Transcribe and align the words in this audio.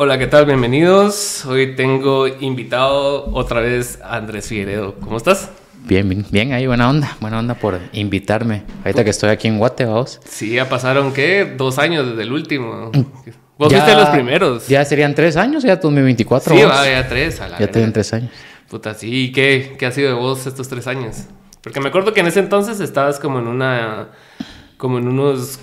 Hola, 0.00 0.16
¿qué 0.16 0.28
tal? 0.28 0.46
Bienvenidos. 0.46 1.44
Hoy 1.44 1.74
tengo 1.74 2.28
invitado 2.28 3.34
otra 3.34 3.60
vez 3.60 3.98
a 4.00 4.14
Andrés 4.14 4.46
Figueredo. 4.46 4.94
¿Cómo 5.00 5.16
estás? 5.16 5.50
Bien, 5.86 6.08
bien, 6.08 6.24
bien 6.30 6.52
ahí, 6.52 6.68
buena 6.68 6.88
onda. 6.88 7.16
Buena 7.20 7.40
onda 7.40 7.54
por 7.54 7.80
invitarme. 7.92 8.62
Ahorita 8.84 9.02
que 9.02 9.10
estoy 9.10 9.30
aquí 9.30 9.48
en 9.48 9.58
Guate, 9.58 9.86
vamos. 9.86 10.20
Sí, 10.24 10.50
ya 10.52 10.68
pasaron, 10.68 11.12
¿qué? 11.12 11.52
Dos 11.56 11.80
años 11.80 12.10
desde 12.10 12.22
el 12.22 12.30
último. 12.30 12.92
Vos 13.58 13.72
fuiste 13.72 13.94
los 13.96 14.08
primeros. 14.10 14.68
Ya 14.68 14.84
serían 14.84 15.16
tres 15.16 15.36
años, 15.36 15.64
ya 15.64 15.74
2024. 15.74 16.54
Sí, 16.54 16.62
va, 16.62 16.88
ya 16.88 17.08
tres. 17.08 17.40
A 17.40 17.48
la 17.48 17.58
ya 17.58 17.68
tienen 17.68 17.92
tres 17.92 18.12
años. 18.12 18.30
Puta, 18.70 18.94
sí. 18.94 19.24
¿Y 19.24 19.32
qué, 19.32 19.74
qué 19.80 19.86
ha 19.86 19.90
sido 19.90 20.10
de 20.10 20.14
vos 20.14 20.46
estos 20.46 20.68
tres 20.68 20.86
años? 20.86 21.24
Porque 21.60 21.80
me 21.80 21.88
acuerdo 21.88 22.14
que 22.14 22.20
en 22.20 22.28
ese 22.28 22.38
entonces 22.38 22.78
estabas 22.78 23.18
como 23.18 23.40
en 23.40 23.48
una... 23.48 24.10
Como 24.76 24.98
en 24.98 25.08
unos 25.08 25.58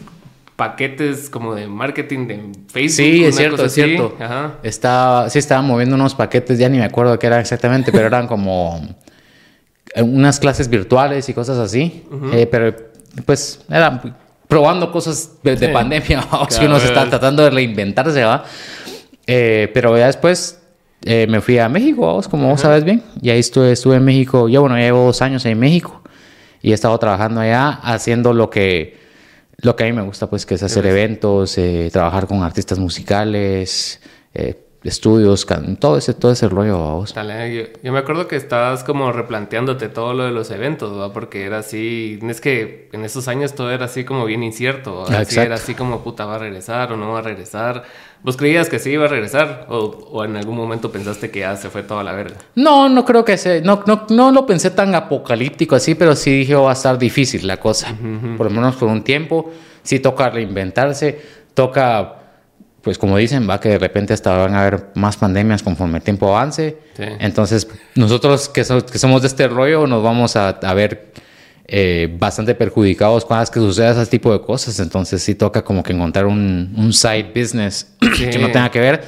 paquetes 0.55 1.29
como 1.29 1.53
de 1.53 1.67
marketing 1.67 2.27
de 2.27 2.51
Facebook. 2.67 2.95
Sí, 2.95 3.25
es 3.25 3.35
cierto, 3.35 3.65
es 3.65 3.73
cierto. 3.73 4.15
Ajá. 4.19 4.55
Estaba, 4.63 5.29
sí, 5.29 5.39
estaba 5.39 5.61
moviendo 5.61 5.95
unos 5.95 6.15
paquetes, 6.15 6.57
ya 6.57 6.69
ni 6.69 6.77
me 6.77 6.85
acuerdo 6.85 7.17
qué 7.19 7.27
era 7.27 7.39
exactamente, 7.39 7.91
pero 7.91 8.07
eran 8.07 8.27
como 8.27 8.81
unas 9.97 10.39
clases 10.39 10.69
virtuales 10.69 11.27
y 11.29 11.33
cosas 11.33 11.57
así. 11.57 12.03
Eh, 12.33 12.47
pero 12.49 12.75
pues 13.25 13.61
era 13.69 14.01
probando 14.47 14.91
cosas 14.91 15.31
de, 15.43 15.69
pandemia, 15.69 16.25
o 16.31 16.45
si 16.49 16.65
uno 16.65 16.79
se 16.79 16.87
está 16.87 17.09
tratando 17.09 17.43
de 17.43 17.49
reinventarse, 17.49 18.23
¿va? 18.23 18.43
Eh, 19.27 19.71
pero 19.73 19.97
ya 19.97 20.05
después 20.05 20.61
eh, 21.03 21.25
me 21.27 21.41
fui 21.41 21.57
a 21.57 21.67
México, 21.67 22.01
vos, 22.01 22.27
como 22.27 22.49
vos 22.49 22.61
sabes 22.61 22.83
bien, 22.83 23.03
y 23.21 23.29
ahí 23.29 23.39
estuve, 23.39 23.71
estuve 23.71 23.95
en 23.95 24.05
México, 24.05 24.47
yo 24.47 24.61
bueno, 24.61 24.77
llevo 24.77 25.05
dos 25.05 25.21
años 25.21 25.45
en 25.45 25.57
México 25.59 26.01
y 26.61 26.71
he 26.71 26.73
estado 26.73 26.97
trabajando 26.99 27.41
allá 27.41 27.69
haciendo 27.69 28.33
lo 28.33 28.49
que, 28.49 28.97
lo 29.57 29.75
que 29.75 29.83
a 29.83 29.87
mí 29.87 29.93
me 29.93 30.01
gusta, 30.01 30.29
pues, 30.29 30.45
que 30.45 30.55
es 30.55 30.63
hacer 30.63 30.85
eventos, 30.85 31.57
trabajar 31.91 32.27
con 32.27 32.43
artistas 32.43 32.79
musicales, 32.79 33.99
estudios, 34.89 35.45
todo 35.79 35.97
ese, 35.97 36.13
todo 36.13 36.31
ese 36.31 36.47
rollo. 36.47 36.77
Vos. 36.77 37.13
yo, 37.13 37.91
me 37.91 37.99
acuerdo 37.99 38.27
que 38.27 38.35
estabas 38.35 38.83
como 38.83 39.11
replanteándote 39.11 39.89
todo 39.89 40.13
lo 40.13 40.25
de 40.25 40.31
los 40.31 40.51
eventos, 40.51 41.11
porque 41.11 41.45
era 41.45 41.59
así, 41.59 42.19
es 42.21 42.41
que 42.41 42.89
en 42.91 43.03
esos 43.03 43.27
años 43.27 43.53
todo 43.53 43.71
era 43.71 43.85
así 43.85 44.03
como 44.03 44.25
bien 44.25 44.43
incierto, 44.43 45.05
así 45.07 45.39
era 45.39 45.55
así 45.55 45.73
como 45.73 46.03
puta 46.03 46.25
va 46.25 46.35
a 46.35 46.39
regresar 46.39 46.91
o 46.91 46.97
no 46.97 47.11
va 47.11 47.19
a 47.19 47.23
regresar. 47.23 47.83
¿Vos 48.23 48.37
creías 48.37 48.69
que 48.69 48.79
sí 48.79 48.91
iba 48.91 49.05
a 49.05 49.07
regresar 49.07 49.67
o, 49.69 49.77
o, 49.77 50.25
en 50.25 50.35
algún 50.35 50.55
momento 50.55 50.91
pensaste 50.91 51.29
que 51.29 51.41
ya 51.41 51.55
se 51.57 51.69
fue 51.69 51.83
toda 51.83 52.03
la 52.03 52.11
verga? 52.11 52.37
No, 52.55 52.89
no 52.89 53.05
creo 53.05 53.23
que 53.23 53.37
se, 53.37 53.61
no, 53.61 53.83
no, 53.85 54.07
no 54.09 54.31
lo 54.31 54.47
pensé 54.47 54.71
tan 54.71 54.95
apocalíptico 54.95 55.75
así, 55.75 55.93
pero 55.93 56.15
sí 56.15 56.39
dije 56.39 56.55
oh, 56.55 56.63
va 56.63 56.71
a 56.71 56.73
estar 56.73 56.97
difícil 56.97 57.45
la 57.45 57.57
cosa, 57.57 57.95
por 58.37 58.47
lo 58.47 58.49
menos 58.49 58.75
por 58.77 58.89
un 58.89 59.03
tiempo, 59.03 59.51
sí 59.83 59.99
toca 59.99 60.29
reinventarse, 60.29 61.21
toca 61.53 62.24
pues 62.85 62.99
como 62.99 63.17
dicen, 63.17 63.49
va 63.49 63.59
que 63.59 63.69
de 63.69 63.79
repente 63.79 64.13
hasta 64.13 64.37
van 64.37 64.53
a 64.53 64.61
haber 64.61 64.89
más 64.93 65.17
pandemias 65.17 65.63
conforme 65.63 65.97
el 65.97 66.03
tiempo 66.03 66.27
avance. 66.27 66.77
Entonces, 66.99 67.67
nosotros 67.95 68.47
que, 68.47 68.61
que, 68.61 68.99
somos 68.99 69.23
de 69.23 69.27
este 69.27 69.47
rollo 69.47 69.87
nos 69.87 70.03
vamos 70.03 70.35
a, 70.35 70.51
ver 70.75 71.11
eh, 71.65 72.15
bastante 72.19 72.53
perjudicados 72.53 73.25
cuando 73.25 73.43
es 73.43 73.49
que 73.49 73.59
suceda 73.59 73.99
ese 73.99 74.05
tipo 74.05 74.31
de 74.31 74.39
cosas. 74.39 74.79
Entonces, 74.79 75.23
sí 75.23 75.33
toca 75.33 75.63
como 75.63 75.81
que 75.81 75.93
encontrar 75.93 76.27
un, 76.27 76.93
side 76.93 77.31
business 77.35 77.91
que 78.19 78.37
no 78.37 78.51
tenga 78.51 78.69
que 78.69 78.79
ver. 78.79 79.03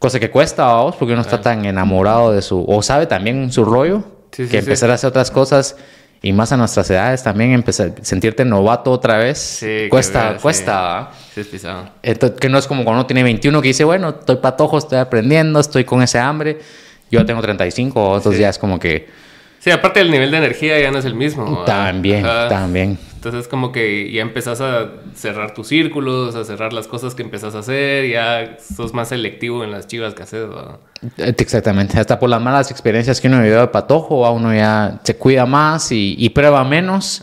Cosa 0.00 0.18
que 0.18 0.32
cuesta 0.32 0.68
a 0.68 0.82
vos 0.82 0.96
porque 0.96 1.12
uno 1.12 1.22
está 1.22 1.40
tan 1.40 1.64
enamorado 1.64 2.32
de 2.32 2.42
su... 2.42 2.64
O 2.66 2.82
sabe 2.82 3.06
también 3.06 3.52
su 3.52 3.64
rollo 3.64 4.02
que 4.32 4.58
empezar 4.58 4.90
a 4.90 4.94
hacer 4.94 5.06
otras 5.06 5.30
cosas 5.30 5.76
y 6.22 6.32
más 6.32 6.52
a 6.52 6.56
nuestras 6.56 6.88
edades 6.90 7.22
también 7.22 7.52
empezar 7.52 7.92
sentirte 8.02 8.44
novato 8.44 8.92
otra 8.92 9.18
vez 9.18 9.38
sí, 9.38 9.88
cuesta 9.90 10.36
cuesta 10.40 11.10
sí. 11.34 11.40
es 11.40 11.46
pisado. 11.48 11.90
Entonces, 12.02 12.38
que 12.38 12.48
no 12.48 12.58
es 12.58 12.66
como 12.66 12.84
cuando 12.84 13.00
uno 13.00 13.06
tiene 13.06 13.22
21 13.22 13.60
que 13.60 13.68
dice 13.68 13.84
bueno 13.84 14.10
estoy 14.10 14.36
patojo 14.36 14.78
estoy 14.78 14.98
aprendiendo 14.98 15.58
estoy 15.60 15.84
con 15.84 16.02
ese 16.02 16.18
hambre 16.18 16.60
yo 17.10 17.26
tengo 17.26 17.42
35 17.42 18.08
otros 18.10 18.36
días 18.36 18.58
como 18.58 18.78
que 18.78 19.22
Sí, 19.62 19.70
aparte 19.70 20.00
el 20.00 20.10
nivel 20.10 20.32
de 20.32 20.38
energía 20.38 20.80
ya 20.80 20.90
no 20.90 20.98
es 20.98 21.04
el 21.04 21.14
mismo. 21.14 21.62
También, 21.64 22.24
también. 22.48 22.98
Entonces 23.24 23.46
como 23.46 23.70
que 23.70 24.10
ya 24.10 24.20
empezás 24.20 24.60
a 24.60 24.94
cerrar 25.14 25.54
tus 25.54 25.68
círculos, 25.68 26.34
a 26.34 26.44
cerrar 26.44 26.72
las 26.72 26.88
cosas 26.88 27.14
que 27.14 27.22
empezás 27.22 27.54
a 27.54 27.60
hacer, 27.60 28.10
ya 28.10 28.56
sos 28.58 28.92
más 28.94 29.10
selectivo 29.10 29.62
en 29.62 29.70
las 29.70 29.86
chivas 29.86 30.12
que 30.12 30.24
haces. 30.24 30.48
Eh, 31.18 31.32
exactamente, 31.38 32.00
hasta 32.00 32.18
por 32.18 32.28
las 32.28 32.42
malas 32.42 32.72
experiencias 32.72 33.20
que 33.20 33.28
uno 33.28 33.40
vivió 33.40 33.60
de 33.60 33.68
patojo, 33.68 34.26
a 34.26 34.32
uno 34.32 34.52
ya 34.52 34.98
se 35.04 35.14
cuida 35.14 35.46
más 35.46 35.92
y, 35.92 36.28
prueba 36.30 36.64
menos, 36.64 37.22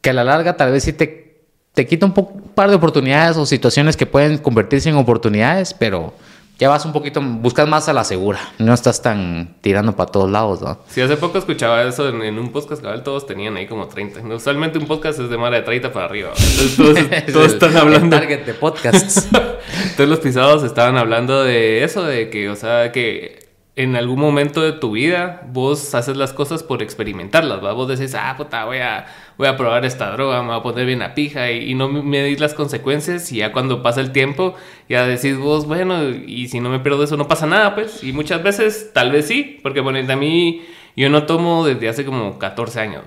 que 0.00 0.10
a 0.10 0.12
la 0.12 0.22
larga 0.22 0.56
tal 0.56 0.70
vez 0.70 0.84
sí 0.84 0.92
te, 0.92 1.42
te 1.72 1.84
quita 1.84 2.06
un, 2.06 2.14
un 2.16 2.52
par 2.54 2.70
de 2.70 2.76
oportunidades 2.76 3.36
o 3.36 3.44
situaciones 3.44 3.96
que 3.96 4.06
pueden 4.06 4.38
convertirse 4.38 4.88
en 4.88 4.94
oportunidades, 4.94 5.74
pero 5.74 6.14
ya 6.58 6.68
vas 6.68 6.84
un 6.84 6.92
poquito, 6.92 7.20
buscas 7.20 7.68
más 7.68 7.88
a 7.88 7.92
la 7.92 8.04
segura, 8.04 8.38
no 8.58 8.72
estás 8.72 9.02
tan 9.02 9.56
tirando 9.60 9.96
para 9.96 10.10
todos 10.12 10.30
lados, 10.30 10.62
¿no? 10.62 10.78
Sí, 10.86 11.00
hace 11.00 11.16
poco 11.16 11.38
escuchaba 11.38 11.82
eso 11.82 12.08
en, 12.08 12.38
un 12.38 12.52
podcast, 12.52 12.80
cabal, 12.80 13.02
todos 13.02 13.26
tenían 13.26 13.56
ahí 13.56 13.66
como 13.66 13.88
30. 13.88 14.20
Usualmente 14.34 14.78
un 14.78 14.86
podcast 14.86 15.18
es 15.18 15.30
de 15.30 15.36
más 15.36 15.50
de 15.50 15.62
30 15.62 15.92
para 15.92 16.06
arriba. 16.06 16.30
Entonces 16.36 17.32
todos, 17.32 17.46
están 17.52 17.76
hablando... 17.76 18.16
target 18.16 18.44
de 18.44 18.54
podcasts. 18.54 19.28
todos 19.96 20.08
los 20.08 20.20
pisados 20.20 20.62
estaban 20.62 20.96
hablando 20.96 21.42
de 21.42 21.82
eso, 21.82 22.04
de 22.04 22.30
que, 22.30 22.48
o 22.48 22.56
sea, 22.56 22.92
que 22.92 23.44
en 23.76 23.96
algún 23.96 24.20
momento 24.20 24.62
de 24.62 24.72
tu 24.72 24.92
vida 24.92 25.42
vos 25.48 25.94
haces 25.94 26.16
las 26.16 26.32
cosas 26.32 26.62
por 26.62 26.82
experimentarlas, 26.82 27.64
¿va? 27.64 27.72
Vos 27.72 27.88
decís, 27.88 28.14
ah, 28.14 28.34
puta, 28.36 28.64
voy 28.64 28.78
a, 28.78 29.06
voy 29.36 29.48
a 29.48 29.56
probar 29.56 29.84
esta 29.84 30.10
droga, 30.12 30.42
me 30.42 30.48
voy 30.48 30.58
a 30.58 30.62
poner 30.62 30.86
bien 30.86 31.02
a 31.02 31.14
pija 31.14 31.50
y, 31.50 31.74
no 31.74 31.88
medís 31.88 32.40
las 32.40 32.54
consecuencias 32.54 33.30
y 33.32 33.36
ya 33.36 33.52
cuando 33.52 33.82
pasa 33.82 34.00
el 34.00 34.12
tiempo 34.12 34.54
ya 34.88 35.06
decís 35.06 35.36
vos, 35.36 35.66
bueno, 35.66 36.10
y 36.10 36.48
si 36.48 36.60
no 36.60 36.70
me 36.70 36.80
pierdo 36.80 37.04
eso 37.04 37.16
no 37.16 37.28
pasa 37.28 37.46
nada, 37.46 37.74
pues. 37.74 38.04
Y 38.04 38.12
muchas 38.12 38.42
veces 38.42 38.90
tal 38.92 39.10
vez 39.12 39.26
sí, 39.26 39.58
porque 39.62 39.80
bueno, 39.80 40.00
a 40.12 40.16
mí 40.16 40.62
yo 40.96 41.10
no 41.10 41.24
tomo 41.26 41.66
desde 41.66 41.88
hace 41.88 42.04
como 42.04 42.38
14 42.38 42.80
años, 42.80 43.04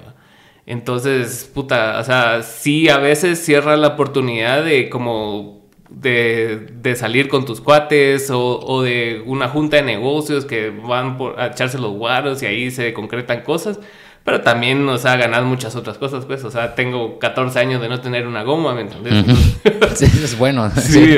Entonces, 0.65 1.49
puta, 1.53 1.99
o 1.99 2.03
sea, 2.03 2.43
sí 2.43 2.89
a 2.89 2.97
veces 2.97 3.43
cierra 3.43 3.77
la 3.77 3.89
oportunidad 3.89 4.63
de 4.65 4.89
como 4.89 5.57
de, 5.89 6.95
salir 6.95 7.27
con 7.29 7.45
tus 7.45 7.61
cuates 7.61 8.29
o, 8.31 8.81
de 8.81 9.23
una 9.25 9.47
junta 9.47 9.77
de 9.77 9.83
negocios 9.83 10.45
que 10.45 10.69
van 10.69 11.17
por, 11.17 11.39
a 11.39 11.47
echarse 11.47 11.77
los 11.79 11.93
guaros 11.93 12.43
y 12.43 12.45
ahí 12.45 12.71
se 12.71 12.93
concretan 12.93 13.41
cosas. 13.41 13.79
Pero 14.27 14.41
también, 14.41 14.89
o 14.89 14.97
sea, 14.97 15.15
ganas 15.15 15.45
muchas 15.45 15.77
otras 15.77 15.97
cosas, 15.97 16.25
pues. 16.25 16.43
O 16.43 16.51
sea, 16.51 16.75
tengo 16.75 17.17
14 17.17 17.59
años 17.59 17.79
de 17.81 17.87
no 17.87 18.01
tener 18.01 18.27
una 18.27 18.43
goma, 18.43 18.73
¿me 18.73 18.81
entiendes? 18.81 19.25
sí, 19.95 20.03
es 20.03 20.37
bueno. 20.37 20.69
sí, 20.75 21.17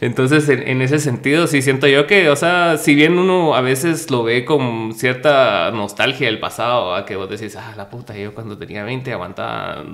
Entonces, 0.00 0.48
en, 0.48 0.82
ese 0.82 0.98
sentido, 0.98 1.46
sí 1.46 1.62
siento 1.62 1.86
yo 1.86 2.08
que, 2.08 2.28
o 2.28 2.34
sea, 2.34 2.78
si 2.78 2.96
bien 2.96 3.16
uno 3.16 3.54
a 3.54 3.60
veces 3.60 4.10
lo 4.10 4.24
ve 4.24 4.44
con 4.44 4.92
cierta 4.92 5.70
nostalgia 5.70 6.26
del 6.26 6.40
pasado, 6.40 6.96
a 6.96 7.06
que 7.06 7.14
vos 7.14 7.30
decís, 7.30 7.54
ah, 7.54 7.74
la 7.76 7.88
puta, 7.88 8.16
yo 8.16 8.34
cuando 8.34 8.58
tenía 8.58 8.82
20 8.82 9.12
aguantaba 9.12 9.84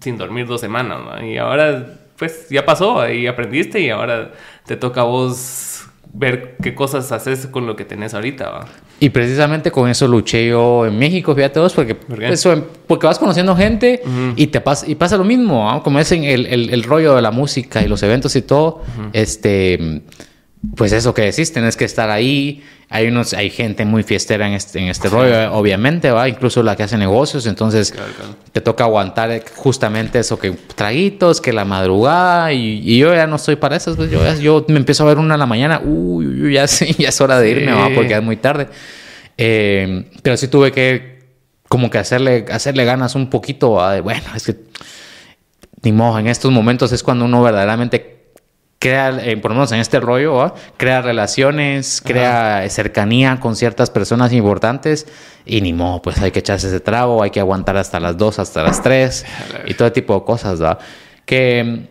sin 0.00 0.16
dormir 0.16 0.46
dos 0.46 0.62
semanas, 0.62 0.98
¿no? 1.04 1.26
Y 1.26 1.36
ahora 1.36 1.84
pues 2.16 2.48
ya 2.48 2.64
pasó 2.64 3.06
y 3.06 3.26
aprendiste 3.26 3.80
y 3.80 3.90
ahora 3.90 4.32
te 4.64 4.76
toca 4.76 5.02
a 5.02 5.04
vos 5.04 5.86
ver 6.12 6.56
qué 6.62 6.74
cosas 6.74 7.12
haces 7.12 7.46
con 7.46 7.66
lo 7.66 7.76
que 7.76 7.84
tenés 7.84 8.14
ahorita. 8.14 8.50
¿va? 8.50 8.66
Y 9.00 9.10
precisamente 9.10 9.70
con 9.70 9.88
eso 9.88 10.08
luché 10.08 10.48
yo 10.48 10.86
en 10.86 10.98
México, 10.98 11.34
fíjate 11.34 11.60
vos, 11.60 11.74
porque, 11.74 11.96
eso, 12.20 12.66
porque 12.86 13.06
vas 13.06 13.18
conociendo 13.18 13.54
gente 13.54 14.02
y 14.36 14.46
te 14.46 14.60
pasa, 14.60 14.88
y 14.88 14.94
pasa 14.94 15.16
lo 15.16 15.24
mismo, 15.24 15.82
como 15.82 15.98
es 15.98 16.10
en 16.12 16.24
el, 16.24 16.46
el, 16.46 16.82
rollo 16.82 17.14
de 17.14 17.22
la 17.22 17.30
música 17.30 17.82
y 17.82 17.88
los 17.88 18.02
eventos 18.02 18.34
y 18.36 18.42
todo, 18.42 18.82
este 19.12 20.02
pues 20.76 20.92
eso 20.92 21.14
que 21.14 21.22
decís, 21.22 21.52
tenés 21.52 21.76
que 21.76 21.84
estar 21.84 22.10
ahí. 22.10 22.64
Hay 22.88 23.08
unos, 23.08 23.34
hay 23.34 23.50
gente 23.50 23.84
muy 23.84 24.04
fiestera 24.04 24.46
en 24.46 24.54
este, 24.54 24.78
en 24.78 24.88
este 24.88 25.08
rollo, 25.08 25.52
obviamente, 25.52 26.10
va, 26.10 26.28
incluso 26.28 26.62
la 26.62 26.76
que 26.76 26.84
hace 26.84 26.96
negocios, 26.96 27.46
entonces 27.46 27.92
te 28.52 28.60
toca 28.60 28.84
aguantar 28.84 29.42
justamente 29.56 30.20
eso 30.20 30.38
que 30.38 30.52
traguitos, 30.52 31.40
que 31.40 31.52
la 31.52 31.64
madrugada, 31.64 32.52
y, 32.52 32.96
yo 32.96 33.12
ya 33.12 33.26
no 33.26 33.36
estoy 33.36 33.56
para 33.56 33.76
eso, 33.76 33.96
pues 33.96 34.10
yo, 34.10 34.20
yo 34.38 34.64
me 34.68 34.76
empiezo 34.76 35.02
a 35.02 35.06
ver 35.08 35.18
una 35.18 35.34
en 35.34 35.40
la 35.40 35.46
mañana, 35.46 35.80
uy, 35.84 36.52
ya, 36.52 36.66
ya 36.98 37.08
es 37.08 37.20
hora 37.20 37.40
de 37.40 37.50
irme, 37.50 37.72
va, 37.72 37.90
porque 37.92 38.14
es 38.14 38.22
muy 38.22 38.36
tarde. 38.36 38.68
Eh, 39.36 40.08
pero 40.22 40.36
sí 40.36 40.46
tuve 40.48 40.70
que 40.70 41.16
como 41.68 41.90
que 41.90 41.98
hacerle, 41.98 42.44
hacerle 42.52 42.84
ganas 42.84 43.16
un 43.16 43.28
poquito, 43.30 43.84
de, 43.90 44.00
bueno, 44.00 44.22
es 44.36 44.44
que 44.44 44.56
ni 45.82 45.92
modo, 45.92 46.18
en 46.18 46.28
estos 46.28 46.52
momentos 46.52 46.92
es 46.92 47.02
cuando 47.02 47.24
uno 47.24 47.42
verdaderamente 47.42 48.16
crea, 48.86 49.18
eh, 49.20 49.36
por 49.36 49.50
lo 49.50 49.56
menos 49.56 49.72
en 49.72 49.80
este 49.80 49.98
rollo, 49.98 50.54
crea 50.76 51.02
relaciones, 51.02 52.00
crea 52.04 52.64
cercanía 52.70 53.40
con 53.40 53.56
ciertas 53.56 53.90
personas 53.90 54.32
importantes 54.32 55.08
y 55.44 55.60
ni 55.60 55.72
modo, 55.72 56.00
pues 56.02 56.18
hay 56.22 56.30
que 56.30 56.38
echarse 56.38 56.68
ese 56.68 56.78
trago, 56.78 57.20
hay 57.20 57.30
que 57.30 57.40
aguantar 57.40 57.76
hasta 57.76 57.98
las 57.98 58.16
2, 58.16 58.38
hasta 58.38 58.62
las 58.62 58.82
3 58.82 59.26
y 59.66 59.74
todo 59.74 59.90
tipo 59.90 60.14
de 60.14 60.24
cosas, 60.24 60.62
¿va? 60.62 60.78
Que 61.24 61.88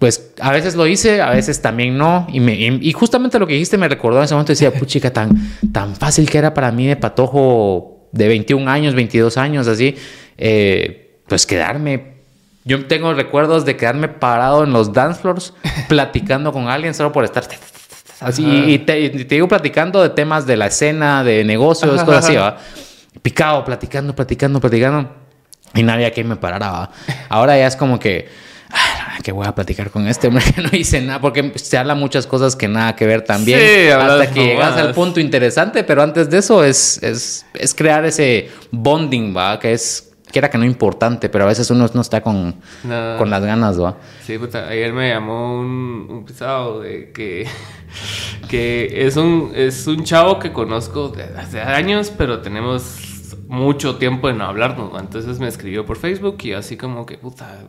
pues 0.00 0.32
a 0.40 0.50
veces 0.50 0.74
lo 0.74 0.88
hice, 0.88 1.20
a 1.20 1.30
veces 1.30 1.62
también 1.62 1.96
no. 1.96 2.26
Y, 2.32 2.40
y, 2.40 2.92
justamente 2.92 3.38
lo 3.38 3.46
que 3.46 3.52
dijiste 3.52 3.78
me 3.78 3.88
recordó 3.88 4.18
en 4.18 4.24
ese 4.24 4.34
momento, 4.34 4.50
decía, 4.50 4.72
puchica, 4.72 5.12
tan, 5.12 5.30
tan 5.72 5.94
fácil 5.94 6.28
que 6.28 6.38
era 6.38 6.54
para 6.54 6.72
mí 6.72 6.88
de 6.88 6.96
patojo 6.96 8.08
de 8.10 8.26
21 8.26 8.68
años, 8.68 8.94
22 8.94 9.36
años, 9.36 9.68
así, 9.68 9.94
eh, 10.38 11.20
pues 11.28 11.46
quedarme 11.46 12.15
yo 12.66 12.84
tengo 12.86 13.14
recuerdos 13.14 13.64
de 13.64 13.76
quedarme 13.76 14.08
parado 14.08 14.64
en 14.64 14.72
los 14.72 14.92
dance 14.92 15.20
floors 15.20 15.54
platicando 15.88 16.52
con 16.52 16.68
alguien 16.68 16.92
solo 16.92 17.12
por 17.12 17.24
estar 17.24 17.44
Así, 18.18 18.44
y 18.44 18.78
te, 18.78 19.00
y 19.00 19.10
te 19.24 19.34
digo 19.36 19.46
platicando 19.46 20.02
de 20.02 20.08
temas 20.08 20.46
de 20.46 20.56
la 20.56 20.66
escena, 20.66 21.22
de 21.22 21.44
negocios, 21.44 22.02
cosas 22.02 22.24
así, 22.24 22.34
¿va? 22.34 22.56
Picado, 23.22 23.62
platicando, 23.64 24.14
platicando, 24.14 24.58
platicando. 24.58 25.10
Y 25.74 25.82
nadie 25.82 26.06
aquí 26.06 26.24
me 26.24 26.36
parara, 26.36 26.70
¿va? 26.70 26.90
Ahora 27.28 27.58
ya 27.58 27.66
es 27.66 27.76
como 27.76 27.98
que, 27.98 28.26
ah, 28.70 29.18
que 29.22 29.32
voy 29.32 29.46
a 29.46 29.54
platicar 29.54 29.90
con 29.90 30.08
este 30.08 30.28
hombre 30.28 30.42
que 30.44 30.62
no 30.62 30.70
hice 30.72 31.02
nada, 31.02 31.20
porque 31.20 31.52
se 31.56 31.76
habla 31.76 31.94
muchas 31.94 32.26
cosas 32.26 32.56
que 32.56 32.68
nada 32.68 32.96
que 32.96 33.06
ver 33.06 33.20
también. 33.20 33.60
Sí, 33.60 33.88
hasta 33.90 34.30
que 34.30 34.44
llegas 34.46 34.76
al 34.78 34.94
punto 34.94 35.20
interesante, 35.20 35.84
pero 35.84 36.02
antes 36.02 36.30
de 36.30 36.38
eso 36.38 36.64
es, 36.64 37.02
es, 37.02 37.44
es 37.52 37.74
crear 37.74 38.06
ese 38.06 38.50
bonding, 38.70 39.36
¿va? 39.36 39.60
Que 39.60 39.74
es, 39.74 40.05
que 40.30 40.38
era 40.40 40.50
que 40.50 40.58
no 40.58 40.64
importante, 40.64 41.28
pero 41.28 41.44
a 41.44 41.46
veces 41.46 41.70
uno 41.70 41.88
no 41.94 42.00
está 42.00 42.20
con, 42.20 42.56
No. 42.84 43.16
con 43.18 43.30
las 43.30 43.42
ganas, 43.44 43.80
¿va? 43.80 43.96
Sí, 44.22 44.36
puta, 44.38 44.68
ayer 44.68 44.92
me 44.92 45.08
llamó 45.10 45.58
un, 45.60 46.06
un 46.10 46.24
pisado 46.24 46.80
de 46.80 47.12
que, 47.12 47.46
que 48.48 49.06
es, 49.06 49.16
un, 49.16 49.52
es 49.54 49.86
un 49.86 50.04
chavo 50.04 50.38
que 50.38 50.52
conozco 50.52 51.08
desde 51.08 51.38
hace 51.38 51.60
años, 51.60 52.12
pero 52.16 52.40
tenemos 52.40 53.34
mucho 53.48 53.96
tiempo 53.96 54.28
en 54.28 54.38
no 54.38 54.44
hablarnos. 54.46 54.92
¿no? 54.92 54.98
Entonces 54.98 55.38
me 55.38 55.48
escribió 55.48 55.86
por 55.86 55.96
Facebook 55.96 56.36
y 56.42 56.52
así 56.52 56.76
como 56.76 57.06
que, 57.06 57.18
puta, 57.18 57.60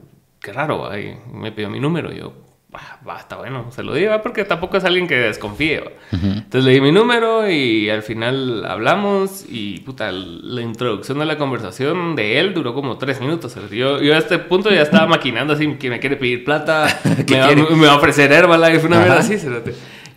qué 0.41 0.51
raro, 0.53 0.79
¿va? 0.81 0.99
y 0.99 1.17
me 1.33 1.51
pidió 1.51 1.69
mi 1.69 1.79
número. 1.79 2.11
Y 2.11 2.17
yo, 2.19 2.33
"Ah, 2.35 2.46
va, 2.75 3.19
está 3.19 3.37
bueno, 3.37 3.71
se 3.71 3.81
lo 3.81 3.93
di, 3.93 4.05
¿va? 4.05 4.21
porque 4.21 4.43
tampoco 4.43 4.77
es 4.77 4.83
alguien 4.83 5.07
que 5.07 5.15
desconfíe. 5.15 5.79
¿va? 5.79 5.91
Entonces 6.11 6.63
le 6.65 6.73
di 6.73 6.81
mi 6.81 6.91
número 6.91 7.49
y 7.49 7.89
al 7.89 8.03
final 8.03 8.65
hablamos 8.65 9.45
y, 9.47 9.79
puta, 9.79 10.11
la 10.11 10.61
introducción 10.61 11.19
de 11.19 11.25
la 11.25 11.37
conversación 11.37 12.15
de 12.15 12.39
él 12.39 12.53
duró 12.53 12.73
como 12.73 12.97
tres 12.97 13.21
minutos. 13.21 13.55
Yo, 13.71 14.01
yo 14.01 14.15
a 14.15 14.17
este 14.17 14.37
punto 14.39 14.69
ya 14.69 14.81
estaba 14.81 15.07
maquinando 15.07 15.53
así 15.53 15.75
que 15.75 15.89
me 15.89 15.99
quiere 15.99 16.17
pedir 16.17 16.43
plata, 16.43 16.87
me, 17.29 17.39
va, 17.39 17.55
me 17.55 17.87
va 17.87 17.93
a 17.93 17.97
ofrecer 17.97 18.31
Herbalife, 18.31 18.85
una 18.85 18.99
mierda 18.99 19.19
así. 19.19 19.37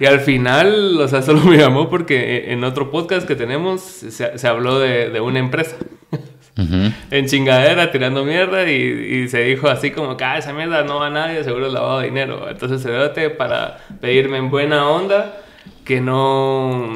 Y 0.00 0.06
al 0.06 0.20
final, 0.20 0.98
o 1.00 1.06
sea, 1.08 1.22
solo 1.22 1.42
me 1.44 1.56
llamó 1.56 1.88
porque 1.88 2.52
en 2.52 2.64
otro 2.64 2.90
podcast 2.90 3.28
que 3.28 3.36
tenemos 3.36 3.80
se, 3.80 4.38
se 4.38 4.48
habló 4.48 4.78
de, 4.78 5.10
de 5.10 5.20
una 5.20 5.38
empresa. 5.38 5.76
En 6.56 7.26
chingadera, 7.26 7.90
tirando 7.90 8.24
mierda, 8.24 8.70
y, 8.70 8.74
y 8.74 9.28
se 9.28 9.42
dijo 9.44 9.68
así 9.68 9.90
como 9.90 10.16
que, 10.16 10.24
ah, 10.24 10.38
esa 10.38 10.52
mierda 10.52 10.84
no 10.84 11.00
va 11.00 11.06
a 11.06 11.10
nadie, 11.10 11.42
seguro 11.44 11.68
lavado 11.68 12.00
de 12.00 12.06
dinero. 12.06 12.48
Entonces, 12.50 12.82
cerote, 12.82 13.30
para 13.30 13.78
pedirme 14.00 14.38
en 14.38 14.50
buena 14.50 14.88
onda 14.88 15.36
que 15.84 16.00
no... 16.00 16.90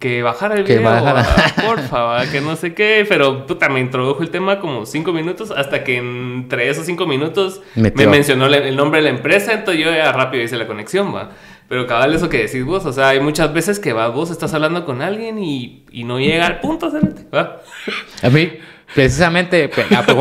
Que 0.00 0.24
bajara 0.24 0.56
el 0.56 0.64
Que 0.64 0.78
video, 0.78 0.90
bajara. 0.90 1.24
porfa, 1.64 2.28
que 2.32 2.40
no 2.40 2.56
sé 2.56 2.74
qué, 2.74 3.06
pero 3.08 3.46
puta, 3.46 3.68
me 3.68 3.78
introdujo 3.78 4.22
el 4.24 4.30
tema 4.30 4.58
como 4.58 4.86
cinco 4.86 5.12
minutos, 5.12 5.52
hasta 5.52 5.84
que 5.84 5.96
entre 5.98 6.68
esos 6.68 6.84
cinco 6.84 7.06
minutos 7.06 7.60
Metió. 7.76 8.04
me 8.04 8.10
mencionó 8.10 8.46
el 8.46 8.76
nombre 8.76 8.98
de 9.00 9.04
la 9.04 9.16
empresa, 9.16 9.52
entonces 9.52 9.84
yo 9.84 9.92
ya 9.92 10.10
rápido 10.10 10.42
hice 10.42 10.56
la 10.56 10.66
conexión, 10.66 11.14
va. 11.14 11.30
Pero 11.68 11.86
cabal 11.86 12.14
eso 12.14 12.28
que 12.30 12.38
decís 12.46 12.64
vos, 12.64 12.86
o 12.86 12.92
sea, 12.92 13.10
hay 13.10 13.20
muchas 13.20 13.52
veces 13.52 13.78
que 13.78 13.92
va, 13.92 14.08
vos 14.08 14.30
estás 14.30 14.54
hablando 14.54 14.86
con 14.86 15.02
alguien 15.02 15.38
y, 15.38 15.84
y 15.90 16.04
no 16.04 16.18
llega 16.18 16.46
al 16.46 16.60
punto, 16.60 16.90
cerote, 16.90 17.26
va. 17.34 17.60
A 18.22 18.30
mí, 18.30 18.52
precisamente, 18.94 19.70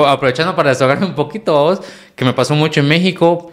aprovechando 0.06 0.56
para 0.56 0.70
desahogarme 0.70 1.06
un 1.06 1.16
poquito, 1.16 1.54
vos, 1.54 1.82
que 2.16 2.26
me 2.26 2.34
pasó 2.34 2.54
mucho 2.54 2.82
en 2.82 2.90
México. 2.90 3.52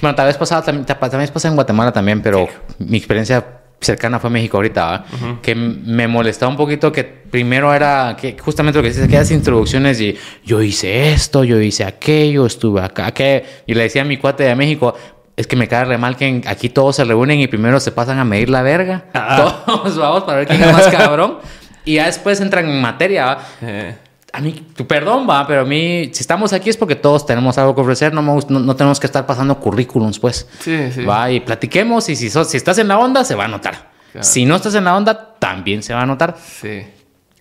Bueno, 0.00 0.14
tal 0.14 0.26
vez 0.26 0.36
pasaba 0.36 0.62
también, 0.64 0.86
ta- 0.86 0.98
tal 0.98 1.18
vez 1.18 1.30
pasa 1.30 1.48
en 1.48 1.54
Guatemala 1.56 1.90
también, 1.92 2.22
pero 2.22 2.48
mi 2.78 2.96
experiencia 2.98 3.44
cercana 3.80 4.18
fue 4.20 4.30
México 4.30 4.56
ahorita, 4.58 4.86
¿va? 4.86 5.04
que 5.42 5.54
me 5.56 6.06
molestaba 6.06 6.50
un 6.50 6.56
poquito 6.56 6.90
que 6.92 7.02
primero 7.04 7.74
era 7.74 8.16
que 8.18 8.36
justamente 8.38 8.78
lo 8.78 8.82
que 8.82 8.88
dices, 8.90 9.08
que 9.08 9.16
las 9.16 9.30
introducciones 9.32 10.00
y 10.00 10.16
yo 10.44 10.62
hice 10.62 11.12
esto, 11.12 11.42
yo 11.44 11.60
hice 11.60 11.84
aquello, 11.84 12.46
estuve 12.46 12.80
acá, 12.80 13.10
que 13.12 13.44
y 13.66 13.74
le 13.74 13.82
decía 13.82 14.02
a 14.02 14.04
mi 14.04 14.16
cuate 14.18 14.44
de 14.44 14.54
México, 14.54 14.94
es 15.36 15.46
que 15.46 15.56
me 15.56 15.66
cae 15.68 15.84
re 15.84 15.98
mal 15.98 16.16
que 16.16 16.42
aquí 16.46 16.68
todos 16.68 16.96
se 16.96 17.04
reúnen 17.04 17.40
y 17.40 17.46
primero 17.46 17.80
se 17.80 17.90
pasan 17.92 18.18
a 18.18 18.24
medir 18.24 18.48
la 18.50 18.62
verga, 18.62 19.04
Ah. 19.14 19.62
todos 19.66 19.96
vamos 19.96 20.24
para 20.24 20.38
ver 20.38 20.46
quién 20.48 20.62
es 20.62 20.72
más 20.72 20.88
cabrón, 20.88 21.38
y 21.84 21.94
ya 21.94 22.06
después 22.06 22.40
entran 22.40 22.68
en 22.68 22.80
materia. 22.80 23.38
Eh, 23.62 23.96
A 24.32 24.40
mí, 24.40 24.52
tu 24.74 24.84
perdón, 24.86 25.26
va, 25.30 25.46
pero 25.46 25.60
a 25.60 25.64
mí, 25.64 26.10
si 26.12 26.20
estamos 26.22 26.52
aquí 26.52 26.68
es 26.70 26.76
porque 26.76 26.96
todos 26.96 27.24
tenemos 27.24 27.56
algo 27.58 27.74
que 27.74 27.80
ofrecer, 27.82 28.12
no, 28.12 28.20
me 28.20 28.32
no, 28.48 28.58
no 28.60 28.74
tenemos 28.76 28.98
que 28.98 29.06
estar 29.06 29.24
pasando 29.26 29.58
currículums, 29.60 30.18
pues. 30.18 30.48
sí, 30.60 30.90
sí. 30.92 31.04
Va 31.04 31.30
y 31.30 31.38
platiquemos 31.40 32.08
y 32.08 32.16
si, 32.16 32.30
sos- 32.30 32.48
si 32.50 32.56
estás 32.56 32.78
en 32.78 32.88
la 32.88 32.98
onda, 32.98 33.22
se 33.24 33.34
va 33.36 33.44
a 33.44 33.48
notar. 33.48 33.90
Claro. 34.12 34.24
Si 34.24 34.44
no 34.44 34.56
estás 34.56 34.74
en 34.74 34.84
la 34.84 34.96
onda, 34.96 35.34
también 35.38 35.82
se 35.84 35.94
va 35.94 36.02
a 36.02 36.06
notar. 36.06 36.36
Sí. 36.38 36.82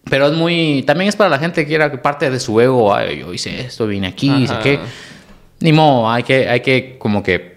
Pero 0.09 0.27
es 0.27 0.33
muy, 0.33 0.83
también 0.85 1.07
es 1.09 1.15
para 1.15 1.29
la 1.29 1.39
gente 1.39 1.65
que 1.65 1.77
que 1.79 1.97
parte 1.97 2.29
de 2.29 2.39
su 2.39 2.59
ego, 2.59 2.93
"Ay, 2.93 3.19
yo 3.21 3.33
hice 3.33 3.61
esto, 3.61 3.87
vine 3.87 4.07
aquí, 4.07 4.29
hice 4.31 4.53
qué. 4.61 4.79
Ni 5.61 5.71
modo, 5.71 6.09
hay 6.11 6.23
que, 6.23 6.49
hay 6.49 6.59
que 6.59 6.97
como 6.99 7.23
que 7.23 7.52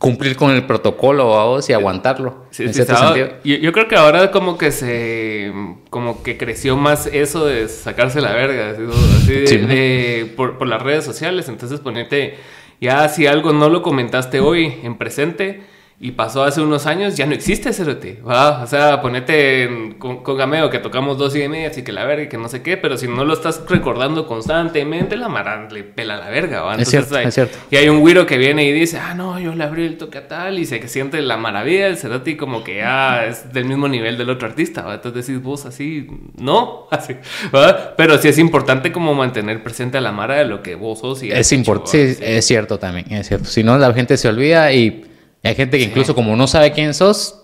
cumplir 0.00 0.34
con 0.34 0.50
el 0.50 0.64
protocolo 0.66 1.28
vamos, 1.28 1.68
y 1.68 1.74
aguantarlo. 1.74 2.46
Sí, 2.50 2.62
en 2.62 2.70
sí, 2.70 2.74
cierto 2.76 2.94
estaba- 2.94 3.14
sentido. 3.14 3.36
yo, 3.44 3.56
yo 3.56 3.72
creo 3.72 3.86
que 3.86 3.96
ahora 3.96 4.30
como 4.32 4.56
que 4.58 4.72
se 4.72 5.52
como 5.90 6.22
que 6.22 6.36
creció 6.38 6.76
más 6.76 7.06
eso 7.06 7.44
de 7.44 7.68
sacarse 7.68 8.20
la 8.22 8.32
verga 8.32 8.70
así, 8.70 8.82
así 9.16 9.32
de- 9.32 9.46
Sí. 9.46 9.56
de- 9.58 10.32
por, 10.36 10.56
por 10.58 10.66
las 10.68 10.80
redes 10.82 11.04
sociales 11.04 11.48
entonces 11.50 11.80
ponerte 11.80 12.36
ya 12.80 13.06
si 13.10 13.26
algo 13.26 13.52
no 13.52 13.68
lo 13.68 13.82
comentaste 13.82 14.40
hoy 14.40 14.74
en 14.82 14.96
presente 14.96 15.60
y 16.02 16.12
pasó 16.12 16.42
hace 16.44 16.62
unos 16.62 16.86
años 16.86 17.14
ya 17.14 17.26
no 17.26 17.34
existe 17.34 17.74
cerote 17.74 18.20
o 18.24 18.66
sea 18.66 19.02
ponete 19.02 19.64
en- 19.64 19.92
con, 19.98 20.22
con 20.22 20.38
Gameo 20.38 20.70
que 20.70 20.78
tocamos 20.78 21.18
dos 21.18 21.36
y 21.36 21.46
media 21.46 21.68
así 21.68 21.82
que 21.82 21.92
la 21.92 22.06
verga 22.06 22.22
y 22.24 22.28
que 22.30 22.38
no 22.38 22.48
sé 22.48 22.62
qué 22.62 22.78
pero 22.78 22.96
si 22.96 23.06
no 23.06 23.22
lo 23.26 23.34
estás 23.34 23.62
recordando 23.68 24.26
constantemente 24.26 25.18
la 25.18 25.28
mara 25.28 25.68
le 25.70 25.82
pela 25.84 26.16
la 26.16 26.30
verga 26.30 26.62
¿va? 26.62 26.76
Es 26.76 26.88
cierto, 26.88 27.16
hay- 27.18 27.26
es 27.26 27.34
cierto. 27.34 27.58
y 27.70 27.76
hay 27.76 27.90
un 27.90 28.00
güiro 28.00 28.24
que 28.24 28.38
viene 28.38 28.64
y 28.64 28.72
dice, 28.72 28.96
ah, 28.98 29.14
no, 29.14 29.38
yo 29.38 29.54
le 29.54 29.62
abrí 29.62 29.84
el 29.84 29.98
toque 29.98 30.16
a 30.16 30.26
tal 30.26 30.58
y 30.58 30.64
se 30.64 30.86
siente 30.88 31.20
la 31.20 31.36
maravilla 31.36 31.84
del 31.84 31.98
Cerati 31.98 32.34
como 32.34 32.64
que 32.64 32.78
ya 32.78 33.26
es 33.26 33.52
del 33.52 33.66
mismo 33.66 33.86
nivel 33.86 34.16
del 34.16 34.30
otro 34.30 34.48
artista, 34.48 34.80
¿va? 34.82 34.94
Entonces 34.94 35.26
decís 35.26 35.42
vos 35.42 35.66
así, 35.66 36.06
no, 36.38 36.86
así, 36.90 37.14
¿va? 37.54 37.94
Pero 37.94 38.16
sí 38.16 38.28
es 38.28 38.38
importante 38.38 38.90
como 38.90 39.12
mantener 39.14 39.62
presente 39.62 39.98
a 39.98 40.00
la 40.00 40.12
mara 40.12 40.36
de 40.36 40.46
lo 40.46 40.62
que 40.62 40.76
vos 40.76 41.00
sos 41.00 41.22
y 41.22 41.30
Es 41.30 41.52
importante, 41.52 42.14
sí, 42.14 42.22
es 42.24 42.46
cierto 42.46 42.78
también, 42.78 43.12
es 43.12 43.28
cierto. 43.28 43.44
Si 43.46 43.62
no, 43.62 43.76
la 43.76 43.92
gente 43.92 44.16
se 44.16 44.28
olvida 44.28 44.72
y 44.72 45.04
hay 45.48 45.54
gente 45.54 45.78
que 45.78 45.84
incluso 45.84 46.14
como 46.14 46.36
no 46.36 46.46
sabe 46.46 46.72
quién 46.72 46.92
sos, 46.94 47.36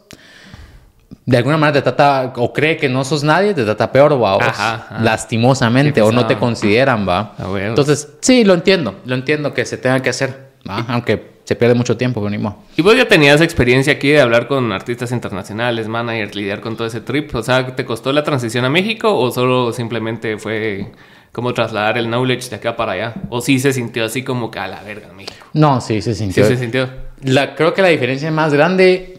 de 1.25 1.37
alguna 1.37 1.57
manera 1.57 1.75
te 1.75 1.83
trata 1.83 2.33
o 2.37 2.53
cree 2.53 2.77
que 2.77 2.89
no 2.89 3.05
sos 3.05 3.23
nadie, 3.25 3.55
te 3.55 3.65
trata 3.65 3.91
peor, 3.91 4.13
va, 4.23 4.37
o 4.37 4.41
Ajá, 4.43 4.75
ajá. 4.75 4.99
lastimosamente, 5.01 6.01
o 6.03 6.13
no 6.13 6.27
te 6.27 6.37
consideran, 6.37 7.07
va. 7.09 7.35
Entonces, 7.61 8.09
sí, 8.21 8.45
lo 8.45 8.55
entiendo, 8.55 8.97
lo 9.05 9.15
entiendo 9.15 9.53
que 9.55 9.65
se 9.65 9.77
tenga 9.77 10.01
que 10.01 10.11
hacer, 10.11 10.51
¿va? 10.69 10.85
aunque 10.89 11.37
se 11.45 11.55
pierde 11.55 11.75
mucho 11.75 11.97
tiempo, 11.97 12.29
ni 12.29 12.39
modo. 12.39 12.57
Y 12.77 12.83
vos 12.83 12.97
ya 12.97 13.07
tenías 13.07 13.41
experiencia 13.41 13.93
aquí 13.95 14.09
de 14.09 14.21
hablar 14.21 14.49
con 14.49 14.73
artistas 14.73 15.13
internacionales, 15.13 15.87
managers, 15.89 16.35
lidiar 16.35 16.61
con 16.61 16.77
todo 16.77 16.89
ese 16.89 17.01
trip. 17.01 17.33
O 17.37 17.43
sea, 17.43 17.75
¿te 17.77 17.85
costó 17.85 18.13
la 18.13 18.25
transición 18.25 18.65
a 18.65 18.69
México 18.71 19.17
o 19.17 19.31
solo 19.31 19.73
simplemente 19.73 20.39
fue 20.39 20.91
como 21.31 21.55
trasladar 21.55 21.99
el 21.99 22.07
knowledge 22.09 22.51
de 22.51 22.57
acá 22.57 22.75
para 22.77 22.93
allá? 22.93 23.15
¿O 23.31 23.41
sí 23.41 23.61
se 23.61 23.73
sintió 23.73 24.05
así 24.05 24.25
como 24.25 24.51
que 24.51 24.59
a 24.59 24.67
la 24.67 24.83
verga 24.83 25.13
México? 25.13 25.47
No, 25.53 25.81
sí, 25.81 26.03
se 26.03 26.15
Sí 26.15 26.25
sintió. 26.25 26.45
se 26.47 26.57
sintió. 26.57 26.89
La, 27.23 27.55
creo 27.55 27.75
que 27.75 27.83
la 27.83 27.89
diferencia 27.89 28.31
más 28.31 28.53
grande 28.53 29.17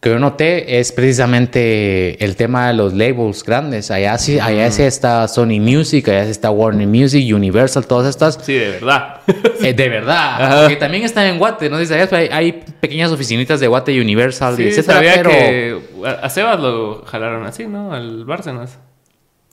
que 0.00 0.08
yo 0.08 0.18
noté 0.18 0.80
es 0.80 0.92
precisamente 0.92 2.24
el 2.24 2.34
tema 2.34 2.68
de 2.68 2.74
los 2.74 2.94
labels 2.94 3.44
grandes. 3.44 3.90
Allá 3.90 4.16
sí, 4.16 4.38
allá 4.40 4.70
sí 4.70 4.82
está 4.82 5.28
Sony 5.28 5.60
Music, 5.60 6.08
allá 6.08 6.24
sí 6.24 6.30
está 6.30 6.50
Warner 6.50 6.86
Music, 6.86 7.22
Universal, 7.34 7.86
todas 7.86 8.08
estas. 8.08 8.38
Sí, 8.42 8.54
de 8.54 8.70
verdad. 8.70 9.20
Eh, 9.62 9.74
de 9.74 9.88
verdad. 9.90 10.68
Que 10.68 10.76
también 10.76 11.04
están 11.04 11.26
en 11.26 11.38
Guate, 11.38 11.68
¿no? 11.68 11.78
Dice, 11.78 12.08
hay, 12.12 12.28
hay 12.32 12.64
pequeñas 12.80 13.12
oficinitas 13.12 13.60
de 13.60 13.66
Guate 13.66 14.00
Universal, 14.00 14.56
Sí, 14.56 14.68
etcétera, 14.68 14.94
sabía 14.94 15.14
pero... 15.16 15.28
que 15.28 15.80
a 16.22 16.30
Sebas 16.30 16.58
lo 16.58 17.04
jalaron 17.04 17.44
así, 17.44 17.66
¿no? 17.66 17.92
Al 17.92 18.24
Bárcenas. 18.24 18.78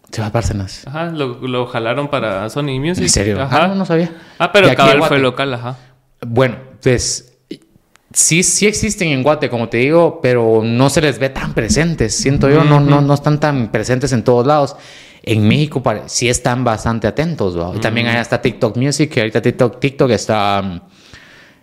Se 0.10 0.22
va 0.22 0.28
a 0.28 0.30
Bárcenas. 0.30 0.88
Ajá, 0.88 1.08
lo, 1.08 1.46
lo 1.46 1.68
jalaron 1.68 2.08
para 2.08 2.50
Sony 2.50 2.80
Music. 2.80 3.04
¿En 3.04 3.10
serio? 3.10 3.42
Ajá. 3.42 3.66
Ah, 3.66 3.68
no, 3.68 3.76
no 3.76 3.86
sabía. 3.86 4.12
Ah, 4.40 4.54
pero 4.54 4.74
cabal 4.74 5.04
fue 5.04 5.20
local, 5.20 5.54
ajá. 5.54 5.76
Bueno, 6.26 6.56
pues 6.82 7.27
sí, 8.18 8.42
sí 8.42 8.66
existen 8.66 9.10
en 9.10 9.22
Guate, 9.22 9.48
como 9.50 9.70
te 9.70 9.78
digo, 9.78 10.20
pero 10.22 10.62
no 10.64 10.90
se 10.90 11.02
les 11.02 11.20
ve 11.20 11.30
tan 11.30 11.54
presentes. 11.54 12.16
Siento 12.16 12.50
yo, 12.50 12.64
no, 12.64 12.80
no, 12.80 13.00
no 13.00 13.14
están 13.14 13.40
tan 13.40 13.72
presentes 13.72 14.12
en 14.12 14.24
todos 14.24 14.46
lados. 14.48 14.76
En 15.22 15.48
México 15.48 15.84
sí 16.08 16.28
están 16.28 16.64
bastante 16.64 17.06
atentos. 17.06 17.58
¿va? 17.58 17.76
Y 17.76 17.80
también 17.80 18.08
allá 18.08 18.22
está 18.22 18.42
TikTok 18.42 18.76
Music, 18.78 19.12
que 19.12 19.20
ahorita 19.22 19.42
TikTok, 19.42 19.80
TikTok 19.80 20.12
está... 20.12 20.62
um, 20.64 20.80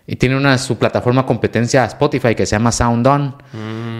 y 0.07 0.15
tiene 0.17 0.37
una 0.37 0.57
su 0.57 0.77
plataforma 0.77 1.25
competencia 1.25 1.83
a 1.83 1.87
Spotify 1.87 2.35
que 2.35 2.45
se 2.45 2.55
llama 2.55 2.71
Sound 2.71 3.07
On. 3.07 3.35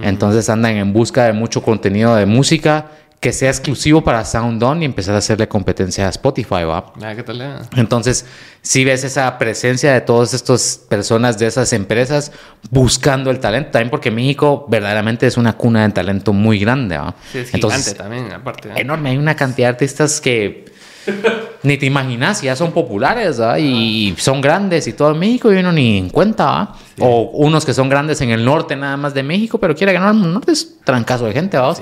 Entonces 0.03 0.50
andan 0.50 0.75
en 0.75 0.93
busca 0.93 1.25
de 1.25 1.33
mucho 1.33 1.63
contenido 1.63 2.15
de 2.15 2.27
música 2.27 2.91
que 3.25 3.34
sea 3.34 3.50
exclusivo 3.50 4.03
para 4.03 4.24
Sound 4.24 4.62
On 4.62 4.84
y 4.84 4.86
empezar 4.86 5.15
a 5.15 5.17
hacerle 5.17 5.48
competencia 5.48 6.05
a 6.05 6.10
Spotify, 6.10 6.63
¿va? 6.63 6.94
Ah, 7.01 7.15
¿qué 7.15 7.24
tal? 7.24 7.41
eh? 7.41 7.55
Entonces, 7.75 8.24
si 8.62 8.86
ves 8.86 9.03
esa 9.03 9.36
presencia 9.39 9.94
de 9.94 10.01
todas 10.01 10.36
estas 10.36 10.79
personas 10.88 11.39
de 11.39 11.48
esas 11.48 11.74
empresas 11.74 12.32
buscando 12.70 13.32
el 13.32 13.39
talento, 13.39 13.72
también 13.72 13.89
porque 13.89 14.12
México 14.12 14.67
verdaderamente 14.70 15.25
es 15.25 15.38
una 15.38 15.53
cuna 15.53 15.88
de 15.88 15.94
talento 15.94 16.34
muy 16.34 16.60
grande. 16.60 17.00
¿va? 17.00 17.15
Sí, 17.32 17.39
es 17.39 17.50
gigante 17.50 17.96
también, 17.96 18.32
aparte. 18.32 18.70
¿eh? 18.70 18.74
enorme, 18.75 19.10
hay 19.10 19.17
una 19.17 19.36
cantidad 19.36 19.70
de 19.70 19.72
artistas 19.72 20.22
que 20.22 20.65
ni 21.63 21.77
te 21.77 21.88
imaginas, 21.88 22.44
ya 22.44 22.55
son 22.55 22.74
populares, 22.74 23.39
¿verdad? 23.39 23.58
Y 23.58 24.13
son 24.20 24.39
grandes 24.39 24.86
y 24.86 24.94
todo 24.94 25.15
México 25.15 25.51
y 25.51 25.55
uno 25.58 25.72
ni 25.72 25.98
en 25.98 26.12
cuenta, 26.12 26.46
¿verdad? 26.46 26.75
O 27.00 27.32
unos 27.34 27.65
que 27.65 27.74
son 27.74 27.89
grandes 27.89 28.22
en 28.22 28.29
el 28.29 28.46
norte 28.46 28.75
nada 28.75 28.98
más 28.98 29.15
de 29.15 29.24
México, 29.24 29.58
pero 29.58 29.74
quiere 29.74 29.94
ganar 29.94 30.13
el 30.13 30.32
norte, 30.32 30.51
es 30.51 30.77
trancazo 30.84 31.25
de 31.25 31.34
gente, 31.34 31.58
¿verdad? 31.58 31.75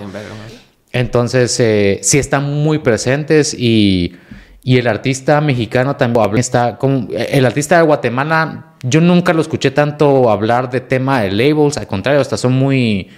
Entonces, 0.94 1.60
eh, 1.60 2.00
sí 2.02 2.20
están 2.20 2.54
muy 2.64 2.78
presentes 2.78 3.54
y, 3.54 4.16
y, 4.64 4.78
el 4.78 4.88
artista 4.88 5.42
mexicano 5.42 5.96
también 5.98 6.38
está 6.38 6.78
como 6.78 7.08
el 7.12 7.46
artista 7.46 7.78
de 7.78 7.84
Guatemala, 7.84 8.76
yo 8.84 9.02
nunca 9.02 9.34
lo 9.34 9.42
escuché 9.42 9.72
tanto 9.72 10.30
hablar 10.30 10.70
de 10.70 10.82
tema 10.82 11.22
de 11.22 11.32
labels, 11.32 11.78
al 11.78 11.88
contrario, 11.88 12.22
hasta 12.22 12.38
son 12.38 12.54
muy 12.54 13.10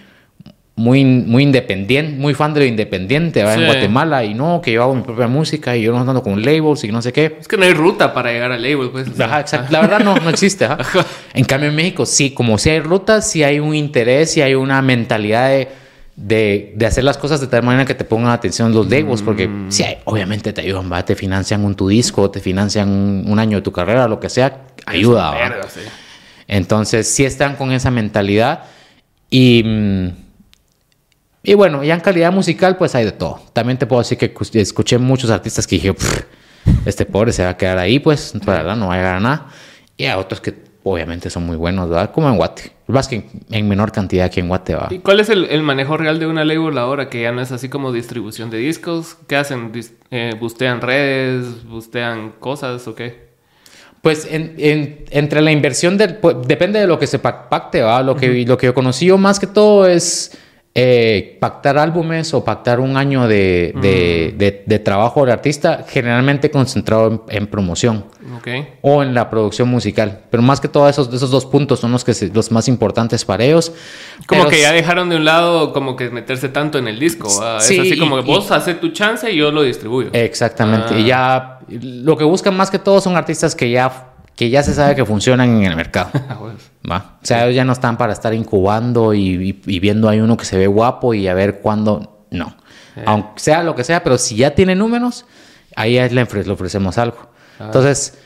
muy, 0.78 1.06
muy 1.06 1.44
independiente, 1.44 2.18
muy 2.18 2.34
fan 2.34 2.54
de 2.54 2.60
lo 2.60 2.66
independiente 2.66 3.40
en 3.40 3.66
Guatemala 3.66 4.26
y 4.26 4.34
no, 4.34 4.62
que 4.62 4.74
yo 4.74 4.84
hago 4.84 4.94
mi 4.94 5.04
propia 5.04 5.28
música 5.28 5.76
y 5.76 5.84
yo 5.84 5.94
no 5.94 6.00
ando 6.00 6.22
con 6.22 6.44
labels 6.44 6.84
y 6.84 6.92
no 6.92 7.02
sé 7.02 7.14
qué. 7.14 7.38
Es 7.40 7.48
que 7.48 7.56
no 7.56 7.64
hay 7.64 7.74
ruta 7.74 8.14
para 8.14 8.32
llegar 8.32 8.52
al 8.52 8.62
label, 8.62 8.90
pues. 8.92 9.18
Ajá, 9.20 9.40
exacto. 9.40 9.72
La 9.72 9.80
verdad 9.82 10.02
no, 10.02 10.16
no 10.16 10.30
existe. 10.30 10.68
En 11.34 11.46
cambio 11.46 11.70
en 11.70 11.76
México 11.76 12.06
sí, 12.06 12.32
como 12.32 12.58
si 12.58 12.70
hay 12.70 12.80
rutas, 12.80 13.30
sí 13.30 13.44
hay 13.44 13.60
un 13.60 13.74
interés, 13.74 14.32
sí 14.32 14.42
hay 14.42 14.54
una 14.56 14.82
mentalidad 14.82 15.50
de, 15.50 15.70
de, 16.16 16.76
hacer 16.86 17.04
las 17.04 17.18
cosas 17.18 17.42
de 17.42 17.48
tal 17.48 17.64
manera 17.64 17.86
que 17.86 17.94
te 17.94 18.06
pongan 18.06 18.32
atención 18.32 18.74
los 18.74 18.90
labels, 18.90 19.22
porque 19.22 19.48
mm. 19.48 19.72
sí, 19.72 19.84
obviamente 20.06 20.54
te 20.54 20.62
ayudan, 20.62 20.92
¿va? 20.92 21.04
te 21.04 21.16
financian 21.16 21.64
un 21.66 21.76
tu 21.76 21.88
disco, 21.88 22.32
te 22.32 22.40
financian 22.40 22.90
un, 23.28 23.40
año 23.40 23.58
de 23.58 23.62
tu 23.62 23.72
carrera, 23.72 24.08
lo 24.08 24.20
que 24.20 24.30
sea, 24.30 24.66
ayuda. 24.86 25.34
Entonces 26.48 27.08
sí 27.10 27.26
están 27.26 27.56
con 27.56 27.72
esa 27.72 27.92
mentalidad 27.92 28.64
y... 29.30 29.64
Mm, 29.64 30.26
y 31.48 31.54
bueno, 31.54 31.84
ya 31.84 31.94
en 31.94 32.00
calidad 32.00 32.32
musical, 32.32 32.76
pues 32.76 32.96
hay 32.96 33.06
de 33.06 33.12
todo. 33.12 33.40
También 33.54 33.78
te 33.78 33.86
puedo 33.86 34.02
decir 34.02 34.18
que 34.18 34.34
escuché 34.60 34.98
muchos 34.98 35.30
artistas 35.30 35.68
que 35.68 35.76
dije, 35.76 35.94
este 36.88 37.06
pobre 37.06 37.32
se 37.34 37.44
va 37.44 37.50
a 37.50 37.58
quedar 37.58 37.78
ahí, 37.78 38.00
pues, 38.00 38.34
para 38.44 38.64
verdad, 38.64 38.76
no 38.76 38.88
va 38.88 38.96
a 38.96 38.98
llegar 38.98 39.16
a 39.18 39.20
nada. 39.20 39.48
Y 39.96 40.06
a 40.06 40.18
otros 40.18 40.42
que 40.42 40.65
obviamente 40.86 41.32
son 41.32 41.48
muy 41.48 41.58
buenos, 41.58 41.90
¿verdad? 41.90 42.12
Como 42.12 42.30
en 42.30 42.38
Guate. 42.38 42.72
Más 42.88 43.08
que 43.08 43.24
en 43.50 43.68
menor 43.68 43.92
cantidad 43.92 44.30
que 44.30 44.40
en 44.40 44.48
Guate, 44.48 44.74
¿verdad? 44.74 44.92
¿Y 44.92 45.00
cuál 45.00 45.20
es 45.20 45.30
el, 45.30 45.64
manejo 45.64 45.98
real 45.98 46.20
de 46.20 46.28
una 46.28 46.46
label 46.46 46.78
ahora 46.78 47.10
que 47.10 47.24
ya 47.24 47.32
no 47.32 47.42
es 47.42 47.52
así 47.52 47.70
como 47.70 47.92
distribución 47.92 48.52
de 48.52 48.60
discos? 48.60 49.18
¿Qué 49.28 49.36
hacen? 49.36 49.72
Eh, 50.12 50.34
¿Bustean 50.40 50.82
redes? 50.82 51.66
¿Bustean 51.66 52.34
cosas 52.40 52.88
o 52.88 52.94
qué? 52.94 53.26
Pues 54.02 54.28
entre 54.30 55.42
la 55.42 55.52
inversión, 55.52 55.98
del, 55.98 56.18
pues, 56.18 56.36
depende 56.46 56.80
de 56.80 56.86
lo 56.86 57.00
que 57.00 57.08
se 57.08 57.18
pacte, 57.18 57.80
¿verdad? 57.80 58.06
Lo, 58.06 58.16
que, 58.16 58.46
lo 58.46 58.56
que 58.56 58.68
yo 58.68 58.74
conocí 58.76 59.08
yo 59.08 59.18
más 59.18 59.40
que 59.40 59.48
todo 59.48 59.88
es 59.88 60.38
eh, 60.78 61.38
pactar 61.40 61.78
álbumes 61.78 62.34
o 62.34 62.44
pactar 62.44 62.82
un 62.82 62.98
año 62.98 63.30
de, 63.30 63.72
de, 64.36 64.80
trabajo 64.80 65.26
de 65.26 65.32
artista, 65.32 65.86
generalmente 65.88 66.52
concentrado 66.52 67.26
en, 67.30 67.48
promoción 67.48 68.04
o 68.82 69.02
en 69.02 69.14
la 69.14 69.30
producción 69.30 69.70
musical. 69.70 70.24
Pero 70.30 70.44
más 70.44 70.60
que 70.60 70.68
todo 70.68 70.90
esos, 70.90 71.14
esos 71.14 71.32
dos 71.32 71.46
puntos 71.46 71.80
son 71.80 71.94
los, 71.94 72.04
que 72.04 72.14
los 72.34 72.52
más 72.52 72.68
importantes 72.68 73.24
para 73.24 73.46
ellos. 73.46 73.72
Como 74.28 74.48
que 74.48 74.60
ya 74.60 74.74
dejaron 74.74 75.08
de 75.08 75.16
un 75.16 75.24
lado 75.24 75.72
como 75.72 75.96
que 75.96 76.10
meterse 76.10 76.50
tanto 76.50 76.78
en 76.78 76.90
el 76.90 77.00
disco. 77.00 77.30
es 77.30 77.80
así 77.80 77.98
como 77.98 78.18
que 78.18 78.24
vos 78.24 78.52
haces 78.52 78.78
tu 78.82 78.90
chance 78.90 79.32
y 79.32 79.38
yo 79.38 79.52
lo 79.52 79.64
distribuyo. 79.64 80.10
Exactamente. 80.12 81.00
Y 81.00 81.10
ah. 81.10 81.60
ya 81.60 81.60
lo 81.70 82.18
que 82.18 82.26
buscan 82.26 82.54
más 82.58 82.70
que 82.70 82.80
todo 82.80 83.00
son 83.00 83.16
artistas 83.16 83.56
que 83.56 83.72
ya 83.72 84.15
que 84.36 84.50
ya 84.50 84.64
se 84.64 84.74
sabe 84.74 84.96
que 84.96 85.06
funcionan 85.06 85.58
en 85.58 85.64
el 85.64 85.76
mercado. 85.76 86.10
Ah, 86.28 86.40
¿va? 86.90 87.18
O 87.22 87.26
sea, 87.26 87.46
ellos 87.46 87.56
ya 87.56 87.66
no 87.66 87.74
están 87.74 87.98
para 87.98 88.14
estar 88.14 88.34
incubando 88.34 89.14
y, 89.14 89.54
viendo 89.66 90.08
ahí 90.08 90.20
uno 90.20 90.38
que 90.38 90.46
se 90.46 90.58
ve 90.58 90.68
guapo 90.68 91.14
y 91.14 91.28
a 91.28 91.34
ver 91.34 91.60
cuándo. 91.60 92.26
No. 92.30 92.56
Aunque 93.06 93.40
sea 93.40 93.64
lo 93.64 93.76
que 93.76 93.84
sea, 93.84 94.04
pero 94.04 94.18
si 94.18 94.36
ya 94.36 94.52
tiene 94.52 94.76
números, 94.76 95.26
ahí 95.76 95.98
le, 96.10 96.22
ofrecemos 96.22 96.98
algo. 96.98 97.30
Ah. 97.60 97.66
Entonces, 97.66 98.20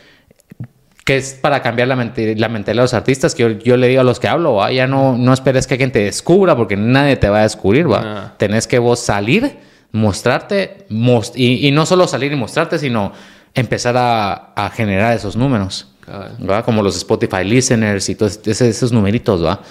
que 1.05 1.17
es 1.17 1.33
para 1.33 1.61
cambiar 1.61 1.87
la, 1.87 1.95
la 1.95 2.01
mentalidad 2.03 2.65
de 2.65 2.75
los 2.75 2.93
artistas, 2.93 3.33
que 3.33 3.59
yo, 3.63 3.77
le 3.77 3.87
digo 3.87 4.01
a 4.01 4.03
los 4.03 4.19
que 4.19 4.27
hablo, 4.27 4.55
¿va? 4.55 4.71
ya 4.71 4.87
no, 4.87 5.17
no 5.17 5.33
esperes 5.33 5.65
que 5.65 5.75
alguien 5.75 5.91
te 5.91 6.03
descubra, 6.03 6.55
porque 6.55 6.75
nadie 6.77 7.15
te 7.15 7.29
va 7.29 7.39
a 7.39 7.43
descubrir, 7.43 7.91
¿va? 7.91 8.01
Ah. 8.03 8.33
Tenés 8.37 8.67
que 8.67 8.77
vos 8.77 8.99
salir, 8.99 9.57
mostrarte, 9.91 10.85
y, 11.35 11.67
y 11.67 11.71
no 11.71 11.85
solo 11.85 12.07
salir 12.07 12.31
y 12.31 12.35
mostrarte, 12.35 12.77
sino 12.77 13.13
empezar 13.53 13.97
a, 13.97 14.53
a 14.53 14.69
generar 14.69 15.15
esos 15.15 15.35
números. 15.35 15.87
Como 16.65 16.83
los 16.83 16.95
Spotify 16.97 17.43
listeners 17.43 18.09
y 18.09 18.15
todos 18.15 18.39
esos, 18.45 18.91
numeritos, 18.91 19.43
¿va? 19.43 19.61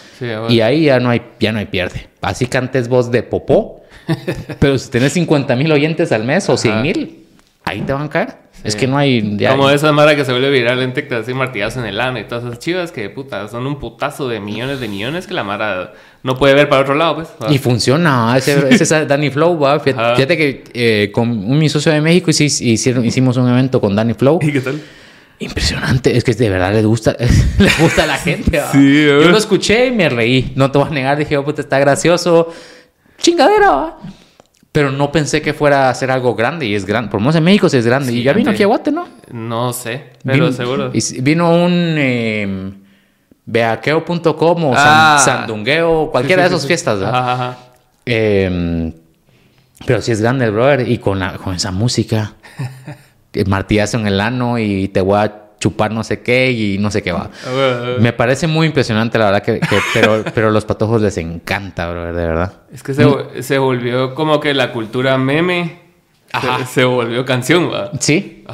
Y 0.49 0.61
ahí 0.61 0.85
ya 0.85 1.01
no 1.01 1.11
hay, 1.11 1.23
ya 1.41 1.53
no 1.53 1.59
hay 1.59 1.67
pierde. 1.67 2.09
Así 2.21 2.47
que 2.47 2.59
antes 2.59 2.89
vos 2.89 3.11
de 3.11 3.23
popó, 3.23 3.83
pero 4.59 4.79
si 4.79 4.91
tenés 4.91 5.13
50 5.13 5.55
mil 5.57 5.71
oyentes 5.73 6.13
al 6.13 6.25
mes 6.25 6.49
o 6.49 6.57
100 6.57 6.83
mil, 6.83 7.27
ahí 7.65 7.81
te 7.83 7.93
van 7.93 8.03
a 8.03 8.11
caer. 8.11 8.49
Es 8.65 8.75
que 8.75 8.87
no 8.87 8.99
hay. 8.99 9.39
Como 9.49 9.71
esa 9.71 9.93
mara 9.93 10.17
que 10.17 10.25
se 10.25 10.33
vuelve 10.33 10.51
viral 10.51 10.83
en 10.83 10.93
TikTok, 10.93 11.21
así 11.21 11.33
martillazo 11.33 11.81
en 11.81 11.87
el 11.87 12.01
ano 12.01 12.19
y 12.19 12.25
todas 12.25 12.45
esas 12.45 12.59
chivas 12.59 12.91
que 12.91 13.09
puta, 13.09 13.47
son 13.49 13.67
un 13.67 13.79
putazo 13.79 14.29
de 14.29 14.41
millones 14.41 14.81
de 14.81 14.89
millones 14.89 15.27
que 15.27 15.35
la 15.35 15.45
mara 15.45 15.93
no 16.23 16.37
puede 16.37 16.55
ver 16.55 16.69
para 16.69 16.83
otro 16.83 16.95
lado, 16.95 17.17
pues. 17.17 17.29
Y 17.51 17.59
funciona. 17.59 18.35
Ese, 18.37 18.69
ese 18.71 18.83
es 18.83 19.09
Danny 19.09 19.31
Flow, 19.31 19.59
¿va? 19.59 19.79
Fíjate, 19.79 20.37
que 20.37 20.65
eh, 20.73 21.11
con 21.13 21.29
un, 21.29 21.59
mi 21.59 21.69
socio 21.69 21.93
de 21.93 22.01
México 22.01 22.31
hicimos, 22.31 22.61
hicimos 22.61 23.37
un 23.37 23.49
evento 23.49 23.81
con 23.81 23.95
Danny 23.95 24.15
Flow. 24.15 24.41
¿Y 24.43 24.53
qué 24.53 24.61
tal? 24.61 24.81
Impresionante, 25.41 26.17
es 26.17 26.25
que 26.25 26.35
de 26.35 26.51
verdad 26.51 26.73
le 26.73 26.85
gusta, 26.85 27.17
le 27.59 27.71
gusta 27.81 28.05
a 28.05 28.07
la 28.07 28.19
gente. 28.19 28.61
Sí, 28.73 29.05
Yo 29.07 29.29
lo 29.29 29.39
escuché 29.39 29.87
y 29.87 29.91
me 29.93 30.09
reí. 30.09 30.53
No 30.57 30.71
te 30.71 30.79
voy 30.79 30.89
a 30.89 30.91
negar, 30.91 31.17
dije, 31.17 31.37
oh, 31.37 31.45
puta, 31.45 31.63
está 31.63 31.79
gracioso. 31.79 32.53
Chingadera, 33.19 33.71
¿va? 33.71 33.99
Pero 34.73 34.91
no 34.91 35.11
pensé 35.13 35.41
que 35.41 35.55
fuera 35.55 35.91
a 35.91 35.95
ser 35.95 36.11
algo 36.11 36.35
grande 36.35 36.67
y 36.67 36.75
es 36.75 36.85
grande. 36.85 37.11
Por 37.11 37.21
lo 37.21 37.23
menos 37.23 37.37
en 37.37 37.45
México 37.45 37.69
sí 37.69 37.77
es 37.77 37.87
grande. 37.87 38.13
y 38.13 38.23
ya 38.23 38.33
vino 38.33 38.51
aquí 38.51 38.63
a 38.63 38.67
Guate, 38.67 38.91
¿no? 38.91 39.09
No 39.31 39.73
sé, 39.73 40.05
pero 40.25 40.53
seguro. 40.53 40.91
vino 41.21 41.53
un 41.53 41.95
eh, 41.99 42.73
beaqueo.com 43.47 44.65
o 44.65 44.75
ah, 44.77 45.21
sandungueo, 45.25 46.11
cualquiera 46.11 46.43
de 46.43 46.49
esas 46.49 46.67
fiestas, 46.67 47.01
¿verdad? 47.01 47.59
Em, 48.05 48.93
pero 49.87 50.03
sí 50.03 50.13
es 50.13 50.21
grande 50.21 50.45
el 50.47 50.53
brother 50.53 50.89
y 50.89 50.99
con, 50.99 51.21
con 51.43 51.55
esa 51.55 51.71
música. 51.71 52.35
martillazo 53.47 53.99
en 53.99 54.07
el 54.07 54.21
ano 54.21 54.59
y 54.59 54.89
te 54.89 55.01
voy 55.01 55.19
a 55.19 55.49
chupar 55.59 55.91
no 55.91 56.05
sé 56.05 56.21
qué 56.21 56.53
y 56.53 56.79
no 56.79 56.91
sé 56.91 57.03
qué 57.03 57.13
va. 57.13 57.31
Me 58.01 58.13
parece 58.13 58.47
muy 58.47 58.67
impresionante, 58.67 59.19
la 59.19 59.27
verdad, 59.27 59.43
que, 59.43 59.61
pero, 59.93 60.25
pero 60.35 60.51
los 60.51 60.65
patojos 60.65 61.03
les 61.03 61.17
encanta, 61.19 61.91
bro, 61.91 62.07
de 62.07 62.13
verdad. 62.13 62.53
Es 62.73 62.83
que 62.83 62.95
se, 62.95 63.43
se 63.43 63.59
volvió 63.59 64.15
como 64.15 64.41
que 64.41 64.55
la 64.55 64.73
cultura 64.73 65.19
meme. 65.19 65.89
Se, 66.69 66.85
volvió 66.85 67.25
canción, 67.25 67.73
¿va? 67.73 67.91
Sí. 68.01 68.45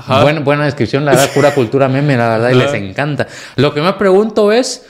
buena 0.45 0.65
descripción, 0.65 1.05
la 1.05 1.11
verdad, 1.11 1.31
pura 1.35 1.55
cultura 1.55 1.89
meme, 1.89 2.17
la 2.17 2.29
verdad, 2.29 2.51
y 2.51 2.55
les 2.55 2.73
encanta. 2.73 3.27
Lo 3.57 3.75
que 3.75 3.81
me 3.81 3.93
pregunto 3.95 4.53
es 4.53 4.87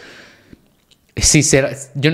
si 1.16 1.42
será, 1.42 1.70
yo, 1.94 2.10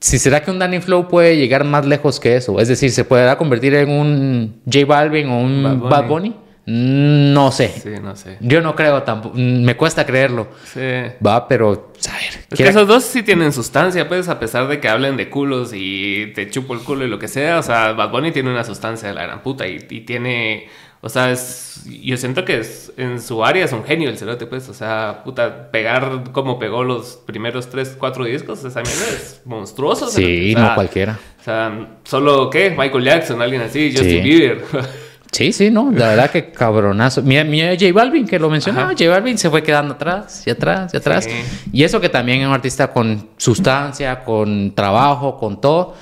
si 0.00 0.18
será 0.18 0.42
que 0.42 0.50
un 0.50 0.58
Danny 0.58 0.80
Flow 0.80 1.08
puede 1.08 1.36
llegar 1.36 1.64
más 1.64 1.84
lejos 1.84 2.20
que 2.20 2.36
eso. 2.36 2.58
Es 2.58 2.68
decir, 2.68 2.90
se 2.90 3.04
podrá 3.04 3.36
convertir 3.36 3.74
en 3.74 3.90
un 3.90 4.62
J 4.64 4.86
Balvin 4.86 5.28
o 5.28 5.38
un 5.40 5.88
Bad 5.90 6.06
Bunny 6.08 6.34
no 6.66 7.52
sé. 7.52 7.68
Sí, 7.68 7.90
no 8.02 8.16
sé. 8.16 8.38
Yo 8.40 8.62
no 8.62 8.74
creo 8.74 9.02
tampoco. 9.02 9.36
Me 9.36 9.76
cuesta 9.76 10.06
creerlo. 10.06 10.48
Sí. 10.64 10.80
Va, 11.24 11.46
pero. 11.46 11.92
A 12.08 12.16
ver, 12.16 12.44
es 12.50 12.56
que 12.58 12.68
esos 12.68 12.88
dos 12.88 13.04
sí 13.04 13.22
tienen 13.22 13.52
sustancia, 13.52 14.08
pues, 14.08 14.28
a 14.28 14.38
pesar 14.38 14.66
de 14.68 14.80
que 14.80 14.88
hablen 14.88 15.16
de 15.16 15.28
culos 15.28 15.72
y 15.74 16.32
te 16.34 16.48
chupo 16.50 16.74
el 16.74 16.80
culo 16.80 17.04
y 17.04 17.08
lo 17.08 17.18
que 17.18 17.28
sea. 17.28 17.58
O 17.58 17.62
sea, 17.62 17.92
Bad 17.92 18.10
Bunny 18.10 18.32
tiene 18.32 18.50
una 18.50 18.64
sustancia 18.64 19.08
de 19.08 19.14
la 19.14 19.24
gran 19.24 19.42
puta 19.42 19.66
y, 19.66 19.78
tiene. 19.78 20.68
O 21.02 21.10
sea, 21.10 21.30
es, 21.30 21.82
yo 21.84 22.16
siento 22.16 22.46
que 22.46 22.60
es, 22.60 22.90
en 22.96 23.20
su 23.20 23.44
área 23.44 23.66
es 23.66 23.72
un 23.72 23.84
genio 23.84 24.08
el 24.08 24.16
cerote, 24.16 24.46
pues. 24.46 24.66
O 24.70 24.74
sea, 24.74 25.20
puta, 25.22 25.70
pegar 25.70 26.32
como 26.32 26.58
pegó 26.58 26.82
los 26.82 27.18
primeros 27.26 27.68
tres, 27.68 27.94
cuatro 27.98 28.24
discos, 28.24 28.64
esa 28.64 28.80
mierda 28.80 29.04
es 29.14 29.42
monstruoso. 29.44 30.08
Sí, 30.08 30.54
no 30.56 30.74
cualquiera. 30.74 31.18
O 31.40 31.44
sea, 31.44 31.88
solo, 32.04 32.48
¿qué? 32.48 32.70
Michael 32.70 33.04
Jackson, 33.04 33.42
alguien 33.42 33.60
así, 33.60 33.92
Justin 33.94 34.24
Bieber. 34.24 34.64
Sí, 35.34 35.52
sí, 35.52 35.68
no, 35.68 35.90
la 35.90 36.10
verdad 36.10 36.30
que 36.30 36.52
cabronazo. 36.52 37.20
Mira, 37.22 37.42
mira 37.42 37.72
J 37.72 37.92
Balvin 37.92 38.24
que 38.24 38.38
lo 38.38 38.48
mencionaba, 38.48 38.90
J 38.90 39.08
Balvin 39.08 39.36
se 39.36 39.50
fue 39.50 39.64
quedando 39.64 39.94
atrás 39.94 40.46
y 40.46 40.50
atrás 40.50 40.94
y 40.94 40.96
atrás. 40.96 41.28
Y 41.72 41.82
eso 41.82 42.00
que 42.00 42.08
también 42.08 42.42
es 42.42 42.46
un 42.46 42.52
artista 42.54 42.92
con 42.92 43.30
sustancia, 43.36 44.22
con 44.22 44.76
trabajo, 44.76 45.36
con 45.36 45.60
todo. 45.60 45.96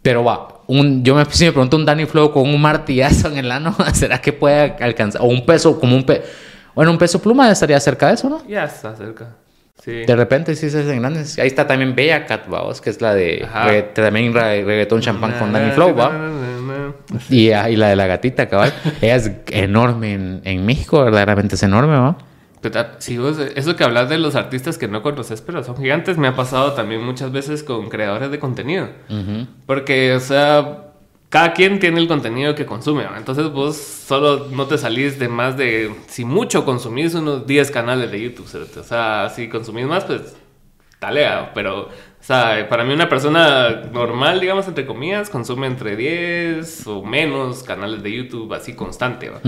Pero 0.00 0.22
va, 0.22 0.60
un, 0.68 1.02
yo 1.02 1.16
me, 1.16 1.24
si 1.24 1.44
me 1.44 1.50
pregunto 1.50 1.76
un 1.76 1.84
Danny 1.84 2.06
Flow 2.06 2.30
con 2.30 2.48
un 2.48 2.60
martillazo 2.60 3.26
en 3.26 3.38
el 3.38 3.50
ano, 3.50 3.74
¿será 3.94 4.20
que 4.20 4.32
puede 4.32 4.76
alcanzar? 4.78 5.22
O 5.22 5.24
un 5.24 5.44
peso, 5.44 5.80
como 5.80 5.96
un 5.96 6.04
peso. 6.04 6.22
Bueno, 6.72 6.92
un 6.92 6.98
peso 6.98 7.20
pluma 7.20 7.50
estaría 7.50 7.80
cerca 7.80 8.06
de 8.08 8.14
eso, 8.14 8.28
¿no? 8.28 8.46
Ya 8.46 8.64
está 8.64 8.94
cerca. 8.94 9.30
Sí. 9.82 10.04
De 10.04 10.14
repente 10.14 10.54
sí 10.54 10.70
se 10.70 10.82
hacen 10.82 11.00
grandes. 11.00 11.36
Ahí 11.40 11.48
está 11.48 11.66
también 11.66 11.96
Bella 11.96 12.26
Cat, 12.26 12.46
vamos, 12.48 12.80
que 12.80 12.90
es 12.90 13.00
la 13.00 13.12
de 13.12 13.44
también 13.92 14.32
reggaetón 14.32 15.00
champán 15.00 15.32
con 15.32 15.52
Danny 15.52 15.72
Flow, 15.72 15.96
va. 15.96 16.12
Y, 17.30 17.48
y, 17.48 17.76
la 17.76 17.88
de 17.88 17.96
la 17.96 18.06
gatita, 18.06 18.48
cabal. 18.48 18.72
Ella 19.00 19.16
es 19.16 19.30
enorme 19.50 20.14
en, 20.14 20.40
en 20.44 20.66
México, 20.66 21.02
verdaderamente 21.02 21.54
es 21.54 21.62
enorme, 21.62 21.94
¿no? 21.94 22.16
Si 22.98 23.18
vos, 23.18 23.38
eso 23.38 23.76
que 23.76 23.84
hablas 23.84 24.08
de 24.08 24.18
los 24.18 24.34
artistas 24.34 24.78
que 24.78 24.88
no 24.88 25.02
conoces, 25.02 25.40
pero 25.40 25.62
son 25.62 25.76
gigantes, 25.76 26.18
me 26.18 26.28
ha 26.28 26.34
pasado 26.34 26.72
también 26.72 27.02
muchas 27.02 27.30
veces 27.30 27.62
con 27.62 27.88
creadores 27.88 28.30
de 28.30 28.38
contenido. 28.38 28.88
Porque, 29.66 30.14
o 30.14 30.20
sea, 30.20 30.86
cada 31.28 31.52
quien 31.52 31.78
tiene 31.78 32.00
el 32.00 32.08
contenido 32.08 32.54
que 32.54 32.66
consume, 32.66 33.04
¿va? 33.04 33.18
entonces 33.18 33.50
vos 33.50 33.76
solo 33.76 34.48
no 34.50 34.66
te 34.66 34.78
salís 34.78 35.18
de 35.18 35.28
más 35.28 35.56
de, 35.56 35.94
si 36.06 36.24
mucho 36.24 36.64
consumís 36.64 37.14
unos 37.14 37.46
10 37.46 37.70
canales 37.70 38.10
de 38.10 38.22
YouTube, 38.22 38.46
o 38.78 38.82
sea, 38.82 39.28
si 39.28 39.48
consumís 39.48 39.86
más, 39.86 40.04
pues 40.04 40.36
talea, 40.98 41.52
pero, 41.54 41.88
o 42.26 42.28
sea, 42.28 42.68
para 42.68 42.82
mí 42.82 42.92
una 42.92 43.08
persona 43.08 43.82
normal, 43.92 44.40
digamos, 44.40 44.66
entre 44.66 44.84
comillas, 44.84 45.30
consume 45.30 45.68
entre 45.68 45.94
10 45.94 46.84
o 46.88 47.04
menos 47.04 47.62
canales 47.62 48.02
de 48.02 48.12
YouTube 48.16 48.52
así 48.52 48.74
constante, 48.74 49.30
¿va? 49.30 49.40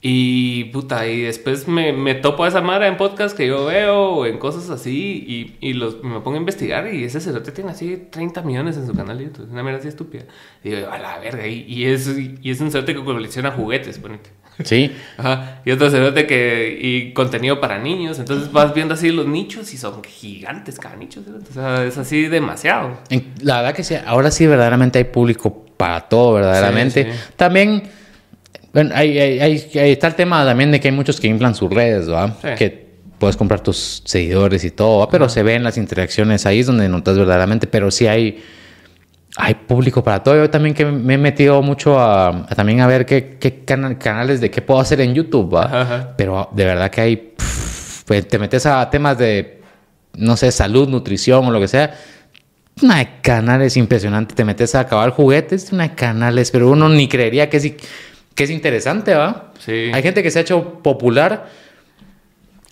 Y 0.00 0.64
puta, 0.72 1.06
y 1.06 1.20
después 1.20 1.68
me, 1.68 1.92
me 1.92 2.14
topo 2.14 2.44
a 2.44 2.48
esa 2.48 2.62
madre 2.62 2.86
en 2.86 2.96
podcast 2.96 3.36
que 3.36 3.46
yo 3.46 3.66
veo 3.66 4.12
o 4.12 4.24
en 4.24 4.38
cosas 4.38 4.70
así 4.70 5.56
y, 5.60 5.68
y 5.68 5.74
los, 5.74 6.02
me 6.02 6.20
pongo 6.20 6.36
a 6.36 6.40
investigar 6.40 6.90
y 6.90 7.04
ese 7.04 7.20
cerote 7.20 7.52
tiene 7.52 7.72
así 7.72 8.08
30 8.10 8.40
millones 8.40 8.78
en 8.78 8.86
su 8.86 8.94
canal 8.94 9.18
de 9.18 9.24
YouTube. 9.24 9.50
Una 9.52 9.62
mierda 9.62 9.80
así 9.80 9.88
estúpida. 9.88 10.24
Y 10.64 10.70
digo, 10.70 10.90
a 10.90 10.98
la 10.98 11.18
verga. 11.18 11.46
Y, 11.46 11.66
y 11.68 11.84
es, 11.84 12.08
y 12.16 12.50
es 12.50 12.58
un 12.62 12.70
cerote 12.70 12.94
que 12.94 13.04
colecciona 13.04 13.50
juguetes, 13.50 13.98
ponete. 13.98 14.30
Sí. 14.64 14.90
Ajá. 15.18 15.60
Y 15.64 15.70
otro 15.70 15.90
cerote 15.90 16.26
que... 16.26 16.78
Y 16.80 17.12
contenido 17.12 17.60
para 17.60 17.78
niños. 17.78 18.18
Entonces 18.18 18.50
vas 18.52 18.72
viendo 18.74 18.94
así 18.94 19.10
los 19.10 19.26
nichos 19.26 19.72
y 19.74 19.76
son 19.76 20.02
gigantes 20.02 20.78
cada 20.78 20.96
nicho. 20.96 21.20
O 21.50 21.52
sea, 21.52 21.84
es 21.84 21.98
así 21.98 22.22
demasiado. 22.28 22.98
La 23.42 23.58
verdad 23.58 23.74
que 23.74 23.84
sí, 23.84 23.94
ahora 24.06 24.30
sí 24.30 24.46
verdaderamente 24.46 24.98
hay 24.98 25.04
público 25.04 25.64
para 25.76 26.00
todo, 26.02 26.34
verdaderamente. 26.34 27.04
Sí, 27.04 27.10
sí. 27.12 27.18
También, 27.36 27.82
bueno, 28.72 28.92
hay, 28.94 29.18
hay- 29.18 29.40
hay- 29.40 29.70
hay- 29.74 29.92
está 29.92 30.06
el 30.06 30.14
tema 30.14 30.44
también 30.44 30.70
de 30.70 30.80
que 30.80 30.88
hay 30.88 30.94
muchos 30.94 31.20
que 31.20 31.28
inflan 31.28 31.54
sus 31.54 31.70
redes, 31.70 32.10
¿va? 32.10 32.28
Sí. 32.40 32.48
Que 32.56 32.86
puedes 33.18 33.36
comprar 33.36 33.60
tus 33.60 34.02
seguidores 34.04 34.64
y 34.64 34.70
todo, 34.70 34.98
¿va? 35.00 35.08
pero 35.10 35.28
se 35.28 35.42
ven 35.42 35.62
las 35.62 35.78
interacciones 35.78 36.44
ahí 36.46 36.60
es 36.60 36.66
donde 36.66 36.86
notas 36.88 37.16
verdaderamente, 37.16 37.66
pero 37.66 37.90
sí 37.90 38.06
hay, 38.06 38.42
hay 39.36 39.54
público 39.54 40.02
para 40.02 40.22
todo. 40.22 40.36
Yo 40.36 40.50
también 40.50 40.74
que 40.74 40.84
me 40.86 41.14
he 41.14 41.18
metido 41.18 41.60
mucho 41.62 41.98
a, 41.98 42.28
a 42.28 42.54
también 42.54 42.80
a 42.80 42.86
ver 42.86 43.04
qué, 43.04 43.36
qué 43.38 43.64
cana- 43.64 43.98
canales 43.98 44.40
de 44.40 44.50
qué 44.50 44.62
puedo 44.62 44.80
hacer 44.80 45.00
en 45.00 45.14
YouTube, 45.14 45.54
¿va? 45.54 45.64
Ajá, 45.64 45.80
ajá. 45.82 46.14
Pero 46.16 46.48
de 46.52 46.64
verdad 46.64 46.90
que 46.90 47.00
hay, 47.02 47.16
pff, 47.16 48.02
pues 48.04 48.26
te 48.26 48.38
metes 48.38 48.64
a 48.66 48.88
temas 48.88 49.18
de, 49.18 49.60
no 50.14 50.36
sé, 50.36 50.50
salud, 50.50 50.88
nutrición 50.88 51.44
o 51.46 51.50
lo 51.50 51.60
que 51.60 51.68
sea. 51.68 51.94
Una 52.82 52.98
de 52.98 53.08
canales 53.22 53.76
impresionante. 53.76 54.34
Te 54.34 54.44
metes 54.44 54.74
a 54.74 54.80
acabar 54.80 55.10
juguetes, 55.10 55.72
una 55.72 55.88
de 55.88 55.94
canales, 55.94 56.50
pero 56.50 56.70
uno 56.70 56.88
ni 56.88 57.08
creería 57.08 57.48
que 57.50 57.56
es, 57.58 57.72
que 58.34 58.44
es 58.44 58.50
interesante, 58.50 59.14
¿va? 59.14 59.52
Sí. 59.58 59.90
Hay 59.92 60.02
gente 60.02 60.22
que 60.22 60.30
se 60.30 60.38
ha 60.38 60.42
hecho 60.42 60.80
popular 60.82 61.48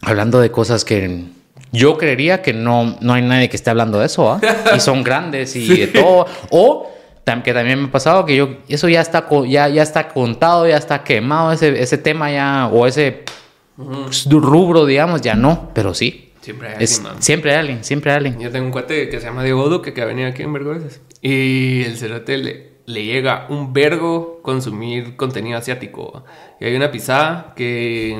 hablando 0.02 0.40
de 0.40 0.50
cosas 0.50 0.84
que 0.84 1.24
yo 1.74 1.98
creería 1.98 2.40
que 2.42 2.52
no, 2.52 2.96
no 3.00 3.12
hay 3.14 3.22
nadie 3.22 3.48
que 3.48 3.56
esté 3.56 3.70
hablando 3.70 3.98
de 3.98 4.06
eso, 4.06 4.24
¿va? 4.24 4.40
Y 4.76 4.80
son 4.80 5.02
grandes 5.08 5.54
y 5.56 5.66
de 5.76 5.86
todo. 5.88 6.26
O 6.50 6.90
que 7.42 7.54
también 7.54 7.80
me 7.80 7.88
ha 7.88 7.90
pasado 7.90 8.24
que 8.26 8.36
yo, 8.36 8.58
eso 8.68 8.88
ya 8.88 9.00
está, 9.00 9.26
ya, 9.48 9.68
ya 9.68 9.82
está 9.82 10.08
contado, 10.08 10.68
ya 10.68 10.76
está 10.76 11.02
quemado, 11.04 11.52
ese, 11.52 11.80
ese 11.82 11.96
tema 11.98 12.30
ya, 12.30 12.68
o 12.70 12.86
ese 12.86 13.22
rubro, 14.28 14.84
digamos, 14.86 15.20
ya 15.22 15.34
no, 15.34 15.70
pero 15.74 15.94
sí. 15.94 16.32
Siempre 16.42 16.68
hay 16.68 16.74
Es- 16.80 16.96
alguien, 16.98 17.12
man. 17.14 17.22
siempre 17.22 17.50
hay 17.52 17.56
alguien, 17.58 17.84
siempre 17.84 18.10
hay 18.10 18.16
alguien. 18.18 18.38
Yo 18.40 18.50
tengo 18.50 18.66
un 18.66 18.72
cuate 18.72 19.08
que 19.08 19.18
se 19.20 19.26
llama 19.26 19.42
Diego 19.42 19.68
Duque 19.70 19.94
que 19.94 20.02
ha 20.02 20.04
venido 20.04 20.28
aquí 20.28 20.42
en 20.42 20.52
Vergüenzas. 20.52 21.00
Y 21.22 21.82
el 21.84 21.96
cerote 21.96 22.36
le, 22.36 22.70
le 22.84 23.04
llega 23.04 23.46
un 23.48 23.72
vergo 23.72 24.40
consumir 24.42 25.16
contenido 25.16 25.56
asiático. 25.56 26.24
Y 26.60 26.66
hay 26.66 26.76
una 26.76 26.90
pisada 26.90 27.54
que, 27.56 28.18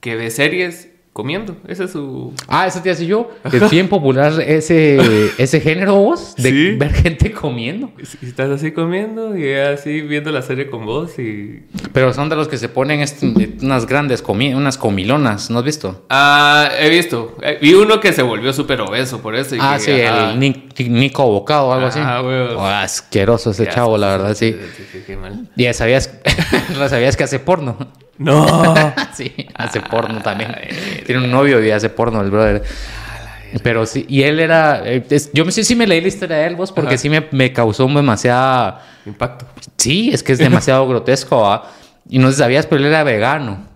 que 0.00 0.16
ve 0.16 0.30
series 0.32 0.88
comiendo. 1.12 1.56
Ese 1.68 1.84
es 1.84 1.90
su... 1.92 2.32
Ah, 2.48 2.66
eso 2.66 2.80
te 2.80 2.90
hace 2.90 3.04
yo. 3.06 3.30
Es 3.52 3.70
bien 3.70 3.88
popular 3.88 4.32
ese, 4.40 4.98
ese 5.38 5.60
género 5.60 5.96
vos, 5.96 6.34
de 6.36 6.50
Sí. 6.50 6.76
ver 6.76 6.92
gente 6.94 7.32
comiendo. 7.32 7.90
Estás 8.22 8.48
así 8.50 8.72
comiendo 8.72 9.36
y 9.36 9.52
así 9.52 10.00
viendo 10.00 10.32
la 10.32 10.40
serie 10.42 10.70
con 10.70 10.86
vos 10.86 11.18
y... 11.18 11.64
Pero 11.92 12.12
son 12.14 12.28
de 12.30 12.36
los 12.36 12.48
que 12.48 12.56
se 12.56 12.68
ponen 12.70 13.04
unas 13.62 13.86
grandes 13.86 14.22
comi 14.22 14.54
unas 14.54 14.78
comilonas, 14.78 15.50
¿no 15.50 15.58
has 15.58 15.64
visto? 15.64 16.06
Ah, 16.08 16.70
he 16.78 16.88
visto. 16.88 17.36
Eh, 17.42 17.58
Vi 17.60 17.74
uno 17.74 18.00
que 18.00 18.12
se 18.12 18.22
volvió 18.22 18.52
súper 18.54 18.80
obeso 18.80 19.20
por 19.20 19.34
eso. 19.36 19.54
y 19.54 19.58
ah, 19.60 19.74
que, 19.76 19.80
sí, 19.84 19.90
el 19.90 20.38
Nic- 20.38 20.88
Nico 20.88 21.24
Bocado 21.26 21.66
o 21.68 21.72
algo 21.74 21.86
así. 21.88 22.00
Ah. 22.02 22.22
Oh, 22.22 22.64
asqueroso 22.64 23.50
ese 23.50 23.66
chavo, 23.68 23.98
la 23.98 24.08
verdad, 24.16 24.34
sí. 24.34 24.56
sí, 24.76 24.84
sí, 24.90 24.98
qué 25.06 25.16
mal. 25.16 25.50
Y 25.56 25.64
ya 25.64 25.74
sabías, 25.74 26.10
sabías 26.88 27.16
que 27.16 27.24
hace 27.24 27.38
porno. 27.38 27.76
No. 28.24 28.74
sí, 29.14 29.32
hace 29.54 29.80
porno 29.80 30.20
también. 30.20 30.54
Tiene 31.06 31.24
un 31.24 31.30
novio 31.30 31.62
y 31.64 31.70
hace 31.70 31.88
porno 31.90 32.20
el 32.20 32.30
brother. 32.30 32.62
Pero 33.62 33.84
sí, 33.84 34.06
y 34.08 34.22
él 34.22 34.40
era. 34.40 34.82
eh, 34.84 35.04
es- 35.10 35.30
yo 35.34 35.44
me- 35.44 35.52
sí, 35.52 35.62
sí 35.64 35.74
me 35.76 35.86
leí 35.86 36.00
la 36.00 36.08
historia 36.08 36.36
de 36.38 36.46
él, 36.46 36.56
vos, 36.56 36.72
porque 36.72 36.94
Ajá. 36.94 36.98
sí 36.98 37.10
me, 37.10 37.26
me 37.32 37.52
causó 37.52 37.86
demasiada. 37.86 38.80
Impacto. 39.04 39.46
Sí, 39.76 40.10
es 40.12 40.22
que 40.22 40.32
es 40.32 40.38
demasiado 40.38 40.88
grotesco, 40.88 41.40
¿va? 41.42 41.70
Y 42.08 42.18
no 42.18 42.32
sabías, 42.32 42.66
pero 42.66 42.80
él 42.80 42.86
era 42.86 43.04
vegano. 43.04 43.66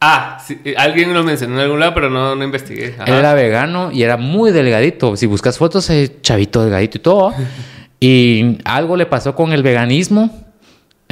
Ah, 0.00 0.36
sí, 0.46 0.60
eh, 0.66 0.74
alguien 0.76 1.14
lo 1.14 1.24
mencionó 1.24 1.54
en 1.54 1.60
algún 1.60 1.80
lado, 1.80 1.94
pero 1.94 2.10
no, 2.10 2.34
no 2.36 2.44
investigué. 2.44 2.94
Ajá. 2.98 3.04
Él 3.06 3.14
era 3.14 3.32
vegano 3.32 3.90
y 3.90 4.02
era 4.02 4.18
muy 4.18 4.50
delgadito. 4.50 5.16
Si 5.16 5.24
buscas 5.24 5.56
fotos, 5.56 5.88
es 5.88 6.20
chavito 6.20 6.62
delgadito 6.62 6.98
y 6.98 7.00
todo. 7.00 7.32
y 8.00 8.58
algo 8.66 8.96
le 8.96 9.06
pasó 9.06 9.34
con 9.34 9.52
el 9.54 9.62
veganismo, 9.62 10.43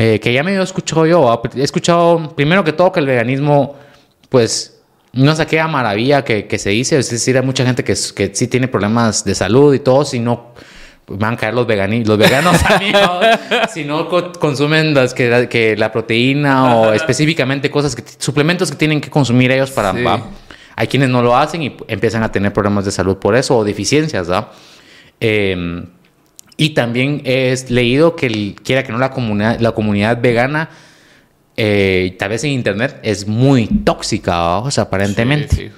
eh, 0.05 0.19
que 0.21 0.33
ya 0.33 0.43
me 0.43 0.53
he 0.55 0.63
escuchado 0.63 1.07
yo. 1.07 1.23
¿va? 1.23 1.41
He 1.55 1.63
escuchado, 1.63 2.35
primero 2.35 2.65
que 2.65 2.73
todo, 2.73 2.91
que 2.93 3.01
el 3.01 3.07
veganismo, 3.07 3.77
pues, 4.29 4.81
no 5.13 5.31
es 5.33 5.39
aquella 5.41 5.69
maravilla 5.69 6.25
que, 6.25 6.47
que 6.47 6.59
se 6.59 6.71
dice. 6.71 6.99
Es 6.99 7.11
decir, 7.11 7.37
hay 7.37 7.45
mucha 7.45 7.65
gente 7.65 7.85
que, 7.85 7.95
que 8.17 8.31
sí 8.35 8.49
tiene 8.49 8.67
problemas 8.69 9.25
de 9.25 9.35
salud 9.35 9.73
y 9.75 9.79
todo, 9.79 10.05
si 10.05 10.19
no... 10.19 10.55
pues, 11.05 11.19
van 11.19 11.35
a 11.35 11.37
caer 11.37 11.55
los, 11.55 11.67
vegani 11.67 12.05
los 12.05 12.17
veganos 12.17 12.57
si 13.75 13.85
no 13.85 14.09
co- 14.09 14.33
consumen 14.33 14.95
las 14.95 15.13
que, 15.15 15.49
que 15.51 15.77
la 15.77 15.91
proteína 15.91 16.77
o 16.77 16.93
específicamente 16.93 17.71
cosas 17.71 17.95
que 17.97 18.03
suplementos 18.19 18.71
que 18.71 18.77
tienen 18.77 19.01
que 19.01 19.11
consumir 19.11 19.51
ellos 19.51 19.71
para 19.73 19.93
Sí. 19.93 20.05
Hay 20.77 20.87
quienes 20.87 21.11
no 21.11 21.21
lo 21.21 21.37
hacen 21.37 21.63
y 21.63 21.77
empiezan 21.89 22.23
a 22.23 22.31
tener 22.33 22.53
problemas 22.53 22.85
de 22.87 22.91
salud 22.93 23.17
por 23.19 23.35
eso 23.37 23.59
o 23.59 23.65
deficiencias, 23.65 24.27
¿verdad? 24.29 24.49
Eh, 25.21 25.85
y 26.57 26.71
también 26.71 27.23
he 27.25 27.55
leído 27.69 28.15
que, 28.17 28.27
el- 28.27 28.57
quiera 28.63 28.83
que 28.83 28.93
no, 28.93 28.99
la 28.99 29.11
comunidad, 29.11 29.59
la 29.61 29.73
comunidad 29.73 30.21
vegana, 30.21 30.71
eh, 31.57 32.15
tal 32.19 32.31
vez 32.31 32.45
en 32.45 32.51
internet, 32.51 32.99
es 33.03 33.27
muy 33.27 33.67
tóxica, 33.67 34.59
o 34.59 34.71
sea, 34.71 34.85
aparentemente. 34.85 35.55
Sí, 35.57 35.63
sí. 35.69 35.71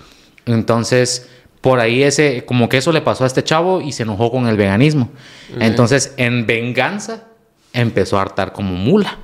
Entonces, 0.46 1.28
por 1.60 1.80
ahí 1.80 2.02
ese, 2.02 2.44
como 2.44 2.68
que 2.68 2.76
eso 2.76 2.92
le 2.92 3.00
pasó 3.00 3.24
a 3.24 3.26
este 3.26 3.42
chavo 3.42 3.80
y 3.80 3.92
se 3.92 4.02
enojó 4.02 4.30
con 4.30 4.46
el 4.46 4.56
veganismo. 4.56 5.10
Entonces, 5.58 6.12
en 6.18 6.46
venganza, 6.46 7.24
empezó 7.72 8.18
a 8.18 8.22
hartar 8.22 8.52
como 8.52 8.74
mula. 8.74 9.18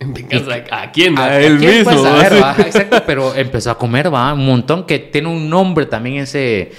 En 0.00 0.12
venganza, 0.12 0.64
¿a 0.72 0.90
quién? 0.92 1.16
¿A- 1.18 1.38
él 1.38 1.56
quién, 1.58 1.78
mismo. 1.78 1.92
pues? 1.92 2.04
A 2.04 2.16
ver, 2.16 2.32
sí. 2.34 2.40
va, 2.40 2.56
exacto, 2.58 3.02
pero 3.06 3.34
empezó 3.34 3.70
a 3.70 3.78
comer, 3.78 4.12
va, 4.12 4.32
un 4.34 4.44
montón 4.44 4.84
que 4.84 4.98
tiene 4.98 5.28
un 5.28 5.48
nombre 5.48 5.86
también 5.86 6.16
ese, 6.16 6.72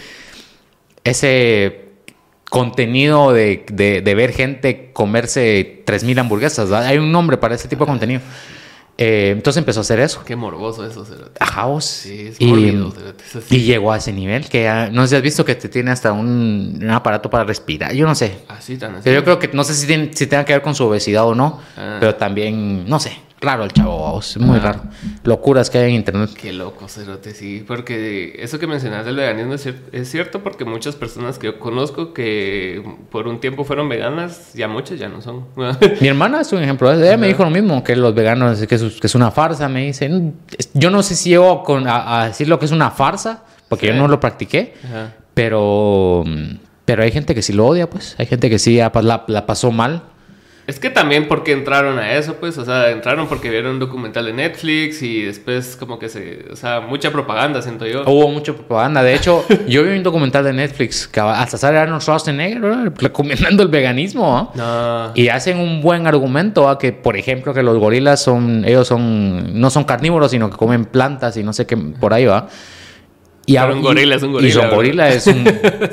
ese 1.03 1.86
contenido 2.49 3.31
de, 3.33 3.65
de- 3.71 4.01
de 4.01 4.15
ver 4.15 4.31
gente 4.31 4.89
comerse 4.93 5.83
3.000 5.85 6.19
hamburguesas. 6.19 6.71
Hay 6.71 6.97
un 6.97 7.11
nombre 7.11 7.37
para 7.37 7.55
ese 7.55 7.67
tipo 7.67 7.85
de 7.85 7.89
contenido. 7.89 8.21
Eh, 8.99 9.29
entonces 9.31 9.59
empezó 9.59 9.79
a 9.79 9.81
hacer 9.81 9.99
eso. 9.99 10.23
Qué 10.25 10.35
morboso 10.35 10.83
eso, 10.83 11.05
cerote. 11.05 11.37
Ajá, 11.39 11.65
vos. 11.65 11.85
Sí, 11.85 12.29
es 12.29 12.37
y, 12.41 12.47
mórbido, 12.47 12.93
llegó 13.51 13.91
a 13.91 13.97
ese 13.97 14.11
nivel 14.11 14.49
que 14.49 14.63
ya, 14.63 14.89
no 14.91 15.03
sé 15.03 15.09
si 15.09 15.15
has 15.17 15.21
visto 15.21 15.45
que 15.45 15.53
te 15.53 15.69
tiene 15.69 15.91
hasta 15.91 16.11
un, 16.13 16.79
un 16.81 16.89
aparato 16.89 17.29
para 17.29 17.43
respirar. 17.43 17.93
Yo 17.93 18.07
no 18.07 18.15
sé. 18.15 18.39
Así 18.47 18.75
tan 18.77 18.95
así. 18.95 19.01
Pero 19.03 19.17
yo 19.19 19.23
creo 19.23 19.37
que 19.37 19.49
no 19.53 19.63
sé 19.63 19.75
si, 19.75 19.85
tiene- 19.85 20.11
si 20.13 20.25
tenga 20.25 20.45
que 20.45 20.53
ver 20.53 20.63
con 20.63 20.73
su 20.73 20.83
obesidad 20.85 21.25
o 21.27 21.35
no, 21.35 21.59
Ah. 21.77 21.97
pero 21.99 22.15
también, 22.15 22.89
no 22.89 22.99
sé, 22.99 23.11
raro 23.39 23.63
el 23.63 23.71
chavo, 23.71 24.01
vamos, 24.03 24.31
es 24.31 24.37
muy 24.41 24.57
Ah. 24.57 24.61
raro. 24.61 24.81
Locuras 25.23 25.69
que 25.69 25.77
hay 25.77 25.89
en 25.89 25.95
internet. 25.97 26.31
Qué 26.33 26.51
loco, 26.51 26.87
Cerote, 26.87 27.33
sí. 27.35 27.63
Porque 27.67 28.35
eso 28.39 28.57
que 28.57 28.65
mencionas 28.67 29.05
del 29.05 29.15
veganismo 29.15 29.53
es, 29.53 29.65
cier- 29.67 29.75
es 29.91 30.09
cierto 30.09 30.41
porque 30.41 30.65
muchas 30.65 30.95
personas 30.95 31.37
que 31.37 31.47
yo 31.47 31.59
conozco 31.59 32.13
que 32.13 32.83
por 33.11 33.27
un 33.27 33.39
tiempo 33.39 33.63
fueron 33.63 33.89
veganas, 33.89 34.53
ya 34.53 34.67
muchas 34.67 34.97
ya 34.97 35.07
no 35.07 35.21
son. 35.21 35.45
Mi 36.01 36.07
hermana 36.07 36.41
es 36.41 36.51
un 36.51 36.63
ejemplo, 36.63 36.91
ella 36.91 37.15
me 37.17 37.27
dijo 37.27 37.43
lo 37.43 37.49
mismo, 37.51 37.83
que 37.83 37.95
los 37.95 38.15
veganos, 38.15 38.59
que 38.65 38.75
es, 38.75 38.81
que 38.99 39.07
es 39.07 39.15
una 39.15 39.29
farsa, 39.31 39.69
me 39.69 39.85
dicen. 39.85 40.35
Yo 40.73 40.89
no 40.89 41.03
sé 41.03 41.15
si 41.15 41.29
llego 41.29 41.63
con- 41.63 41.87
a, 41.87 42.21
a 42.23 42.27
decir 42.29 42.47
lo 42.49 42.57
que 42.57 42.65
es 42.65 42.71
una 42.71 42.89
farsa, 42.89 43.43
porque 43.69 43.87
Sí. 43.87 43.93
yo 43.93 43.99
no 43.99 44.07
lo 44.07 44.19
practiqué, 44.19 44.73
Ajá. 44.83 45.13
pero, 45.33 46.23
pero 46.85 47.03
hay 47.03 47.11
gente 47.11 47.35
que 47.35 47.41
sí 47.41 47.53
lo 47.53 47.67
odia, 47.67 47.89
pues, 47.89 48.15
hay 48.17 48.25
gente 48.25 48.49
que 48.49 48.57
sí 48.59 48.77
la, 48.77 49.23
la 49.27 49.45
pasó 49.45 49.71
mal. 49.71 50.03
Es 50.67 50.81
que 50.81 50.89
también 50.89 51.29
porque 51.29 51.53
entraron 51.53 51.97
a 51.97 52.11
eso, 52.11 52.35
pues, 52.35 52.57
o 52.57 52.65
sea, 52.65 52.89
entraron 52.89 53.27
porque 53.27 53.49
vieron 53.49 53.75
un 53.75 53.79
documental 53.79 54.25
de 54.25 54.33
Netflix 54.33 55.01
y 55.01 55.21
después 55.21 55.77
como 55.77 55.97
que 55.97 56.09
se, 56.09 56.45
o 56.51 56.57
sea, 56.57 56.81
mucha 56.81 57.09
propaganda, 57.09 57.61
siento 57.61 57.87
yo. 57.87 58.03
Hubo 58.05 58.27
mucha 58.27 58.51
propaganda. 58.51 59.01
De 59.01 59.15
hecho, 59.15 59.45
yo 59.69 59.83
vi 59.83 59.91
un 59.91 60.03
documental 60.03 60.43
de 60.43 60.51
Netflix 60.51 61.07
que 61.07 61.21
hasta 61.21 61.57
sale 61.57 61.77
Arnold 61.77 62.01
Schwarzenegger 62.01 62.59
¿no? 62.59 62.91
recomendando 62.97 63.63
el 63.63 63.69
veganismo. 63.69 64.51
¿no? 64.55 65.07
No. 65.07 65.11
Y 65.15 65.29
hacen 65.29 65.57
un 65.57 65.81
buen 65.81 66.05
argumento 66.05 66.67
a 66.67 66.77
que, 66.77 66.91
por 66.91 67.15
ejemplo, 67.15 67.53
que 67.53 67.63
los 67.63 67.77
gorilas 67.77 68.21
son, 68.21 68.65
ellos 68.65 68.89
son, 68.89 69.57
no 69.57 69.69
son 69.69 69.85
carnívoros, 69.85 70.31
sino 70.31 70.49
que 70.49 70.57
comen 70.57 70.83
plantas 70.83 71.37
y 71.37 71.43
no 71.43 71.53
sé 71.53 71.65
qué 71.65 71.77
por 71.77 72.13
ahí 72.13 72.25
va. 72.25 72.49
Y, 73.47 73.57
un 73.57 73.81
gorila 73.81 74.15
es 74.15 74.23
un 74.23 74.33
gorila. 74.33 74.49
Y 74.49 74.51
son 74.51 74.69
gorila 74.69 75.09
es 75.09 75.25
un... 75.25 75.45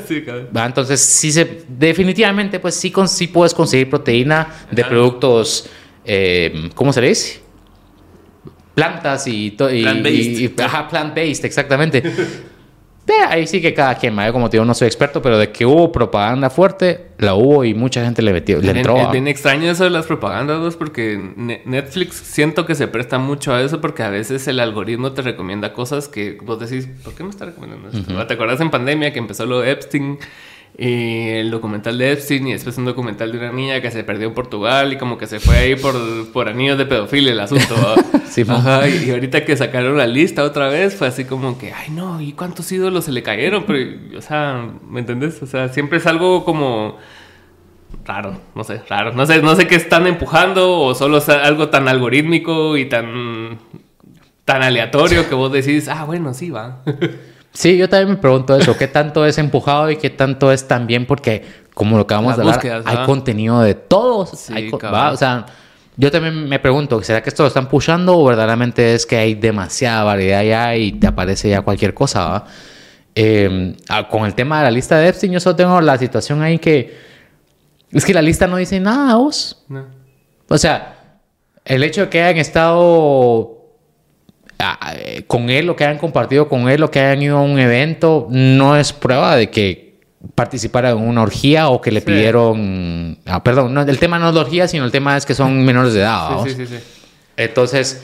sí, 0.07 0.23
Entonces, 0.53 0.99
sí 0.99 1.31
se... 1.31 1.63
Definitivamente, 1.69 2.59
pues 2.59 2.75
sí, 2.75 2.91
con, 2.91 3.07
sí 3.07 3.27
puedes 3.27 3.53
conseguir 3.53 3.89
proteína 3.89 4.47
de 4.69 4.83
productos... 4.83 5.69
Eh, 6.03 6.69
¿Cómo 6.75 6.91
se 6.91 7.01
le 7.01 7.07
dice? 7.07 7.39
Plantas 8.75 9.25
y... 9.27 9.51
Plant-based. 9.51 10.61
Ajá, 10.61 10.89
plant-based, 10.89 11.45
exactamente. 13.05 13.35
ahí 13.35 13.47
sí 13.47 13.61
que 13.61 13.73
cada 13.73 13.95
quien, 13.95 14.15
como 14.31 14.49
te 14.49 14.57
digo, 14.57 14.65
no 14.65 14.73
soy 14.73 14.87
experto, 14.87 15.21
pero 15.21 15.37
de 15.37 15.51
que 15.51 15.65
hubo 15.65 15.91
propaganda 15.91 16.49
fuerte, 16.49 17.07
la 17.17 17.35
hubo 17.35 17.63
y 17.63 17.73
mucha 17.73 18.03
gente 18.03 18.21
le 18.21 18.33
metió, 18.33 18.59
le 18.59 18.71
entró. 18.71 18.97
Es 18.97 19.11
bien 19.11 19.27
extraño 19.27 19.69
eso 19.71 19.83
de 19.83 19.89
las 19.89 20.05
propagandas, 20.05 20.75
porque 20.75 21.17
Netflix 21.65 22.15
siento 22.15 22.65
que 22.65 22.75
se 22.75 22.87
presta 22.87 23.17
mucho 23.17 23.53
a 23.53 23.61
eso 23.61 23.81
porque 23.81 24.03
a 24.03 24.09
veces 24.09 24.47
el 24.47 24.59
algoritmo 24.59 25.11
te 25.13 25.21
recomienda 25.21 25.73
cosas 25.73 26.07
que 26.07 26.37
vos 26.41 26.59
decís, 26.59 26.87
¿por 27.03 27.13
qué 27.13 27.23
me 27.23 27.29
está 27.29 27.45
recomendando 27.45 27.89
esto? 27.89 28.27
¿Te 28.27 28.33
acuerdas 28.33 28.59
en 28.61 28.69
pandemia 28.69 29.13
que 29.13 29.19
empezó 29.19 29.45
lo 29.45 29.61
de 29.61 29.71
Epstein? 29.71 30.17
Y 30.77 31.29
el 31.29 31.51
documental 31.51 31.97
de 31.97 32.11
Epstein 32.11 32.47
y 32.47 32.53
después 32.53 32.77
un 32.77 32.85
documental 32.85 33.31
de 33.31 33.37
una 33.37 33.51
niña 33.51 33.81
que 33.81 33.91
se 33.91 34.03
perdió 34.03 34.27
en 34.27 34.33
Portugal 34.33 34.91
y 34.91 34.97
como 34.97 35.17
que 35.17 35.25
se 35.25 35.39
fue 35.39 35.55
ahí 35.55 35.75
por, 35.75 35.95
por 36.33 36.49
anillos 36.49 36.77
de 36.77 36.85
pedofilia 36.85 37.31
el 37.31 37.39
asunto. 37.39 37.75
sí, 38.29 38.43
Ajá, 38.47 38.87
y 38.87 39.09
ahorita 39.09 39.45
que 39.45 39.55
sacaron 39.55 39.97
la 39.97 40.07
lista 40.07 40.43
otra 40.43 40.67
vez 40.67 40.95
fue 40.95 41.07
así 41.07 41.23
como 41.23 41.57
que, 41.57 41.71
ay 41.71 41.91
no, 41.91 42.19
¿y 42.19 42.33
cuántos 42.33 42.69
ídolos 42.71 43.05
se 43.05 43.13
le 43.13 43.23
cayeron? 43.23 43.63
Pero, 43.65 44.17
o 44.17 44.21
sea, 44.21 44.69
¿me 44.85 44.99
entendés? 44.99 45.41
O 45.41 45.45
sea, 45.45 45.69
siempre 45.69 45.99
es 45.99 46.07
algo 46.07 46.43
como 46.43 46.97
raro, 48.03 48.37
no 48.53 48.63
sé, 48.65 48.81
raro. 48.89 49.13
No 49.13 49.25
sé, 49.25 49.41
no 49.41 49.55
sé 49.55 49.67
qué 49.67 49.75
están 49.75 50.07
empujando 50.07 50.77
o 50.79 50.93
solo 50.93 51.19
es 51.19 51.29
algo 51.29 51.69
tan 51.69 51.87
algorítmico 51.87 52.75
y 52.75 52.89
tan, 52.89 53.59
tan 54.43 54.61
aleatorio 54.61 55.29
que 55.29 55.35
vos 55.35 55.53
decís, 55.53 55.87
ah, 55.87 56.03
bueno, 56.03 56.33
sí, 56.33 56.49
va. 56.49 56.81
Sí, 57.55 57.77
yo 57.77 57.87
también 57.87 58.09
me 58.09 58.17
pregunto 58.17 58.55
eso, 58.55 58.77
¿qué 58.77 58.87
tanto 58.87 59.25
es 59.25 59.37
empujado 59.37 59.89
y 59.89 59.95
qué 59.95 60.09
tanto 60.09 60.51
es 60.51 60.67
también? 60.67 61.05
Porque, 61.05 61.43
como 61.73 61.97
lo 61.97 62.05
que 62.05 62.13
vamos 62.13 62.37
a 62.37 62.41
hablar, 62.41 62.83
hay 62.85 63.05
contenido 63.05 63.61
de 63.61 63.75
todos. 63.75 64.31
Sí, 64.31 64.69
O 64.71 65.17
sea, 65.17 65.45
yo 65.95 66.11
también 66.11 66.49
me 66.49 66.59
pregunto, 66.59 67.01
¿será 67.01 67.23
que 67.23 67.29
esto 67.29 67.43
lo 67.43 67.47
están 67.47 67.69
pushando 67.69 68.17
o 68.17 68.25
verdaderamente 68.25 68.93
es 68.93 69.05
que 69.05 69.15
hay 69.15 69.35
demasiada 69.35 70.03
variedad 70.03 70.43
ya 70.43 70.75
y 70.75 70.91
te 70.91 71.07
aparece 71.07 71.47
ya 71.49 71.61
cualquier 71.61 71.93
cosa? 71.93 72.25
¿va? 72.25 72.45
Em, 73.15 73.73
ah, 73.87 74.05
con 74.09 74.25
el 74.25 74.35
tema 74.35 74.57
de 74.57 74.65
la 74.65 74.71
lista 74.71 74.97
de 74.97 75.07
Epstein, 75.07 75.31
yo 75.31 75.39
solo 75.39 75.55
tengo 75.55 75.79
la 75.79 75.97
situación 75.97 76.41
ahí 76.41 76.59
que 76.59 76.93
es 77.89 78.03
que 78.03 78.13
la 78.13 78.21
lista 78.21 78.47
no 78.47 78.57
dice 78.57 78.81
nada, 78.81 79.15
vos. 79.15 79.63
No. 79.69 79.85
O 80.49 80.57
sea, 80.57 81.21
el 81.63 81.81
hecho 81.83 82.01
de 82.01 82.09
que 82.09 82.21
hayan 82.21 82.37
estado 82.37 83.54
con 85.27 85.49
él 85.49 85.69
o 85.69 85.75
que 85.75 85.83
hayan 85.83 85.97
compartido 85.97 86.47
con 86.47 86.69
él 86.69 86.83
o 86.83 86.91
que 86.91 86.99
hayan 86.99 87.21
ido 87.21 87.37
a 87.37 87.41
un 87.41 87.59
evento 87.59 88.27
no 88.29 88.77
es 88.77 88.93
prueba 88.93 89.35
de 89.35 89.49
que 89.49 89.95
participara 90.33 90.91
en 90.91 90.97
una 90.97 91.21
orgía 91.21 91.69
o 91.69 91.81
que 91.81 91.91
le 91.91 92.01
pidieron 92.01 93.17
ah, 93.25 93.43
perdón 93.43 93.73
no, 93.73 93.81
el 93.81 93.99
tema 93.99 94.17
no 94.17 94.29
es 94.29 94.35
la 94.35 94.41
orgía 94.41 94.67
sino 94.67 94.85
el 94.85 94.91
tema 94.91 95.17
es 95.17 95.25
que 95.25 95.35
son 95.35 95.63
menores 95.63 95.93
de 95.93 95.99
edad 95.99 96.43
sí, 96.43 96.51
sí, 96.55 96.65
sí, 96.65 96.75
entonces 97.37 98.03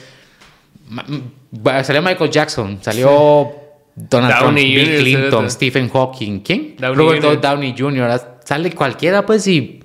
salió 1.82 2.02
Michael 2.02 2.30
Jackson 2.30 2.78
salió 2.80 3.52
Donald 3.94 4.38
Trump 4.38 4.54
Bill 4.54 4.98
Clinton 4.98 5.50
Stephen 5.50 5.88
Hawking 5.88 6.40
¿quién? 6.40 6.76
Robert 6.78 7.40
Downey 7.42 7.74
Jr. 7.76 8.38
sale 8.44 8.72
cualquiera 8.72 9.26
pues 9.26 9.46
y 9.46 9.81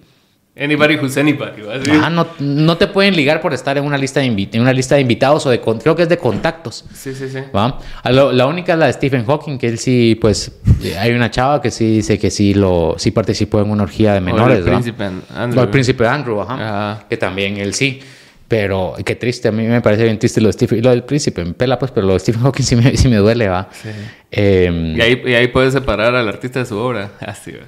Anybody 0.60 0.96
who's 0.98 1.18
anybody. 1.18 1.62
Ah, 2.02 2.10
no, 2.10 2.28
no, 2.40 2.78
te 2.78 2.88
pueden 2.88 3.16
ligar 3.16 3.42
por 3.42 3.54
estar 3.54 3.78
en 3.78 3.84
una 3.84 3.98
lista 3.98 4.22
de, 4.22 4.26
en 4.26 4.62
una 4.62 4.74
lista 4.74 4.96
de 4.96 5.02
invitados 5.02 5.46
o 5.46 5.50
de... 5.50 5.62
Creo 5.62 5.96
que 5.96 6.04
es 6.04 6.10
de 6.10 6.18
contactos. 6.18 6.84
Sí, 6.94 7.14
sí, 7.14 7.30
sí. 7.30 7.40
la 7.54 8.48
única 8.48 8.74
es 8.74 8.80
la 8.80 8.88
de 8.88 8.94
Stephen 8.94 9.26
Hawking, 9.26 9.58
que 9.58 9.68
él 9.68 9.78
sí, 9.78 10.18
pues... 10.20 10.52
Hay 11.00 11.12
una 11.12 11.30
chava 11.30 11.62
que 11.62 11.70
sí 11.70 11.98
dice 11.98 12.18
que 12.18 12.32
sí, 12.32 12.54
lo, 12.54 12.96
sí 12.98 13.12
participó 13.12 13.62
en 13.62 13.70
una 13.70 13.84
orgía 13.84 14.14
de 14.14 14.22
menores. 14.22 14.58
O 14.58 14.60
el 14.60 14.66
príncipe 14.66 15.04
Andrew. 15.04 15.60
O 15.60 15.64
el 15.64 15.70
príncipe 15.70 16.08
Andrew, 16.08 16.42
ajá, 16.42 17.06
Que 17.08 17.18
también 17.18 17.58
él 17.58 17.74
sí. 17.74 18.00
Pero 18.48 18.96
qué 19.04 19.16
triste, 19.16 19.50
a 19.50 19.52
mí 19.52 19.68
me 19.68 19.82
parece 19.82 20.06
bien 20.06 20.18
triste 20.18 20.40
lo 20.40 20.48
de 20.48 20.54
Stephen, 20.54 20.82
lo 20.82 20.92
del 20.92 21.04
príncipe, 21.04 21.44
me 21.44 21.54
pela 21.54 21.78
pues, 21.78 21.92
pero 21.92 22.08
lo 22.08 22.14
de 22.14 22.20
Stephen 22.20 22.42
Hawking 22.44 22.64
sí 22.64 22.76
me, 22.78 22.96
sí 22.96 23.10
me 23.10 23.18
duele, 23.18 23.50
va. 23.50 23.68
Sí. 23.74 23.90
Em, 24.32 24.96
y, 24.96 25.02
ahí, 25.02 25.22
y 25.26 25.34
ahí 25.34 25.48
puedes 25.50 25.74
separar 25.74 26.16
al 26.16 26.28
artista 26.30 26.60
de 26.60 26.66
su 26.66 26.78
obra, 26.78 27.12
así, 27.20 27.52
va. 27.52 27.66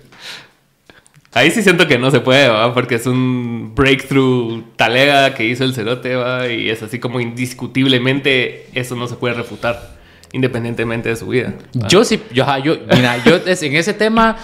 Ahí 1.34 1.52
sí 1.52 1.62
siento 1.62 1.88
que 1.88 2.00
no 2.00 2.10
se 2.10 2.22
puede, 2.22 2.48
¿va? 2.48 2.74
Porque 2.74 2.96
es 2.96 3.06
un 3.06 3.74
breakthrough 3.76 4.64
talega 4.76 5.36
que 5.36 5.46
hizo 5.46 5.64
el 5.64 5.76
cerote, 5.76 6.16
¿va? 6.16 6.48
Y 6.48 6.70
es 6.70 6.82
así 6.82 7.00
como 7.00 7.20
indiscutiblemente 7.20 8.68
eso 8.74 8.96
no 8.96 9.08
se 9.08 9.16
puede 9.16 9.36
refutar, 9.36 9.98
independientemente 10.32 11.10
de 11.10 11.16
su 11.16 11.28
vida. 11.28 11.54
Yo 11.74 12.04
sí, 12.04 12.20
yo, 12.34 12.46
yo, 12.64 12.78
mira, 12.96 13.24
yo 13.24 13.36
en 13.46 13.76
ese 13.76 13.94
tema, 13.94 14.38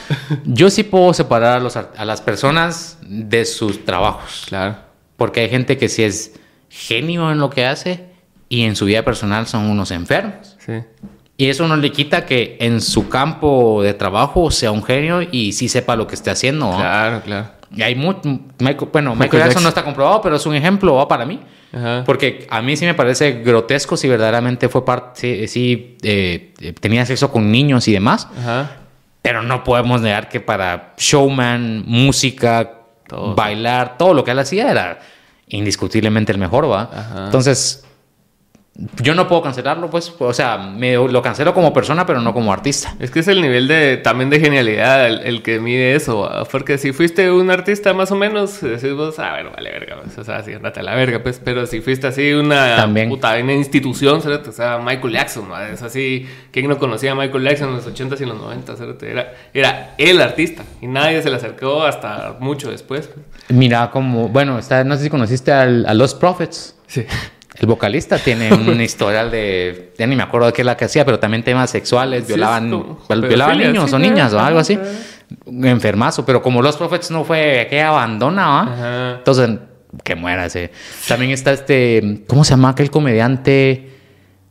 yo 0.46 0.70
sí 0.70 0.84
puedo 0.84 1.12
separar 1.14 1.58
a, 1.58 1.60
los, 1.60 1.76
a 1.76 2.06
las 2.06 2.22
personas 2.22 3.00
de 3.02 3.46
sus 3.46 3.84
trabajos. 3.84 4.46
Claro. 4.48 4.78
Porque 5.18 5.40
hay 5.40 5.50
gente 5.50 5.78
que 5.78 5.90
sí 5.90 6.04
es 6.04 6.34
genio 6.70 7.32
en 7.32 7.40
lo 7.40 7.50
que 7.50 7.66
hace 7.66 8.06
y 8.48 8.64
en 8.64 8.76
su 8.76 8.86
vida 8.86 9.04
personal 9.04 9.48
son 9.48 9.66
unos 9.70 9.90
enfermos. 9.90 10.56
Sí. 10.64 10.74
Y 11.38 11.50
eso 11.50 11.68
no 11.68 11.76
le 11.76 11.92
quita 11.92 12.26
que 12.26 12.58
en 12.62 12.80
su 12.82 13.10
campo 13.10 13.82
de 13.84 13.94
trabajo 13.94 14.52
sea 14.52 14.72
un 14.72 14.84
genio 14.84 15.22
y 15.22 15.52
sí 15.52 15.68
sepa 15.68 15.96
lo 15.96 16.08
que 16.08 16.16
esté 16.16 16.30
haciendo. 16.32 16.72
Claro, 16.76 17.22
claro. 17.22 17.48
Y 17.76 17.82
hay 17.82 17.96
mucho, 17.96 18.22
bueno, 18.94 19.16
Michael, 19.16 19.44
Jackson, 19.44 19.64
no 19.64 19.70
está 19.70 19.84
comprobado, 19.84 20.22
pero 20.22 20.38
es 20.38 20.46
un 20.46 20.56
ejemplo 20.56 21.06
para 21.08 21.26
mí. 21.26 21.40
Porque 22.06 22.48
a 22.50 22.62
mí 22.62 22.78
sí 22.78 22.86
me 22.86 22.94
parece 22.94 23.44
grotesco 23.44 23.98
si 23.98 24.08
verdaderamente 24.08 24.70
fue 24.70 24.86
parte, 24.86 25.46
sí, 25.50 25.98
eh, 26.04 26.54
tenía 26.80 27.06
sexo 27.06 27.30
con 27.32 27.52
niños 27.52 27.88
y 27.90 27.92
demás. 27.92 28.30
Pero 29.22 29.42
no 29.44 29.64
podemos 29.64 30.02
negar 30.02 30.30
que 30.30 30.40
para 30.40 30.94
showman, 30.98 31.84
música, 31.86 32.72
bailar, 33.36 33.98
todo 33.98 34.14
lo 34.14 34.24
que 34.24 34.32
él 34.32 34.40
hacía 34.40 34.72
era 34.72 35.00
indiscutiblemente 35.48 36.32
el 36.32 36.38
mejor, 36.38 36.72
¿va? 36.72 37.26
Entonces, 37.26 37.85
yo 39.02 39.16
no 39.16 39.30
puedo 39.30 39.42
cancelarlo, 39.42 39.90
pues, 39.90 40.14
o 40.20 40.34
sea, 40.34 40.58
me, 40.58 40.96
lo 40.96 41.22
cancelo 41.22 41.54
como 41.54 41.72
persona, 41.72 42.06
pero 42.06 42.20
no 42.20 42.34
como 42.34 42.52
artista. 42.52 42.94
Es 43.00 43.10
que 43.10 43.22
es 43.22 43.28
el 43.30 43.42
nivel 43.42 43.70
de 43.70 43.96
también 43.96 44.30
de 44.30 44.40
genialidad 44.40 45.08
el, 45.08 45.42
que 45.44 45.60
mide 45.62 45.96
eso, 45.96 46.30
porque 46.52 46.78
si 46.78 46.92
fuiste 46.92 47.32
un 47.32 47.50
artista 47.52 47.94
más 47.94 48.12
o 48.12 48.16
menos, 48.16 48.60
decís 48.60 48.94
vos, 48.94 49.18
ah, 49.20 49.36
bueno, 49.36 49.52
vale 49.56 49.72
verga, 49.72 50.02
pues, 50.04 50.18
o 50.18 50.24
sea, 50.26 50.44
sí, 50.44 50.52
andate 50.52 50.82
a 50.82 50.84
la 50.84 50.94
verga, 50.94 51.24
pues, 51.24 51.40
pero 51.42 51.66
si 51.68 51.80
fuiste 51.80 52.08
así 52.08 52.34
una 52.34 52.76
también. 52.76 53.08
puta, 53.08 53.38
una 53.42 53.54
institución, 53.54 54.22
o 54.26 54.52
sea, 54.52 54.78
Michael 54.80 55.14
Jackson, 55.14 55.46
es 55.72 55.82
así, 55.82 56.28
¿quién 56.52 56.68
no 56.68 56.78
conocía 56.78 57.14
a 57.14 57.16
Michael 57.16 57.46
Jackson 57.46 57.70
en 57.70 57.76
los 57.76 57.88
80s 57.88 58.20
y 58.20 58.26
los 58.26 58.38
90s? 58.38 59.04
Era, 59.04 59.34
era 59.54 59.96
el 59.98 60.20
artista 60.20 60.64
y 60.82 60.88
nadie 60.88 61.22
se 61.22 61.30
le 61.30 61.38
acercó 61.38 61.84
hasta 61.84 62.36
mucho 62.42 62.72
después. 62.72 63.10
Mira, 63.48 63.90
como, 63.90 64.28
bueno, 64.28 64.60
está, 64.60 64.84
no 64.84 64.98
sé 64.98 65.04
si 65.04 65.10
conociste 65.10 65.54
al, 65.54 65.86
a 65.86 65.94
Los 65.94 66.14
Prophets. 66.14 66.76
Sí. 66.88 67.06
El 67.58 67.68
vocalista 67.68 68.18
tiene 68.18 68.54
un 68.54 68.80
historial 68.82 69.32
de. 69.32 69.94
Ya 69.98 70.08
ni 70.08 70.16
me 70.16 70.24
acuerdo 70.24 70.48
de 70.48 70.54
qué 70.54 70.62
es 70.62 70.66
la 70.66 70.76
que 70.78 70.86
hacía, 70.86 71.06
pero 71.06 71.20
también 71.20 71.44
temas 71.44 71.70
sexuales. 71.70 72.28
violaban, 72.28 72.98
violaban 73.10 73.58
niños 73.58 73.92
o 73.94 74.00
niñas 74.00 74.34
o 74.34 74.40
algo 74.40 74.60
así. 74.60 74.78
Enfermazo. 75.46 76.26
Pero 76.26 76.42
como 76.42 76.62
los 76.62 76.78
Prophets 76.78 77.12
no 77.12 77.24
fue 77.24 77.68
que 77.70 77.82
abandona, 77.82 78.48
¿va? 78.48 79.16
Entonces, 79.18 79.50
que 80.04 80.16
muera 80.16 80.46
ese. 80.46 80.72
También 81.08 81.32
está 81.32 81.54
este. 81.54 82.24
¿Cómo 82.28 82.44
se 82.44 82.52
llama 82.52 82.70
aquel 82.70 82.92
comediante? 82.92 83.96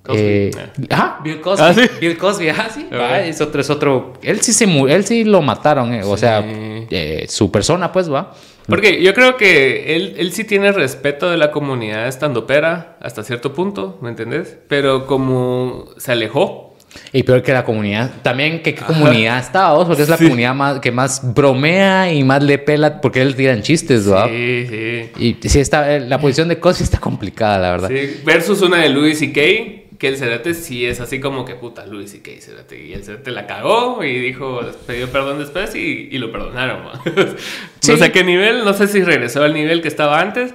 Eh, 0.08 0.50
ah, 0.90 1.20
Bill 1.22 1.40
Cosby. 1.40 1.64
¿Ah, 1.64 1.90
Bill 2.00 2.18
Cosby, 2.18 2.48
ah, 2.50 2.68
sí. 2.72 2.86
es 3.24 3.40
otro, 3.40 3.60
es 3.60 3.70
otro. 3.70 4.14
Él 4.22 4.40
sí 4.40 4.52
se 4.52 4.64
él 4.64 5.04
sí 5.04 5.24
lo 5.24 5.40
mataron, 5.40 5.94
eh, 5.94 6.02
o 6.04 6.16
sea, 6.16 6.42
eh, 6.44 7.24
su 7.28 7.50
persona, 7.50 7.90
pues, 7.90 8.12
va. 8.12 8.34
Porque 8.66 9.03
yo 9.03 9.12
creo 9.14 9.37
que 9.37 9.94
él, 9.96 10.14
él 10.18 10.33
sí 10.33 10.44
tiene 10.44 10.72
respeto 10.72 11.31
de 11.31 11.37
la 11.37 11.50
comunidad 11.50 12.09
estandopera 12.09 12.96
hasta 13.00 13.22
cierto 13.22 13.53
punto, 13.53 13.98
¿me 14.00 14.09
entendés? 14.09 14.57
Pero 14.68 15.07
como 15.07 15.90
se 15.98 16.12
alejó. 16.12 16.77
Y 17.12 17.24
peor 17.24 17.42
que 17.42 17.53
la 17.53 17.64
comunidad. 17.64 18.11
También, 18.22 18.62
¿qué, 18.62 18.74
comunidad 18.74 19.40
está 19.40 19.72
vos? 19.72 19.87
Porque 19.87 20.03
es 20.03 20.09
la 20.09 20.16
comunidad 20.16 20.55
más, 20.55 20.79
que 20.79 20.92
más 20.92 21.35
bromea 21.35 22.12
y 22.12 22.22
más 22.22 22.42
le 22.42 22.59
pela 22.59 23.00
porque 23.00 23.20
él 23.20 23.35
tiran 23.35 23.62
chistes, 23.62 24.07
¿verdad? 24.07 24.29
Sí, 24.29 24.66
sí. 24.68 25.37
Y 25.42 25.48
sí, 25.48 25.59
está, 25.59 25.98
la 25.98 26.18
posición 26.18 26.48
de 26.48 26.61
Cosby 26.61 26.85
está 26.85 27.00
complicada, 27.00 27.59
la 27.59 27.70
verdad. 27.72 27.88
Sí, 27.88 28.20
versus 28.24 28.62
una 28.62 28.79
de 28.79 28.90
Louis 28.90 29.20
y 29.22 29.33
Kay 29.33 29.84
que 30.04 30.08
el 30.08 30.18
Cerate 30.18 30.52
sí 30.52 30.84
es 30.84 31.00
así 31.00 31.18
como 31.18 31.46
que 31.46 31.54
puta 31.54 31.86
Luis 31.86 32.12
y 32.12 32.18
que 32.18 32.38
Cerate. 32.38 32.78
Y 32.78 32.92
el 32.92 33.04
Cerate 33.04 33.30
la 33.30 33.46
cagó 33.46 34.04
y 34.04 34.18
dijo, 34.18 34.60
pidió 34.86 35.08
perdón 35.08 35.38
después 35.38 35.74
y, 35.74 36.10
y 36.12 36.18
lo 36.18 36.30
perdonaron. 36.30 36.82
no 36.84 37.96
sé 37.96 38.12
qué 38.12 38.22
nivel, 38.22 38.66
no 38.66 38.74
sé 38.74 38.86
si 38.86 39.02
regresó 39.02 39.42
al 39.42 39.54
nivel 39.54 39.80
que 39.80 39.88
estaba 39.88 40.20
antes. 40.20 40.52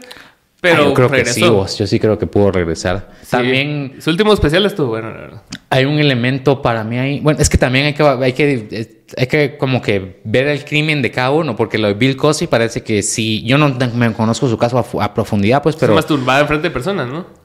Pero 0.61 0.83
ah, 0.83 0.85
yo 0.85 0.93
creo 0.93 1.09
que 1.09 1.25
sí, 1.25 1.41
yo 1.41 1.65
sí 1.65 1.99
creo 1.99 2.19
que 2.19 2.27
pudo 2.27 2.51
regresar. 2.51 3.09
También. 3.27 3.95
Su 3.97 4.11
último 4.11 4.33
especial 4.33 4.67
estuvo 4.67 4.89
bueno, 4.89 5.09
la 5.09 5.19
verdad. 5.19 5.41
Hay 5.71 5.85
un 5.85 5.97
elemento 5.97 6.61
para 6.61 6.83
mí 6.83 6.99
ahí. 6.99 7.19
Bueno, 7.19 7.39
es 7.39 7.49
que 7.49 7.57
también 7.57 7.87
hay 7.87 7.93
que, 7.95 8.03
hay 8.03 8.33
que, 8.33 8.99
hay 9.17 9.25
que 9.25 9.57
como 9.57 9.81
que 9.81 10.19
ver 10.25 10.45
el 10.45 10.63
crimen 10.63 11.01
de 11.01 11.09
cada 11.09 11.31
uno, 11.31 11.55
porque 11.55 11.79
lo 11.79 11.87
de 11.87 11.95
Bill 11.95 12.15
Cosby 12.15 12.45
parece 12.45 12.83
que 12.83 13.01
sí. 13.01 13.41
Yo 13.45 13.57
no 13.57 13.75
me 13.95 14.13
conozco 14.13 14.47
su 14.47 14.59
caso 14.59 14.85
a, 14.99 15.13
profundidad, 15.15 15.63
pues, 15.63 15.75
pero. 15.75 15.93
Se 15.93 15.95
masturbaba 15.95 16.45
frente 16.45 16.67
de 16.67 16.71
personas, 16.71 17.07
¿no? 17.07 17.38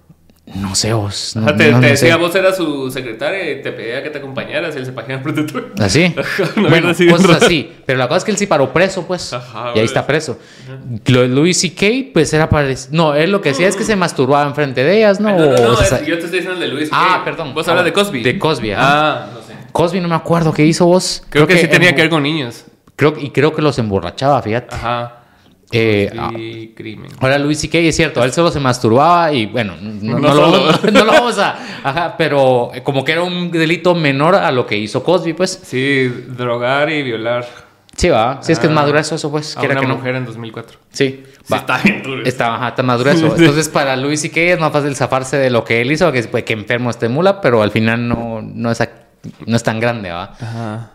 No 0.55 0.75
sé 0.75 0.93
vos. 0.93 1.35
No, 1.37 1.47
te, 1.47 1.53
no- 1.53 1.57
te 1.57 1.71
no 1.73 1.81
decía, 1.81 2.15
sé. 2.15 2.19
vos 2.19 2.35
eras 2.35 2.57
su 2.57 2.91
secretaria 2.91 3.51
y 3.53 3.63
te 3.63 3.73
pedía 3.73 4.03
que 4.03 4.11
te 4.11 4.19
acompañaras 4.19 4.75
y 4.75 4.79
él 4.79 4.87
se 4.87 4.93
en 5.13 5.23
frente 5.23 5.43
tuyo. 5.45 5.67
¿Así? 5.81 6.15
Bueno, 6.57 6.89
cosas 7.11 7.43
así. 7.43 7.73
Pero 7.85 7.99
la 7.99 8.07
cosa 8.09 8.19
es 8.19 8.25
que 8.25 8.31
él 8.31 8.37
sí 8.37 8.47
paró 8.47 8.73
preso, 8.73 9.07
pues. 9.07 9.33
Ajá, 9.33 9.73
y 9.75 9.81
ahí 9.81 9.85
está 9.85 10.07
preso. 10.07 10.39
Lo 11.07 11.23
de 11.23 11.29
Louis 11.29 11.59
C.K., 11.61 12.11
pues 12.13 12.33
era 12.33 12.49
para... 12.49 12.69
No, 12.91 13.15
él 13.15 13.31
lo 13.33 13.41
que 13.41 13.51
decía 13.51 13.69
es 13.69 13.77
que 13.77 13.85
se 13.85 13.97
masturbaba 13.97 14.47
enfrente 14.47 14.85
de 14.85 14.99
ellas, 14.99 15.21
¿no? 15.21 15.29
Ah, 15.31 15.33
No, 15.37 15.47
no, 15.75 15.81
es- 15.81 15.91
yo 16.07 16.19
te 16.19 16.25
estoy 16.25 16.41
diciendo 16.41 16.53
el 16.53 16.61
de 16.61 16.69
Luis. 16.69 16.89
Ah, 16.93 17.23
¿qué? 17.25 17.31
perdón. 17.31 17.53
Vos 17.55 17.67
Ah, 17.67 17.73
hablas 17.73 17.85
de 17.87 17.93
Cosby. 17.93 18.23
de 18.23 18.39
Cosby, 18.39 18.73
ajá. 18.73 18.83
Ah, 19.13 19.27
no 19.35 19.41
sé. 19.43 19.55
Cosby 19.73 20.01
no 20.01 20.09
me 20.09 20.15
acuerdo 20.15 20.53
qué 20.53 20.65
hizo 20.65 20.87
vos. 20.87 21.23
Creo, 21.31 21.47
que, 21.47 21.59
sí 21.59 21.67
tenía 21.69 21.95
que 21.95 22.03
ver 22.03 22.11
con 22.11 22.23
niños. 22.23 22.65
Creo, 22.97 23.15
y 23.19 23.31
creo 23.31 23.53
que 23.53 23.61
los 23.61 23.77
emborrachaba, 23.81 24.41
fíjate. 24.41 24.75
Ajá. 24.75 25.24
Eh, 25.73 26.11
ah, 26.19 26.31
Y 26.37 26.69
crimen. 26.69 27.11
Ahora 27.21 27.39
Luis 27.39 27.59
C.K. 27.61 27.79
es 27.79 27.97
cierto, 27.97 28.23
él 28.23 28.33
solo 28.33 28.51
se 28.51 28.61
masturbaba 28.61 29.33
y 29.33 29.47
bueno, 29.47 29.75
no, 29.81 30.19
No 30.19 30.29
no 30.29 30.35
lo, 30.35 30.93
no- 30.93 31.05
vamos 31.07 31.39
a... 31.39 31.57
Ajá, 31.83 32.15
pero 32.17 32.71
como 32.85 33.05
que 33.05 33.13
era 33.13 33.23
un 33.23 33.51
delito 33.51 33.95
menor 33.95 34.35
a 34.37 34.51
lo 34.53 34.67
que 34.67 34.77
hizo 34.77 35.03
Cosby, 35.03 35.33
pues. 35.33 35.61
Sí, 35.65 36.07
drogar 36.29 36.91
y 36.91 37.03
violar 37.03 37.47
Sí, 37.97 38.09
va. 38.09 38.41
Sí, 38.43 38.51
es 38.53 38.59
que 38.59 38.67
es 38.67 38.73
Ah. 38.73 38.75
más 38.75 38.89
grueso 38.89 39.15
eso, 39.15 39.31
pues. 39.31 39.57
a 39.57 39.63
una 39.63 39.77
que 39.77 39.87
no. 39.87 39.97
mujer 39.97 40.17
en 40.17 40.25
2004. 40.25 40.79
Sí, 40.91 41.23
Sí, 41.47 41.55
está 41.55 41.79
bien 41.79 42.03
duro. 42.03 42.25
Está, 42.25 42.55
ajá, 42.57 42.69
está 42.69 42.83
más 42.83 42.99
grueso. 43.01 43.27
Entonces, 43.37 43.69
para 43.69 43.95
Luis 43.97 44.21
C.K. 44.21 44.41
es 44.41 44.59
más 44.61 44.73
fácil 44.73 44.97
zafarse 44.97 45.37
de 45.37 45.49
lo 45.51 45.63
que 45.65 45.81
él 45.81 45.93
hizo, 45.93 46.11
que 46.11 46.19
es 46.19 46.27
pues, 46.27 46.43
que 46.45 46.55
enfermo 46.55 46.91
este 46.91 47.09
mula, 47.09 47.41
pero 47.41 47.63
al 47.63 47.71
final 47.71 48.09
no, 48.09 48.43
no, 48.43 48.71
es, 48.73 48.83
no 49.47 49.57
es 49.57 49.63
tan 49.63 49.79
grande, 49.79 50.11
¿va? 50.11 50.35
Ajá. 50.41 50.91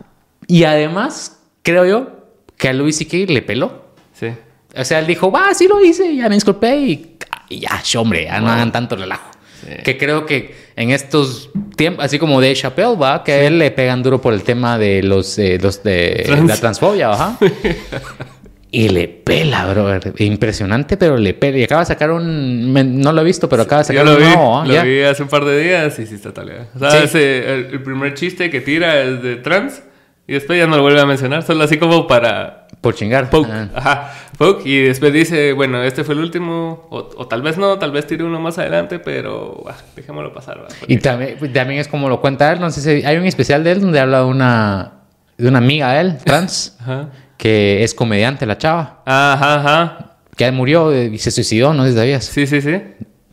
Y 0.46 0.64
además, 0.64 1.40
creo 1.62 1.86
yo 1.86 2.10
que 2.58 2.68
a 2.68 2.72
Luis 2.74 2.98
C.K. 2.98 3.32
le 3.32 3.40
peló. 3.42 3.84
Sí. 4.12 4.28
O 4.76 4.84
sea, 4.84 4.98
él 5.00 5.06
dijo, 5.06 5.30
va, 5.32 5.52
sí 5.54 5.66
lo 5.68 5.84
hice, 5.84 6.14
ya 6.14 6.28
me 6.28 6.34
disculpé 6.36 6.76
y, 6.76 7.16
y 7.48 7.60
ya, 7.60 7.82
hombre, 7.98 8.24
ya 8.24 8.40
no 8.40 8.50
hagan 8.50 8.70
tanto 8.72 8.96
relajo. 8.96 9.30
Sí. 9.62 9.74
Que 9.84 9.98
creo 9.98 10.24
que 10.24 10.54
en 10.76 10.90
estos 10.90 11.50
tiempos, 11.76 12.04
así 12.04 12.18
como 12.18 12.40
de 12.40 12.54
Chappelle, 12.54 12.96
va, 12.96 13.22
que 13.24 13.32
a 13.32 13.42
él 13.42 13.58
le 13.58 13.70
pegan 13.72 14.02
duro 14.02 14.20
por 14.20 14.32
el 14.32 14.42
tema 14.42 14.78
de 14.78 15.02
los, 15.02 15.38
eh, 15.38 15.58
los 15.60 15.82
de 15.82 16.22
Trans. 16.24 16.46
la 16.48 16.56
transfobia, 16.56 17.10
ajá. 17.12 17.36
y 18.70 18.88
le 18.88 19.08
pela, 19.08 19.66
bro. 19.66 19.98
Impresionante, 20.18 20.96
pero 20.96 21.16
le 21.16 21.34
pela. 21.34 21.58
Y 21.58 21.64
acaba 21.64 21.80
de 21.82 21.86
sacar 21.86 22.10
un. 22.12 22.72
me- 22.72 22.84
no 22.84 23.12
lo 23.12 23.20
he 23.20 23.24
visto, 23.24 23.48
pero 23.48 23.62
acaba 23.62 23.82
de 23.82 23.92
Yo 23.94 24.00
sacar 24.00 24.04
lo 24.06 24.12
un 24.12 24.18
vi, 24.18 24.24
nuevo, 24.24 24.58
¿ah? 24.60 24.66
lo 24.66 24.72
Ya. 24.72 24.82
vi 24.84 25.02
hace 25.02 25.22
un 25.24 25.28
par 25.28 25.44
de 25.44 25.60
días 25.60 25.98
y 25.98 26.06
sí 26.06 26.14
está 26.14 26.32
taleado. 26.32 26.66
O 26.74 26.78
sea, 26.78 26.90
Sí. 26.92 26.98
ese- 27.04 27.52
el, 27.54 27.66
el 27.72 27.82
primer 27.82 28.14
chiste 28.14 28.48
que 28.48 28.60
tira 28.60 29.02
es 29.02 29.22
de 29.22 29.36
trans 29.36 29.82
y 30.28 30.34
después 30.34 30.58
ya 30.58 30.66
no 30.68 30.76
lo 30.76 30.82
vuelve 30.82 31.00
a 31.00 31.06
mencionar, 31.06 31.42
solo 31.42 31.64
así 31.64 31.76
como 31.78 32.06
para 32.06 32.59
Por 32.80 32.94
chingar. 32.94 33.28
poke. 33.28 33.50
Ah. 33.52 33.68
Ajá, 33.74 34.12
poke. 34.38 34.62
Y 34.68 34.82
después 34.84 35.12
dice, 35.12 35.52
bueno, 35.52 35.82
este 35.82 36.02
fue 36.02 36.14
el 36.14 36.20
último, 36.20 36.86
o, 36.90 37.10
o 37.16 37.26
tal 37.28 37.42
vez 37.42 37.58
no, 37.58 37.78
tal 37.78 37.92
vez 37.92 38.06
tire 38.06 38.24
uno 38.24 38.40
más 38.40 38.58
adelante, 38.58 38.98
pero 38.98 39.64
ah, 39.68 39.74
dejémoslo 39.94 40.32
pasar. 40.32 40.66
Y 40.88 40.96
también, 40.98 41.36
también 41.52 41.80
es 41.80 41.88
como 41.88 42.08
lo 42.08 42.20
cuenta 42.20 42.50
él, 42.52 42.60
no 42.60 42.70
sé 42.70 42.80
si 42.80 43.06
hay 43.06 43.16
un 43.18 43.26
especial 43.26 43.62
de 43.64 43.72
él 43.72 43.80
donde 43.82 44.00
habla 44.00 44.20
de 44.20 44.24
una, 44.24 44.92
de 45.36 45.48
una 45.48 45.58
amiga 45.58 45.92
de 45.92 46.00
él, 46.00 46.18
trans, 46.24 46.76
Ajá. 46.80 47.10
que 47.36 47.84
es 47.84 47.92
comediante, 47.94 48.46
la 48.46 48.56
chava, 48.56 49.02
Ajá, 49.04 49.54
ajá. 49.56 50.16
que 50.36 50.50
murió 50.50 50.90
eh, 50.90 51.10
y 51.12 51.18
se 51.18 51.30
suicidó, 51.30 51.74
no 51.74 51.84
sé 51.84 51.90
si 51.90 51.96
sabías. 51.98 52.24
Sí, 52.24 52.46
sí, 52.46 52.62
sí. 52.62 52.80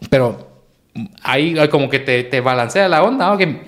Pero 0.10 0.66
ahí 1.24 1.56
como 1.70 1.90
que 1.90 2.00
te, 2.00 2.24
te 2.26 2.42
balancea 2.42 2.90
la 2.90 3.02
onda, 3.02 3.30
¿no? 3.30 3.38
que 3.38 3.62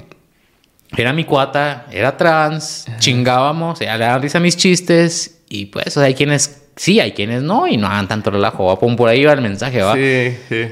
era 0.98 1.14
mi 1.14 1.24
cuata, 1.24 1.86
era 1.92 2.18
trans, 2.18 2.86
chingábamos, 2.98 3.80
le 3.80 3.86
daba 3.86 4.18
risa 4.18 4.40
a 4.40 4.42
mis 4.42 4.58
chistes 4.58 5.39
y 5.50 5.66
pues 5.68 5.88
o 5.88 5.92
sea, 5.92 6.04
hay 6.04 6.14
quienes 6.14 6.68
sí, 6.76 7.00
hay 7.00 7.12
quienes 7.12 7.42
no 7.44 7.68
y 7.68 7.76
no 7.78 7.88
hagan 7.88 8.08
tanto 8.08 8.32
relajo, 8.32 8.66
¿va? 8.68 8.80
Pon 8.80 8.96
por 8.96 9.10
ahí 9.10 9.26
va 9.26 9.34
el 9.34 9.42
mensaje, 9.42 9.82
¿va? 9.82 9.96
Sí, 9.96 10.36
sí. 10.48 10.68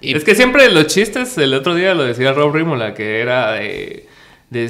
Y- 0.00 0.16
Es 0.16 0.24
que 0.24 0.34
siempre 0.34 0.70
los 0.70 0.86
chistes, 0.86 1.36
el 1.38 1.52
otro 1.54 1.74
día 1.74 1.94
lo 1.94 2.04
decía 2.04 2.32
Rob 2.32 2.54
Rímola, 2.54 2.94
que 2.94 3.20
era 3.20 3.52
de, 3.52 4.06
de 4.50 4.68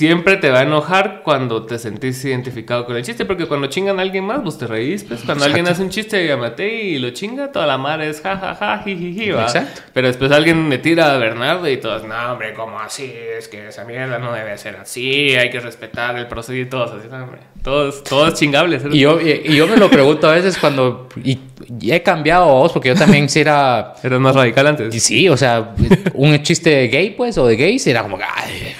siempre 0.00 0.38
te 0.38 0.48
va 0.48 0.60
a 0.60 0.62
enojar 0.62 1.20
cuando 1.22 1.66
te 1.66 1.78
sentís 1.78 2.24
identificado 2.24 2.86
con 2.86 2.96
el 2.96 3.02
chiste, 3.02 3.26
porque 3.26 3.44
cuando 3.44 3.66
chingan 3.66 3.98
a 3.98 4.02
alguien 4.02 4.24
más, 4.24 4.42
vos 4.42 4.56
te 4.56 4.66
reís, 4.66 5.04
pues 5.04 5.20
cuando 5.26 5.44
alguien 5.44 5.68
hace 5.68 5.82
un 5.82 5.90
chiste 5.90 6.34
maté 6.36 6.84
y 6.84 6.98
lo 6.98 7.10
chinga, 7.10 7.52
toda 7.52 7.66
la 7.66 7.76
madre 7.76 8.08
es 8.08 8.22
jajaja, 8.22 8.78
jijiji, 8.82 9.32
va. 9.32 9.42
Exacto. 9.42 9.82
Pero 9.92 10.06
después 10.06 10.32
alguien 10.32 10.66
me 10.68 10.78
tira 10.78 11.12
a 11.12 11.18
Bernardo 11.18 11.68
y 11.68 11.76
todos, 11.76 12.04
no, 12.04 12.32
hombre, 12.32 12.54
¿cómo 12.54 12.78
así? 12.78 13.12
Es 13.38 13.48
que 13.48 13.68
esa 13.68 13.84
mierda 13.84 14.18
no 14.18 14.32
debe 14.32 14.56
ser 14.56 14.76
así, 14.76 15.36
hay 15.36 15.50
que 15.50 15.60
respetar 15.60 16.16
el 16.16 16.26
procedimiento 16.28 16.78
y 16.78 16.80
todos 16.80 16.98
así, 16.98 17.14
hombre. 17.14 17.40
Todos, 17.62 18.02
todos 18.02 18.32
chingables. 18.40 18.82
Y 18.90 19.00
yo, 19.00 19.20
y, 19.20 19.42
y 19.44 19.56
yo 19.56 19.66
me 19.66 19.76
lo 19.76 19.90
pregunto 19.90 20.30
a 20.30 20.32
veces 20.32 20.56
cuando 20.56 21.10
y, 21.22 21.38
y 21.78 21.92
he 21.92 22.02
cambiado 22.02 22.46
vos 22.46 22.72
porque 22.72 22.88
yo 22.88 22.94
también 22.94 23.28
sí 23.28 23.40
era 23.40 23.92
Eras 24.02 24.18
más 24.20 24.34
radical 24.34 24.64
Y 24.64 24.68
antes. 24.70 25.02
sí, 25.02 25.28
o 25.28 25.36
sea, 25.36 25.74
un 26.14 26.42
chiste 26.42 26.86
gay, 26.86 27.10
pues, 27.10 27.36
o 27.36 27.46
de 27.46 27.56
gays, 27.56 27.86
era 27.86 28.02
como 28.02 28.16
ay, 28.16 28.74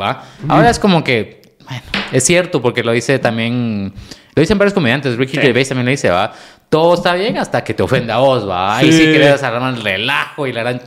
va. 0.00 0.24
Ahora 0.48 0.70
es 0.70 0.78
como 0.78 1.02
que, 1.02 1.42
bueno, 1.64 1.82
es 2.12 2.24
cierto, 2.24 2.60
porque 2.62 2.82
lo 2.82 2.92
dice 2.92 3.18
también, 3.18 3.92
lo 4.34 4.40
dicen 4.40 4.58
varios 4.58 4.74
comediantes, 4.74 5.16
Ricky 5.16 5.36
Sí. 5.36 5.40
Gervais 5.42 5.68
también 5.68 5.86
lo 5.86 5.90
dice, 5.90 6.10
va. 6.10 6.32
Todo 6.68 6.94
está 6.94 7.14
bien 7.14 7.38
hasta 7.38 7.62
que 7.62 7.74
te 7.74 7.82
ofende 7.82 8.12
a 8.12 8.18
vos, 8.18 8.48
va. 8.48 8.82
Y 8.82 8.92
Sí. 8.92 8.98
sí 8.98 9.04
que 9.12 9.18
le 9.18 9.26
das 9.26 9.82
relajo 9.82 10.46
y 10.46 10.52
la. 10.52 10.80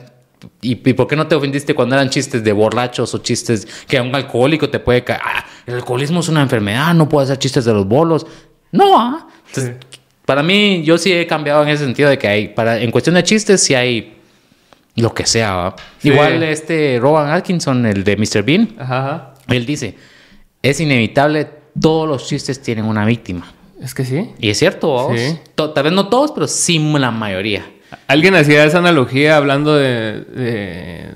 ¿Y, 0.61 0.71
y 0.89 0.93
por 0.93 1.07
qué 1.07 1.15
no 1.17 1.27
te 1.27 1.35
ofendiste 1.35 1.73
cuando 1.75 1.95
eran 1.95 2.09
chistes 2.09 2.43
de 2.43 2.51
borrachos 2.53 3.13
o 3.13 3.17
chistes 3.17 3.67
que 3.87 3.97
a 3.97 4.01
un 4.01 4.15
alcohólico 4.15 4.69
te 4.69 4.79
puede 4.79 5.03
caer? 5.03 5.19
Ah, 5.23 5.43
el 5.65 5.75
alcoholismo 5.75 6.21
es 6.21 6.29
una 6.29 6.41
enfermedad, 6.41 6.93
no 6.93 7.09
puedo 7.09 7.23
hacer 7.23 7.37
chistes 7.37 7.65
de 7.65 7.73
los 7.73 7.85
bolos. 7.85 8.25
No, 8.71 8.97
ah. 8.99 9.27
Entonces, 9.47 9.75
para 10.25 10.43
mí, 10.43 10.83
yo 10.83 10.97
sí 10.97 11.11
he 11.11 11.25
cambiado 11.27 11.63
en 11.63 11.69
ese 11.69 11.83
sentido 11.83 12.09
de 12.09 12.17
que 12.17 12.27
hay, 12.27 12.47
para, 12.49 12.79
en 12.79 12.91
cuestión 12.91 13.15
de 13.15 13.23
chistes, 13.23 13.61
sí 13.63 13.73
hay 13.75 14.18
lo 15.01 15.13
que 15.13 15.25
sea. 15.25 15.75
Igual 16.03 16.43
este 16.43 16.97
Rowan 17.01 17.29
Atkinson, 17.31 17.85
el 17.85 18.03
de 18.03 18.17
Mr. 18.17 18.43
Bean, 18.43 18.75
Ajá, 18.79 18.99
ajá. 19.05 19.33
él 19.49 19.65
dice, 19.65 19.95
es 20.61 20.79
inevitable, 20.79 21.47
todos 21.79 22.07
los 22.07 22.27
chistes 22.27 22.61
tienen 22.61 22.85
una 22.85 23.05
víctima. 23.05 23.53
Es 23.81 23.93
que 23.93 24.03
sí. 24.03 24.31
Y 24.39 24.49
es 24.49 24.59
cierto. 24.59 25.09
Sí. 25.15 25.37
Tal 25.55 25.83
vez 25.83 25.93
no 25.93 26.09
todos, 26.09 26.31
pero 26.33 26.47
sí 26.47 26.79
la 26.97 27.11
mayoría. 27.11 27.65
Alguien 28.07 28.35
hacía 28.35 28.65
esa 28.65 28.79
analogía 28.79 29.37
hablando 29.37 29.75
de. 29.75 30.21
de- 30.21 31.13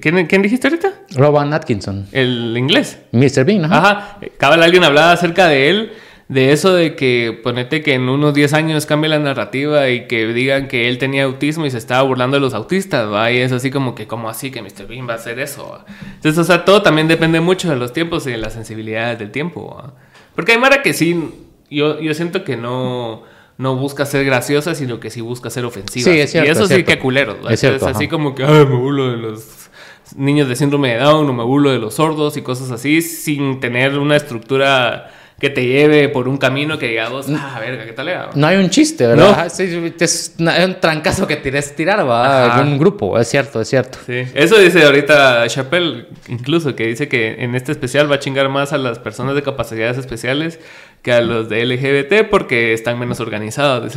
¿Quién, 0.00 0.26
quién 0.26 0.42
dijiste 0.42 0.66
ahorita? 0.66 0.92
Rowan 1.14 1.54
Atkinson, 1.54 2.08
El 2.10 2.54
inglés. 2.58 2.98
Mr. 3.12 3.44
Bean, 3.44 3.64
ajá. 3.66 3.78
Ajá. 3.78 4.18
Cabal, 4.36 4.62
alguien 4.64 4.82
hablaba 4.82 5.12
acerca 5.12 5.46
de 5.46 5.70
él, 5.70 5.92
de 6.28 6.52
eso 6.52 6.74
de 6.74 6.96
que 6.96 7.38
ponete 7.40 7.82
que 7.82 7.94
en 7.94 8.08
unos 8.08 8.34
10 8.34 8.52
años 8.54 8.84
cambie 8.84 9.08
la 9.08 9.20
narrativa 9.20 9.88
y 9.90 10.08
que 10.08 10.26
digan 10.26 10.66
que 10.66 10.88
él 10.88 10.98
tenía 10.98 11.24
autismo 11.24 11.66
y 11.66 11.70
se 11.70 11.78
estaba 11.78 12.02
burlando 12.02 12.36
de 12.36 12.40
los 12.40 12.52
autistas, 12.52 13.10
¿va? 13.10 13.30
Y 13.30 13.38
es 13.38 13.52
así 13.52 13.70
como 13.70 13.94
que, 13.94 14.08
¿cómo 14.08 14.28
así 14.28 14.50
que 14.50 14.60
Mr. 14.60 14.88
Bean 14.88 15.08
va 15.08 15.12
a 15.12 15.16
hacer 15.16 15.38
eso? 15.38 15.68
va? 15.70 15.86
Entonces, 16.14 16.38
o 16.38 16.44
sea, 16.44 16.64
todo 16.64 16.82
también 16.82 17.06
depende 17.06 17.40
mucho 17.40 17.70
de 17.70 17.76
los 17.76 17.92
tiempos 17.92 18.26
y 18.26 18.32
de 18.32 18.38
las 18.38 18.54
sensibilidades 18.54 19.20
del 19.20 19.30
tiempo, 19.30 19.76
¿va? 19.76 19.94
Porque 20.34 20.52
hay 20.52 20.58
Mara 20.58 20.82
que 20.82 20.94
sí, 20.94 21.30
yo, 21.70 22.00
yo 22.00 22.12
siento 22.12 22.42
que 22.42 22.56
no, 22.56 23.22
no 23.56 23.76
busca 23.76 24.04
ser 24.04 24.24
graciosa, 24.24 24.74
sino 24.74 24.98
que 24.98 25.10
sí 25.10 25.20
busca 25.20 25.48
ser 25.48 25.64
ofensiva. 25.64 26.12
Sí, 26.12 26.18
es 26.18 26.32
cierto, 26.32 26.48
Y 26.48 26.52
eso 26.52 26.64
es 26.64 26.70
sí, 26.70 26.82
que 26.82 26.98
culeros, 26.98 27.36
¿va? 27.44 27.52
Es 27.52 27.60
cierto, 27.60 27.76
Entonces, 27.76 27.96
así 27.96 28.08
como 28.08 28.34
que, 28.34 28.44
ay, 28.44 28.66
me 28.66 28.76
burlo 28.76 29.12
de 29.12 29.16
los 29.16 29.70
niños 30.16 30.48
de 30.48 30.56
síndrome 30.56 30.94
de 30.94 30.98
Down 30.98 31.28
o 31.28 31.32
me 31.32 31.44
burlo 31.44 31.70
de 31.70 31.78
los 31.78 31.94
sordos 31.94 32.36
y 32.36 32.42
cosas 32.42 32.72
así, 32.72 33.00
sin 33.00 33.60
tener 33.60 33.96
una 33.98 34.16
estructura 34.16 35.12
que 35.38 35.50
te 35.50 35.66
lleve 35.66 36.08
por 36.08 36.28
un 36.28 36.38
camino 36.38 36.78
que 36.78 36.88
diga 36.88 37.10
vos, 37.10 37.26
ah, 37.28 37.58
verga, 37.60 37.84
¿qué 37.84 37.92
tal 37.92 38.08
era? 38.08 38.30
No 38.34 38.46
hay 38.46 38.56
un 38.56 38.70
chiste, 38.70 39.06
¿verdad? 39.06 39.44
No. 39.44 39.50
Sí, 39.50 39.64
es 40.00 40.34
un 40.38 40.80
trancazo 40.80 41.26
que 41.26 41.36
tires 41.36 41.76
tirar, 41.76 42.08
va. 42.08 42.58
Un 42.62 42.78
grupo, 42.78 43.18
es 43.18 43.28
cierto, 43.28 43.60
es 43.60 43.68
cierto. 43.68 43.98
Sí, 44.06 44.22
eso 44.34 44.56
dice 44.58 44.82
ahorita 44.84 45.46
Chappelle, 45.48 46.06
incluso, 46.28 46.74
que 46.74 46.86
dice 46.86 47.06
que 47.08 47.44
en 47.44 47.54
este 47.54 47.72
especial 47.72 48.10
va 48.10 48.14
a 48.14 48.18
chingar 48.18 48.48
más 48.48 48.72
a 48.72 48.78
las 48.78 48.98
personas 48.98 49.34
de 49.34 49.42
capacidades 49.42 49.98
especiales 49.98 50.58
que 51.02 51.12
a 51.12 51.20
los 51.20 51.50
de 51.50 51.66
LGBT 51.66 52.30
porque 52.30 52.72
están 52.72 52.98
menos 52.98 53.20
organizados. 53.20 53.92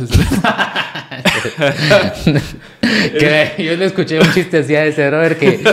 que 3.18 3.54
yo 3.58 3.76
le 3.76 3.86
escuché 3.86 4.20
un 4.20 4.30
chiste 4.34 4.58
así 4.58 4.76
a 4.76 4.84
ese 4.84 5.08
brother 5.08 5.38
que, 5.38 5.64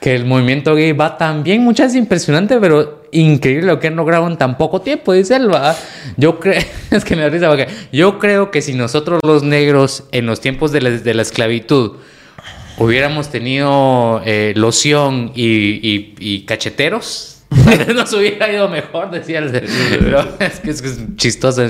que 0.00 0.14
el 0.14 0.24
movimiento 0.24 0.74
gay 0.74 0.92
va 0.92 1.18
tan 1.18 1.42
bien, 1.42 1.62
muchas 1.62 1.90
es 1.90 1.96
impresionante, 1.96 2.58
pero 2.58 3.01
increíble 3.12 3.66
lo 3.66 3.78
que 3.78 3.86
han 3.88 3.96
logrado 3.96 4.26
en 4.26 4.36
tan 4.36 4.56
poco 4.58 4.80
tiempo, 4.80 5.12
dice 5.12 5.36
él, 5.36 5.52
va. 5.52 5.76
Yo 6.16 6.40
creo, 6.40 6.60
es 6.90 7.04
que 7.04 7.14
me 7.16 7.22
da 7.22 7.28
risa 7.28 7.48
porque 7.48 7.68
yo 7.92 8.18
creo 8.18 8.50
que 8.50 8.60
si 8.62 8.74
nosotros 8.74 9.20
los 9.24 9.42
negros 9.42 10.04
en 10.12 10.26
los 10.26 10.40
tiempos 10.40 10.72
de 10.72 10.80
la, 10.80 10.90
de 10.90 11.14
la 11.14 11.22
esclavitud 11.22 11.96
hubiéramos 12.78 13.30
tenido 13.30 14.22
eh, 14.24 14.52
loción 14.56 15.32
y, 15.34 15.44
y- 15.46 16.14
y 16.18 16.40
cacheteros, 16.46 17.28
nos 17.94 18.10
hubiera 18.14 18.50
ido 18.50 18.66
mejor, 18.70 19.10
decía 19.10 19.38
el... 19.40 19.50
Pero 19.50 20.26
es 20.38 20.60
que 20.60 20.70
es, 20.70 20.82
chistoso. 21.16 21.62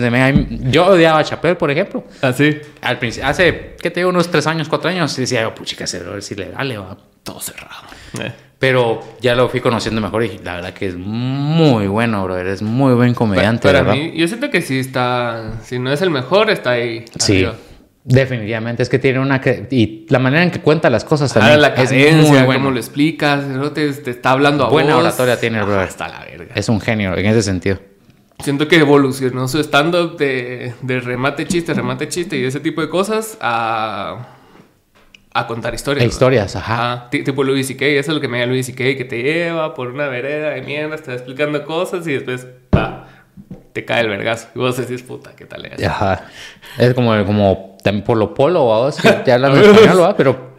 Yo 0.71 0.87
odiaba 0.87 1.19
a 1.19 1.25
Chappelle, 1.25 1.57
por 1.57 1.73
ejemplo. 1.73 2.05
Así. 2.21 2.57
Al 2.81 3.01
principio, 3.01 3.29
hace, 3.29 3.75
¿qué 3.83 3.91
te 3.91 3.99
digo? 4.01 4.11
Unos 4.11 4.31
tres 4.31 4.47
años, 4.47 4.69
cuatro 4.69 4.89
años, 4.91 5.15
decía 5.17 5.43
yo, 5.43 5.55
puchica, 5.55 5.85
ese 5.85 5.99
brother 5.99 6.23
sí 6.23 6.37
le 6.37 6.51
dale, 6.51 6.79
va 6.79 6.97
todo 7.25 7.41
cerrado. 7.41 7.89
Eh. 8.21 8.33
Pero 8.63 9.01
ya 9.21 9.35
lo 9.35 9.49
fui 9.49 9.59
conociendo 9.59 10.01
mejor 10.01 10.23
y 10.23 10.39
la 10.39 10.55
verdad 10.55 10.73
que 10.73 10.87
es 10.87 10.95
muy 10.97 11.89
bueno, 11.89 12.23
brother. 12.23 12.47
Es 12.47 12.63
muy 12.63 12.95
buen 12.95 13.13
comediante, 13.13 13.67
Para 13.67 13.83
¿verdad? 13.83 13.95
mí, 13.97 14.13
yo 14.15 14.29
siento 14.29 14.51
que 14.51 14.63
sí 14.63 14.79
está, 14.79 15.55
si 15.65 15.81
no 15.81 15.91
es 15.93 16.01
el 16.01 16.11
mejor, 16.11 16.49
está 16.49 16.71
ahí. 16.71 17.05
Sí. 17.19 17.39
arriba. 17.39 17.57
Definitivamente, 18.05 18.85
es 18.85 18.89
que 18.89 19.01
tiene 19.01 19.19
una... 19.19 19.41
Y 19.69 20.07
la 20.09 20.21
manera 20.21 20.45
en 20.45 20.53
que 20.53 20.61
cuenta 20.61 20.89
las 20.91 21.05
cosas 21.05 21.33
Ah, 21.37 21.41
también 21.41 21.61
la 21.61 21.69
es 21.69 21.75
cadencia, 21.75 22.13
muy 22.31 22.43
bueno. 22.47 22.61
cómo 22.61 22.71
lo 22.71 22.77
explicas, 22.79 23.45
¿no? 23.49 23.73
te, 23.73 23.93
te 23.95 24.13
está 24.13 24.31
hablando 24.31 24.65
a 24.67 24.69
Buena 24.69 24.95
vos. 24.95 25.03
oratoria 25.07 25.41
tiene 25.41 25.59
el 25.59 25.65
brother. 25.65 25.89
Hasta 25.89 26.07
la 26.07 26.21
verga. 26.21 26.55
Es 26.55 26.69
un 26.69 26.81
genio 26.81 27.17
en 27.17 27.27
ese 27.27 27.43
sentido. 27.43 27.81
Siento 28.45 28.69
que 28.69 28.77
evolucionó 28.77 29.49
su 29.49 29.59
stand-up 29.59 30.17
de, 30.19 30.73
de 30.83 31.01
remate 31.01 31.47
chiste, 31.49 31.75
remate 31.75 32.07
chiste 32.09 32.39
y 32.39 32.45
ese 32.45 32.61
tipo 32.61 32.81
de 32.81 32.89
cosas 32.89 33.37
a, 33.41 34.19
a 35.35 35.47
contar 35.47 35.75
historias. 35.75 36.07
Historias, 36.07 36.57
ajá. 36.57 36.75
Ajá, 36.93 37.11
ti- 37.11 37.23
tipo 37.23 37.43
Louis 37.45 37.67
C.K., 37.67 37.85
eso 37.87 38.11
es 38.11 38.15
lo 38.15 38.21
que 38.21 38.29
me 38.29 38.41
da 38.41 38.47
Louis 38.47 38.67
C.K., 38.67 38.97
que 38.97 39.05
te 39.05 39.23
lleva 39.23 39.75
por 39.75 39.89
una 39.89 40.09
vereda 40.09 40.51
de 40.51 40.63
mierda, 40.63 40.97
te 40.97 41.09
va 41.09 41.15
explicando 41.15 41.65
cosas 41.65 42.07
y 42.07 42.13
después, 42.13 42.47
pa, 42.71 43.07
te 43.73 43.85
cae 43.85 44.03
el 44.03 44.09
vergazo. 44.09 44.49
Y 44.55 44.59
vos 44.59 44.77
decís, 44.77 45.03
puta, 45.03 45.31
¿qué 45.37 45.47
tal 45.47 45.65
es? 45.67 45.83
Ajá. 45.83 46.25
Es 46.79 46.93
como, 46.95 47.25
como 47.25 47.77
también 47.83 48.05
Polo 48.05 48.35
Polo, 48.35 48.69
vamos, 48.69 48.97
que 49.01 49.11
te 49.11 49.33
hablan 49.33 49.53
en 49.57 49.65
español, 49.65 50.03
¿va? 50.03 50.17
Pero 50.17 50.53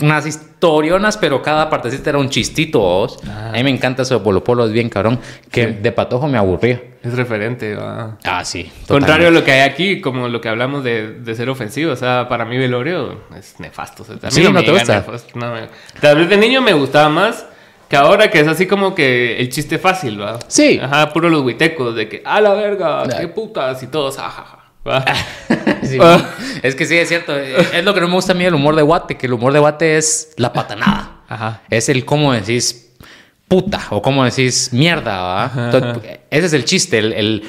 unas 0.00 0.26
historionas, 0.26 1.16
pero 1.16 1.40
cada 1.42 1.68
partecita 1.70 2.10
era 2.10 2.18
un 2.18 2.28
chistito, 2.28 2.78
vos. 2.80 3.18
A 3.28 3.52
mí 3.52 3.64
me 3.64 3.70
encanta 3.70 4.02
eso 4.02 4.18
de 4.18 4.20
Polo 4.24 4.44
Polo, 4.44 4.66
es 4.66 4.72
bien 4.72 4.88
cabrón. 4.88 5.18
Que 5.50 5.68
de 5.68 5.90
patojo 5.92 6.28
me 6.28 6.38
aburría. 6.38 6.80
Es 7.06 7.14
referente, 7.14 7.74
va. 7.74 8.16
Ah, 8.24 8.44
sí. 8.44 8.70
Contrario 8.88 9.28
a 9.28 9.30
lo 9.30 9.44
que 9.44 9.52
hay 9.52 9.60
aquí, 9.60 10.00
como 10.00 10.28
lo 10.28 10.40
que 10.40 10.48
hablamos 10.48 10.82
de, 10.82 11.12
de 11.20 11.34
ser 11.34 11.48
ofensivo. 11.50 11.92
O 11.92 11.96
sea, 11.96 12.26
para 12.28 12.44
mí 12.44 12.56
Velorio 12.58 13.20
es 13.38 13.60
nefasto. 13.60 14.02
O 14.02 14.06
sea, 14.06 14.14
a 14.16 14.26
mí 14.26 14.30
Sí, 14.30 14.42
¿no 14.42 14.50
me 14.50 14.62
te 14.62 14.72
gusta? 14.72 14.96
nefasto, 14.96 15.38
no 15.38 15.52
me- 15.52 15.68
Tal 16.00 16.16
vez 16.18 16.28
de 16.28 16.36
niño 16.36 16.60
me 16.62 16.72
gustaba 16.72 17.08
más 17.08 17.46
que 17.88 17.96
ahora 17.96 18.30
que 18.30 18.40
es 18.40 18.48
así 18.48 18.66
como 18.66 18.94
que 18.94 19.38
el 19.38 19.48
chiste 19.48 19.78
fácil, 19.78 20.20
¿va? 20.20 20.38
Sí. 20.48 20.80
Ajá, 20.82 21.12
puro 21.12 21.28
los 21.28 21.42
huitecos 21.42 21.94
de 21.94 22.08
que, 22.08 22.22
a 22.24 22.40
la 22.40 22.52
verga, 22.54 23.04
qué 23.20 23.28
putas 23.28 23.80
y 23.82 23.86
todos, 23.86 24.18
ajaja. 24.18 24.58
¿va? 24.86 25.04
Sí, 25.84 25.98
Ah. 26.00 26.18
es 26.64 26.74
que 26.74 26.84
sí, 26.84 26.96
es 26.98 27.08
cierto. 27.08 27.36
Es 27.38 27.84
lo 27.84 27.94
que 27.94 28.00
no 28.00 28.08
me 28.08 28.14
gusta 28.14 28.32
a 28.32 28.34
mí 28.34 28.42
del 28.42 28.54
humor 28.54 28.74
de 28.74 28.82
Guate, 28.82 29.16
que 29.16 29.26
el 29.26 29.34
humor 29.34 29.52
de 29.52 29.60
Guate 29.60 29.96
es 29.96 30.32
la 30.36 30.52
patanada. 30.52 31.20
Ajá. 31.28 31.62
Es 31.70 31.88
el 31.88 32.04
cómo 32.04 32.32
decís 32.32 32.85
puta 33.48 33.80
o 33.90 34.02
cómo 34.02 34.24
decís 34.24 34.70
mierda. 34.72 35.50
Entonces, 35.72 36.18
ese 36.30 36.46
es 36.46 36.52
el 36.52 36.64
chiste, 36.64 36.98
el, 36.98 37.12
el, 37.12 37.42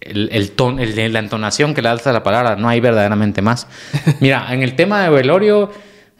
el, 0.00 0.28
el 0.32 0.50
ton, 0.52 0.76
la 0.78 1.18
entonación 1.18 1.74
que 1.74 1.82
le 1.82 1.88
das 1.88 2.06
a 2.06 2.12
la 2.12 2.22
palabra. 2.22 2.56
No 2.56 2.68
hay 2.68 2.80
verdaderamente 2.80 3.42
más. 3.42 3.66
Mira, 4.20 4.46
en 4.50 4.62
el 4.62 4.74
tema 4.76 5.02
de 5.02 5.10
velorio, 5.10 5.70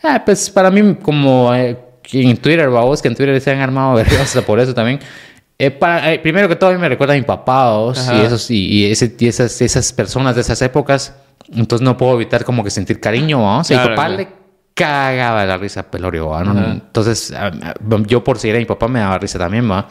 ah, 0.03 0.23
pues 0.25 0.51
para 0.51 0.71
mí, 0.71 0.97
como 1.03 1.55
eh, 1.55 1.77
en 2.13 2.37
Twitter, 2.37 2.69
vos, 2.69 3.03
que 3.03 3.09
en 3.09 3.15
Twitter 3.17 3.41
se 3.41 3.51
han 3.51 3.61
armado 3.61 3.95
vergas 3.97 4.37
por 4.47 4.61
eso 4.61 4.75
también. 4.75 5.01
Eh, 5.59 5.71
para- 5.71 6.13
eh, 6.13 6.19
primero 6.19 6.49
que 6.49 6.57
todo, 6.57 6.71
a 6.71 6.73
mí 6.73 6.79
me 6.81 6.89
recuerda 6.89 7.15
a 7.15 7.17
mi 7.17 7.23
papá, 7.23 7.73
y, 8.13 8.21
esos, 8.25 8.51
y, 8.51 8.67
y 8.67 8.91
ese- 8.91 9.15
y 9.19 9.29
esas, 9.29 9.61
esas 9.63 9.93
personas 9.93 10.35
de 10.35 10.41
esas 10.41 10.61
épocas. 10.63 11.15
Entonces 11.53 11.85
no 11.85 11.97
puedo 11.97 12.15
evitar 12.15 12.45
como 12.45 12.65
que 12.65 12.71
sentir 12.71 12.99
cariño, 13.01 13.43
vamos. 13.43 13.71
a 13.71 13.75
mi 13.75 13.79
Claro, 13.81 13.95
papá 13.97 14.07
claro. 14.09 14.23
le 14.23 14.29
cagaba 14.75 15.45
la 15.47 15.57
risa 15.57 15.85
Pelorio. 15.91 16.31
Entonces, 16.41 17.33
a- 17.33 17.47
a- 17.47 17.75
yo 18.07 18.23
por 18.25 18.39
seguir 18.39 18.57
a 18.57 18.59
mi 18.59 18.65
papá 18.65 18.89
me 18.89 18.99
daba 19.01 19.19
risa 19.19 19.39
también, 19.39 19.71
¿va? 19.71 19.89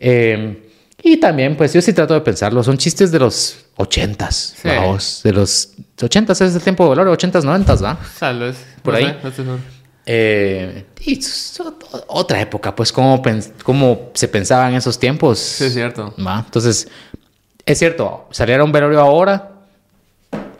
Eh, 0.00 0.64
y 1.02 1.16
también, 1.18 1.56
pues 1.56 1.72
yo 1.72 1.80
sí 1.80 1.92
trato 1.92 2.14
de 2.14 2.20
pensarlo, 2.20 2.62
son 2.62 2.76
chistes 2.76 3.12
de 3.12 3.20
los 3.20 3.66
ochentas, 3.76 4.54
Sí. 4.60 4.68
vamos, 4.68 5.20
de 5.22 5.32
los 5.32 5.70
ochentas 6.02 6.40
es 6.40 6.54
el 6.56 6.62
tiempo 6.62 6.84
de 6.84 6.90
Velorio, 6.90 7.12
ochentas, 7.12 7.44
noventas, 7.44 7.82
¿va? 7.82 7.96
Vez. 8.38 8.56
Por 8.82 8.94
no 8.94 8.98
ahí. 8.98 9.16
sé, 9.34 9.42
no. 9.44 9.58
Eh, 10.10 10.86
y 11.04 11.20
otra 12.08 12.40
época, 12.40 12.74
pues, 12.74 12.90
cómo, 12.92 13.22
cómo 13.62 14.10
se 14.14 14.26
pensaba 14.26 14.68
en 14.68 14.74
esos 14.76 14.98
tiempos. 14.98 15.38
Sí, 15.38 15.64
es 15.66 15.74
cierto. 15.74 16.14
¿va? 16.26 16.42
Entonces, 16.44 16.88
es 17.64 17.78
cierto, 17.78 18.26
saliera 18.32 18.64
un 18.64 18.72
velorio 18.72 19.00
ahora, 19.00 19.50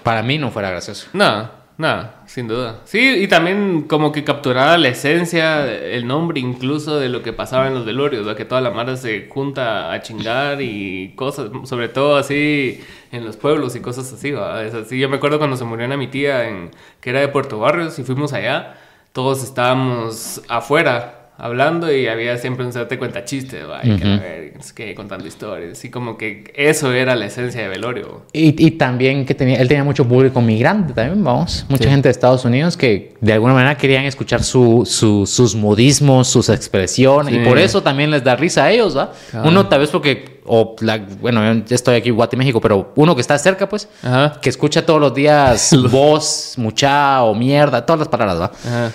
para 0.03 0.23
mí 0.23 0.39
no 0.39 0.51
fuera 0.51 0.71
gracioso. 0.71 1.07
No, 1.15 1.51
no, 1.79 2.11
sin 2.27 2.49
duda. 2.49 2.81
Sí, 2.87 2.99
y 3.23 3.29
también 3.29 3.83
como 3.83 4.11
que 4.11 4.25
capturaba 4.25 4.77
la 4.79 4.89
esencia, 4.89 5.65
el 5.73 6.09
nombre 6.09 6.41
incluso 6.41 6.99
de 6.99 7.09
lo 7.09 7.23
que 7.23 7.33
pasaba 7.33 7.69
en 7.69 7.75
los 7.75 7.87
velorios, 7.87 8.27
¿va? 8.27 8.35
que 8.35 8.45
toda 8.45 8.61
la 8.61 8.73
mara 8.73 8.97
se 8.97 9.29
junta 9.29 9.93
a 9.93 10.03
chingar 10.03 10.61
y 10.61 11.15
cosas, 11.15 11.51
sobre 11.65 11.89
todo 11.89 12.17
así 12.17 12.81
en 13.13 13.25
los 13.25 13.37
pueblos 13.37 13.77
y 13.77 13.81
cosas 13.81 14.13
así, 14.13 14.33
¿va? 14.33 14.65
Es 14.65 14.75
así. 14.75 14.99
Yo 14.99 15.09
me 15.09 15.17
acuerdo 15.19 15.39
cuando 15.39 15.57
se 15.57 15.65
murió 15.65 15.87
una 15.87 15.97
mi 15.97 16.09
tía 16.09 16.49
en, 16.49 16.73
que 17.01 17.11
era 17.11 17.21
de 17.21 17.29
Puerto 17.29 17.61
Barrios 17.61 17.97
y 18.01 18.03
fuimos 18.03 18.33
allá, 18.33 18.77
todos 19.13 19.45
estábamos 19.45 20.43
afuera 20.49 21.18
hablando 21.39 21.91
y 21.91 22.09
había 22.09 22.37
siempre 22.37 22.67
un 22.67 22.73
date 22.73 22.99
cuenta. 22.99 23.21
Y 23.21 23.97
que, 23.97 24.05
a 24.07 24.17
ver, 24.19 24.53
no 24.57 24.63
sé 24.63 24.75
qué, 24.75 24.95
contando 24.95 25.27
historias, 25.27 25.73
así 25.79 25.89
como 25.91 26.19
que 26.19 26.53
eso 26.57 26.93
era 26.93 27.15
la 27.15 27.27
esencia 27.27 27.63
de 27.63 27.69
velorio. 27.69 28.23
Y, 28.33 28.63
y 28.67 28.73
también 28.73 29.25
que 29.25 29.35
tenía, 29.35 29.57
él 29.61 29.69
tenía 29.69 29.85
mucho 29.85 30.07
público 30.07 30.41
migrante 30.41 30.93
también, 30.93 31.23
vamos. 31.23 31.65
Mucha 31.69 31.85
Sí. 31.85 31.91
gente 31.91 32.09
de 32.09 32.11
Estados 32.13 32.45
Unidos 32.45 32.77
que 32.77 33.15
de 33.21 33.33
alguna 33.33 33.55
manera 33.55 33.77
querían 33.77 34.05
escuchar 34.05 34.43
su, 34.43 34.83
su- 34.85 35.27
sus 35.27 35.55
modismos, 35.55 36.27
sus 36.29 36.49
expresiones. 36.49 37.33
Y 37.33 37.39
Sí. 37.39 37.45
por 37.45 37.59
eso 37.59 37.83
también 37.83 38.11
les 38.11 38.25
da 38.25 38.35
risa 38.37 38.65
a 38.65 38.71
ellos, 38.73 38.97
¿va? 38.97 39.13
Claro. 39.31 39.49
Uno 39.49 39.67
tal 39.69 39.81
vez 39.81 39.91
porque, 39.91 40.41
o 40.45 40.75
la- 40.81 40.99
bueno, 41.21 41.41
yo 41.55 41.65
ya 41.67 41.75
estoy 41.77 41.95
aquí 41.97 42.09
en 42.09 42.17
Guate, 42.17 42.37
México, 42.37 42.61
pero 42.61 42.93
uno 42.97 43.15
que 43.15 43.21
está 43.21 43.39
cerca, 43.39 43.69
pues, 43.69 43.89
Ajá. 44.03 44.39
que 44.43 44.49
escucha 44.49 44.85
todos 44.85 45.01
los 45.01 45.15
días 45.15 45.71
voz, 45.93 46.55
mucha 46.57 47.23
o 47.23 47.35
mierda, 47.35 47.87
todas 47.87 48.01
las 48.01 48.09
palabras, 48.09 48.41
¿va? 48.41 48.53
Ajá. 48.67 48.93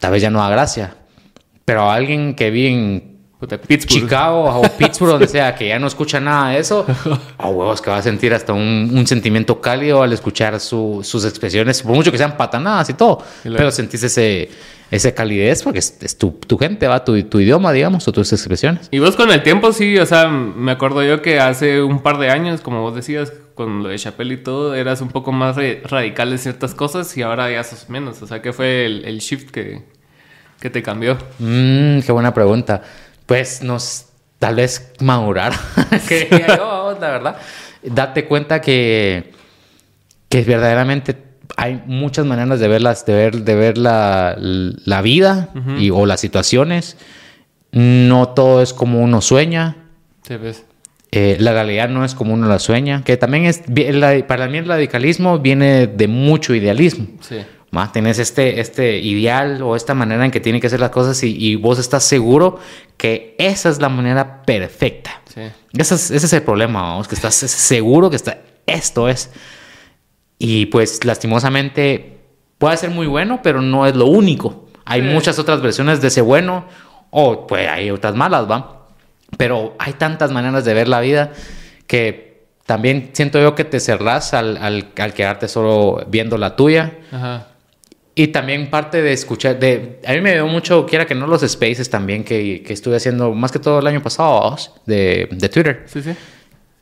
Tal 0.00 0.10
vez 0.12 0.20
ya 0.22 0.30
no 0.30 0.40
da 0.40 0.50
gracia. 0.50 0.96
Pero 1.64 1.90
alguien 1.90 2.34
que 2.34 2.50
vive 2.50 2.68
en 2.72 3.14
Pittsburgh. 3.66 4.02
Chicago 4.04 4.44
o 4.44 4.62
Pittsburgh, 4.78 5.10
donde 5.12 5.28
sea, 5.28 5.54
que 5.54 5.68
ya 5.68 5.78
no 5.78 5.86
escucha 5.86 6.18
nada 6.18 6.50
de 6.50 6.58
eso, 6.60 6.86
a 7.38 7.48
huevos 7.48 7.82
que 7.82 7.90
va 7.90 7.98
a 7.98 8.02
sentir 8.02 8.32
hasta 8.32 8.52
un, 8.54 8.90
un 8.94 9.06
sentimiento 9.06 9.60
cálido 9.60 10.02
al 10.02 10.12
escuchar 10.14 10.58
su- 10.60 11.00
sus 11.02 11.24
expresiones, 11.26 11.82
por 11.82 11.94
mucho 11.94 12.10
que 12.10 12.16
sean 12.18 12.36
patanadas 12.38 12.88
y 12.90 12.94
todo, 12.94 13.22
Y 13.44 13.50
la- 13.50 13.58
pero 13.58 13.70
sentís 13.70 14.02
ese, 14.02 14.48
ese 14.90 15.12
calidez 15.12 15.62
porque 15.62 15.80
es, 15.80 15.98
es 16.00 16.16
tu, 16.16 16.30
tu 16.46 16.56
gente, 16.56 16.86
va, 16.86 17.04
tu, 17.04 17.22
tu 17.24 17.38
idioma, 17.38 17.70
digamos, 17.72 18.08
o 18.08 18.12
tus 18.12 18.32
expresiones. 18.32 18.88
Y 18.90 18.98
vos 18.98 19.14
con 19.14 19.30
el 19.30 19.42
tiempo 19.42 19.72
sí, 19.72 19.98
o 19.98 20.06
sea, 20.06 20.28
me 20.28 20.72
acuerdo 20.72 21.02
yo 21.02 21.20
que 21.20 21.38
hace 21.38 21.82
un 21.82 22.00
par 22.00 22.16
de 22.18 22.30
años, 22.30 22.62
como 22.62 22.80
vos 22.80 22.94
decías, 22.94 23.30
con 23.54 23.82
lo 23.82 23.90
de 23.90 23.98
Chappelle 23.98 24.34
y 24.34 24.42
todo, 24.42 24.74
eras 24.74 25.02
un 25.02 25.08
poco 25.08 25.32
más 25.32 25.56
radical 25.84 26.32
en 26.32 26.38
ciertas 26.38 26.74
cosas 26.74 27.14
y 27.18 27.22
ahora 27.22 27.50
ya 27.50 27.62
sos 27.62 27.90
menos. 27.90 28.22
O 28.22 28.26
sea, 28.26 28.40
¿qué 28.40 28.54
fue 28.54 28.86
el, 28.86 29.04
el 29.04 29.18
shift 29.18 29.50
que, 29.50 29.82
que 30.60 30.70
te 30.70 30.82
cambió? 30.82 31.16
Mm, 31.38 32.00
qué 32.00 32.12
buena 32.12 32.32
pregunta. 32.34 32.82
Pues 33.26 33.62
nos, 33.62 34.06
tal 34.38 34.56
vez 34.56 34.92
madurar, 35.00 35.52
creería 36.06 36.46
yo, 36.56 36.96
la 37.00 37.10
verdad. 37.10 37.36
Date 37.82 38.26
cuenta 38.26 38.60
que, 38.60 39.32
que 40.28 40.42
verdaderamente 40.42 41.16
hay 41.56 41.82
muchas 41.86 42.26
maneras 42.26 42.58
de 42.60 42.68
ver, 42.68 42.82
las, 42.82 43.06
de 43.06 43.14
ver, 43.14 43.36
de 43.42 43.54
ver 43.54 43.78
la, 43.78 44.36
la 44.38 45.02
vida 45.02 45.50
y, 45.78 45.90
o 45.90 46.06
las 46.06 46.20
situaciones. 46.20 46.96
No 47.72 48.28
todo 48.28 48.62
es 48.62 48.72
como 48.72 49.00
uno 49.00 49.20
sueña. 49.20 49.76
Sí, 50.26 50.36
ves. 50.36 50.64
Eh, 51.10 51.36
la 51.38 51.52
realidad 51.52 51.88
no 51.88 52.04
es 52.04 52.14
como 52.14 52.34
uno 52.34 52.48
la 52.48 52.58
sueña. 52.58 53.02
Que 53.04 53.16
también 53.16 53.44
es, 53.44 53.62
para 54.26 54.48
mí 54.48 54.58
el 54.58 54.66
radicalismo 54.66 55.38
viene 55.38 55.86
de 55.86 56.08
mucho 56.08 56.54
idealismo. 56.54 57.06
Sí. 57.20 57.36
¿Va? 57.76 57.90
Tenés 57.92 58.18
este, 58.18 58.60
este 58.60 58.98
ideal 58.98 59.62
o 59.62 59.76
esta 59.76 59.94
manera 59.94 60.24
en 60.24 60.30
que 60.30 60.40
tienen 60.40 60.60
que 60.60 60.68
ser 60.68 60.80
las 60.80 60.90
cosas 60.90 61.22
y, 61.22 61.36
y 61.36 61.56
vos 61.56 61.78
estás 61.78 62.04
seguro 62.04 62.58
que 62.96 63.34
esa 63.38 63.68
es 63.68 63.80
la 63.80 63.88
manera 63.88 64.42
perfecta. 64.42 65.20
Sí. 65.32 65.40
Ese 65.76 65.94
es, 65.94 66.10
ese 66.10 66.26
es 66.26 66.32
el 66.32 66.42
problema, 66.42 66.82
vamos, 66.82 67.08
que 67.08 67.14
estás 67.14 67.34
seguro 67.34 68.10
que 68.10 68.16
está, 68.16 68.38
esto 68.66 69.08
es. 69.08 69.30
Y 70.38 70.66
pues 70.66 71.04
lastimosamente 71.04 72.18
puede 72.58 72.76
ser 72.76 72.90
muy 72.90 73.06
bueno, 73.06 73.40
pero 73.42 73.60
no 73.62 73.86
es 73.86 73.94
lo 73.96 74.06
único. 74.06 74.68
Hay 74.84 75.00
Sí. 75.00 75.06
muchas 75.08 75.38
otras 75.38 75.60
versiones 75.62 76.00
de 76.00 76.08
ese 76.08 76.20
bueno 76.20 76.66
o 77.10 77.46
pues 77.46 77.68
hay 77.68 77.90
otras 77.90 78.14
malas, 78.14 78.50
¿va? 78.50 78.86
Pero 79.38 79.74
hay 79.78 79.94
tantas 79.94 80.30
maneras 80.30 80.64
de 80.64 80.74
ver 80.74 80.88
la 80.88 81.00
vida 81.00 81.32
que 81.86 82.44
también 82.66 83.10
siento 83.12 83.40
yo 83.40 83.54
que 83.54 83.64
te 83.64 83.78
cerrás 83.80 84.32
al, 84.34 84.56
al, 84.56 84.88
al 84.98 85.12
quedarte 85.14 85.48
solo 85.48 86.04
viendo 86.08 86.38
la 86.38 86.56
tuya. 86.56 86.92
Ajá. 87.12 87.48
Y 88.16 88.28
también 88.28 88.70
parte 88.70 89.02
de 89.02 89.12
escuchar, 89.12 89.58
de, 89.58 89.98
a 90.06 90.12
mí 90.12 90.20
me 90.20 90.32
dio 90.34 90.46
mucho, 90.46 90.86
quiera 90.86 91.04
que 91.04 91.14
no, 91.16 91.26
los 91.26 91.42
spaces 91.42 91.90
también 91.90 92.22
que, 92.22 92.62
que 92.64 92.72
estuve 92.72 92.96
haciendo 92.96 93.32
más 93.32 93.50
que 93.50 93.58
todo 93.58 93.80
el 93.80 93.86
año 93.88 94.00
pasado 94.02 94.56
de, 94.86 95.28
de 95.32 95.48
Twitter, 95.48 95.82
Sí, 95.86 96.00
sí. 96.00 96.10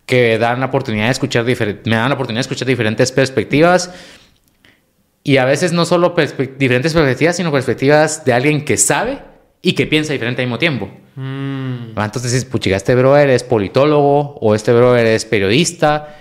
que 0.05 0.37
dan 0.39 0.61
la 0.61 0.67
oportunidad 0.67 1.07
de 1.07 1.13
escuchar, 1.13 1.45
me 1.45 1.97
dan 1.97 2.09
la 2.11 2.15
oportunidad 2.15 2.41
de 2.41 2.43
escuchar 2.43 2.69
diferentes 2.69 3.11
perspectivas 3.13 3.91
y 5.25 5.37
a 5.39 5.45
veces 5.47 5.73
no 5.73 5.85
solo 5.87 6.15
perspe- 6.15 6.57
diferentes 6.59 6.93
perspectivas, 6.93 7.37
sino 7.37 7.51
perspectivas 7.51 8.25
de 8.27 8.33
alguien 8.35 8.65
que 8.65 8.77
sabe 8.77 9.19
y 9.63 9.73
que 9.73 9.87
piensa 9.87 10.13
diferente 10.13 10.43
al 10.43 10.49
mismo 10.49 10.59
tiempo. 10.59 10.91
Mm, 11.17 11.93
Ah, 11.97 12.05
Entonces 12.05 12.33
dices, 12.33 12.45
puchiga, 12.45 12.77
este 12.77 12.95
brother 12.95 13.31
es 13.31 13.45
politólogo 13.45 14.35
o 14.41 14.55
este 14.55 14.73
brother 14.73 15.07
es 15.07 15.25
periodista, 15.25 16.17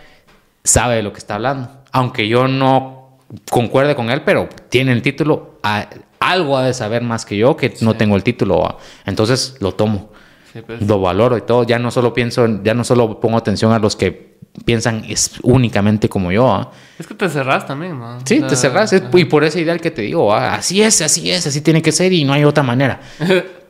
sabe 0.64 0.96
de 0.98 1.04
lo 1.04 1.12
que 1.12 1.20
está 1.20 1.36
hablando. 1.36 1.70
Aunque 1.92 2.28
yo 2.28 2.48
no 2.48 3.01
concuerde 3.50 3.96
con 3.96 4.10
él, 4.10 4.22
pero 4.24 4.50
tiene 4.70 4.92
el 4.92 5.02
título, 5.02 5.60
a- 5.64 5.88
algo 6.20 6.58
ha 6.58 6.64
de 6.64 6.74
saber 6.74 7.02
más 7.02 7.26
que 7.26 7.38
yo, 7.38 7.56
que 7.58 7.74
no 7.82 7.96
tengo 7.96 8.16
el 8.16 8.24
título. 8.24 8.78
Entonces 9.06 9.56
lo 9.60 9.74
tomo, 9.74 10.12
sí, 10.54 10.62
pues. 10.66 10.82
lo 10.82 11.00
valoro 11.02 11.38
y 11.38 11.42
todo. 11.42 11.64
Ya 11.64 11.80
no 11.80 11.92
solo 11.92 12.14
pienso, 12.14 12.46
en- 12.46 12.64
ya 12.64 12.74
no 12.74 12.84
solo 12.84 13.20
pongo 13.20 13.38
atención 13.38 13.72
a 13.74 13.80
los 13.80 13.96
que 13.96 14.32
piensan 14.66 15.04
es 15.08 15.34
únicamente 15.44 16.10
como 16.10 16.32
yo. 16.32 16.52
¿ah? 16.52 16.72
Es 17.00 17.08
que 17.08 17.14
te 17.16 17.30
cerrás 17.30 17.66
también, 17.66 17.98
¿no? 17.98 18.20
Sí, 18.26 18.42
te 18.42 18.56
cerrás. 18.56 18.94
y 19.14 19.26
por 19.26 19.44
ese 19.44 19.62
ideal 19.62 19.80
que 19.80 19.92
te 19.92 20.02
digo, 20.04 20.34
¿ah? 20.34 20.56
así 20.56 20.82
es, 20.82 21.02
así 21.02 21.32
es, 21.32 21.48
así 21.48 21.62
tiene 21.62 21.82
que 21.82 21.92
ser 21.92 22.12
y 22.14 22.24
no 22.26 22.34
hay 22.34 22.44
otra 22.44 22.64
manera. 22.64 23.00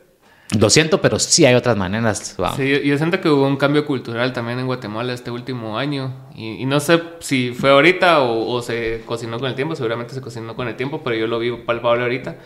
Lo 0.58 0.70
siento, 0.70 1.00
pero 1.00 1.18
sí 1.18 1.44
hay 1.46 1.54
otras 1.54 1.76
maneras. 1.76 2.36
Sí, 2.56 2.80
yo, 2.84 2.98
siento 2.98 3.20
que 3.20 3.28
hubo 3.28 3.46
un 3.46 3.56
cambio 3.56 3.86
cultural 3.86 4.32
también 4.32 4.58
en 4.58 4.66
Guatemala 4.66 5.12
este 5.12 5.30
último 5.30 5.78
año. 5.78 6.12
Y, 6.34 6.64
no 6.66 6.80
sé 6.80 7.02
si 7.20 7.52
fue 7.52 7.70
ahorita 7.70 8.20
o, 8.22 8.50
o, 8.50 8.62
se 8.62 9.02
cocinó 9.06 9.38
con 9.38 9.48
el 9.48 9.54
tiempo, 9.54 9.74
seguramente 9.76 10.14
se 10.14 10.20
cocinó 10.20 10.54
con 10.54 10.68
el 10.68 10.76
tiempo, 10.76 11.02
pero 11.02 11.16
yo 11.16 11.26
lo 11.26 11.38
vi 11.38 11.52
palpable 11.52 12.02
ahorita 12.02 12.36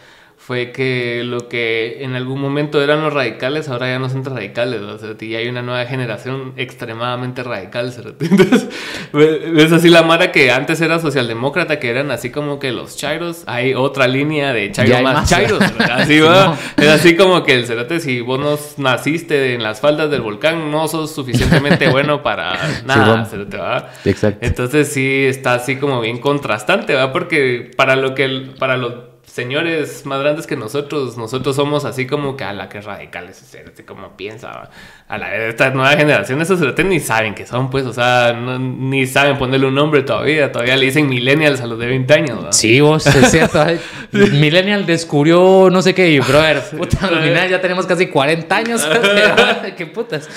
fue 0.47 0.71
que 0.71 1.25
lo 1.25 1.49
que 1.49 2.05
en 2.05 2.15
algún 2.15 2.41
momento 2.41 2.81
eran 2.81 3.03
los 3.03 3.13
radicales, 3.13 3.69
ahora 3.69 3.89
ya 3.89 3.99
no 3.99 4.09
son 4.09 4.25
radicales, 4.25 4.81
o 4.81 4.97
sea, 4.97 5.11
y 5.19 5.35
hay 5.35 5.49
una 5.49 5.61
nueva 5.61 5.85
generación 5.87 6.53
extremadamente 6.57 7.43
radical, 7.43 7.93
Entonces, 8.21 8.69
es 9.13 9.73
así 9.73 9.89
la 9.89 10.05
mara 10.05 10.31
que 10.31 10.53
antes 10.53 10.81
era 10.81 11.01
socialdemócrata, 11.01 11.81
que 11.81 11.91
eran 11.91 12.13
así 12.13 12.31
como 12.31 12.61
que 12.61 12.71
los 12.71 12.97
chairos, 12.97 13.43
hay 13.47 13.75
otra 13.75 14.07
línea 14.07 14.53
de 14.53 14.71
chairos 14.71 15.03
más, 15.03 15.29
chairos, 15.29 15.61
así 15.91 16.21
va, 16.21 16.57
es 16.77 16.89
así 16.91 17.17
como 17.17 17.43
que 17.43 17.55
el 17.55 17.67
cerote, 17.67 17.99
si 17.99 18.21
vos 18.21 18.39
no 18.39 18.57
naciste 18.81 19.55
en 19.55 19.65
las 19.65 19.81
faldas 19.81 20.13
del 20.13 20.21
volcán, 20.21 20.71
no 20.71 20.87
sos 20.87 21.13
suficientemente 21.13 21.89
bueno 21.91 22.23
para 22.23 22.57
nada, 22.85 23.29
¿va? 23.59 23.91
Exacto. 24.05 24.47
Entonces 24.47 24.93
sí, 24.93 25.25
está 25.27 25.55
así 25.55 25.75
como 25.75 26.01
bien 26.01 26.19
contrastante, 26.19 26.95
¿va? 26.95 27.13
Porque 27.13 27.73
para 27.77 27.97
lo 27.97 28.15
que, 28.15 28.53
para 28.61 28.77
lo 28.77 29.06
señores 29.37 30.07
más 30.07 30.19
grandes 30.21 30.47
que 30.47 30.57
nosotros, 30.57 31.19
nosotros 31.19 31.55
somos 31.57 31.85
así 31.85 32.07
como 32.07 32.39
que 32.39 32.45
a 32.45 32.55
la 32.55 32.71
que 32.71 32.81
radicales, 32.81 33.43
así 33.43 33.83
como 33.83 34.17
piensa, 34.17 34.71
a 35.07 35.19
la 35.19 35.37
esta 35.37 35.69
nueva 35.69 35.95
generación, 35.95 36.41
esos 36.41 36.59
ni 36.87 37.01
saben 37.01 37.35
que 37.35 37.47
son, 37.47 37.69
pues, 37.69 37.85
o 37.85 37.93
sea, 37.93 38.33
ni 38.33 39.07
saben 39.07 39.37
ponerle 39.37 39.67
un 39.67 39.75
nombre 39.75 40.03
todavía, 40.05 40.51
todavía 40.51 40.79
le 40.79 40.87
dicen 40.87 41.07
millennials 41.07 41.61
a 41.61 41.67
los 41.67 41.79
de 41.79 41.87
20 41.87 42.15
años. 42.15 42.57
Sí, 42.57 42.81
vos, 42.81 43.07
es 43.07 43.31
cierto. 43.31 43.63
Millennial 44.11 44.87
descubrió 44.87 45.69
no 45.71 45.83
sé 45.83 45.95
qué, 45.95 46.09
y 46.09 46.19
brother, 46.19 46.63
puta, 46.71 47.47
ya 47.47 47.61
tenemos 47.61 47.85
casi 47.85 48.07
40 48.07 48.57
años, 48.57 48.89
qué 49.77 49.85
putas, 49.85 50.31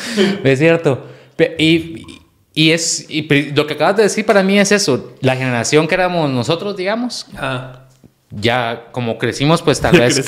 es 0.44 0.60
cierto. 0.60 1.08
Y, 1.58 2.06
y 2.54 2.72
es 2.72 3.10
y 3.10 3.22
lo 3.54 3.66
que 3.66 3.76
acabas 3.76 3.96
de 3.96 4.04
decir 4.04 4.26
para 4.26 4.44
mí 4.44 4.60
es 4.60 4.74
eso, 4.74 5.16
la 5.22 5.38
generación 5.38 5.88
que 5.88 5.96
éramos 5.96 6.30
nosotros, 6.30 6.76
digamos. 6.76 7.28
Ah 7.38 7.86
ya 8.32 8.88
como 8.92 9.18
crecimos, 9.18 9.62
pues 9.62 9.80
tal 9.82 9.98
vez 10.00 10.26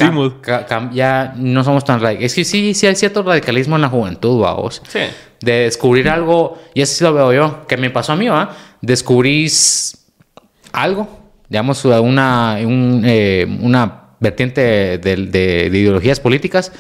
ya 0.92 1.34
no 1.36 1.64
somos 1.64 1.86
tan 1.86 2.00
radicales. 2.00 2.32
Es 2.32 2.36
que 2.36 2.44
sí, 2.44 2.74
sí 2.74 2.88
hay 2.88 2.96
cierto 2.96 3.24
radicalismo 3.24 3.76
en 3.76 3.84
la 3.84 3.90
juventud, 3.90 4.42
vamos. 4.42 4.82
Sí. 4.88 5.00
De 5.42 5.52
descubrir 5.64 6.10
algo, 6.10 6.60
y 6.74 6.82
eso 6.82 6.96
sí 6.96 7.04
lo 7.04 7.14
veo 7.14 7.34
yo, 7.34 7.68
que 7.68 7.78
me 7.78 7.90
pasó 7.90 8.14
a 8.14 8.16
mí, 8.16 8.28
¿va? 8.28 8.56
Descubrís 8.82 10.06
algo, 10.72 11.08
digamos, 11.50 11.84
una, 11.86 12.58
eh, 12.60 13.58
una 13.62 14.02
vertiente 14.20 14.98
de, 15.00 15.70
ideologías 15.72 16.20
políticas. 16.20 16.72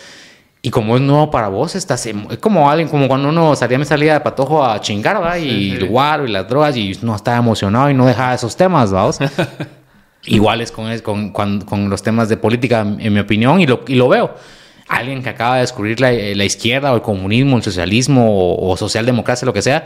Y 0.63 0.69
como 0.69 0.95
es 0.95 1.01
nuevo 1.01 1.31
para 1.31 1.47
vos, 1.47 1.75
estás 1.75 2.05
es 2.05 2.37
como 2.39 2.69
alguien, 2.69 2.87
como 2.87 3.07
cuando 3.07 3.29
uno 3.29 3.55
salía, 3.55 3.79
me 3.79 3.85
salía 3.85 4.13
de 4.13 4.19
patojo 4.19 4.63
a 4.63 4.79
chingar, 4.79 5.19
¿va? 5.19 5.39
Y 5.39 5.71
el 5.71 5.87
guaro 5.87 6.27
y 6.27 6.31
las 6.31 6.47
drogas, 6.47 6.77
y 6.77 6.95
no 7.01 7.15
estaba 7.15 7.37
emocionado 7.37 7.89
y 7.89 7.95
no 7.95 8.05
dejaba 8.05 8.35
esos 8.35 8.55
temas, 8.55 8.93
¿va? 8.93 9.09
iguales 10.25 10.71
con, 10.71 11.31
con, 11.31 11.61
con, 11.61 11.89
los 11.89 12.03
temas 12.03 12.29
de 12.29 12.37
política, 12.37 12.81
en 12.81 13.13
mi 13.13 13.19
opinión, 13.19 13.59
y 13.61 13.67
lo, 13.67 13.81
y 13.87 13.95
lo 13.95 14.09
veo. 14.09 14.35
Alguien 14.87 15.23
que 15.23 15.29
acaba 15.29 15.55
de 15.55 15.61
descubrir 15.61 15.99
la, 15.99 16.11
la 16.11 16.45
izquierda 16.45 16.91
o 16.91 16.95
el 16.95 17.01
comunismo, 17.01 17.57
el 17.57 17.63
socialismo 17.63 18.57
o, 18.57 18.75
socialdemocracia, 18.77 19.45
lo 19.45 19.53
que 19.53 19.61
sea, 19.61 19.85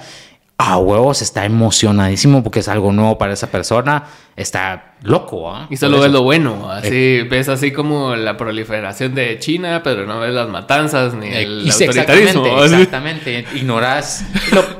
a 0.57 0.77
huevos 0.77 1.21
está 1.21 1.43
emocionadísimo 1.45 2.41
porque 2.41 2.59
es 2.59 2.69
algo 2.69 2.93
nuevo 2.93 3.17
para 3.17 3.33
esa 3.33 3.51
persona, 3.51 4.05
está 4.35 4.95
loco. 5.03 5.51
¿ah? 5.51 5.67
Y 5.69 5.75
solo 5.77 5.99
ves 5.99 6.11
lo 6.11 6.23
bueno, 6.23 6.71
así 6.71 6.89
eh, 6.91 7.27
ves 7.29 7.49
así 7.49 7.71
como 7.71 8.15
la 8.15 8.37
proliferación 8.37 9.13
de 9.13 9.37
China, 9.39 9.81
pero 9.83 10.05
no 10.05 10.21
ves 10.21 10.33
las 10.33 10.47
matanzas 10.47 11.13
ni 11.13 11.27
eh, 11.27 11.43
el 11.43 11.69
autoritarismo. 11.69 12.45
Exactamente, 12.45 13.39
exactamente. 13.39 13.45
ignoras 13.55 14.25
lo 14.53 14.74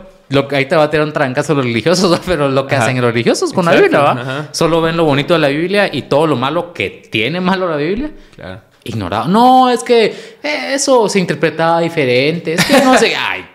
que 0.48 0.56
ahí 0.56 0.66
te 0.66 0.76
va 0.76 0.84
a 0.84 0.90
tener 0.90 1.06
un 1.06 1.14
trancazo 1.14 1.54
los 1.54 1.66
religiosos, 1.66 2.20
pero 2.26 2.50
lo 2.50 2.66
que 2.68 2.76
hacen 2.76 3.00
los 3.00 3.12
religiosos 3.12 3.54
con 3.54 3.66
la 3.66 3.74
Biblia, 3.74 4.00
¿va? 4.00 4.48
Solo 4.52 4.82
ven 4.82 4.98
lo 4.98 5.06
bonito 5.06 5.34
de 5.34 5.40
la 5.40 5.50
Biblia 5.50 5.90
y 5.92 6.04
todo 6.04 6.28
lo 6.28 6.36
malo 6.36 6.74
que 6.74 6.90
tiene 7.10 7.40
malo 7.42 7.70
la 7.70 7.78
Biblia. 7.78 8.12
Claro. 8.36 8.62
Ignorado. 8.84 9.28
No, 9.28 9.70
es 9.70 9.84
que 9.84 10.06
eh, 10.44 10.74
eso 10.74 11.10
se 11.10 11.20
interpretaba 11.20 11.80
diferente. 11.80 12.54
Es 12.54 12.64
que 12.66 12.82
no 12.84 12.98
sé. 12.98 13.16
Ay. 13.18 13.46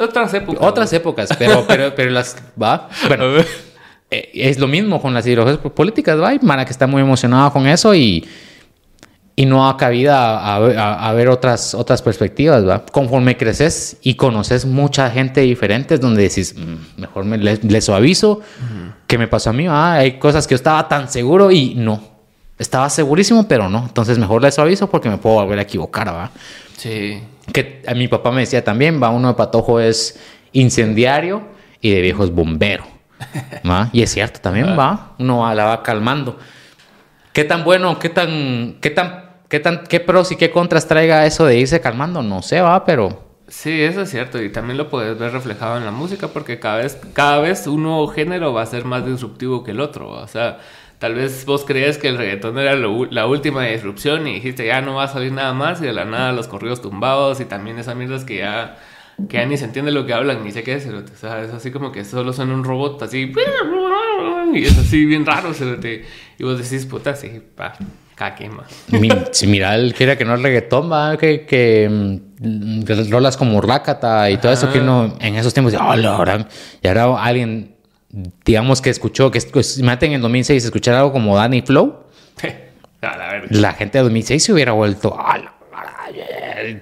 Otras 0.00 0.32
épocas. 0.34 0.62
Otras 0.62 0.92
épocas, 0.92 1.28
pero, 1.38 1.64
pero, 1.66 1.94
pero 1.94 2.10
las. 2.10 2.36
Va. 2.60 2.88
Bueno. 3.08 3.24
Eh, 4.12 4.28
es 4.34 4.58
lo 4.58 4.66
mismo 4.66 5.00
con 5.00 5.14
las 5.14 5.24
ideologías 5.24 5.58
políticas, 5.58 6.20
¿va? 6.20 6.32
Mara 6.42 6.64
que 6.64 6.72
está 6.72 6.88
muy 6.88 7.00
emocionada 7.00 7.50
con 7.52 7.68
eso 7.68 7.94
y 7.94 8.26
y 9.36 9.46
no 9.46 9.68
ha 9.68 9.76
cabida 9.76 10.54
a, 10.54 11.12
ver 11.14 11.28
otras, 11.28 11.74
otras 11.74 12.02
perspectivas, 12.02 12.68
¿va? 12.68 12.84
Conforme 12.84 13.36
creces 13.36 13.96
y 14.02 14.14
conoces 14.14 14.66
mucha 14.66 15.10
gente 15.10 15.40
diferente, 15.40 15.94
es 15.94 16.00
donde 16.00 16.22
decís, 16.22 16.54
mm, 16.56 17.00
mejor 17.00 17.24
me, 17.24 17.38
le, 17.38 17.80
suavizo, 17.80 18.40
¿qué 19.06 19.16
me 19.16 19.28
pasó 19.28 19.50
a 19.50 19.52
mí? 19.52 19.66
Ah, 19.66 19.94
hay 19.94 20.18
cosas 20.18 20.46
que 20.46 20.52
yo 20.52 20.56
estaba 20.56 20.86
tan 20.88 21.10
seguro 21.10 21.50
y 21.50 21.74
no. 21.74 22.02
Estaba 22.58 22.90
segurísimo, 22.90 23.48
pero 23.48 23.70
no. 23.70 23.84
Entonces 23.86 24.18
mejor 24.18 24.42
le 24.42 24.52
suavizo 24.52 24.90
porque 24.90 25.08
me 25.08 25.16
puedo 25.16 25.36
volver 25.36 25.58
a 25.58 25.62
equivocar, 25.62 26.08
¿va? 26.08 26.30
Sí. 26.76 27.22
Que 27.50 27.82
a 27.86 27.94
mi 27.94 28.08
papá 28.08 28.30
me 28.32 28.42
decía 28.42 28.62
también, 28.62 29.02
va, 29.02 29.08
uno 29.08 29.28
de 29.28 29.34
patojo 29.34 29.80
es 29.80 30.20
incendiario 30.52 31.42
y 31.80 31.90
de 31.90 32.02
viejo 32.02 32.24
es 32.24 32.30
bombero, 32.30 32.84
¿va? 33.68 33.88
Y 33.94 34.02
es 34.02 34.10
cierto 34.10 34.40
también, 34.40 34.78
va, 34.78 35.14
uno 35.18 35.54
la 35.54 35.64
va 35.64 35.82
calmando. 35.82 36.38
¿Qué 37.32 37.44
tan 37.44 37.64
bueno, 37.64 37.98
qué 37.98 38.08
tan, 38.08 38.78
qué 38.80 38.90
tan 38.90 39.30
¿Qué, 39.50 39.58
tan, 39.58 39.82
¿Qué 39.88 39.98
pros 39.98 40.30
y 40.30 40.36
qué 40.36 40.52
contras 40.52 40.86
traiga 40.86 41.26
eso 41.26 41.44
de 41.44 41.58
irse 41.58 41.80
calmando? 41.80 42.22
No 42.22 42.40
sé, 42.40 42.60
va, 42.60 42.84
pero... 42.84 43.32
Sí, 43.48 43.82
eso 43.82 44.02
es 44.02 44.10
cierto. 44.10 44.40
Y 44.40 44.52
también 44.52 44.78
lo 44.78 44.88
puedes 44.88 45.18
ver 45.18 45.32
reflejado 45.32 45.76
en 45.76 45.84
la 45.84 45.90
música 45.90 46.28
porque 46.28 46.60
cada 46.60 46.76
vez, 46.76 46.96
cada 47.14 47.40
vez 47.40 47.66
un 47.66 47.82
nuevo 47.82 48.06
género 48.06 48.52
va 48.52 48.62
a 48.62 48.66
ser 48.66 48.84
más 48.84 49.04
disruptivo 49.04 49.64
que 49.64 49.72
el 49.72 49.80
otro. 49.80 50.08
O 50.08 50.28
sea, 50.28 50.58
tal 51.00 51.16
vez 51.16 51.44
vos 51.46 51.64
creías 51.64 51.98
que 51.98 52.06
el 52.06 52.16
reggaetón 52.16 52.60
era 52.60 52.76
la 52.76 53.26
última 53.26 53.64
disrupción 53.64 54.28
y 54.28 54.34
dijiste 54.34 54.66
ya 54.66 54.82
no 54.82 54.94
va 54.94 55.04
a 55.04 55.08
salir 55.08 55.32
nada 55.32 55.52
más 55.52 55.82
y 55.82 55.86
de 55.86 55.94
la 55.94 56.04
nada 56.04 56.30
los 56.30 56.46
corridos 56.46 56.80
tumbados 56.80 57.40
y 57.40 57.44
también 57.44 57.76
esas 57.80 57.96
mierdas 57.96 58.24
que 58.24 58.36
ya 58.36 58.76
que 59.28 59.36
ya 59.36 59.46
ni 59.46 59.56
se 59.56 59.64
entiende 59.64 59.90
lo 59.90 60.06
que 60.06 60.14
hablan, 60.14 60.44
ni 60.44 60.52
sé 60.52 60.62
qué 60.62 60.74
es, 60.74 60.86
o 60.86 61.16
sea, 61.16 61.42
es 61.42 61.52
así 61.52 61.70
como 61.70 61.92
que 61.92 62.04
solo 62.04 62.32
suena 62.32 62.54
un 62.54 62.64
robot 62.64 63.02
así, 63.02 63.32
y 64.54 64.64
es 64.64 64.78
así 64.78 65.04
bien 65.04 65.26
raro, 65.26 65.52
y 66.38 66.44
vos 66.44 66.58
decís, 66.58 66.86
puta, 66.86 67.14
sí, 67.14 67.42
pa, 67.54 67.74
si 69.30 69.46
mira, 69.46 69.74
él 69.74 69.94
quiere 69.94 70.16
que 70.18 70.24
no 70.24 70.34
es 70.34 70.42
reggaetón, 70.42 70.92
¿va? 70.92 71.16
Que, 71.16 71.46
que, 71.46 71.88
mm, 71.90 73.10
rolas 73.10 73.36
como 73.36 73.60
Rakata 73.60 74.30
y 74.30 74.36
todo 74.36 74.52
eso 74.52 74.70
que 74.70 74.80
no 74.80 75.16
en 75.20 75.36
esos 75.36 75.54
tiempos, 75.54 75.74
oh, 75.74 75.94
y 75.96 76.04
ahora 76.04 77.16
alguien, 77.18 77.76
digamos 78.44 78.82
que 78.82 78.90
escuchó, 78.90 79.30
que 79.30 79.38
imagínate 79.38 80.06
en 80.06 80.12
el 80.12 80.20
2006 80.20 80.64
escuchar 80.64 80.96
algo 80.96 81.12
como 81.12 81.36
Danny 81.36 81.62
Flow. 81.62 82.04
la, 83.50 83.72
gente 83.72 83.98
de 83.98 84.04
2006 84.04 84.42
se 84.42 84.52
hubiera 84.52 84.72
vuelto, 84.72 85.16
oh, 85.18 85.59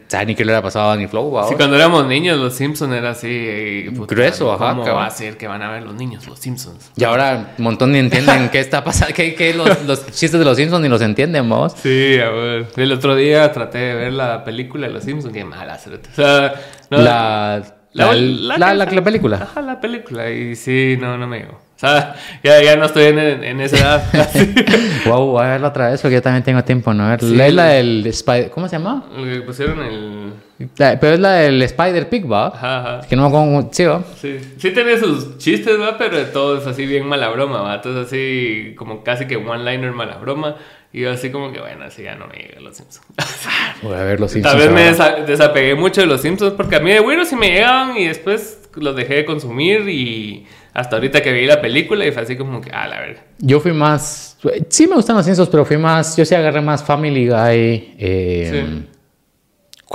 ¿Sabes 0.07 0.27
ni 0.27 0.35
qué 0.35 0.45
le 0.45 0.55
ha 0.55 0.63
pasado 0.63 0.87
a 0.87 0.89
Danny 0.91 1.07
Flow? 1.07 1.41
Sí, 1.49 1.55
cuando 1.55 1.77
éramos 1.77 2.07
niños, 2.07 2.39
los 2.39 2.55
Simpsons 2.55 2.95
era 2.95 3.11
así. 3.11 3.29
Eh, 3.31 3.91
Grueso, 3.93 4.53
ajá. 4.53 4.75
¿Cómo 4.75 4.85
va 4.85 5.07
a 5.07 5.11
ser 5.11 5.37
que 5.37 5.47
van 5.47 5.63
a 5.63 5.71
ver 5.71 5.83
los 5.83 5.95
niños, 5.95 6.27
los 6.27 6.39
Simpsons? 6.39 6.91
Y 6.97 7.05
ahora 7.05 7.55
un 7.59 7.65
montón 7.65 7.93
de 7.93 7.99
entienden 7.99 8.49
qué 8.51 8.61
está 8.61 8.85
pasando, 8.85 9.15
que, 9.15 9.55
los, 9.55 10.07
chistes 10.07 10.39
de 10.39 10.45
los 10.45 10.57
Simpsons 10.57 10.83
ni 10.83 10.89
los 10.89 11.03
entienden, 11.03 11.49
vos. 11.49 11.75
Sí, 11.83 12.19
a 12.19 12.31
ver. 12.31 12.67
El 12.77 12.93
otro 12.93 13.15
día 13.15 13.51
traté 13.53 13.79
de 13.79 13.95
ver 13.95 14.13
la 14.13 14.45
película 14.45 14.87
de 14.87 14.93
los 14.93 15.05
Simpsons, 15.05 15.33
qué 15.33 15.45
mala. 15.45 15.75
O 15.75 16.15
sea, 16.15 16.55
la, 16.91 17.63
la, 17.93 18.15
la, 18.15 18.75
la, 18.75 19.05
película. 19.05 19.39
Ajá, 19.43 19.63
la 19.63 19.81
película. 19.81 20.31
Y 20.31 20.57
sí, 20.57 20.97
no, 21.01 21.19
no 21.19 21.27
me 21.27 21.39
digo. 21.39 21.68
O 21.79 21.81
sea, 21.81 22.17
ya, 22.43 22.61
ya 22.61 22.75
no 22.75 22.87
estoy 22.87 23.05
en, 23.05 23.19
en 23.21 23.61
esa 23.61 23.77
edad. 23.77 24.03
wow, 25.07 25.27
voy 25.27 25.45
a 25.45 25.51
verla 25.51 25.69
otra 25.69 25.91
vez 25.91 26.03
porque 26.03 26.17
yo 26.17 26.23
también 26.23 26.43
tengo 26.43 26.65
tiempo, 26.65 26.93
¿no? 26.93 27.17
Sí. 27.21 27.37
La, 27.37 27.47
es 27.47 27.55
la 27.55 27.67
del 27.67 28.05
Spider... 28.09 28.51
¿Cómo 28.51 28.67
se 28.67 28.77
llama? 28.77 29.05
Lo 29.17 29.25
que 29.25 29.43
pusieron 29.43 29.79
el... 29.85 30.33
pero 30.77 31.15
es 31.15 31.21
la 31.21 31.35
del 31.35 31.63
Spider 31.63 32.09
Pig, 32.09 32.29
¿va? 32.29 32.49
Ajá, 32.49 32.97
ajá. 32.97 33.09
Que 33.09 33.15
no 33.15 33.23
me 33.23 33.29
acuerdo... 33.29 33.69
Sí, 33.71 33.85
¿va? 33.85 34.03
Sí. 34.21 34.41
Sí 34.57 34.73
tiene 34.73 34.99
sus 34.99 35.39
chistes, 35.39 35.81
¿va? 35.81 35.97
Pero 35.97 36.21
todo 36.27 36.59
es 36.59 36.67
así 36.67 36.85
bien 36.85 37.07
mala 37.07 37.29
broma, 37.29 37.63
¿va? 37.63 37.81
Todo 37.81 38.01
es 38.01 38.09
así 38.09 38.75
como 38.77 39.05
casi 39.05 39.29
que 39.29 39.37
one-liner 39.37 39.93
mala 39.93 40.17
broma. 40.17 40.57
Y 40.93 41.03
yo 41.03 41.13
así 41.13 41.31
como 41.31 41.53
que, 41.53 41.61
bueno, 41.61 41.85
así 41.85 42.03
ya 42.03 42.17
no 42.17 42.27
me 42.27 42.39
llegan 42.39 42.65
los 42.65 42.77
Simpsons. 42.77 43.07
Voy 43.83 43.95
a 43.95 44.03
ver 44.03 44.19
los 44.19 44.33
Simpsons. 44.33 44.53
Tal 44.53 44.69
vez 44.69 44.99
me 45.07 45.27
desapegué 45.27 45.77
mucho 45.77 46.01
de 46.01 46.09
los 46.09 46.23
Simpsons 46.23 46.55
porque 46.57 46.75
a 46.75 46.81
mí 46.81 46.91
de 46.91 46.99
bueno 46.99 47.25
sí 47.25 47.37
me 47.37 47.53
llegaban 47.53 47.97
y 47.97 48.09
después 48.09 48.69
los 48.75 48.97
dejé 48.97 49.15
de 49.15 49.25
consumir 49.25 49.89
y 49.89 50.47
hasta 50.79 50.95
ahorita 50.95 51.21
que 51.23 51.33
vi 51.33 51.45
la 51.45 51.61
película 51.61 52.07
y 52.07 52.13
fue 52.13 52.23
así 52.23 52.37
como 52.37 52.61
que, 52.61 52.71
ah, 52.73 52.87
la 52.87 53.01
verdad. 53.01 53.23
Yo 53.39 53.59
fui 53.59 53.73
más, 53.73 54.39
sí 54.69 54.87
me 54.87 54.95
gustan 54.95 55.17
los 55.17 55.25
Simpsons, 55.25 55.49
pero 55.49 55.65
fui 55.65 55.77
más, 55.77 56.17
yo 56.17 56.25
sí 56.25 56.37
agarré 56.37 56.61
más 56.61 56.85
Family 56.85 57.27
Guy. 57.27 57.97
Eh, 57.99 58.85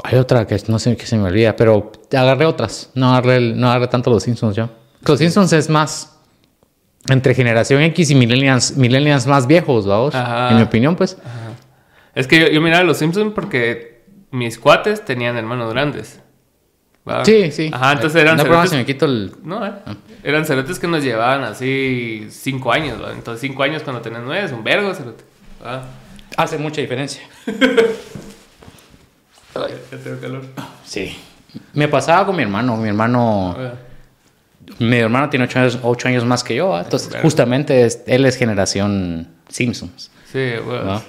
Hay 0.03 0.17
otra 0.19 0.45
que 0.45 0.57
no 0.67 0.79
sé 0.79 0.97
qué 0.97 1.05
se 1.05 1.15
me 1.15 1.29
olvida, 1.29 1.55
pero 1.55 1.89
agarré 2.11 2.45
otras. 2.45 2.89
No 2.95 3.15
agarré, 3.15 3.39
no 3.39 3.69
agarré 3.69 3.87
tanto 3.87 4.09
los 4.09 4.23
Simpsons 4.23 4.57
yo. 4.57 4.69
Los 5.05 5.19
Simpsons 5.19 5.53
es 5.53 5.69
más 5.69 6.19
entre 7.07 7.33
generación 7.33 7.81
X 7.83 8.11
y 8.11 8.15
millennials, 8.15 8.75
millennials 8.75 9.25
más 9.25 9.47
viejos, 9.47 9.87
vamos. 9.87 10.13
En 10.13 10.57
mi 10.57 10.63
opinión, 10.63 10.97
pues. 10.97 11.17
Es 12.13 12.27
que 12.27 12.41
yo, 12.41 12.47
yo 12.47 12.59
miraba 12.59 12.83
Los 12.83 12.97
Simpsons 12.97 13.31
porque 13.33 14.03
mis 14.31 14.59
cuates 14.59 15.05
tenían 15.05 15.37
hermanos 15.37 15.71
grandes. 15.71 16.19
Sí, 17.25 17.51
sí. 17.51 17.69
Ajá, 17.73 17.93
entonces 17.93 18.21
eran 18.21 18.37
no, 18.37 18.43
cerotes... 18.43 18.73
me 18.73 18.85
quito 18.85 19.05
el... 19.05 19.33
No, 19.43 19.65
eh. 19.65 19.71
Ah. 19.85 19.95
Eran 20.23 20.45
cerotes 20.45 20.79
que 20.79 20.87
nos 20.87 21.03
llevaban 21.03 21.43
así 21.43 22.27
cinco 22.29 22.71
años, 22.71 23.01
¿va? 23.01 23.11
Entonces 23.11 23.41
cinco 23.41 23.63
años 23.63 23.83
cuando 23.83 24.01
tenés 24.01 24.21
nueve 24.23 24.45
es 24.45 24.51
un 24.53 24.63
vergo, 24.63 24.93
cerote. 24.93 25.25
Hace 26.37 26.57
mucha 26.57 26.79
diferencia. 26.79 27.23
ya 29.55 29.97
tengo 30.03 30.19
calor. 30.21 30.45
Sí. 30.85 31.17
Me 31.73 31.87
pasaba 31.87 32.25
con 32.25 32.37
mi 32.37 32.43
hermano. 32.43 32.77
Mi 32.77 32.87
hermano... 32.87 33.57
Mi 34.79 34.95
hermano 34.95 35.29
tiene 35.29 35.45
ocho 35.45 35.59
años, 35.59 35.79
ocho 35.83 36.07
años 36.07 36.23
más 36.23 36.41
que 36.41 36.55
yo, 36.55 36.79
entonces 36.79 37.13
justamente 37.21 37.85
él 38.07 38.25
es 38.25 38.37
generación 38.37 39.27
Simpsons. 39.49 40.09
Sí, 40.31 40.53
bueno. 40.65 41.03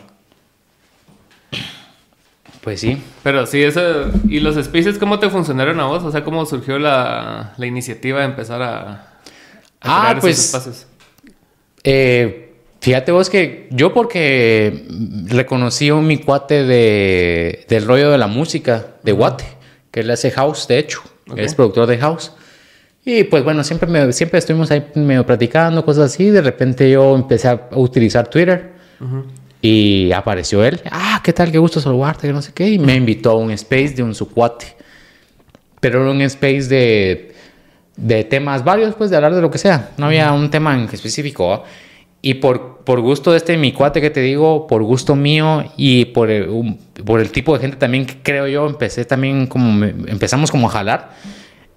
Pues 2.65 2.81
sí. 2.81 2.97
Pero 3.23 3.47
sí, 3.47 3.62
eso. 3.62 4.11
¿Y 4.27 4.41
los 4.41 4.57
spaces 4.57 4.99
cómo 4.99 5.19
te 5.19 5.29
funcionaron 5.29 5.79
a 5.81 5.85
vos? 5.85 6.03
O 6.03 6.11
sea, 6.11 6.25
¿cómo 6.25 6.47
surgió 6.47 6.79
la, 6.79 7.53
la 7.59 7.67
iniciativa 7.67 8.21
de 8.21 8.25
empezar 8.25 8.62
a, 8.62 9.19
a 9.83 10.11
ah, 10.11 10.17
pues, 10.19 10.47
espacios? 10.47 10.87
Eh, 11.85 12.55
fíjate 12.81 13.12
vos 13.12 13.29
que 13.29 13.69
yo 13.71 13.93
porque 13.93 14.87
reconocí 15.27 15.91
a 15.91 15.97
mi 15.97 16.17
cuate 16.17 16.65
de, 16.65 17.67
del 17.69 17.85
rollo 17.85 18.11
de 18.11 18.17
la 18.17 18.29
música, 18.29 18.95
de 19.03 19.12
Guate, 19.12 19.45
que 19.91 20.01
él 20.01 20.11
hace 20.11 20.31
house, 20.31 20.67
de 20.67 20.79
hecho, 20.79 21.03
es 21.37 21.55
productor 21.55 21.87
de 21.87 21.99
house. 21.99 22.33
Y 23.05 23.25
pues 23.25 23.45
bueno, 23.45 23.62
siempre, 23.62 23.91
me, 23.91 24.11
siempre 24.15 24.39
estuvimos 24.39 24.71
ahí 24.71 24.87
medio 24.95 25.27
platicando, 25.27 25.85
cosas 25.85 26.15
así. 26.15 26.31
De 26.31 26.41
repente 26.41 26.91
yo 26.91 27.15
empecé 27.15 27.49
a 27.49 27.69
utilizar 27.73 28.27
Twitter. 28.29 28.73
Y 29.67 30.12
apareció 30.12 30.62
él. 30.62 30.79
Ah, 30.91 31.23
¿qué 31.25 31.33
tal? 31.33 31.51
Qué 31.51 31.57
gusto 31.57 31.81
saludarte, 31.81 32.27
que 32.27 32.35
no 32.35 32.43
sé 32.43 32.53
qué. 32.53 32.69
Y 32.69 32.79
me 32.79 32.95
invitó 32.95 33.31
a 33.31 33.37
un 33.37 33.51
space 33.53 33.95
de 33.95 34.03
un 34.03 34.15
sucuate. 34.15 34.77
Pero 35.81 36.03
era 36.03 36.11
un 36.11 36.21
space 36.21 36.65
de, 36.65 37.35
de 37.97 38.25
temas 38.25 38.62
varios, 38.62 38.95
pues 38.95 39.09
de 39.09 39.17
hablar 39.17 39.35
de 39.35 39.41
lo 39.41 39.51
que 39.51 39.57
sea. 39.57 39.93
No 39.97 40.05
había 40.05 40.31
un 40.33 40.51
tema 40.51 40.75
en 40.75 40.83
específico. 40.93 41.65
Y 42.21 42.35
por, 42.35 42.81
por 42.85 43.01
gusto 43.01 43.31
de 43.31 43.39
este 43.39 43.57
mi 43.57 43.73
cuate 43.73 44.03
que 44.03 44.11
te 44.11 44.21
digo, 44.21 44.67
por 44.67 44.83
gusto 44.83 45.17
mío 45.17 45.65
y 45.79 46.05
por 46.05 46.31
el, 46.31 46.77
por 47.03 47.21
el 47.21 47.31
tipo 47.31 47.55
de 47.55 47.61
gente 47.61 47.79
también 47.79 48.05
que 48.05 48.19
creo 48.23 48.47
yo, 48.47 48.67
empecé 48.67 49.07
también 49.07 49.47
como, 49.47 49.83
empezamos 49.83 50.51
como 50.51 50.67
a 50.67 50.73
jalar. 50.73 51.12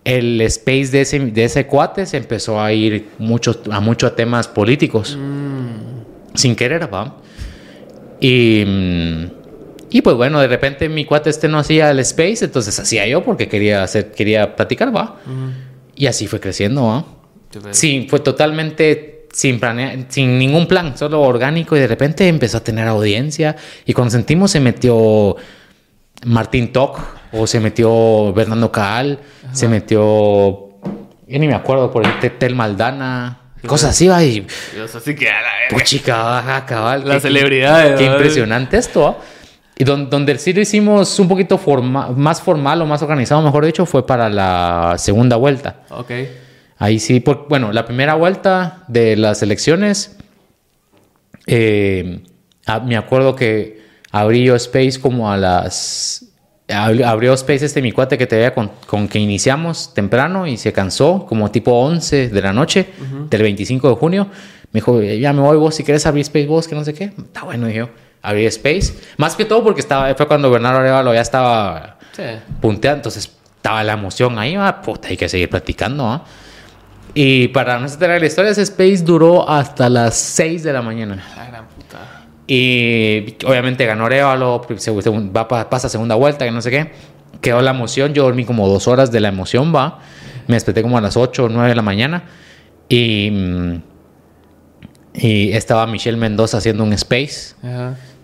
El 0.03 0.41
space 0.41 0.87
de 0.87 1.01
ese, 1.01 1.19
de 1.19 1.43
ese 1.45 1.65
cuate 1.67 2.05
se 2.05 2.17
empezó 2.17 2.59
a 2.59 2.73
ir 2.73 3.11
mucho, 3.17 3.61
a 3.71 3.79
muchos 3.79 4.13
temas 4.13 4.49
políticos. 4.49 5.17
Mm. 5.17 6.35
Sin 6.35 6.53
querer, 6.53 6.93
¿va? 6.93 7.15
Y, 8.19 8.63
y 9.89 10.01
pues 10.01 10.15
bueno, 10.15 10.39
de 10.39 10.47
repente 10.47 10.89
mi 10.89 11.05
cuate 11.05 11.29
este 11.29 11.47
no 11.47 11.59
hacía 11.59 11.91
el 11.91 11.99
space, 11.99 12.45
entonces 12.45 12.77
hacía 12.79 13.07
yo 13.07 13.23
porque 13.23 13.47
quería, 13.47 13.83
hacer, 13.83 14.11
quería 14.11 14.55
platicar, 14.55 14.95
va. 14.95 15.17
Y 15.95 16.07
así 16.07 16.27
fue 16.27 16.39
creciendo, 16.39 16.83
va. 16.83 17.05
Sí, 17.71 18.07
fue 18.09 18.19
totalmente 18.19 19.27
sin, 19.31 19.59
sin 20.09 20.39
ningún 20.39 20.67
plan, 20.67 20.97
solo 20.97 21.21
orgánico 21.21 21.77
y 21.77 21.79
de 21.79 21.87
repente 21.87 22.27
empezó 22.27 22.57
a 22.57 22.63
tener 22.63 22.87
audiencia. 22.87 23.55
Y 23.85 23.93
cuando 23.93 24.11
sentimos 24.11 24.51
se 24.51 24.59
metió 24.59 25.35
Martín 26.25 26.71
Toc 26.71 26.99
o 27.31 27.47
se 27.47 27.59
metió 27.59 28.33
Bernardo 28.33 28.71
Caal, 28.71 29.19
se 29.53 29.67
metió, 29.67 29.99
yo 30.01 31.39
ni 31.39 31.47
me 31.47 31.55
acuerdo, 31.55 31.91
por 31.91 32.05
el 32.05 32.37
Tel 32.37 32.55
Maldana. 32.55 33.41
Cosas 33.65 33.91
así, 33.91 34.07
va. 34.07 34.23
Y, 34.23 34.45
Dios, 34.73 34.93
así 34.95 35.15
que 35.15 35.29
a 35.29 35.41
la 35.41 35.49
Pues 35.69 35.83
chica, 35.83 36.21
baja, 36.21 36.65
cabal. 36.65 37.07
La 37.07 37.19
celebridad. 37.19 37.95
Qué, 37.95 38.05
impresionante 38.05 38.77
esto. 38.77 39.19
Y 39.77 39.83
donde, 39.83 40.09
donde 40.09 40.37
sí 40.39 40.53
lo 40.53 40.61
hicimos 40.61 41.19
un 41.19 41.27
poquito 41.27 41.59
más 41.81 42.41
formal 42.41 42.81
o 42.81 42.85
más 42.85 43.01
organizado, 43.01 43.41
mejor 43.41 43.65
dicho, 43.65 43.85
fue 43.85 44.05
para 44.05 44.29
la 44.29 44.95
segunda 44.97 45.35
vuelta. 45.35 45.81
Ok. 45.89 46.11
Ahí 46.79 46.99
sí, 46.99 47.19
por, 47.19 47.47
bueno, 47.47 47.71
la 47.71 47.85
primera 47.85 48.15
vuelta 48.15 48.83
de 48.87 49.15
las 49.15 49.41
elecciones, 49.41 50.17
eh, 51.47 52.21
me 52.85 52.97
acuerdo 52.97 53.35
que 53.35 53.81
abrí 54.11 54.43
yo 54.45 54.55
Space 54.55 54.99
como 54.99 55.31
a 55.31 55.37
las 55.37 56.26
abrió 56.73 57.33
Space 57.33 57.65
este 57.65 57.81
mi 57.81 57.91
cuate 57.91 58.17
que 58.17 58.27
te 58.27 58.35
veía 58.35 58.53
con, 58.53 58.71
con, 58.85 59.07
que 59.07 59.19
iniciamos 59.19 59.93
temprano 59.93 60.47
y 60.47 60.57
se 60.57 60.73
cansó 60.73 61.25
como 61.25 61.49
tipo 61.49 61.71
11 61.71 62.29
de 62.29 62.41
la 62.41 62.53
noche 62.53 62.89
del 63.29 63.41
25 63.41 63.89
de 63.89 63.95
junio. 63.95 64.27
Me 64.71 64.79
dijo, 64.79 65.01
ya 65.01 65.31
me 65.33 65.41
voy 65.41 65.57
vos 65.57 65.75
si 65.75 65.83
quieres 65.83 66.05
abrir 66.05 66.23
Space 66.23 66.45
vos, 66.45 66.67
que 66.67 66.75
no 66.75 66.83
sé 66.83 66.93
qué. 66.93 67.05
Está 67.17 67.43
bueno, 67.43 67.67
dije 67.67 67.87
Abrí 68.21 68.45
Space. 68.47 68.93
Más 69.17 69.35
que 69.35 69.45
todo 69.45 69.63
porque 69.63 69.79
estaba, 69.79 70.13
fue 70.15 70.27
cuando 70.27 70.51
Bernardo 70.51 70.79
Arevalo 70.79 71.13
ya 71.13 71.21
estaba 71.21 71.97
punteando, 72.59 72.97
entonces 72.97 73.31
estaba 73.55 73.83
la 73.83 73.93
emoción 73.93 74.37
ahí, 74.37 74.55
ah, 74.55 74.81
puta, 74.81 75.07
hay 75.07 75.17
que 75.17 75.29
seguir 75.29 75.49
platicando. 75.49 76.05
¿ah? 76.05 76.25
Y 77.13 77.47
para 77.49 77.79
no 77.79 77.87
enterar 77.87 78.19
la 78.19 78.27
historia, 78.27 78.51
ese 78.51 78.63
Space 78.63 78.97
duró 78.97 79.49
hasta 79.49 79.89
las 79.89 80.15
6 80.15 80.63
de 80.63 80.73
la 80.73 80.81
mañana. 80.81 81.23
Y 82.47 83.35
obviamente 83.45 83.85
ganó 83.85 84.05
Arevalo, 84.05 84.65
va, 85.35 85.69
pasa 85.69 85.89
segunda 85.89 86.15
vuelta, 86.15 86.45
que 86.45 86.51
no 86.51 86.61
sé 86.61 86.71
qué. 86.71 86.91
Quedó 87.41 87.61
la 87.61 87.71
emoción, 87.71 88.13
yo 88.13 88.23
dormí 88.23 88.45
como 88.45 88.67
dos 88.69 88.87
horas 88.87 89.11
de 89.11 89.19
la 89.19 89.27
emoción, 89.27 89.75
va. 89.75 89.99
Me 90.47 90.55
desperté 90.55 90.81
como 90.81 90.97
a 90.97 91.01
las 91.01 91.17
8 91.17 91.43
o 91.43 91.49
9 91.49 91.69
de 91.69 91.75
la 91.75 91.81
mañana. 91.81 92.23
Y, 92.87 93.29
mm, 93.31 93.81
y 95.15 95.51
estaba 95.51 95.85
Michelle 95.87 96.17
Mendoza 96.17 96.59
haciendo 96.59 96.85
un 96.85 96.93
space. 96.93 97.55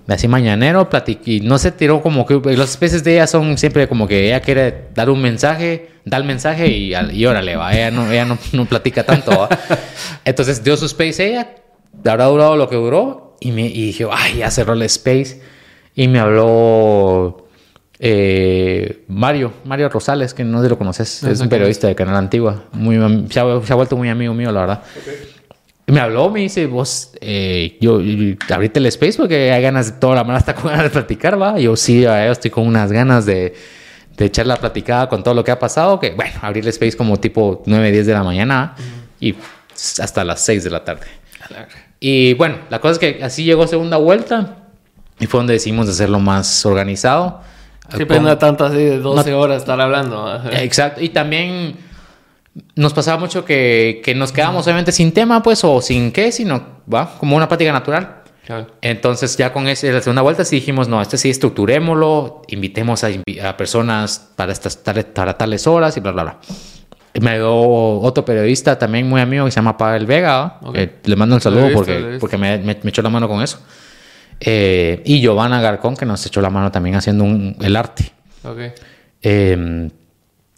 Así 0.07 0.27
mañanero, 0.27 0.89
y 1.25 1.39
no 1.41 1.57
se 1.57 1.71
tiró 1.71 2.01
como 2.01 2.25
que 2.25 2.35
los 2.35 2.71
spaces 2.71 3.05
de 3.05 3.13
ella 3.13 3.27
son 3.27 3.57
siempre 3.57 3.87
como 3.87 4.05
que 4.05 4.27
ella 4.27 4.41
quiere 4.41 4.89
dar 4.93 5.09
un 5.09 5.21
mensaje, 5.21 5.91
da 6.03 6.17
el 6.17 6.25
mensaje 6.25 6.67
y, 6.67 6.93
y 6.93 7.25
órale, 7.25 7.55
va. 7.55 7.73
Ella 7.73 7.91
no, 7.91 8.11
ella 8.11 8.25
no, 8.25 8.37
no 8.51 8.65
platica 8.65 9.05
tanto. 9.05 9.47
Entonces 10.25 10.63
dio 10.63 10.75
su 10.75 10.85
space 10.85 11.29
ella, 11.29 11.55
habrá 12.05 12.25
durado 12.25 12.57
lo 12.57 12.69
que 12.69 12.75
duró 12.75 13.22
y, 13.43 13.51
me, 13.51 13.65
y 13.65 13.87
dije, 13.87 14.07
ay, 14.11 14.37
ya 14.37 14.51
cerró 14.51 14.73
el 14.73 14.81
space. 14.83 15.41
Y 15.95 16.07
me 16.07 16.19
habló 16.19 17.47
eh, 17.99 19.03
Mario, 19.07 19.53
Mario 19.65 19.89
Rosales, 19.89 20.33
que 20.33 20.43
no 20.43 20.59
sé 20.59 20.65
si 20.65 20.69
lo 20.69 20.77
conoces, 20.77 21.23
es 21.23 21.39
un 21.39 21.49
periodista 21.49 21.87
de 21.87 21.95
Canal 21.95 22.15
Antigua. 22.15 22.65
Muy, 22.71 22.97
se, 23.29 23.39
ha, 23.39 23.75
vuelto 23.75 23.95
muy 23.95 24.09
amigo 24.09 24.33
mío, 24.33 24.51
la 24.51 24.61
verdad. 24.61 24.83
Me 25.85 25.99
habló, 25.99 26.29
me 26.29 26.39
dice, 26.39 26.65
vos, 26.65 27.11
eh, 27.19 27.77
yo, 27.81 27.99
abrite 28.49 28.79
el 28.79 28.85
space 28.87 29.17
porque 29.17 29.51
hay 29.51 29.61
ganas, 29.61 29.99
toda 29.99 30.15
la 30.15 30.23
mano 30.23 30.39
está 30.39 30.55
con 30.55 30.71
ganas 30.71 30.85
de 30.85 30.89
platicar, 30.89 31.39
¿va? 31.39 31.59
Yo 31.59 31.75
sí, 31.75 32.01
yo 32.01 32.13
estoy 32.13 32.49
con 32.49 32.65
unas 32.65 32.91
ganas 32.91 33.25
de, 33.25 33.53
de 34.17 34.25
echar 34.25 34.47
la 34.47 34.55
platicada 34.55 35.09
con 35.09 35.23
todo 35.23 35.33
lo 35.33 35.43
que 35.43 35.51
ha 35.51 35.59
pasado, 35.59 35.99
que 35.99 36.11
bueno, 36.11 36.33
abrir 36.41 36.63
el 36.63 36.69
space 36.69 36.95
como 36.95 37.19
tipo 37.19 37.61
9, 37.65 37.91
10 37.91 38.05
de 38.05 38.13
la 38.13 38.23
mañana 38.23 38.75
y 39.19 39.35
hasta 39.99 40.23
las 40.23 40.41
6 40.41 40.63
de 40.63 40.69
la 40.69 40.83
tarde. 40.83 41.07
Y 42.05 42.33
bueno, 42.33 42.57
la 42.69 42.81
cosa 42.81 42.91
es 42.91 42.99
que 42.99 43.23
así 43.23 43.45
llegó 43.45 43.65
segunda 43.65 43.95
vuelta 43.95 44.57
y 45.21 45.25
fue 45.25 45.39
donde 45.39 45.53
decidimos 45.53 45.87
hacerlo 45.87 46.19
más 46.19 46.65
organizado. 46.65 47.39
Siempre 47.95 48.19
no 48.19 48.37
tanto 48.37 48.65
así 48.65 48.75
de 48.75 48.99
12 48.99 49.33
horas 49.33 49.61
estar 49.61 49.79
hablando. 49.79 50.41
Exacto. 50.51 50.99
Y 51.01 51.07
también 51.07 51.77
nos 52.75 52.93
pasaba 52.93 53.17
mucho 53.17 53.45
que, 53.45 54.01
que 54.03 54.15
nos 54.15 54.33
quedábamos 54.33 54.65
obviamente 54.65 54.91
sin 54.91 55.13
tema, 55.13 55.41
pues, 55.41 55.63
o 55.63 55.79
sin 55.79 56.11
qué, 56.11 56.33
sino, 56.33 56.81
va, 56.93 57.17
como 57.17 57.37
una 57.37 57.47
práctica 57.47 57.71
natural. 57.71 58.23
Entonces 58.81 59.37
ya 59.37 59.53
con 59.53 59.69
ese, 59.69 59.89
la 59.93 60.01
segunda 60.01 60.23
vuelta 60.23 60.43
sí 60.43 60.57
dijimos, 60.57 60.89
no, 60.89 61.01
este 61.01 61.17
sí 61.17 61.29
estructurémoslo, 61.29 62.41
invitemos 62.49 63.05
a, 63.05 63.11
a 63.47 63.55
personas 63.55 64.31
para, 64.35 64.51
estas, 64.51 64.75
para 64.75 65.37
tales 65.37 65.67
horas 65.67 65.95
y 65.95 66.01
bla, 66.01 66.11
bla, 66.11 66.23
bla 66.23 66.39
me 67.21 67.35
dio 67.35 67.53
otro 67.53 68.25
periodista 68.25 68.77
también 68.77 69.07
muy 69.07 69.21
amigo 69.21 69.45
que 69.45 69.51
se 69.51 69.55
llama 69.55 69.77
Pavel 69.77 70.05
Vega. 70.05 70.59
le 71.03 71.15
mando 71.15 71.35
un 71.35 71.41
saludo 71.41 71.69
porque, 71.73 72.17
porque 72.19 72.37
me, 72.37 72.57
me, 72.59 72.77
echó 72.83 73.01
la 73.01 73.09
mano 73.09 73.27
con 73.27 73.41
eso. 73.41 73.59
Eh, 74.39 75.01
y 75.05 75.21
Giovanna 75.21 75.61
Garcón, 75.61 75.95
que 75.95 76.05
nos 76.05 76.25
echó 76.25 76.41
la 76.41 76.49
mano 76.49 76.71
también 76.71 76.95
haciendo 76.95 77.25
el 77.59 77.75
arte. 77.75 78.11
Eh, 79.21 79.89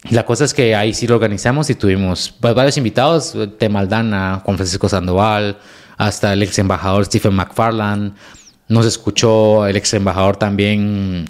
la 0.09 0.25
cosa 0.25 0.45
es 0.45 0.53
que 0.53 0.75
ahí 0.75 0.93
sí 0.93 1.07
lo 1.07 1.15
organizamos 1.15 1.69
y 1.69 1.75
tuvimos 1.75 2.35
varios 2.39 2.77
invitados, 2.77 3.35
de 3.59 3.69
Maldana, 3.69 4.41
Juan 4.43 4.57
Francisco 4.57 4.87
Sandoval, 4.87 5.57
hasta 5.97 6.33
el 6.33 6.43
ex 6.43 6.59
embajador 6.59 7.05
Stephen 7.05 7.33
McFarland. 7.33 8.15
Nos 8.67 8.85
escuchó 8.85 9.65
el 9.67 9.75
ex 9.75 9.93
embajador 9.93 10.37
también 10.37 11.27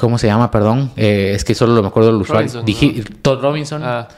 ¿Cómo 0.00 0.16
se 0.16 0.28
llama? 0.28 0.50
Perdón. 0.50 0.92
Eh, 0.96 1.32
es 1.34 1.44
que 1.44 1.54
solo 1.54 1.82
me 1.82 1.88
acuerdo 1.88 2.10
del 2.10 2.22
usuario. 2.22 2.64
Todd 3.20 3.42
Robinson. 3.42 3.82
Ah. 3.84 4.08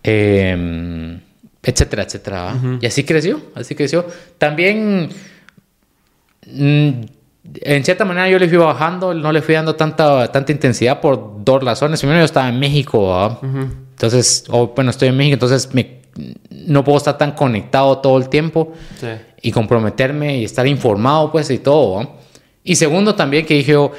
Em, 0.00 1.18
etcétera, 1.60 2.04
etcétera. 2.04 2.54
Y 2.80 2.86
así 2.86 3.02
creció, 3.02 3.40
así 3.56 3.74
creció. 3.74 4.06
También, 4.38 5.08
mm, 6.46 6.90
en 7.60 7.84
cierta 7.84 8.04
manera 8.04 8.28
yo 8.28 8.38
le 8.38 8.48
fui 8.48 8.56
bajando, 8.56 9.12
no 9.14 9.32
le 9.32 9.42
fui 9.42 9.56
dando 9.56 9.74
tanta, 9.74 10.30
tanta 10.30 10.52
intensidad 10.52 11.00
por 11.00 11.42
dos 11.44 11.64
razones. 11.64 11.98
Primero 11.98 12.20
yo 12.20 12.24
estaba 12.24 12.48
en 12.48 12.60
México, 12.60 13.40
Entonces, 13.42 14.44
o 14.50 14.68
bueno, 14.68 14.90
estoy 14.92 15.08
en 15.08 15.16
México, 15.16 15.34
entonces 15.34 15.74
me, 15.74 16.02
no 16.50 16.84
puedo 16.84 16.98
estar 16.98 17.18
tan 17.18 17.32
conectado 17.32 17.98
todo 17.98 18.16
el 18.18 18.28
tiempo 18.28 18.74
Sí. 19.00 19.08
y 19.42 19.50
comprometerme 19.50 20.38
y 20.38 20.44
estar 20.44 20.68
informado, 20.68 21.32
pues, 21.32 21.50
y 21.50 21.58
todo. 21.58 22.14
Y 22.62 22.76
segundo, 22.76 23.16
también 23.16 23.44
que 23.44 23.54
dije 23.54 23.72
yo, 23.72 23.90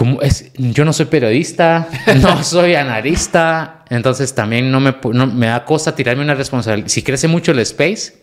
como 0.00 0.22
es, 0.22 0.50
yo 0.54 0.86
no 0.86 0.94
soy 0.94 1.04
periodista, 1.04 1.86
no 2.22 2.42
soy 2.42 2.74
analista, 2.74 3.84
entonces 3.90 4.34
también 4.34 4.70
no 4.70 4.80
me, 4.80 4.94
no- 5.12 5.26
me 5.26 5.48
da 5.48 5.62
cosa 5.66 5.94
tirarme 5.94 6.22
una 6.22 6.34
responsabilidad. 6.34 6.88
Si 6.88 7.02
crece 7.02 7.28
mucho 7.28 7.52
el 7.52 7.58
space, 7.58 8.14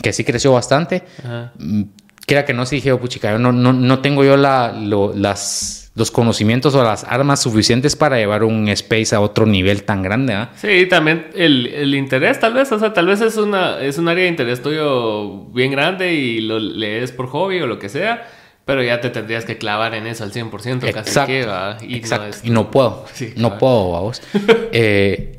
que 0.00 0.12
sí 0.12 0.22
creció 0.22 0.52
bastante, 0.52 1.02
Ajá. 1.24 1.52
mm, 1.58 1.82
quiera 2.24 2.44
que 2.44 2.54
no, 2.54 2.64
sí 2.66 2.76
dije, 2.76 2.92
oh, 2.92 3.00
puchica, 3.00 3.32
yo 3.32 3.38
no, 3.40 3.50
no, 3.50 3.72
no 3.72 3.98
tengo 3.98 4.22
yo 4.22 4.36
la, 4.36 4.72
lo- 4.72 5.12
las, 5.12 5.90
los 5.96 6.12
conocimientos 6.12 6.76
o 6.76 6.84
las 6.84 7.02
armas 7.02 7.42
suficientes 7.42 7.96
para 7.96 8.16
llevar 8.16 8.44
un 8.44 8.68
space 8.68 9.12
a 9.16 9.20
otro 9.20 9.44
nivel 9.44 9.82
tan 9.82 10.04
grande. 10.04 10.34
¿ah? 10.34 10.50
Sí, 10.54 10.86
también 10.88 11.26
el, 11.34 11.66
el 11.66 11.96
interés, 11.96 12.38
tal 12.38 12.54
vez, 12.54 12.70
o 12.70 12.78
sea, 12.78 12.92
tal 12.92 13.06
vez 13.08 13.20
es 13.22 13.36
una 13.38 13.80
es 13.80 13.98
un 13.98 14.06
área 14.06 14.22
de 14.22 14.30
interés 14.30 14.62
tuyo 14.62 15.46
bien 15.46 15.72
grande 15.72 16.14
y 16.14 16.40
lo 16.42 16.60
lees 16.60 17.10
por 17.10 17.26
hobby 17.26 17.60
o 17.60 17.66
lo 17.66 17.80
que 17.80 17.88
sea, 17.88 18.24
pero 18.68 18.82
ya 18.82 19.00
te 19.00 19.08
tendrías 19.08 19.46
que 19.46 19.56
clavar 19.56 19.94
en 19.94 20.06
eso 20.06 20.24
al 20.24 20.30
100% 20.30 20.50
casi 20.92 21.08
Exacto. 21.08 21.26
que, 21.26 21.46
¿va? 21.46 21.78
Y 21.80 21.96
Exacto. 21.96 22.24
no 22.26 22.30
es- 22.34 22.44
y 22.44 22.50
no 22.50 22.70
puedo. 22.70 23.06
Sí, 23.14 23.32
no 23.34 23.48
claro. 23.48 23.58
puedo, 23.58 23.90
vamos. 23.92 24.20
eh, 24.72 25.34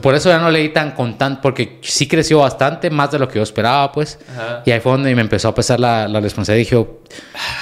por 0.00 0.14
eso 0.14 0.28
ya 0.28 0.38
no 0.38 0.48
leí 0.48 0.68
tan 0.68 0.92
con 0.92 1.18
tan, 1.18 1.40
porque 1.40 1.80
sí 1.82 2.06
creció 2.06 2.38
bastante, 2.38 2.88
más 2.90 3.10
de 3.10 3.18
lo 3.18 3.26
que 3.26 3.36
yo 3.36 3.42
esperaba, 3.42 3.90
pues. 3.90 4.20
Ajá. 4.32 4.62
Y 4.64 4.70
ahí 4.70 4.78
fue 4.78 4.92
donde 4.92 5.12
me 5.16 5.22
empezó 5.22 5.48
a 5.48 5.54
pesar 5.56 5.80
la, 5.80 6.06
la 6.06 6.20
responsabilidad. 6.20 6.64
Dije, 6.64 6.76
oh, 6.76 7.00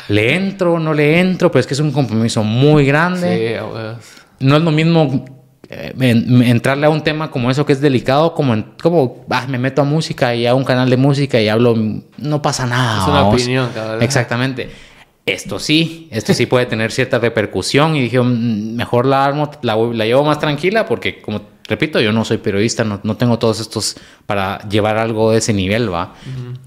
¿le 0.09 0.35
entro 0.35 0.79
no 0.79 0.93
le 0.93 1.19
entro? 1.19 1.51
Pero 1.51 1.61
es 1.61 1.67
que 1.67 1.73
es 1.75 1.81
un 1.81 1.93
compromiso 1.93 2.43
muy 2.43 2.85
grande. 2.85 3.59
Sí. 3.59 4.17
No 4.41 4.57
es 4.59 4.63
lo 4.63 4.71
mismo 4.71 5.25
eh, 5.69 5.93
en- 5.99 6.43
entrarle 6.43 6.87
a 6.87 6.91
un 6.91 7.03
tema 7.03 7.31
como 7.31 7.51
eso 7.51 7.67
que 7.67 7.73
es 7.73 7.81
delicado, 7.81 8.35
como, 8.35 8.55
en- 8.55 8.67
como 8.83 9.25
ah, 9.31 9.47
me 9.49 9.59
meto 9.59 9.83
a 9.83 9.85
música 9.85 10.35
y 10.35 10.47
a 10.47 10.55
un 10.55 10.63
canal 10.65 10.89
de 10.91 10.97
música 10.97 11.41
y 11.41 11.49
hablo, 11.49 11.75
no 12.19 12.41
pasa 12.43 12.67
nada. 12.67 13.03
Es 13.03 13.09
una 13.09 13.21
vamos. 13.23 13.35
opinión, 13.35 13.71
cabrón. 13.75 14.03
Exactamente. 14.03 14.71
Esto 15.27 15.59
sí, 15.59 16.09
esto 16.13 16.33
sí 16.35 16.47
puede 16.47 16.67
tener 16.67 16.93
cierta 16.93 17.19
repercusión 17.19 17.97
y 17.97 18.03
dije, 18.03 18.21
"Mm, 18.21 18.77
mejor 18.77 19.07
la 19.07 19.25
armo, 19.25 19.51
la, 19.63 19.75
la 19.77 20.05
llevo 20.07 20.23
más 20.25 20.39
tranquila 20.39 20.87
porque, 20.87 21.21
como 21.21 21.43
repito, 21.67 22.01
yo 22.01 22.13
no 22.13 22.25
soy 22.25 22.39
periodista, 22.39 22.85
no, 22.85 23.01
no 23.03 23.17
tengo 23.17 23.37
todos 23.39 23.59
estos 23.59 23.97
para 24.25 24.61
llevar 24.69 24.99
algo 24.99 25.33
de 25.33 25.39
ese 25.39 25.53
nivel, 25.53 25.93
¿va? 25.93 26.15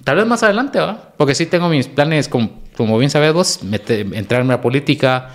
Tal 0.03 0.18
vez 0.18 0.26
más 0.28 0.43
adelante, 0.43 0.78
¿va? 0.80 1.14
Porque 1.16 1.36
sí 1.36 1.45
tengo 1.45 1.70
mis 1.70 1.88
planes, 1.88 2.28
como, 2.28 2.60
como 2.76 2.97
bien 2.97 3.10
sabes 3.10 3.32
vos, 3.32 3.64
mete- 3.64 4.01
entrarme 4.18 4.53
a 4.53 4.60
política 4.62 5.30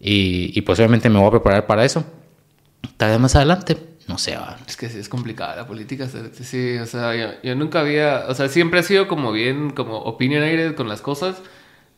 y, 0.00 0.50
y 0.58 0.62
posiblemente 0.62 1.10
me 1.10 1.18
voy 1.18 1.28
a 1.28 1.32
preparar 1.32 1.66
para 1.66 1.84
eso. 1.84 2.02
Tal 2.96 3.10
vez 3.10 3.20
más 3.20 3.36
adelante, 3.36 3.76
no 4.08 4.16
sé, 4.16 4.36
¿va? 4.36 4.56
Es 4.66 4.78
que 4.78 4.88
sí, 4.88 4.98
es 4.98 5.10
complicada 5.10 5.54
la 5.56 5.66
política. 5.66 6.08
sí, 6.08 6.18
Sí, 6.44 6.78
o 6.78 6.86
sea, 6.86 7.14
yo, 7.14 7.28
yo 7.42 7.54
nunca 7.54 7.80
había, 7.80 8.24
o 8.28 8.34
sea, 8.34 8.48
siempre 8.48 8.80
he 8.80 8.82
sido 8.82 9.06
como 9.06 9.32
bien, 9.32 9.68
como 9.70 9.98
opinionated 9.98 10.74
con 10.74 10.88
las 10.88 11.02
cosas, 11.02 11.36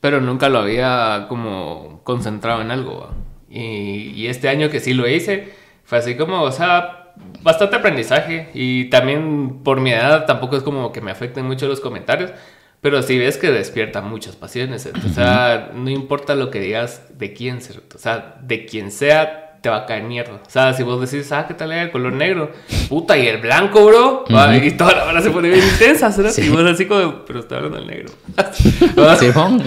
pero 0.02 0.20
nunca 0.20 0.48
lo 0.48 0.58
había 0.58 1.26
como 1.28 2.00
concentrado 2.02 2.60
en 2.60 2.72
algo. 2.72 3.02
¿va? 3.02 3.10
Y, 3.48 4.10
y 4.16 4.26
este 4.26 4.48
año 4.48 4.68
que 4.68 4.80
sí 4.80 4.94
lo 4.94 5.08
hice, 5.08 5.52
fue 5.84 5.98
así 5.98 6.16
como, 6.16 6.42
o 6.42 6.50
sea, 6.50 7.12
bastante 7.42 7.76
aprendizaje. 7.76 8.50
Y 8.52 8.86
también 8.86 9.60
por 9.62 9.80
mi 9.80 9.92
edad 9.92 10.26
tampoco 10.26 10.56
es 10.56 10.64
como 10.64 10.90
que 10.90 11.00
me 11.00 11.12
afecten 11.12 11.46
mucho 11.46 11.68
los 11.68 11.78
comentarios. 11.78 12.32
Pero 12.80 13.00
sí 13.02 13.16
ves 13.16 13.38
que 13.38 13.52
despierta 13.52 14.00
muchas 14.00 14.34
pasiones. 14.34 14.86
¿eh? 14.86 14.92
O 15.06 15.08
sea, 15.08 15.70
no 15.72 15.88
importa 15.88 16.34
lo 16.34 16.50
que 16.50 16.58
digas 16.58 17.16
de 17.16 17.32
quién 17.32 17.60
ser. 17.60 17.80
O 17.94 17.98
sea, 17.98 18.38
de 18.42 18.66
quien 18.66 18.90
sea, 18.90 19.51
te 19.62 19.68
va 19.68 19.76
a 19.76 19.86
caer 19.86 20.02
mierda. 20.02 20.40
O 20.44 20.50
sea, 20.50 20.72
si 20.72 20.82
vos 20.82 21.00
decís, 21.00 21.30
ah, 21.30 21.46
¿qué 21.46 21.54
tal 21.54 21.70
era 21.70 21.82
el 21.82 21.92
color 21.92 22.12
negro? 22.12 22.50
Puta, 22.88 23.16
y 23.16 23.28
el 23.28 23.40
blanco, 23.40 23.86
bro. 23.86 24.24
Y 24.60 24.72
toda 24.72 24.92
la 24.92 25.04
hora 25.04 25.22
se 25.22 25.30
pone 25.30 25.48
bien 25.50 25.62
intensa, 25.64 26.10
¿sabes? 26.10 26.34
Sí. 26.34 26.46
Y 26.46 26.48
vos 26.48 26.64
así 26.64 26.86
como, 26.86 27.24
pero 27.24 27.38
está 27.38 27.58
hablando 27.58 27.78
del 27.78 27.86
negro. 27.86 28.10
Simón. 29.20 29.62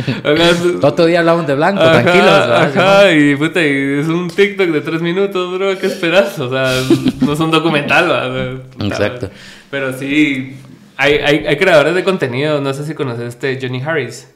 Otro 0.82 1.06
día 1.06 1.20
hablamos 1.20 1.48
de 1.48 1.56
blanco, 1.56 1.82
Ajá, 1.82 2.04
tranquilos. 2.04 2.30
Ajá, 2.30 3.12
y 3.14 3.38
puta, 3.38 3.62
y 3.62 4.00
es 4.00 4.08
un 4.08 4.28
TikTok 4.30 4.68
de 4.68 4.82
tres 4.82 5.02
minutos, 5.02 5.58
bro, 5.58 5.80
¿qué 5.80 5.88
esperas? 5.88 6.38
O 6.40 6.50
sea, 6.50 6.74
no 7.22 7.32
es 7.32 7.40
un 7.40 7.52
documental, 7.52 8.62
puta, 8.74 8.86
Exacto. 8.86 9.30
Pero 9.72 9.98
sí, 9.98 10.58
hay, 10.98 11.14
hay, 11.14 11.48
hay 11.48 11.56
creadores 11.56 11.96
de 11.96 12.04
contenido, 12.04 12.60
no 12.60 12.74
sé 12.74 12.86
si 12.86 12.94
conoces 12.96 13.30
este 13.30 13.58
Johnny 13.62 13.82
Harris, 13.82 14.30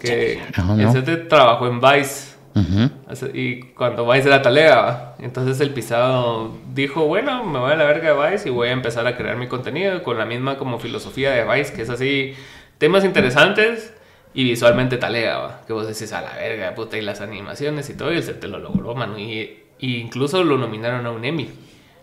que 0.00 0.42
Ajá, 0.52 0.74
no. 0.74 0.90
ese 0.90 1.02
te 1.02 1.16
trabajó 1.16 1.68
en 1.68 1.80
Vice. 1.80 2.29
Y 3.34 3.62
cuando 3.74 4.10
Vice 4.10 4.28
era 4.28 4.42
talega, 4.42 5.14
entonces 5.18 5.60
el 5.60 5.70
pisado 5.70 6.52
dijo, 6.74 7.06
bueno, 7.06 7.44
me 7.44 7.58
voy 7.58 7.72
a 7.72 7.76
la 7.76 7.84
verga 7.84 8.12
de 8.12 8.30
Vice 8.30 8.48
y 8.48 8.52
voy 8.52 8.68
a 8.68 8.72
empezar 8.72 9.06
a 9.06 9.16
crear 9.16 9.36
mi 9.36 9.46
contenido 9.46 10.02
con 10.02 10.18
la 10.18 10.26
misma 10.26 10.58
como 10.58 10.78
filosofía 10.78 11.30
de 11.30 11.44
Vice, 11.44 11.72
que 11.72 11.82
es 11.82 11.90
así, 11.90 12.34
temas 12.78 13.04
interesantes 13.04 13.94
y 14.34 14.44
visualmente 14.44 14.96
talega, 14.96 15.62
que 15.66 15.72
vos 15.72 15.86
decís 15.86 16.12
a 16.12 16.22
la 16.22 16.34
verga, 16.34 16.74
puta, 16.74 16.96
y 16.96 17.02
las 17.02 17.20
animaciones 17.20 17.88
y 17.90 17.94
todo, 17.94 18.12
y 18.12 18.16
el 18.16 18.22
set 18.22 18.40
te 18.40 18.48
lo 18.48 18.58
logró, 18.58 18.94
mano, 18.94 19.18
y 19.18 19.64
incluso 19.78 20.44
lo 20.44 20.58
nominaron 20.58 21.06
a 21.06 21.10
un 21.10 21.24
Emmy. 21.24 21.50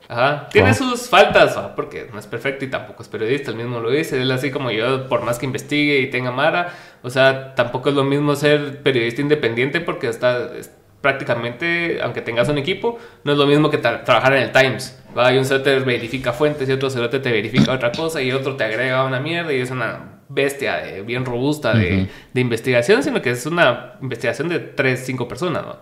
Ajá. 0.09 0.47
Tiene 0.51 0.73
sus 0.73 1.09
faltas, 1.09 1.57
¿va? 1.57 1.75
porque 1.75 2.07
no 2.13 2.19
es 2.19 2.27
perfecto 2.27 2.63
y 2.63 2.69
tampoco 2.69 3.03
es 3.03 3.09
periodista, 3.09 3.51
él 3.51 3.57
mismo 3.57 3.81
lo 3.81 3.89
dice, 3.89 4.21
él 4.21 4.31
así 4.31 4.51
como 4.51 4.71
yo, 4.71 5.07
por 5.09 5.23
más 5.23 5.37
que 5.37 5.45
investigue 5.45 5.99
y 5.99 6.09
tenga 6.09 6.31
mara, 6.31 6.73
o 7.03 7.09
sea, 7.09 7.53
tampoco 7.55 7.89
es 7.89 7.95
lo 7.95 8.05
mismo 8.05 8.35
ser 8.35 8.81
periodista 8.83 9.21
independiente 9.21 9.81
porque 9.81 10.07
está 10.07 10.49
es- 10.57 10.71
prácticamente, 11.01 11.99
aunque 12.01 12.21
tengas 12.21 12.49
un 12.49 12.57
equipo, 12.57 12.99
no 13.23 13.31
es 13.31 13.37
lo 13.37 13.45
mismo 13.45 13.69
que 13.69 13.81
tra- 13.81 14.03
trabajar 14.03 14.33
en 14.33 14.43
el 14.43 14.51
Times, 14.51 14.97
¿va? 15.17 15.31
Y 15.33 15.37
un 15.37 15.45
cerote 15.45 15.79
verifica 15.79 16.33
fuentes 16.33 16.67
y 16.67 16.71
otro 16.71 16.89
cerote 16.89 17.19
te 17.19 17.31
verifica 17.31 17.71
otra 17.73 17.91
cosa 17.91 18.21
y 18.21 18.31
otro 18.31 18.55
te 18.55 18.63
agrega 18.63 19.03
una 19.03 19.19
mierda 19.19 19.53
y 19.53 19.59
es 19.61 19.71
una 19.71 20.19
bestia 20.29 20.77
de- 20.77 21.01
bien 21.03 21.25
robusta 21.25 21.73
de, 21.73 22.07
de 22.33 22.41
investigación, 22.41 23.03
sino 23.03 23.21
que 23.21 23.31
es 23.31 23.45
una 23.45 23.93
investigación 24.01 24.49
de 24.49 24.59
tres, 24.59 25.03
cinco 25.05 25.27
personas, 25.27 25.63
¿no? 25.63 25.77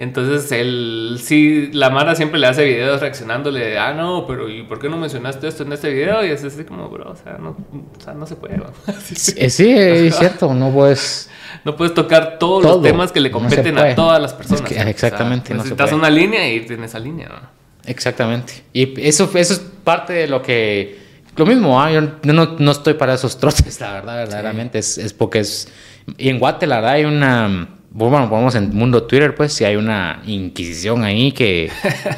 Entonces 0.00 0.50
él, 0.50 1.20
sí, 1.22 1.68
la 1.74 1.90
Mara 1.90 2.14
siempre 2.14 2.40
le 2.40 2.46
hace 2.46 2.64
videos 2.64 3.02
reaccionándole 3.02 3.60
de, 3.60 3.78
ah, 3.78 3.92
no, 3.92 4.24
pero 4.26 4.48
¿y 4.48 4.62
por 4.62 4.78
qué 4.78 4.88
no 4.88 4.96
mencionaste 4.96 5.46
esto 5.46 5.62
en 5.62 5.74
este 5.74 5.90
video? 5.90 6.24
Y 6.24 6.30
es 6.30 6.42
así 6.42 6.64
como, 6.64 6.88
bro, 6.88 7.10
o 7.10 7.16
sea, 7.16 7.36
no, 7.38 7.50
o 7.50 8.00
sea, 8.02 8.14
no 8.14 8.26
se 8.26 8.34
puede, 8.36 8.56
¿no? 8.56 8.64
Sí. 9.04 9.34
Eh, 9.36 9.50
sí, 9.50 9.70
es 9.70 10.16
cierto, 10.18 10.54
no 10.54 10.70
puedes. 10.72 11.28
No 11.66 11.76
puedes 11.76 11.92
tocar 11.92 12.38
todos 12.38 12.62
Todo. 12.62 12.76
los 12.76 12.82
temas 12.82 13.12
que 13.12 13.20
le 13.20 13.30
competen 13.30 13.76
a 13.76 13.94
todas 13.94 14.22
las 14.22 14.32
personas. 14.32 14.62
Es 14.62 14.68
que- 14.68 14.82
¿no? 14.82 14.88
exactamente, 14.88 15.44
O 15.44 15.46
sea, 15.48 15.56
no 15.56 15.62
se 15.64 15.68
necesitas 15.68 15.92
una 15.92 16.08
línea 16.08 16.48
y 16.50 16.54
irte 16.54 16.72
en 16.72 16.84
esa 16.84 16.98
línea, 16.98 17.28
¿no? 17.28 17.50
Exactamente. 17.84 18.54
Y 18.72 18.98
eso, 19.06 19.30
eso 19.34 19.52
es 19.52 19.58
parte 19.84 20.14
de 20.14 20.28
lo 20.28 20.40
que. 20.40 20.98
Lo 21.36 21.44
mismo, 21.44 21.78
¿ah? 21.78 21.92
yo 21.92 22.00
no, 22.22 22.56
no 22.58 22.70
estoy 22.70 22.94
para 22.94 23.12
esos 23.12 23.38
trotes, 23.38 23.78
la 23.82 23.92
verdad, 23.92 24.16
verdaderamente. 24.16 24.78
Es, 24.78 24.96
es 24.96 25.12
porque 25.12 25.40
es. 25.40 25.68
Y 26.16 26.30
en 26.30 26.38
Guate, 26.38 26.66
la 26.66 26.76
verdad, 26.76 26.92
hay 26.92 27.04
una. 27.04 27.76
Bueno, 27.92 28.30
ponemos 28.30 28.54
en 28.54 28.74
mundo 28.74 29.02
Twitter, 29.04 29.34
pues, 29.34 29.52
si 29.52 29.64
hay 29.64 29.76
una 29.76 30.22
inquisición 30.26 31.02
ahí 31.04 31.32
que 31.32 31.70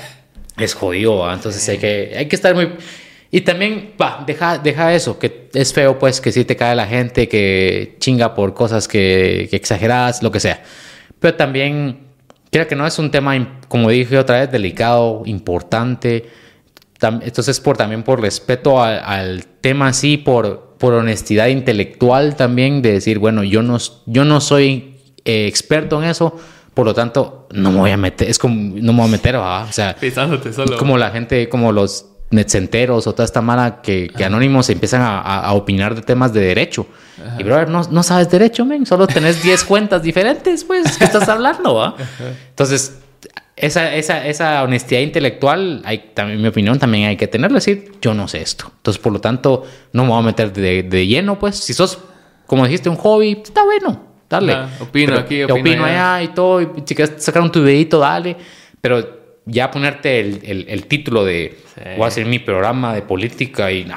es 0.58 0.74
jodido. 0.74 1.32
Entonces 1.32 1.66
hay 1.68 1.78
que, 1.78 2.14
hay 2.16 2.26
que 2.26 2.36
estar 2.36 2.54
muy. 2.54 2.72
Y 3.30 3.40
también, 3.40 3.92
va, 4.00 4.22
deja, 4.26 4.58
deja 4.58 4.92
eso, 4.92 5.18
que 5.18 5.48
es 5.54 5.72
feo, 5.72 5.98
pues, 5.98 6.20
que 6.20 6.30
sí 6.32 6.44
te 6.44 6.54
cae 6.56 6.76
la 6.76 6.86
gente, 6.86 7.26
que 7.28 7.96
chinga 7.98 8.34
por 8.34 8.52
cosas 8.52 8.86
que, 8.86 9.48
que 9.50 9.56
exageradas, 9.56 10.22
lo 10.22 10.30
que 10.30 10.40
sea. 10.40 10.62
Pero 11.18 11.34
también, 11.36 12.00
creo 12.50 12.68
que 12.68 12.76
no 12.76 12.86
es 12.86 12.98
un 12.98 13.10
tema, 13.10 13.60
como 13.68 13.88
dije 13.88 14.18
otra 14.18 14.40
vez, 14.40 14.52
delicado, 14.52 15.22
importante. 15.24 16.26
Entonces, 17.00 17.58
por, 17.60 17.78
también 17.78 18.02
por 18.02 18.20
respeto 18.20 18.82
a- 18.82 18.98
al 18.98 19.46
tema, 19.62 19.94
sí, 19.94 20.18
por, 20.18 20.76
por 20.78 20.92
honestidad 20.92 21.46
intelectual 21.48 22.36
también, 22.36 22.82
de 22.82 22.92
decir, 22.92 23.18
bueno, 23.18 23.42
yo 23.42 23.62
no, 23.62 23.78
yo 24.04 24.24
no 24.26 24.40
soy 24.42 24.91
eh, 25.24 25.46
experto 25.46 26.02
en 26.02 26.08
eso, 26.10 26.38
por 26.74 26.86
lo 26.86 26.94
tanto, 26.94 27.46
no 27.52 27.70
me 27.70 27.78
voy 27.78 27.90
a 27.90 27.96
meter, 27.96 28.28
es 28.30 28.38
como, 28.38 28.54
no 28.76 28.92
me 28.92 28.98
voy 29.00 29.08
a 29.08 29.12
meter, 29.12 29.36
¿va? 29.36 29.64
o 29.64 29.72
sea, 29.72 29.94
Pisándote 29.96 30.52
solo. 30.52 30.76
como 30.78 30.96
la 30.98 31.10
gente, 31.10 31.48
como 31.48 31.70
los 31.72 32.06
netcenteros 32.30 33.06
o 33.06 33.12
toda 33.12 33.24
esta 33.26 33.42
mala 33.42 33.82
que, 33.82 34.08
que 34.16 34.24
anónimos 34.24 34.70
empiezan 34.70 35.02
a, 35.02 35.20
a- 35.20 35.40
a 35.44 35.52
opinar 35.52 35.94
de 35.94 36.00
temas 36.00 36.32
de 36.32 36.40
derecho. 36.40 36.86
Y, 37.38 37.42
brother, 37.42 37.68
no, 37.68 37.82
no 37.90 38.02
sabes 38.02 38.30
derecho, 38.30 38.64
men. 38.64 38.86
Solo 38.86 39.06
tenés 39.06 39.42
10 39.42 39.64
cuentas 39.68 40.02
diferentes, 40.02 40.64
pues. 40.64 40.96
¿Qué 40.96 41.04
estás 41.04 41.28
hablando, 41.28 41.74
va? 41.74 41.94
Entonces, 42.48 42.98
esa, 43.54 43.94
esa, 43.94 44.26
esa 44.26 44.62
honestidad 44.62 45.02
intelectual, 45.02 45.82
hay, 45.84 46.10
también, 46.14 46.38
en 46.38 46.42
mi 46.42 46.48
opinión, 46.48 46.78
también 46.78 47.06
hay 47.10 47.16
que 47.18 47.28
tenerlo. 47.28 47.56
Decir, 47.56 47.92
yo 48.00 48.14
no 48.14 48.26
sé 48.28 48.40
esto. 48.40 48.72
Entonces, 48.78 49.00
por 49.00 49.12
lo 49.12 49.20
tanto, 49.20 49.64
no 49.92 50.04
me 50.04 50.08
voy 50.10 50.20
a 50.20 50.22
meter 50.22 50.52
de, 50.54 50.82
de 50.84 51.06
lleno, 51.06 51.38
pues. 51.38 51.56
Si 51.56 51.74
sos, 51.74 51.98
como 52.46 52.64
dijiste, 52.64 52.88
un 52.88 52.96
hobby, 52.96 53.42
está 53.44 53.62
bueno. 53.62 54.11
Dale. 54.32 54.56
Opino 54.80 55.12
Pero- 55.12 55.20
aquí, 55.24 55.42
opino, 55.44 55.60
opino 55.60 55.84
allá. 55.84 56.16
allá 56.16 56.24
y 56.24 56.28
todo. 56.34 56.60
Y 56.60 56.68
si 56.84 56.94
quieres 56.94 57.22
sacar 57.22 57.42
un 57.42 57.52
tu 57.52 57.60
videito, 57.62 57.98
dale. 57.98 58.36
Pero 58.80 59.20
ya 59.46 59.70
ponerte 59.70 60.20
el, 60.20 60.40
el- 60.44 60.66
el 60.68 60.86
título 60.86 61.24
de 61.24 61.56
Sí. 61.74 61.80
voy 61.96 62.04
a 62.04 62.08
hacer 62.08 62.26
mi 62.26 62.38
programa 62.38 62.94
de 62.94 63.02
política 63.02 63.70
y 63.72 63.84
nah, 63.84 63.96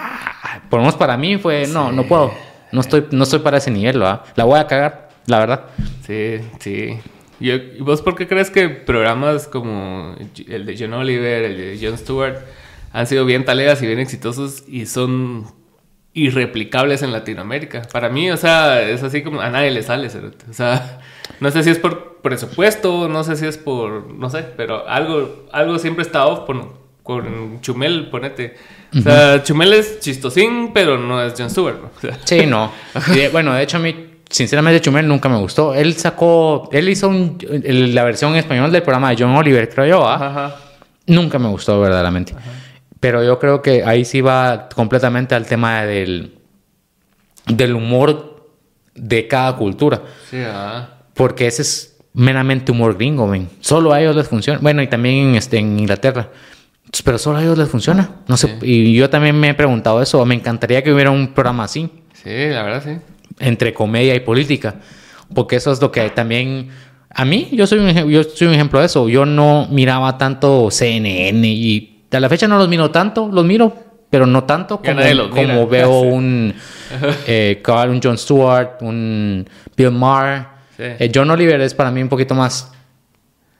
por 0.69 0.79
lo 0.79 0.83
menos 0.85 0.95
para 0.95 1.17
mí 1.17 1.37
fue 1.37 1.67
no, 1.67 1.91
no 1.91 2.03
puedo. 2.05 2.31
No 2.71 2.81
estoy, 2.81 3.05
no 3.11 3.23
estoy 3.23 3.39
para 3.39 3.57
ese 3.57 3.69
nivel, 3.71 3.99
¿verdad? 3.99 4.21
La 4.35 4.43
voy 4.43 4.59
a 4.59 4.65
cagar, 4.67 5.09
la 5.27 5.39
verdad. 5.39 5.61
Sí, 6.05 6.37
sí. 6.59 6.97
¿Y 7.39 7.79
vos 7.81 8.01
por 8.01 8.15
qué 8.15 8.27
crees 8.27 8.49
que 8.49 8.69
programas 8.69 9.47
como 9.47 10.15
el 10.47 10.65
de 10.65 10.75
John 10.79 10.93
Oliver, 10.93 11.43
el 11.43 11.57
de 11.79 11.85
Jon 11.87 11.97
Stewart, 11.97 12.37
han 12.93 13.07
sido 13.07 13.25
bien 13.25 13.43
talegas 13.45 13.81
y 13.83 13.87
bien 13.87 13.99
exitosos 13.99 14.63
y 14.67 14.85
son 14.85 15.45
irreplicables 16.15 17.03
en 17.03 17.11
Latinoamérica? 17.11 17.83
Para 17.91 18.09
mí, 18.09 18.31
o 18.31 18.37
sea, 18.37 18.81
es 18.81 19.03
así 19.03 19.21
como 19.21 19.41
a 19.41 19.49
nadie 19.51 19.69
le 19.69 19.83
sale, 19.83 20.07
O 20.49 20.53
sea, 20.53 20.99
no 21.39 21.51
sé 21.51 21.61
si 21.61 21.69
es 21.69 21.77
por 21.77 22.21
presupuesto, 22.23 23.07
no 23.07 23.23
sé 23.23 23.35
si 23.35 23.45
es 23.45 23.57
por, 23.57 24.11
no 24.11 24.29
sé, 24.31 24.43
pero 24.57 24.87
algo, 24.89 25.45
algo 25.51 25.77
siempre 25.77 26.01
está 26.01 26.25
off 26.25 26.49
con, 27.03 27.61
Chumel, 27.61 28.07
ponete. 28.09 28.55
O 28.97 29.01
sea, 29.01 29.43
Chumel 29.43 29.73
es 29.73 29.99
chistosín, 29.99 30.71
pero 30.73 30.97
no 30.97 31.21
es 31.21 31.35
Jon 31.37 31.51
Stewart. 31.51 31.77
sí, 32.23 32.47
no. 32.47 32.71
bueno, 33.31 33.53
de 33.53 33.61
hecho 33.61 33.77
a 33.77 33.81
mí 33.81 34.15
sinceramente 34.27 34.81
Chumel 34.81 35.07
nunca 35.07 35.29
me 35.29 35.37
gustó. 35.37 35.75
Él 35.75 35.93
sacó, 35.95 36.69
él 36.71 36.89
hizo 36.89 37.11
la 37.51 38.03
versión 38.03 38.31
en 38.31 38.37
español 38.37 38.71
del 38.71 38.81
programa 38.81 39.11
de 39.11 39.17
John 39.19 39.35
Oliver, 39.35 39.69
creo 39.69 39.85
yo. 39.85 40.07
¿ah? 40.07 40.55
Nunca 41.07 41.37
me 41.37 41.47
gustó 41.49 41.79
verdaderamente. 41.79 42.33
Pero 43.05 43.23
yo 43.23 43.37
creo 43.37 43.61
que 43.61 43.83
ahí 43.83 44.03
sí 44.03 44.21
va 44.21 44.67
completamente 44.73 45.35
al 45.35 45.45
tema 45.45 45.83
del, 45.83 46.33
del 47.45 47.75
humor 47.75 48.47
de 48.95 49.27
cada 49.27 49.55
cultura. 49.55 50.01
Sí, 50.27 50.37
Porque 51.13 51.45
ese 51.45 51.61
es 51.61 51.97
meramente 52.13 52.71
humor 52.71 52.95
gringo, 52.95 53.29
ven. 53.29 53.47
Solo 53.61 53.93
a 53.93 54.01
ellos 54.01 54.15
les 54.15 54.27
funciona. 54.27 54.57
Bueno, 54.59 54.81
y 54.81 54.87
también 54.87 55.35
este, 55.35 55.59
en 55.59 55.77
Inglaterra. 55.77 56.29
Pero 57.03 57.19
solo 57.19 57.37
a 57.37 57.43
ellos 57.43 57.59
les 57.59 57.69
funciona. 57.69 58.09
No 58.27 58.37
sé, 58.37 58.57
y 58.63 58.95
yo 58.95 59.07
también 59.07 59.39
me 59.39 59.49
he 59.49 59.53
preguntado 59.53 60.01
eso. 60.01 60.25
Me 60.25 60.33
encantaría 60.33 60.81
que 60.83 60.91
hubiera 60.91 61.11
un 61.11 61.33
programa 61.33 61.65
así. 61.65 61.91
Sí, 62.13 62.47
la 62.49 62.63
verdad 62.63 62.81
sí 62.83 62.99
entre 63.39 63.73
comedia 63.73 64.15
y 64.15 64.21
política, 64.21 64.75
porque 65.33 65.57
eso 65.57 65.71
es 65.71 65.81
lo 65.81 65.91
que 65.91 66.09
también 66.09 66.69
a 67.09 67.25
mí 67.25 67.49
yo 67.51 67.67
soy 67.67 67.79
un 67.79 68.09
yo 68.09 68.23
soy 68.23 68.47
un 68.47 68.53
ejemplo 68.53 68.79
de 68.79 68.85
eso. 68.85 69.07
Yo 69.09 69.25
no 69.25 69.67
miraba 69.69 70.17
tanto 70.17 70.69
CNN 70.69 71.47
y 71.47 71.94
a 72.15 72.19
la 72.19 72.29
fecha 72.29 72.47
no 72.47 72.57
los 72.57 72.67
miro 72.67 72.91
tanto, 72.91 73.29
los 73.31 73.45
miro, 73.45 73.73
pero 74.09 74.25
no 74.25 74.43
tanto 74.43 74.81
como, 74.81 75.67
veo 75.67 75.99
un 75.99 76.53
eh, 77.27 77.61
un 77.65 78.01
Jon 78.01 78.17
Stewart, 78.17 78.81
un 78.81 79.47
Bill 79.75 79.91
Maher. 79.91 80.55
Eh, 80.77 81.11
John 81.13 81.29
Oliver 81.31 81.61
es 81.61 81.73
para 81.73 81.89
mí 81.89 82.01
un 82.01 82.09
poquito 82.09 82.35
más 82.35 82.71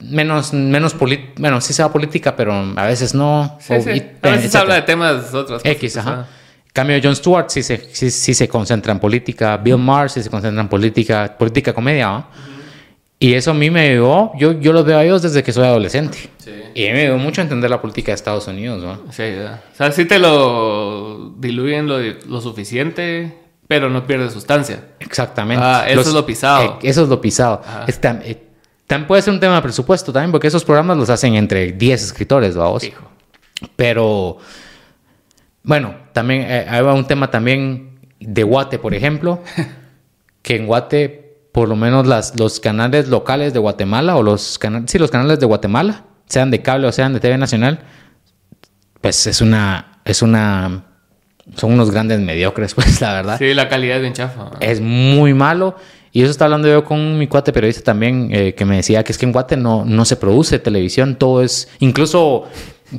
menos 0.00 0.52
menos 0.52 0.94
bueno 1.38 1.62
sí 1.62 1.72
se 1.72 1.82
va 1.82 1.90
política 1.90 2.36
pero 2.36 2.52
a 2.76 2.84
veces 2.84 3.14
no 3.14 3.56
sí, 3.58 3.72
a 3.72 4.28
veces 4.28 4.54
habla 4.54 4.74
de 4.74 4.82
temas 4.82 5.32
otros 5.32 5.62
X 5.64 5.96
ajá. 5.96 6.26
Cambio 6.76 7.00
John 7.02 7.16
Stewart 7.16 7.48
sí 7.48 7.62
se, 7.62 7.78
sí, 7.94 8.34
se 8.34 8.48
concentra 8.48 8.92
en 8.92 8.98
política, 8.98 9.56
Bill 9.56 9.78
Maher 9.78 10.10
sí 10.10 10.22
se 10.22 10.28
concentra 10.28 10.60
en 10.60 10.68
política, 10.68 11.34
política 11.38 11.72
comedia. 11.72 12.26
Y 13.18 13.32
eso 13.32 13.52
a 13.52 13.54
mí 13.54 13.70
me 13.70 13.80
ayudó, 13.80 14.32
yo, 14.36 14.52
yo 14.52 14.72
los 14.72 14.84
veo 14.84 14.98
a 14.98 15.04
ellos 15.04 15.22
desde 15.22 15.42
que 15.42 15.52
soy 15.52 15.64
adolescente. 15.64 16.18
Y 16.74 16.82
me 16.90 17.02
ayudó 17.02 17.16
mucho 17.16 17.40
a 17.40 17.44
entender 17.44 17.70
la 17.70 17.80
política 17.80 18.12
de 18.12 18.16
Estados 18.16 18.46
Unidos. 18.46 18.82
¿no? 18.82 19.10
Sí, 19.10 19.22
o 19.22 19.76
sea, 19.76 19.90
sí 19.90 20.04
te 20.04 20.18
lo 20.18 21.32
diluyen 21.38 21.86
lo, 21.86 21.98
lo 21.98 22.40
suficiente, 22.42 23.32
pero 23.66 23.88
no 23.88 24.06
pierde 24.06 24.30
sustancia. 24.30 24.84
Exactamente. 25.00 25.64
Ah, 25.64 25.86
eso 25.88 26.02
es 26.02 26.12
lo 26.12 26.26
pisado. 26.26 26.78
Eh, 26.82 26.88
eso 26.90 27.02
es 27.04 27.08
lo 27.08 27.20
pisado. 27.20 27.62
Eh, 27.86 28.46
también 28.86 29.08
puede 29.08 29.22
ser 29.22 29.32
un 29.32 29.40
tema 29.40 29.56
de 29.56 29.62
presupuesto 29.62 30.12
también, 30.12 30.30
porque 30.30 30.48
esos 30.48 30.64
programas 30.64 30.98
los 30.98 31.08
hacen 31.08 31.34
entre 31.34 31.72
10 31.72 32.02
escritores, 32.02 32.54
vamos. 32.54 32.84
Hijo. 32.84 33.10
Pero 33.74 34.38
bueno, 35.62 35.94
también 36.12 36.42
eh, 36.42 36.66
hay 36.68 36.82
un 36.82 37.06
tema 37.06 37.30
también 37.30 37.98
de 38.20 38.42
Guate, 38.42 38.78
por 38.78 38.94
ejemplo, 38.94 39.42
que 40.42 40.56
en 40.56 40.66
Guate, 40.66 41.25
por 41.56 41.70
lo 41.70 41.74
menos 41.74 42.06
las, 42.06 42.38
los 42.38 42.60
canales 42.60 43.08
locales 43.08 43.54
de 43.54 43.58
Guatemala, 43.58 44.16
o 44.16 44.22
los 44.22 44.58
canales, 44.58 44.90
sí, 44.90 44.98
los 44.98 45.10
canales 45.10 45.40
de 45.40 45.46
Guatemala, 45.46 46.04
sean 46.26 46.50
de 46.50 46.60
cable 46.60 46.86
o 46.86 46.92
sean 46.92 47.14
de 47.14 47.20
TV 47.20 47.38
Nacional, 47.38 47.80
pues 49.00 49.26
es 49.26 49.40
una, 49.40 50.02
es 50.04 50.20
una, 50.20 50.84
son 51.56 51.72
unos 51.72 51.90
grandes 51.90 52.20
mediocres, 52.20 52.74
pues 52.74 53.00
la 53.00 53.14
verdad. 53.14 53.38
Sí, 53.38 53.54
la 53.54 53.70
calidad 53.70 53.96
es 53.96 54.02
bien 54.02 54.12
chafa. 54.12 54.50
Es 54.60 54.82
muy 54.82 55.32
malo. 55.32 55.76
Y 56.12 56.20
eso 56.20 56.30
está 56.30 56.44
hablando 56.44 56.68
yo 56.68 56.84
con 56.84 57.16
mi 57.16 57.26
cuate 57.26 57.54
periodista 57.54 57.82
también, 57.82 58.28
eh, 58.32 58.54
que 58.54 58.66
me 58.66 58.76
decía 58.76 59.02
que 59.02 59.12
es 59.12 59.16
que 59.16 59.24
en 59.24 59.32
Guate 59.32 59.56
no, 59.56 59.86
no 59.86 60.04
se 60.04 60.16
produce 60.16 60.58
televisión, 60.58 61.16
todo 61.16 61.42
es, 61.42 61.70
incluso 61.78 62.44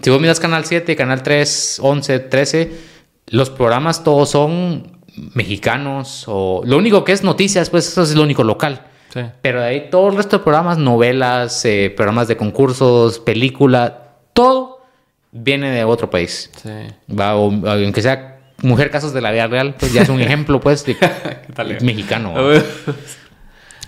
si 0.01 0.09
vos 0.09 0.19
miras 0.19 0.39
Canal 0.39 0.65
7, 0.65 0.95
Canal 0.95 1.21
3, 1.21 1.79
11, 1.79 2.19
13, 2.21 2.71
los 3.27 3.51
programas 3.51 4.03
todos 4.03 4.31
son 4.31 4.96
mexicanos 5.33 6.25
o 6.27 6.61
lo 6.65 6.77
único 6.77 7.03
que 7.03 7.11
es 7.11 7.23
noticias, 7.23 7.69
pues 7.69 7.87
eso 7.87 8.03
es 8.03 8.15
lo 8.15 8.23
único 8.23 8.43
local. 8.43 8.85
Pero 9.41 9.61
de 9.61 9.67
ahí 9.67 9.87
todo 9.89 10.09
el 10.09 10.15
resto 10.15 10.37
de 10.37 10.43
programas, 10.43 10.77
novelas, 10.77 11.65
eh, 11.65 11.91
programas 11.95 12.27
de 12.27 12.37
concursos, 12.37 13.17
película, 13.17 14.09
todo 14.33 14.85
viene 15.31 15.71
de 15.71 15.83
otro 15.83 16.09
país. 16.09 16.51
Sí. 16.61 16.69
Va, 17.19 17.35
o, 17.35 17.51
aunque 17.67 18.03
sea 18.03 18.37
Mujer 18.61 18.91
Casos 18.91 19.13
de 19.13 19.21
la 19.21 19.31
Vida 19.31 19.47
Real, 19.47 19.75
pues 19.79 19.91
ya 19.91 20.03
es 20.03 20.09
un 20.09 20.21
ejemplo, 20.21 20.59
pues, 20.59 20.85
de, 20.85 20.95
mexicano. 21.81 22.35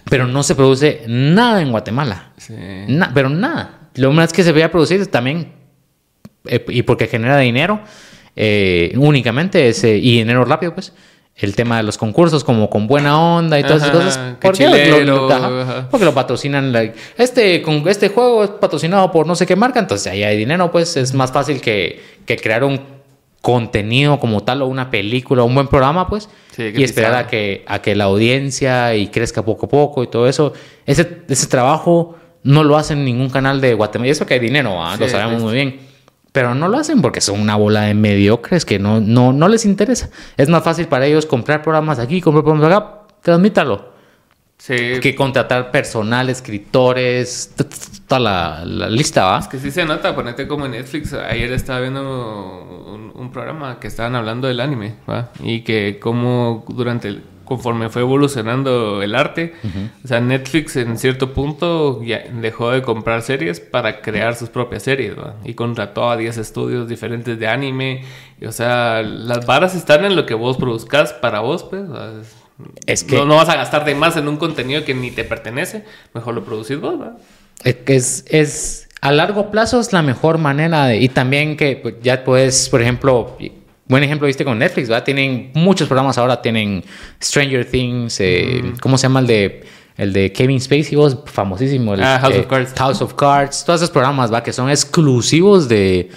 pero 0.10 0.26
no 0.26 0.42
se 0.42 0.56
produce 0.56 1.04
nada 1.08 1.62
en 1.62 1.70
Guatemala. 1.70 2.32
Sí. 2.38 2.56
pero 3.14 3.30
nada. 3.30 3.90
Lo 3.96 4.12
más 4.12 4.34
que 4.34 4.44
se 4.44 4.52
veía 4.52 4.72
producir 4.72 5.06
también 5.08 5.52
eh, 6.46 6.66
y 6.70 6.84
porque 6.84 7.08
genera 7.08 7.38
dinero 7.38 7.82
eh, 8.36 8.94
únicamente 8.96 9.68
ese, 9.68 9.98
y 9.98 10.20
dinero 10.20 10.46
rápido, 10.46 10.74
pues. 10.74 10.94
El 11.40 11.56
tema 11.56 11.78
de 11.78 11.84
los 11.84 11.98
concursos, 11.98 12.44
como 12.44 12.70
con 12.70 12.88
buena 12.88 13.20
onda 13.20 13.60
y 13.60 13.64
todas 13.64 13.84
esas 13.84 13.92
cosas. 13.92 14.20
Porque 14.42 15.06
lo, 15.06 15.30
porque 15.90 16.06
lo 16.06 16.14
patrocinan. 16.14 16.94
este, 17.18 17.62
con, 17.62 17.88
este 17.88 18.10
juego 18.10 18.44
es 18.44 18.50
patrocinado 18.52 19.12
por 19.12 19.26
no 19.26 19.36
sé 19.36 19.46
qué 19.46 19.56
marca, 19.56 19.80
entonces 19.80 20.12
ahí 20.12 20.24
hay 20.24 20.38
dinero, 20.38 20.70
pues 20.72 20.98
es 20.98 21.14
más 21.14 21.32
fácil 21.32 21.62
que, 21.62 22.02
que 22.26 22.38
crear 22.38 22.64
un 22.64 23.00
contenido 23.42 24.20
como 24.20 24.44
tal 24.44 24.62
o 24.62 24.68
una 24.68 24.92
película 24.92 25.44
o 25.44 25.46
un 25.46 25.56
buen 25.56 25.68
programa, 25.68 26.08
pues, 26.10 26.30
y 26.58 26.84
esperar 26.84 27.16
a 27.16 27.28
que, 27.28 27.64
a 27.68 27.82
que 27.82 27.96
la 27.96 28.06
audiencia 28.06 28.96
y 28.96 29.08
crezca 29.08 29.44
poco 29.44 29.68
a 29.68 29.70
poco 29.70 30.04
y 30.04 30.08
todo 30.08 30.28
eso. 30.28 30.54
Ese, 30.86 31.22
ese 31.30 31.48
trabajo 31.48 32.18
no 32.44 32.64
lo 32.64 32.78
hacen 32.78 33.06
ningún 33.06 33.30
canal 33.30 33.62
de 33.62 33.74
Guatemala. 33.74 34.08
Y 34.08 34.12
eso 34.12 34.26
que 34.26 34.34
hay 34.34 34.40
dinero, 34.40 34.78
lo 34.98 35.08
sabemos 35.08 35.42
muy 35.42 35.54
bien. 35.54 35.89
Pero 36.32 36.54
no 36.54 36.68
lo 36.68 36.78
hacen 36.78 37.02
porque 37.02 37.22
son 37.22 37.40
una 37.40 37.56
bola 37.56 37.82
de 37.82 37.94
mediocres 37.94 38.66
que 38.66 38.78
no, 38.78 39.02
no, 39.02 39.34
no 39.34 39.48
les 39.48 39.66
interesa. 39.66 40.10
Es 40.38 40.50
más 40.50 40.64
fácil 40.64 40.88
para 40.88 41.06
ellos 41.06 41.26
comprar 41.26 41.62
programas 41.62 42.00
aquí, 42.00 42.22
comprar 42.22 42.44
programas 42.44 42.72
acá, 42.72 43.00
transmítalo. 43.22 43.90
Sí. 44.58 45.00
Que 45.02 45.16
contratar 45.16 45.72
personal, 45.72 46.30
escritores, 46.30 47.56
toda 48.08 48.20
la, 48.20 48.66
la, 48.66 48.90
lista, 48.90 49.24
¿va? 49.24 49.40
Es 49.40 49.48
que 49.48 49.58
sí 49.58 49.72
se 49.72 49.86
nota, 49.86 50.14
ponete 50.14 50.50
como 50.50 50.66
en 50.66 50.72
Netflix. 50.72 51.14
Ayer 51.14 51.54
estaba 51.54 51.80
viendo 51.80 52.02
un, 52.02 53.14
un 53.16 53.32
programa 53.32 53.80
que 53.80 53.88
estaban 53.88 54.16
hablando 54.16 54.50
del 54.50 54.60
anime, 54.60 54.96
¿va? 55.10 55.30
Y 55.42 55.62
que 55.62 55.98
como 56.00 56.66
durante 56.68 57.08
el 57.08 57.24
conforme 57.50 57.90
fue 57.90 58.04
evolucionando 58.04 59.02
el 59.02 59.16
arte. 59.16 59.54
O 60.06 60.08
sea, 60.08 60.22
Netflix 60.22 60.76
en 60.76 60.98
cierto 60.98 61.34
punto 61.34 62.02
ya 62.04 62.24
dejó 62.32 62.70
de 62.72 62.84
comprar 62.84 63.24
series 63.24 63.60
para 63.60 64.02
crear 64.02 64.36
sus 64.36 64.50
propias 64.50 64.84
series, 64.84 65.16
Y 65.44 65.56
contrató 65.56 66.10
a 66.10 66.16
10 66.16 66.38
estudios 66.38 66.88
diferentes 66.88 67.38
de 67.38 67.48
anime. 67.48 68.06
o 68.48 68.52
sea, 68.52 69.02
las 69.02 69.46
varas 69.46 69.76
están 69.76 70.06
en 70.06 70.16
lo 70.16 70.26
que 70.28 70.36
vos 70.36 70.58
produzcas 70.58 71.12
para 71.12 71.40
vos, 71.40 71.64
pues. 71.64 71.84
Es 72.86 73.04
que... 73.04 73.16
No, 73.26 73.36
vas 73.36 73.50
a 73.50 73.56
gastar 73.56 73.84
de 73.84 73.96
más 73.96 74.16
en 74.16 74.28
un 74.28 74.38
contenido 74.38 74.86
que 74.86 74.94
ni 74.94 75.10
te 75.10 75.24
pertenece. 75.24 75.84
Mejor 76.14 76.36
lo 76.36 76.46
producís 76.46 76.80
vos, 76.80 77.00
¿verdad? 77.00 77.18
Es, 77.64 78.26
es, 78.30 78.88
a 79.02 79.12
largo 79.12 79.50
plazo 79.50 79.80
es 79.80 79.92
la 79.92 80.04
mejor 80.04 80.38
manera 80.38 80.86
de... 80.86 80.98
Y 80.98 81.10
también 81.10 81.58
que 81.58 81.78
pues, 81.78 81.96
ya 82.04 82.24
puedes, 82.24 82.70
por 82.70 82.82
ejemplo 82.82 83.38
Buen 83.90 84.04
ejemplo 84.04 84.28
viste 84.28 84.46
con 84.46 84.60
Netflix, 84.60 84.88
¿verdad? 84.88 85.04
Tienen 85.04 85.52
muchos 85.56 85.88
programas 85.88 86.18
ahora, 86.18 86.42
tienen 86.42 86.84
Stranger 87.22 87.66
Things, 87.66 88.20
eh, 88.20 88.74
¿cómo 88.80 88.98
se 88.98 89.04
llama 89.04 89.20
el 89.20 89.28
de 89.28 89.64
el 89.98 90.14
de 90.14 90.32
Kevin 90.32 90.62
Spacey, 90.62 90.96
vos 90.96 91.18
famosísimo, 91.26 91.94
ah, 92.00 92.20
House 92.22 92.38
of 92.38 92.48
Cards. 92.48 92.74
House 92.78 93.02
of 93.02 93.14
Cards, 93.16 93.66
todos 93.66 93.82
esos 93.82 93.92
programas, 93.92 94.32
¿va? 94.32 94.42
Que 94.42 94.54
son 94.54 94.70
exclusivos 94.70 95.68
de, 95.68 96.10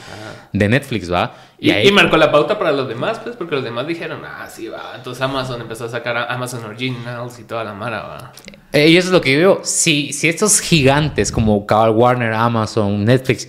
de 0.53 0.69
Netflix, 0.69 1.11
¿va? 1.11 1.35
Y, 1.59 1.91
marcó 1.93 2.17
la 2.17 2.31
pauta 2.31 2.59
para 2.59 2.73
los 2.73 2.89
demás, 2.89 3.21
pues, 3.21 3.37
porque 3.37 3.55
los 3.55 3.65
demás 3.65 3.87
dijeron, 3.87 4.21
ah, 4.25 4.47
sí, 4.49 4.69
va. 4.69 4.93
Entonces 4.95 5.23
Amazon 5.23 5.61
empezó 5.61 5.87
a 5.87 5.89
sacar 5.89 6.17
Amazon 6.29 6.65
Originals 6.65 7.39
y 7.39 7.45
toda 7.45 7.65
la 7.65 7.73
mara, 7.73 8.03
va. 8.03 8.33
Eh, 8.73 8.89
y 8.89 8.97
eso 8.97 9.09
es 9.09 9.13
lo 9.13 9.21
que 9.21 9.33
yo 9.33 9.39
veo. 9.39 9.61
Si, 9.65 10.13
si 10.13 10.29
estos 10.29 10.61
gigantes 10.61 11.33
como 11.33 11.67
Carl 11.67 11.91
Warner, 11.91 12.35
Amazon, 12.35 13.05
Netflix, 13.05 13.49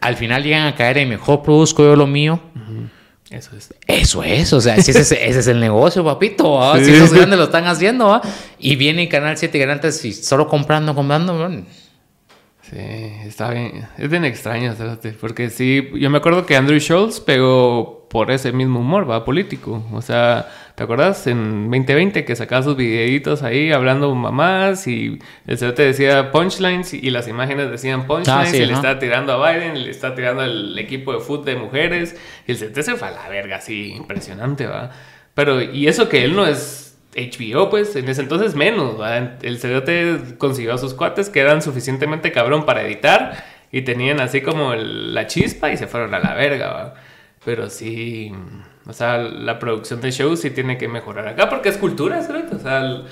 al 0.00 0.16
final 0.16 0.44
llegan 0.44 0.66
a 0.66 0.74
caer 0.74 0.98
en 0.98 1.08
mejor 1.08 1.42
produzco 1.42 1.82
yo 1.82 1.96
lo 1.96 2.06
mío, 2.06 2.40
eso 3.30 3.56
es. 3.56 3.74
Eso 3.86 4.22
es, 4.22 4.52
o 4.52 4.60
sea, 4.60 4.76
ese, 4.76 4.92
es, 4.92 5.12
ese 5.12 5.38
es 5.38 5.46
el 5.46 5.60
negocio, 5.60 6.04
papito. 6.04 6.74
Si 6.76 6.92
esos 6.92 7.12
grandes 7.12 7.38
lo 7.38 7.46
están 7.46 7.66
haciendo, 7.66 8.20
y 8.58 8.76
viene 8.76 9.08
Canal 9.08 9.36
7 9.36 9.56
y 9.56 9.60
Canal 9.60 9.80
3 9.80 10.04
y 10.04 10.12
solo 10.12 10.46
comprando, 10.48 10.94
comprando. 10.94 11.64
Sí, 12.70 12.78
está 13.24 13.50
bien. 13.50 13.86
Es 13.96 14.10
bien 14.10 14.24
extraño, 14.24 14.74
porque 15.20 15.50
sí, 15.50 15.88
yo 15.94 16.10
me 16.10 16.18
acuerdo 16.18 16.46
que 16.46 16.56
Andrew 16.56 16.80
Schultz 16.80 17.20
pegó 17.20 18.08
por 18.08 18.32
ese 18.32 18.50
mismo 18.50 18.80
humor, 18.80 19.08
va, 19.08 19.24
político. 19.24 19.84
O 19.92 20.02
sea, 20.02 20.48
¿te 20.74 20.82
acuerdas? 20.82 21.28
En 21.28 21.70
2020 21.70 22.24
que 22.24 22.34
sacaba 22.34 22.64
sus 22.64 22.76
videitos 22.76 23.44
ahí 23.44 23.70
hablando 23.70 24.12
mamás 24.14 24.88
y 24.88 25.18
el 25.46 25.58
te 25.58 25.82
decía 25.82 26.32
punchlines 26.32 26.92
y 26.92 27.10
las 27.10 27.28
imágenes 27.28 27.70
decían 27.70 28.06
punchlines 28.08 28.52
ah, 28.52 28.56
y 28.56 28.66
le 28.66 28.72
estaba 28.72 28.98
tirando 28.98 29.32
a 29.32 29.52
Biden, 29.52 29.84
le 29.84 29.90
estaba 29.90 30.16
tirando 30.16 30.42
al 30.42 30.76
equipo 30.76 31.12
de 31.12 31.20
fútbol 31.20 31.44
de 31.44 31.56
mujeres 31.56 32.16
y 32.48 32.52
el 32.52 32.58
CT 32.58 32.80
se 32.80 32.96
fue 32.96 33.08
a 33.08 33.12
la 33.12 33.28
verga, 33.28 33.56
así, 33.56 33.92
impresionante, 33.92 34.66
va. 34.66 34.90
Pero, 35.34 35.60
y 35.60 35.86
eso 35.86 36.08
que 36.08 36.24
él 36.24 36.34
no 36.34 36.46
es 36.46 36.85
HBO, 37.16 37.70
pues, 37.70 37.96
en 37.96 38.08
ese 38.08 38.22
entonces 38.22 38.54
menos. 38.54 38.96
El 39.42 39.58
CDT 39.58 40.36
consiguió 40.38 40.74
a 40.74 40.78
sus 40.78 40.94
cuates 40.94 41.30
que 41.30 41.40
eran 41.40 41.62
suficientemente 41.62 42.30
cabrón 42.30 42.66
para 42.66 42.82
editar 42.82 43.44
y 43.72 43.82
tenían 43.82 44.20
así 44.20 44.42
como 44.42 44.74
la 44.74 45.26
chispa 45.26 45.70
y 45.70 45.76
se 45.76 45.86
fueron 45.86 46.14
a 46.14 46.18
la 46.18 46.34
verga, 46.34 46.72
¿va? 46.72 46.94
Pero 47.44 47.70
sí, 47.70 48.32
o 48.86 48.92
sea, 48.92 49.18
la 49.18 49.58
producción 49.58 50.00
de 50.00 50.10
shows 50.10 50.40
sí 50.40 50.50
tiene 50.50 50.78
que 50.78 50.88
mejorar 50.88 51.26
acá 51.28 51.48
porque 51.48 51.68
es 51.70 51.78
cultura. 51.78 52.18
O 52.18 52.58
sea, 52.58 53.02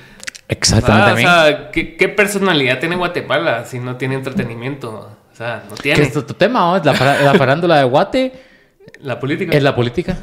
Exactamente. 0.48 1.12
O 1.12 1.16
sea, 1.16 1.70
¿qué, 1.70 2.08
personalidad 2.08 2.78
tiene 2.80 2.96
Guatemala 2.96 3.64
si 3.64 3.78
no 3.78 3.96
tiene 3.96 4.16
entretenimiento? 4.16 5.10
O 5.32 5.36
sea, 5.36 5.64
no 5.68 5.76
tiene. 5.76 6.00
¿Qué 6.00 6.06
es 6.06 6.12
tu, 6.12 6.34
tema? 6.34 6.80
La, 6.84 6.92
la 6.92 7.34
farándula 7.34 7.78
de 7.78 7.84
Guate 7.84 8.32
la 9.00 9.20
política. 9.20 9.56
Es 9.56 9.62
la 9.62 9.74
política. 9.74 10.16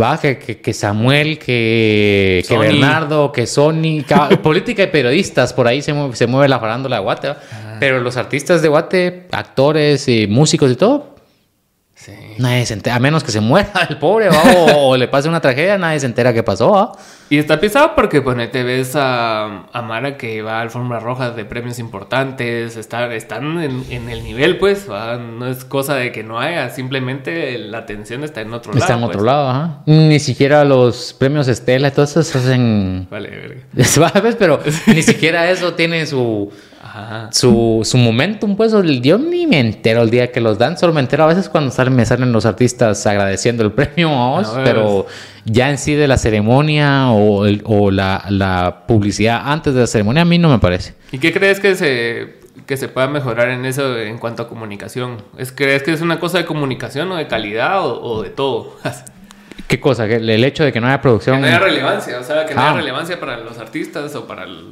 Va, 0.00 0.18
que, 0.18 0.38
que, 0.38 0.72
Samuel, 0.72 1.38
que, 1.38 2.44
que, 2.46 2.58
Bernardo, 2.58 3.32
que 3.32 3.46
Sony. 3.46 4.04
política 4.42 4.82
y 4.82 4.86
periodistas, 4.86 5.52
por 5.52 5.66
ahí 5.66 5.82
se 5.82 5.92
mueve, 5.92 6.16
se 6.16 6.26
mueve 6.26 6.48
la 6.48 6.58
farándula 6.58 6.96
de 6.96 7.02
Guate. 7.02 7.34
Pero 7.80 8.00
los 8.00 8.16
artistas 8.16 8.62
de 8.62 8.68
Guate, 8.68 9.26
actores, 9.30 10.08
y 10.08 10.26
músicos 10.26 10.72
y 10.72 10.76
todo, 10.76 11.17
Nadie 12.38 12.64
se 12.64 12.74
entera, 12.74 12.96
a 12.96 13.00
menos 13.00 13.24
que 13.24 13.32
se 13.32 13.40
muera 13.40 13.86
el 13.88 13.98
pobre 13.98 14.28
o, 14.30 14.96
le 14.96 15.08
pase 15.08 15.28
una 15.28 15.40
tragedia, 15.40 15.76
nadie 15.78 16.00
se 16.00 16.06
entera 16.06 16.32
qué 16.32 16.42
pasó. 16.42 16.96
Y 17.30 17.38
está 17.38 17.60
pisado 17.60 17.94
porque 17.94 18.22
pues, 18.22 18.50
te 18.50 18.62
ves 18.62 18.94
a, 18.96 19.66
a, 19.72 19.82
Mara 19.82 20.16
que 20.16 20.40
va 20.40 20.60
al 20.60 20.70
Fórmula 20.70 21.00
Roja 21.00 21.32
de 21.32 21.44
premios 21.44 21.78
importantes, 21.78 22.76
están 22.76 23.60
en, 23.60 24.08
el 24.08 24.24
nivel, 24.24 24.58
pues, 24.58 24.86
no 24.88 25.46
es 25.46 25.64
cosa 25.64 25.96
de 25.96 26.12
que 26.12 26.22
no 26.22 26.38
haya, 26.38 26.70
simplemente 26.70 27.58
la 27.58 27.78
atención 27.78 28.24
está 28.24 28.40
en 28.40 28.54
otro 28.54 28.72
lado. 28.72 28.84
Está 28.84 28.94
en 28.94 29.02
otro 29.02 29.18
pues. 29.18 29.26
lado, 29.26 29.48
ajá. 29.50 29.82
Ni 29.86 30.20
siquiera 30.20 30.64
los 30.64 31.12
premios 31.12 31.48
Estela, 31.48 31.90
todos 31.90 32.16
esos 32.16 32.36
hacen... 32.36 33.08
Vale, 33.10 33.28
verga. 33.74 34.34
Pero 34.38 34.60
ni 34.86 35.02
siquiera 35.02 35.50
eso 35.50 35.74
tiene 35.74 36.06
su 36.06 36.50
su, 37.30 37.80
su 37.84 37.98
momentum, 37.98 38.56
pues 38.56 38.72
yo 39.02 39.18
ni 39.18 39.46
me 39.46 39.60
entero 39.60 40.02
el 40.02 40.10
día 40.10 40.30
que 40.30 40.40
los 40.40 40.58
dan, 40.58 40.78
solo 40.78 40.92
me 40.92 41.00
entero 41.00 41.24
a 41.24 41.26
veces 41.26 41.48
cuando 41.48 41.70
salen, 41.70 41.94
me 41.94 42.06
salen 42.06 42.32
los 42.32 42.46
artistas 42.46 43.06
agradeciendo 43.06 43.64
el 43.64 43.72
premio 43.78 44.38
a 44.38 44.64
pero 44.64 45.06
ya 45.44 45.70
en 45.70 45.78
sí 45.78 45.94
de 45.94 46.06
la 46.06 46.18
ceremonia 46.18 47.10
o, 47.10 47.46
o 47.64 47.90
la, 47.90 48.24
la, 48.28 48.84
publicidad 48.86 49.42
antes 49.44 49.74
de 49.74 49.80
la 49.80 49.86
ceremonia 49.86 50.22
a 50.22 50.24
mí 50.24 50.38
no 50.38 50.48
me 50.48 50.58
parece. 50.58 50.94
¿Y 51.12 51.18
qué 51.18 51.32
crees 51.32 51.60
que 51.60 51.74
se, 51.74 52.38
que 52.66 52.76
se 52.76 52.88
pueda 52.88 53.08
mejorar 53.08 53.48
en 53.48 53.64
eso 53.64 53.98
en 53.98 54.18
cuanto 54.18 54.42
a 54.42 54.48
comunicación? 54.48 55.22
¿Es, 55.36 55.52
¿Crees 55.52 55.82
que 55.82 55.92
es 55.92 56.00
una 56.00 56.20
cosa 56.20 56.38
de 56.38 56.44
comunicación 56.44 57.10
o 57.12 57.16
de 57.16 57.26
calidad 57.26 57.80
o, 57.84 58.22
de 58.22 58.30
todo? 58.30 58.76
¿Qué 59.68 59.80
cosa? 59.80 60.06
¿El 60.06 60.44
hecho 60.44 60.64
de 60.64 60.72
que 60.72 60.80
no 60.80 60.86
haya 60.86 61.00
producción? 61.00 61.36
Que 61.36 61.42
no 61.42 61.46
haya 61.48 61.58
relevancia, 61.58 62.18
o 62.18 62.22
sea, 62.22 62.46
que 62.46 62.54
no 62.54 62.60
haya 62.60 62.70
ah. 62.70 62.76
relevancia 62.76 63.20
para 63.20 63.38
los 63.38 63.58
artistas 63.58 64.14
o 64.14 64.26
para 64.26 64.44
el... 64.44 64.70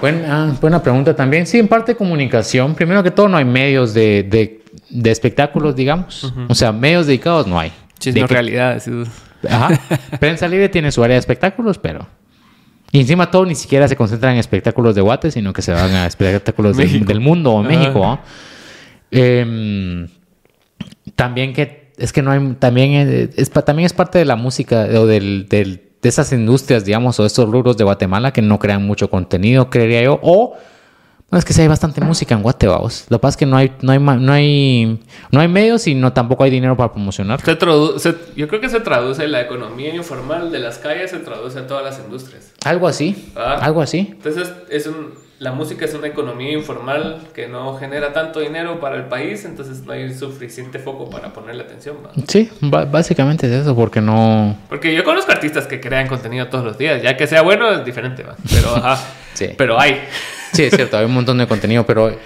Buena, 0.00 0.56
buena 0.60 0.82
pregunta 0.82 1.14
también. 1.14 1.46
Sí, 1.46 1.58
en 1.58 1.68
parte 1.68 1.94
comunicación. 1.94 2.74
Primero 2.74 3.02
que 3.02 3.10
todo, 3.10 3.28
no 3.28 3.36
hay 3.36 3.44
medios 3.44 3.94
de, 3.94 4.60
de, 4.90 5.10
espectáculos, 5.10 5.74
digamos. 5.74 6.32
O 6.48 6.54
sea, 6.54 6.72
medios 6.72 7.06
dedicados 7.06 7.46
no 7.46 7.58
hay. 7.58 7.72
Sí, 7.98 8.12
de 8.12 8.26
realidad. 8.26 8.82
Ajá. 9.48 9.80
Prensa 10.20 10.48
Libre 10.48 10.68
tiene 10.68 10.92
su 10.92 11.02
área 11.02 11.14
de 11.14 11.20
espectáculos, 11.20 11.78
pero... 11.78 12.06
Y 12.90 13.00
encima 13.00 13.30
todo 13.30 13.44
ni 13.44 13.54
siquiera 13.54 13.86
se 13.86 13.96
concentra 13.96 14.32
en 14.32 14.38
espectáculos 14.38 14.94
de 14.94 15.02
Guate, 15.02 15.30
sino 15.30 15.52
que 15.52 15.60
se 15.60 15.72
van 15.72 15.90
a 15.90 16.06
espectáculos 16.06 16.76
del, 16.76 17.20
mundo 17.20 17.52
o 17.52 17.62
México. 17.62 18.18
Em, 19.10 20.08
también 21.14 21.52
que 21.52 21.88
es 21.98 22.12
que 22.12 22.22
no 22.22 22.30
hay 22.30 22.54
también 22.58 23.30
es, 23.36 23.50
también 23.50 23.84
es 23.86 23.92
parte 23.92 24.18
de 24.18 24.24
la 24.24 24.36
música 24.36 24.86
o 24.94 25.06
del, 25.06 25.48
del 25.48 25.87
de 26.00 26.08
esas 26.08 26.32
industrias, 26.32 26.84
digamos, 26.84 27.18
o 27.20 27.26
estos 27.26 27.50
rubros 27.50 27.76
de 27.76 27.84
Guatemala 27.84 28.32
que 28.32 28.42
no 28.42 28.58
crean 28.58 28.86
mucho 28.86 29.10
contenido, 29.10 29.70
creería 29.70 30.02
yo, 30.02 30.20
o 30.22 30.56
bueno, 31.30 31.40
es 31.40 31.44
que 31.44 31.52
sí 31.52 31.60
hay 31.60 31.68
bastante 31.68 32.00
música 32.00 32.34
en 32.34 32.42
Guatemala. 32.42 32.88
Lo 33.10 33.18
que 33.18 33.20
pasa 33.20 33.34
es 33.34 33.36
que 33.36 33.44
no 33.44 33.58
hay, 33.58 33.72
no 33.82 33.92
hay, 33.92 33.98
no 33.98 34.32
hay, 34.32 35.00
no 35.30 35.40
hay 35.40 35.48
medios 35.48 35.86
y 35.86 35.94
no 35.94 36.14
tampoco 36.14 36.42
hay 36.42 36.50
dinero 36.50 36.74
para 36.74 36.90
promocionar. 36.90 37.38
yo 37.44 38.48
creo 38.48 38.60
que 38.62 38.70
se 38.70 38.80
traduce 38.80 39.28
la 39.28 39.42
economía 39.42 39.94
informal 39.94 40.50
de 40.50 40.58
las 40.58 40.78
calles, 40.78 41.10
se 41.10 41.18
traduce 41.18 41.58
a 41.58 41.66
todas 41.66 41.84
las 41.84 41.98
industrias. 42.02 42.54
Algo 42.64 42.88
así. 42.88 43.30
Ah. 43.36 43.58
algo 43.60 43.82
así. 43.82 44.08
Entonces 44.10 44.50
es 44.70 44.86
un, 44.86 45.12
la 45.38 45.52
música 45.52 45.84
es 45.84 45.94
una 45.94 46.08
economía 46.08 46.52
informal 46.52 47.20
que 47.32 47.46
no 47.46 47.76
genera 47.76 48.12
tanto 48.12 48.40
dinero 48.40 48.80
para 48.80 48.96
el 48.96 49.04
país, 49.04 49.44
entonces 49.44 49.84
no 49.84 49.92
hay 49.92 50.12
suficiente 50.12 50.80
foco 50.80 51.08
para 51.08 51.32
ponerle 51.32 51.62
atención. 51.62 51.96
Sí, 52.26 52.50
básicamente 52.60 53.46
es 53.46 53.62
eso, 53.62 53.76
porque 53.76 54.00
no... 54.00 54.56
Porque 54.68 54.92
yo 54.94 55.04
conozco 55.04 55.30
artistas 55.30 55.66
que 55.68 55.80
crean 55.80 56.08
contenido 56.08 56.48
todos 56.48 56.64
los 56.64 56.76
días, 56.76 57.02
ya 57.02 57.16
que 57.16 57.26
sea 57.26 57.42
bueno 57.42 57.70
es 57.70 57.84
diferente, 57.84 58.24
pero 58.50 58.76
ajá, 58.76 58.98
sí. 59.34 59.50
pero 59.56 59.78
hay. 59.78 60.02
Sí, 60.52 60.64
es 60.64 60.74
cierto, 60.74 60.98
hay 60.98 61.04
un 61.04 61.14
montón 61.14 61.38
de 61.38 61.46
contenido, 61.46 61.86
pero... 61.86 62.16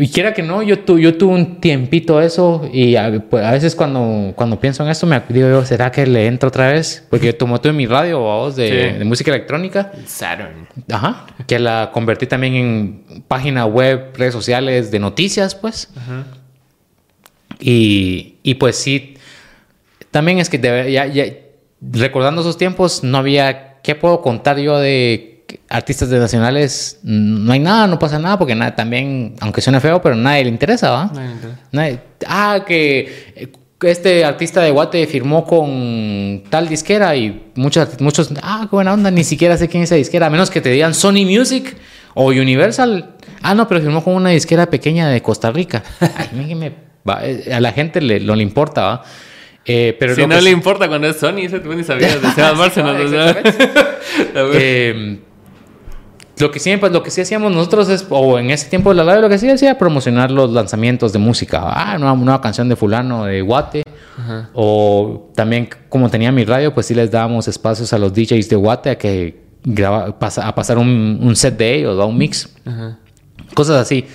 Y 0.00 0.08
quiera 0.08 0.32
que 0.32 0.42
no, 0.42 0.62
yo, 0.62 0.76
yo 0.96 1.18
tuve 1.18 1.34
un 1.34 1.60
tiempito 1.60 2.22
eso 2.22 2.66
y 2.72 2.96
a, 2.96 3.22
pues, 3.28 3.44
a, 3.44 3.50
veces 3.50 3.76
cuando, 3.76 4.32
cuando 4.34 4.58
pienso 4.58 4.82
en 4.82 4.88
esto 4.88 5.06
me 5.06 5.20
digo 5.28 5.46
yo, 5.46 5.62
¿será 5.66 5.92
que 5.92 6.06
le 6.06 6.26
entro 6.26 6.48
otra 6.48 6.72
vez? 6.72 7.06
Porque 7.10 7.26
yo 7.26 7.36
tomé 7.36 7.58
todo 7.58 7.74
mi 7.74 7.84
radio 7.84 8.20
voz 8.20 8.56
de, 8.56 8.94
de, 8.94 9.04
música 9.04 9.30
electrónica. 9.30 9.92
Saturn. 10.06 10.66
Ajá. 10.90 11.26
Que 11.46 11.58
la 11.58 11.90
convertí 11.92 12.26
también 12.26 12.54
en 12.54 13.24
página 13.28 13.66
web, 13.66 14.12
redes 14.16 14.32
sociales 14.32 14.90
de 14.90 14.98
noticias, 15.00 15.54
pues. 15.54 15.90
Ajá. 15.94 16.24
Y, 17.58 18.36
y 18.42 18.54
pues 18.54 18.76
sí, 18.76 19.18
también 20.10 20.38
es 20.38 20.48
que 20.48 20.58
ya, 20.58 21.06
ya, 21.08 21.24
recordando 21.82 22.40
esos 22.40 22.56
tiempos, 22.56 23.04
no 23.04 23.18
había, 23.18 23.80
¿qué 23.82 23.94
puedo 23.94 24.22
contar 24.22 24.58
yo 24.58 24.78
de 24.78 25.29
artistas 25.68 26.10
de 26.10 26.18
nacionales 26.18 27.00
no 27.02 27.52
hay 27.52 27.60
nada, 27.60 27.86
no 27.86 27.98
pasa 27.98 28.18
nada, 28.18 28.38
porque 28.38 28.54
nada, 28.54 28.74
también, 28.74 29.34
aunque 29.40 29.60
suene 29.60 29.80
feo, 29.80 30.00
pero 30.00 30.14
nadie 30.14 30.44
le 30.44 30.50
interesa, 30.50 30.90
¿va? 30.90 31.12
Nadie, 31.72 32.00
ah, 32.26 32.64
que 32.66 33.50
este 33.82 34.24
artista 34.24 34.60
de 34.60 34.70
Guate 34.70 35.06
firmó 35.06 35.44
con 35.44 36.44
tal 36.50 36.68
disquera 36.68 37.16
y 37.16 37.50
muchos, 37.54 38.00
muchos, 38.00 38.30
ah, 38.42 38.66
qué 38.68 38.76
buena 38.76 38.92
onda, 38.92 39.10
ni 39.10 39.24
siquiera 39.24 39.56
sé 39.56 39.68
quién 39.68 39.82
es 39.82 39.88
esa 39.88 39.96
disquera, 39.96 40.26
a 40.26 40.30
menos 40.30 40.50
que 40.50 40.60
te 40.60 40.70
digan 40.70 40.94
Sony 40.94 41.24
Music 41.24 41.76
o 42.14 42.26
Universal. 42.26 43.16
Ah, 43.42 43.54
no, 43.54 43.66
pero 43.66 43.80
firmó 43.80 44.04
con 44.04 44.14
una 44.14 44.30
disquera 44.30 44.66
pequeña 44.66 45.08
de 45.08 45.22
Costa 45.22 45.50
Rica. 45.50 45.82
Eh, 47.22 47.50
a 47.52 47.60
la 47.60 47.72
gente 47.72 48.02
le, 48.02 48.20
no 48.20 48.36
le 48.36 48.42
importa, 48.42 48.82
¿va? 48.82 49.02
Eh, 49.64 49.96
pero 49.98 50.14
si 50.14 50.26
no 50.26 50.40
le 50.40 50.50
importa 50.50 50.88
cuando 50.88 51.08
es 51.08 51.16
Sony, 51.16 51.44
ese 51.44 51.60
tú 51.60 51.72
ni 51.74 51.84
sabías 51.84 52.20
de 52.20 52.30
Sebas 52.32 52.76
Lo 56.40 56.50
que, 56.50 56.58
siempre, 56.58 56.90
lo 56.90 57.02
que 57.02 57.10
sí 57.10 57.20
hacíamos 57.20 57.52
nosotros 57.52 57.88
es, 57.88 58.06
o 58.08 58.38
en 58.38 58.50
ese 58.50 58.68
tiempo 58.68 58.90
de 58.90 58.96
la 58.96 59.04
radio, 59.04 59.20
lo 59.20 59.28
que 59.28 59.38
sí 59.38 59.48
hacía 59.50 59.76
promocionar 59.76 60.30
los 60.30 60.50
lanzamientos 60.50 61.12
de 61.12 61.18
música. 61.18 61.60
Ah, 61.62 61.96
una 61.96 62.14
nueva 62.14 62.40
canción 62.40 62.68
de 62.68 62.76
fulano, 62.76 63.24
de 63.24 63.42
Guate. 63.42 63.82
O 64.52 65.30
también, 65.34 65.68
como 65.88 66.08
tenía 66.08 66.30
mi 66.30 66.44
radio, 66.44 66.72
pues 66.74 66.86
sí 66.86 66.94
les 66.94 67.10
dábamos 67.10 67.48
espacios 67.48 67.92
a 67.92 67.98
los 67.98 68.12
DJs 68.12 68.48
de 68.48 68.56
Guate 68.56 68.90
a 68.90 68.98
que 68.98 69.42
graba, 69.64 70.16
a 70.20 70.54
pasar 70.54 70.78
un, 70.78 71.32
set 71.34 71.56
de 71.56 71.74
ellos, 71.76 71.98
o 71.98 72.06
un 72.06 72.16
mix. 72.16 72.54
Cosas 73.54 73.76
así. 73.76 74.06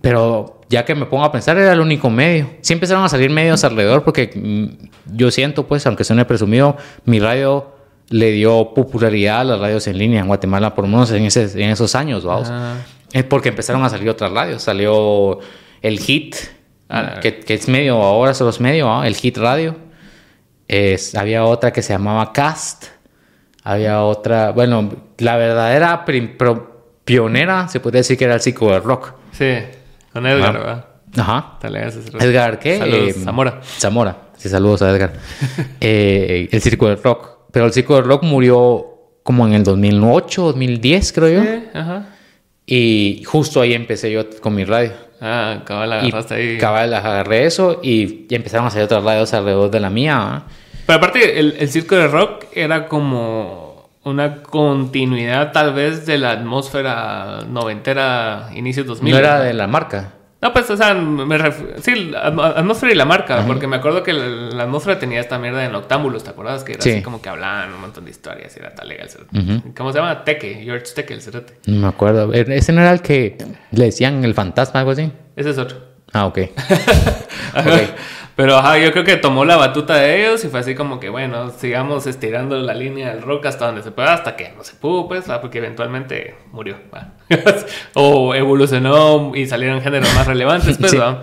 Pero 0.00 0.60
ya 0.70 0.84
que 0.84 0.94
me 0.94 1.04
pongo 1.06 1.24
a 1.24 1.32
pensar, 1.32 1.58
era 1.58 1.72
el 1.72 1.80
único 1.80 2.08
medio. 2.10 2.50
Sí 2.62 2.72
empezaron 2.72 3.04
a 3.04 3.08
salir 3.08 3.28
medios 3.30 3.64
alrededor 3.64 4.04
porque 4.04 4.30
mm, 4.34 5.16
yo 5.16 5.30
siento, 5.30 5.66
pues, 5.66 5.86
aunque 5.86 6.04
suene 6.04 6.24
presumido, 6.24 6.76
mi 7.04 7.18
radio 7.18 7.79
le 8.10 8.32
dio 8.32 8.74
popularidad 8.74 9.40
a 9.40 9.44
las 9.44 9.60
radios 9.60 9.86
en 9.86 9.96
línea 9.96 10.20
en 10.20 10.26
Guatemala, 10.26 10.74
por 10.74 10.84
lo 10.84 10.90
menos 10.90 11.10
en, 11.12 11.22
en 11.24 11.70
esos 11.70 11.94
años, 11.94 12.24
vamos. 12.24 12.52
Es 13.12 13.24
porque 13.24 13.48
empezaron 13.48 13.82
a 13.84 13.88
salir 13.88 14.08
otras 14.10 14.32
radios. 14.32 14.62
Salió 14.62 15.38
el 15.80 15.98
Hit, 16.00 16.36
ah, 16.88 17.20
que, 17.20 17.42
es 17.46 17.68
medio, 17.68 18.02
ahora 18.02 18.34
solo 18.34 18.50
es 18.50 18.60
medio, 18.60 19.02
el 19.04 19.14
Hit 19.14 19.38
Radio. 19.38 19.76
Es, 20.66 21.14
había 21.14 21.44
otra 21.44 21.72
que 21.72 21.82
se 21.82 21.92
llamaba 21.92 22.32
Cast. 22.32 22.86
Había 23.62 24.02
otra, 24.02 24.50
bueno, 24.50 24.90
la 25.18 25.36
verdadera 25.36 26.04
pionera 27.04 27.68
se 27.68 27.78
podría 27.78 28.00
decir 28.00 28.16
que 28.18 28.24
era 28.24 28.34
el 28.34 28.40
Psico 28.40 28.72
del 28.72 28.82
Rock. 28.82 29.14
Sí, 29.32 29.54
con 30.12 30.26
Edgar, 30.26 30.54
¿verdad? 30.54 30.86
Ajá. 31.16 31.58
Edgar, 32.20 32.58
¿qué? 32.58 32.78
Saludos, 32.78 33.08
eh, 33.08 33.12
Zamora. 33.12 33.60
Zamora. 33.62 34.16
Sí, 34.36 34.48
saludos 34.48 34.82
a 34.82 34.90
Edgar. 34.90 35.12
Eh, 35.80 36.48
el 36.50 36.60
Circo 36.62 36.88
del 36.88 37.02
Rock 37.02 37.39
pero 37.52 37.66
el 37.66 37.72
Circo 37.72 37.96
del 37.96 38.04
Rock 38.04 38.22
murió 38.22 38.86
como 39.22 39.46
en 39.46 39.54
el 39.54 39.64
2008, 39.64 40.42
2010, 40.42 41.12
creo 41.12 41.42
yo. 41.42 41.50
Ajá. 41.74 42.06
Y 42.66 43.22
justo 43.26 43.60
ahí 43.60 43.74
empecé 43.74 44.10
yo 44.12 44.24
con 44.40 44.54
mi 44.54 44.64
radio. 44.64 44.92
Ah, 45.20 45.62
cabal, 45.64 45.92
agarraste 45.92 46.34
ahí. 46.34 46.58
Cabal, 46.58 46.94
agarré 46.94 47.44
eso 47.44 47.80
y, 47.82 48.26
y 48.28 48.34
empezaron 48.34 48.66
a 48.66 48.70
salir 48.70 48.84
otras 48.84 49.04
radios 49.04 49.34
alrededor 49.34 49.70
de 49.70 49.80
la 49.80 49.90
mía. 49.90 50.44
Pero 50.86 50.96
aparte, 50.96 51.38
el, 51.38 51.56
el 51.58 51.68
circo 51.68 51.94
de 51.96 52.08
rock 52.08 52.46
era 52.54 52.88
como 52.88 53.90
una 54.04 54.42
continuidad 54.42 55.52
tal 55.52 55.74
vez 55.74 56.06
de 56.06 56.18
la 56.18 56.32
atmósfera 56.32 57.40
noventera, 57.48 58.50
inicio 58.54 58.84
2000. 58.84 59.12
No 59.12 59.18
era 59.18 59.40
de 59.40 59.52
la 59.52 59.66
marca. 59.66 60.14
No, 60.42 60.54
pues, 60.54 60.70
o 60.70 60.76
sea, 60.76 60.94
me 60.94 61.36
ref- 61.38 61.80
sí, 61.82 62.12
atmósfera 62.16 62.92
y 62.92 62.94
la 62.96 63.04
marca, 63.04 63.44
porque 63.46 63.66
me 63.66 63.76
acuerdo 63.76 64.02
que 64.02 64.14
la, 64.14 64.26
la 64.26 64.62
atmósfera 64.62 64.98
tenía 64.98 65.20
esta 65.20 65.38
mierda 65.38 65.58
de 65.60 65.68
Noctámbulos, 65.68 66.24
¿te 66.24 66.30
acuerdas? 66.30 66.64
Que 66.64 66.72
era 66.72 66.82
Sí. 66.82 66.90
así 66.92 67.02
como 67.02 67.20
que 67.20 67.28
hablaban 67.28 67.74
un 67.74 67.80
montón 67.82 68.06
de 68.06 68.10
historias 68.10 68.56
y 68.56 68.60
era 68.60 68.74
tal 68.74 68.88
legal. 68.88 69.08
Ujú. 69.34 69.74
¿Cómo 69.76 69.92
se 69.92 69.98
llama? 69.98 70.24
Teque, 70.24 70.62
George 70.64 70.86
Teque, 70.94 71.12
el 71.12 71.20
cerote. 71.20 71.54
No 71.66 71.80
me 71.82 71.88
acuerdo. 71.88 72.32
¿E- 72.32 72.46
¿Ese 72.56 72.72
no 72.72 72.80
era 72.80 72.92
el 72.92 73.02
que 73.02 73.36
le 73.72 73.84
decían 73.84 74.24
el 74.24 74.32
fantasma, 74.34 74.80
algo 74.80 74.92
así? 74.92 75.12
Ese 75.36 75.50
es 75.50 75.58
otro. 75.58 75.76
Ah, 76.12 76.24
ok. 76.26 76.38
Ajá. 77.54 77.70
Pero 78.40 78.56
ajá, 78.56 78.78
yo 78.78 78.90
creo 78.90 79.04
que 79.04 79.18
tomó 79.18 79.44
la 79.44 79.58
batuta 79.58 79.96
de 79.96 80.18
ellos 80.18 80.42
y 80.46 80.48
fue 80.48 80.60
así 80.60 80.74
como 80.74 80.98
que, 80.98 81.10
bueno, 81.10 81.50
sigamos 81.50 82.06
estirando 82.06 82.56
la 82.56 82.72
línea 82.72 83.10
del 83.12 83.20
rock 83.20 83.44
hasta 83.44 83.66
donde 83.66 83.82
se 83.82 83.90
pueda, 83.90 84.14
hasta 84.14 84.34
que 84.34 84.50
no 84.56 84.64
se 84.64 84.76
pudo, 84.76 85.06
pues, 85.08 85.28
¿va? 85.28 85.42
porque 85.42 85.58
eventualmente 85.58 86.36
murió. 86.50 86.76
o 87.94 88.34
evolucionó 88.34 89.32
y 89.34 89.46
salieron 89.46 89.82
géneros 89.82 90.08
más 90.14 90.26
relevantes, 90.26 90.78
pues, 90.78 90.90
Sí. 90.90 90.96
¿va? 90.96 91.22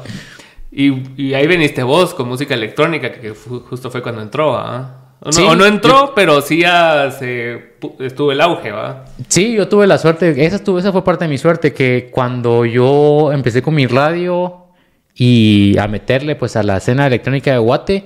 Y, 0.71 0.93
y 1.19 1.33
ahí 1.33 1.47
viniste 1.47 1.81
vos 1.81 2.13
con 2.13 2.27
música 2.27 2.53
electrónica, 2.53 3.11
que, 3.11 3.19
que 3.19 3.29
justo 3.31 3.89
fue 3.89 4.03
cuando 4.03 4.21
entró, 4.21 4.51
¿va? 4.51 5.15
O 5.19 5.25
no, 5.25 5.31
Sí, 5.31 5.43
o 5.43 5.55
no 5.55 5.65
entró, 5.65 6.13
pero 6.13 6.41
sí 6.41 6.59
ya 6.59 7.09
se 7.09 7.77
estuvo 7.99 8.31
el 8.31 8.41
auge, 8.41 8.71
¿va? 8.71 9.05
Sí, 9.27 9.55
yo 9.55 9.67
tuve 9.67 9.87
la 9.87 9.97
suerte, 9.97 10.45
esa, 10.45 10.57
estuvo, 10.57 10.77
esa 10.77 10.91
fue 10.91 11.03
parte 11.03 11.25
de 11.25 11.29
mi 11.29 11.39
suerte, 11.39 11.73
que 11.73 12.09
cuando 12.11 12.63
yo 12.63 13.31
empecé 13.31 13.63
con 13.63 13.73
mi 13.73 13.87
radio 13.87 14.66
y 15.17 15.77
a 15.79 15.87
meterle 15.87 16.35
pues 16.35 16.55
a 16.55 16.63
la 16.63 16.77
escena 16.77 17.07
electrónica 17.07 17.51
de 17.51 17.57
Guate, 17.57 18.05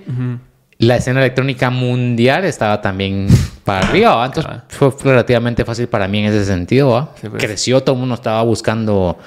la 0.78 0.96
escena 0.96 1.20
electrónica 1.20 1.70
mundial 1.70 2.46
estaba 2.46 2.82
también 2.82 3.28
para 3.66 3.88
arriba, 3.88 4.16
¿va? 4.16 4.26
entonces 4.28 4.52
fue 4.70 4.92
relativamente 5.04 5.66
fácil 5.66 5.88
para 5.88 6.08
mí 6.08 6.20
en 6.20 6.26
ese 6.26 6.46
sentido. 6.46 6.90
¿va? 6.92 7.14
Sí, 7.20 7.28
pues. 7.30 7.44
Creció, 7.44 7.82
todo 7.82 7.96
el 7.96 8.00
mundo 8.00 8.16
estaba 8.16 8.42
buscando 8.44 9.18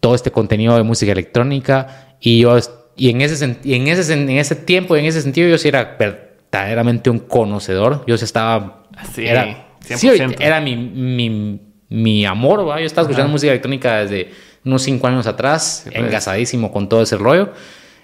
todo 0.00 0.14
este 0.14 0.30
contenido 0.30 0.76
de 0.76 0.82
música 0.82 1.12
electrónica 1.12 2.16
y 2.20 2.40
yo 2.40 2.56
y 2.96 3.08
en 3.08 3.22
ese 3.22 3.56
y 3.64 3.74
en 3.74 3.88
ese 3.88 4.12
en 4.12 4.28
ese 4.30 4.54
tiempo, 4.54 4.96
en 4.96 5.06
ese 5.06 5.22
sentido 5.22 5.48
yo 5.48 5.56
sí 5.56 5.68
era 5.68 5.96
verdaderamente 5.98 7.08
un 7.08 7.18
conocedor, 7.20 8.04
yo 8.06 8.18
sí 8.18 8.24
estaba 8.24 8.82
Así, 8.96 9.26
era, 9.26 9.68
100%. 9.82 9.96
sí, 9.96 10.08
era 10.38 10.60
mi, 10.60 10.76
mi, 10.76 11.60
mi 11.88 12.26
amor, 12.26 12.68
¿va? 12.68 12.78
Yo 12.78 12.86
estaba 12.86 13.06
escuchando 13.06 13.32
música 13.32 13.52
electrónica 13.52 14.02
desde 14.02 14.30
unos 14.64 14.82
cinco 14.82 15.06
años 15.06 15.26
atrás, 15.26 15.82
pues. 15.84 15.96
engasadísimo 15.96 16.72
con 16.72 16.88
todo 16.88 17.02
ese 17.02 17.16
rollo. 17.16 17.50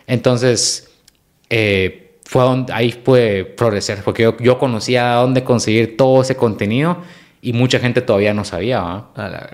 Entonces, 0.07 0.89
eh, 1.51 2.17
fue 2.25 2.43
donde, 2.43 2.73
ahí 2.73 2.93
pude 2.93 3.45
progresar, 3.45 4.03
porque 4.05 4.23
yo, 4.25 4.37
yo 4.39 4.59
conocía 4.59 5.13
dónde 5.15 5.45
conseguir 5.45 5.97
todo 5.97 6.23
ese 6.23 6.37
contenido 6.37 6.99
y 7.41 7.53
mucha 7.53 7.79
gente 7.79 8.01
todavía 8.03 8.35
no 8.35 8.45
sabía, 8.45 9.05
la 9.17 9.51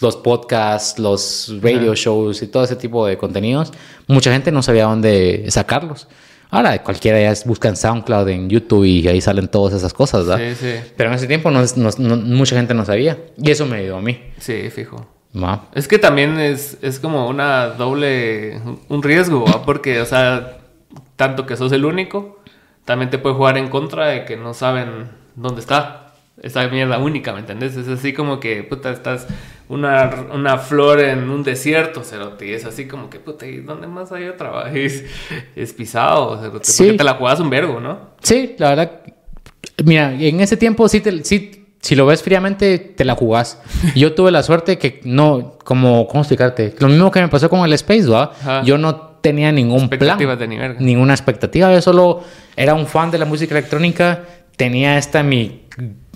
los 0.00 0.16
podcasts, 0.16 0.98
los 0.98 1.54
radio 1.62 1.94
shows 1.94 2.42
y 2.42 2.48
todo 2.48 2.64
ese 2.64 2.74
tipo 2.74 3.06
de 3.06 3.16
contenidos, 3.16 3.72
mucha 4.08 4.32
gente 4.32 4.50
no 4.50 4.60
sabía 4.62 4.84
dónde 4.86 5.44
sacarlos. 5.50 6.08
Ahora 6.50 6.82
cualquiera 6.82 7.20
ya 7.20 7.32
busca 7.44 7.68
en 7.68 7.76
SoundCloud, 7.76 8.28
en 8.28 8.48
YouTube 8.50 8.84
y 8.84 9.06
ahí 9.06 9.20
salen 9.20 9.46
todas 9.48 9.74
esas 9.74 9.92
cosas, 9.92 10.26
¿verdad? 10.26 10.54
Sí, 10.56 10.66
sí. 10.66 10.90
Pero 10.96 11.10
en 11.10 11.16
ese 11.16 11.26
tiempo 11.28 11.50
no, 11.52 11.62
no- 11.76 11.90
no- 11.98 12.16
mucha 12.16 12.56
gente 12.56 12.74
no 12.74 12.84
sabía 12.84 13.18
y 13.40 13.50
eso 13.50 13.66
me 13.66 13.76
ayudó 13.78 13.98
a 13.98 14.02
mí. 14.02 14.20
Sí, 14.38 14.68
fijo. 14.70 15.06
¿Va? 15.42 15.64
Es 15.74 15.88
que 15.88 15.98
también 15.98 16.38
es, 16.38 16.78
es 16.82 16.98
como 16.98 17.28
una 17.28 17.68
doble, 17.68 18.60
un 18.88 19.02
riesgo, 19.02 19.44
¿va? 19.44 19.62
porque, 19.64 20.00
o 20.00 20.06
sea, 20.06 20.58
tanto 21.16 21.46
que 21.46 21.56
sos 21.56 21.72
el 21.72 21.84
único, 21.84 22.40
también 22.84 23.10
te 23.10 23.18
puede 23.18 23.34
jugar 23.34 23.58
en 23.58 23.68
contra 23.68 24.06
de 24.08 24.24
que 24.24 24.36
no 24.36 24.54
saben 24.54 25.08
dónde 25.34 25.60
está 25.60 26.02
esa 26.42 26.66
mierda 26.68 26.98
única, 26.98 27.32
¿me 27.32 27.40
entendés? 27.40 27.76
Es 27.76 27.88
así 27.88 28.12
como 28.12 28.38
que, 28.40 28.62
puta, 28.62 28.90
estás 28.90 29.26
una, 29.68 30.26
una 30.32 30.58
flor 30.58 31.00
en 31.00 31.30
un 31.30 31.42
desierto, 31.42 32.04
cerote, 32.04 32.46
y 32.46 32.52
es 32.52 32.64
así 32.66 32.86
como 32.86 33.08
que, 33.10 33.18
puta, 33.18 33.46
¿y 33.46 33.56
dónde 33.60 33.86
más 33.86 34.12
hay 34.12 34.28
otra? 34.28 34.70
Es, 34.74 35.04
es 35.56 35.72
pisado, 35.72 36.38
cerote, 36.40 36.64
Sí. 36.66 36.84
porque 36.84 36.98
te 36.98 37.04
la 37.04 37.14
jugás 37.14 37.40
un 37.40 37.48
vergo, 37.50 37.80
¿no? 37.80 38.10
Sí, 38.22 38.54
la 38.58 38.68
verdad. 38.70 38.92
Mira, 39.84 40.12
en 40.12 40.40
ese 40.40 40.56
tiempo 40.56 40.88
sí, 40.88 41.00
te- 41.00 41.24
sí, 41.24 41.55
si 41.86 41.94
lo 41.94 42.04
ves 42.04 42.20
fríamente, 42.20 42.78
te 42.78 43.04
la 43.04 43.14
jugás. 43.14 43.60
Yo 43.94 44.12
tuve 44.12 44.32
la 44.32 44.42
suerte 44.42 44.76
que 44.76 45.00
no, 45.04 45.56
como, 45.64 46.08
¿cómo 46.08 46.22
explicarte? 46.22 46.74
Lo 46.80 46.88
mismo 46.88 47.12
que 47.12 47.20
me 47.20 47.28
pasó 47.28 47.48
con 47.48 47.64
el 47.64 47.72
Space, 47.74 48.08
¿va? 48.08 48.32
Ajá. 48.40 48.62
Yo 48.64 48.76
no 48.76 48.96
tenía 49.20 49.52
ningún 49.52 49.88
plan. 49.88 50.18
De. 50.18 50.76
Ninguna 50.80 51.14
expectativa. 51.14 51.72
Yo 51.72 51.80
solo 51.80 52.24
era 52.56 52.74
un 52.74 52.88
fan 52.88 53.12
de 53.12 53.18
la 53.18 53.24
música 53.24 53.56
electrónica. 53.56 54.24
Tenía 54.56 54.98
esta 54.98 55.22
mi 55.22 55.66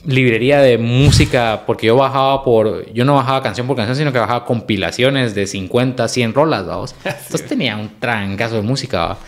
librería 0.05 0.61
de 0.61 0.77
música, 0.77 1.63
porque 1.67 1.87
yo 1.87 1.97
bajaba 1.97 2.43
por, 2.43 2.91
yo 2.93 3.05
no 3.05 3.15
bajaba 3.15 3.41
canción 3.41 3.69
por 3.69 3.77
canción, 3.77 3.97
sino 3.97 4.13
que 4.13 4.19
bajaba 4.19 4.45
compilaciones 4.47 5.37
de 5.37 5.47
50, 5.47 6.09
100 6.09 6.35
rolas, 6.35 6.67
vamos. 6.67 6.97
Entonces 7.05 7.47
tenía 7.47 7.77
un 7.77 7.91
trancazo 8.01 8.57
de 8.57 8.63
música, 8.63 9.07
¿va? 9.07 9.19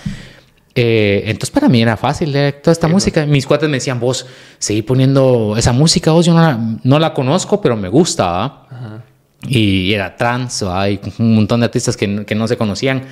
Eh, 0.75 1.25
entonces 1.27 1.51
para 1.51 1.69
mí 1.69 1.83
era 1.83 1.97
fácil 1.97 2.33
leer 2.33 2.61
toda 2.63 2.73
esta 2.73 2.89
música. 2.89 3.27
Mis 3.27 3.47
cuates 3.47 3.69
me 3.69 3.77
decían, 3.77 4.01
vos, 4.01 4.27
seguí 4.59 4.83
poniendo 4.83 5.55
esa 5.57 5.73
música, 5.73 6.13
vos, 6.13 6.25
yo 6.25 6.35
no 6.35 6.41
la, 6.41 6.59
no 6.83 6.99
la 6.99 7.13
conozco, 7.13 7.61
pero 7.61 7.77
me 7.77 7.89
gusta, 7.89 8.27
¿va? 8.27 9.03
Y 9.47 9.93
era 9.93 10.17
trans, 10.17 10.65
¿va? 10.65 10.89
y 10.89 11.01
un 11.19 11.35
montón 11.35 11.61
de 11.61 11.67
artistas 11.67 11.97
que, 11.97 12.25
que 12.25 12.35
no 12.35 12.47
se 12.47 12.57
conocían. 12.57 13.03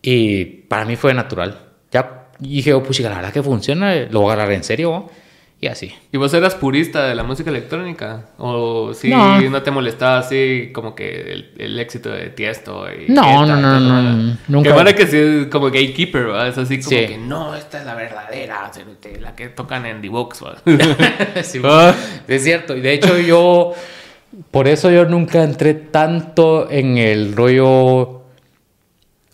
Y 0.00 0.44
para 0.44 0.84
mí 0.84 0.96
fue 0.96 1.12
natural. 1.14 1.58
Ya 1.90 2.28
dije, 2.38 2.72
oh, 2.74 2.82
pues 2.82 3.00
la 3.00 3.08
verdad 3.08 3.32
que 3.32 3.42
funciona, 3.42 3.94
lo 4.10 4.20
voy 4.20 4.30
a 4.30 4.34
agarrar 4.34 4.54
en 4.54 4.64
serio, 4.64 4.90
¿va? 4.92 5.04
Y 5.64 5.66
así. 5.66 5.94
¿Y 6.12 6.18
vos 6.18 6.34
eras 6.34 6.54
purista 6.56 7.06
de 7.06 7.14
la 7.14 7.22
música 7.22 7.48
electrónica? 7.48 8.26
¿O 8.36 8.92
sí 8.92 9.08
No. 9.08 9.40
no, 9.40 9.62
te 9.62 9.70
molestaba 9.70 10.18
así 10.18 10.68
como 10.74 10.94
que 10.94 11.32
el, 11.32 11.52
el 11.56 11.80
éxito 11.80 12.10
de 12.10 12.28
Tiesto? 12.28 12.84
Y 12.92 13.10
No, 13.10 13.46
no, 13.46 13.56
no, 13.56 13.80
no, 13.80 14.02
mierda? 14.02 14.38
nunca. 14.46 14.68
Que 14.68 14.74
para 14.74 14.94
que 14.94 15.06
sí 15.06 15.16
es 15.16 15.46
como 15.46 15.68
gatekeeper, 15.68 16.28
¿va? 16.28 16.48
Es 16.48 16.58
así 16.58 16.76
como 16.80 16.90
Sí. 16.90 17.06
que 17.06 17.16
no, 17.16 17.54
esta 17.54 17.78
es 17.80 17.86
la 17.86 17.94
verdadera, 17.94 18.70
la 19.22 19.34
que 19.34 19.48
tocan 19.48 19.86
en 19.86 20.02
The 20.02 20.08
Box. 20.10 20.44
Sí, 21.44 21.62
Ah. 21.64 21.94
es 22.28 22.44
cierto. 22.44 22.76
Y 22.76 22.82
de 22.82 22.92
hecho 22.92 23.18
yo, 23.18 23.72
por 24.50 24.68
eso 24.68 24.90
yo 24.90 25.06
nunca 25.06 25.42
entré 25.44 25.72
tanto 25.72 26.70
en 26.70 26.98
el 26.98 27.34
rollo 27.34 28.20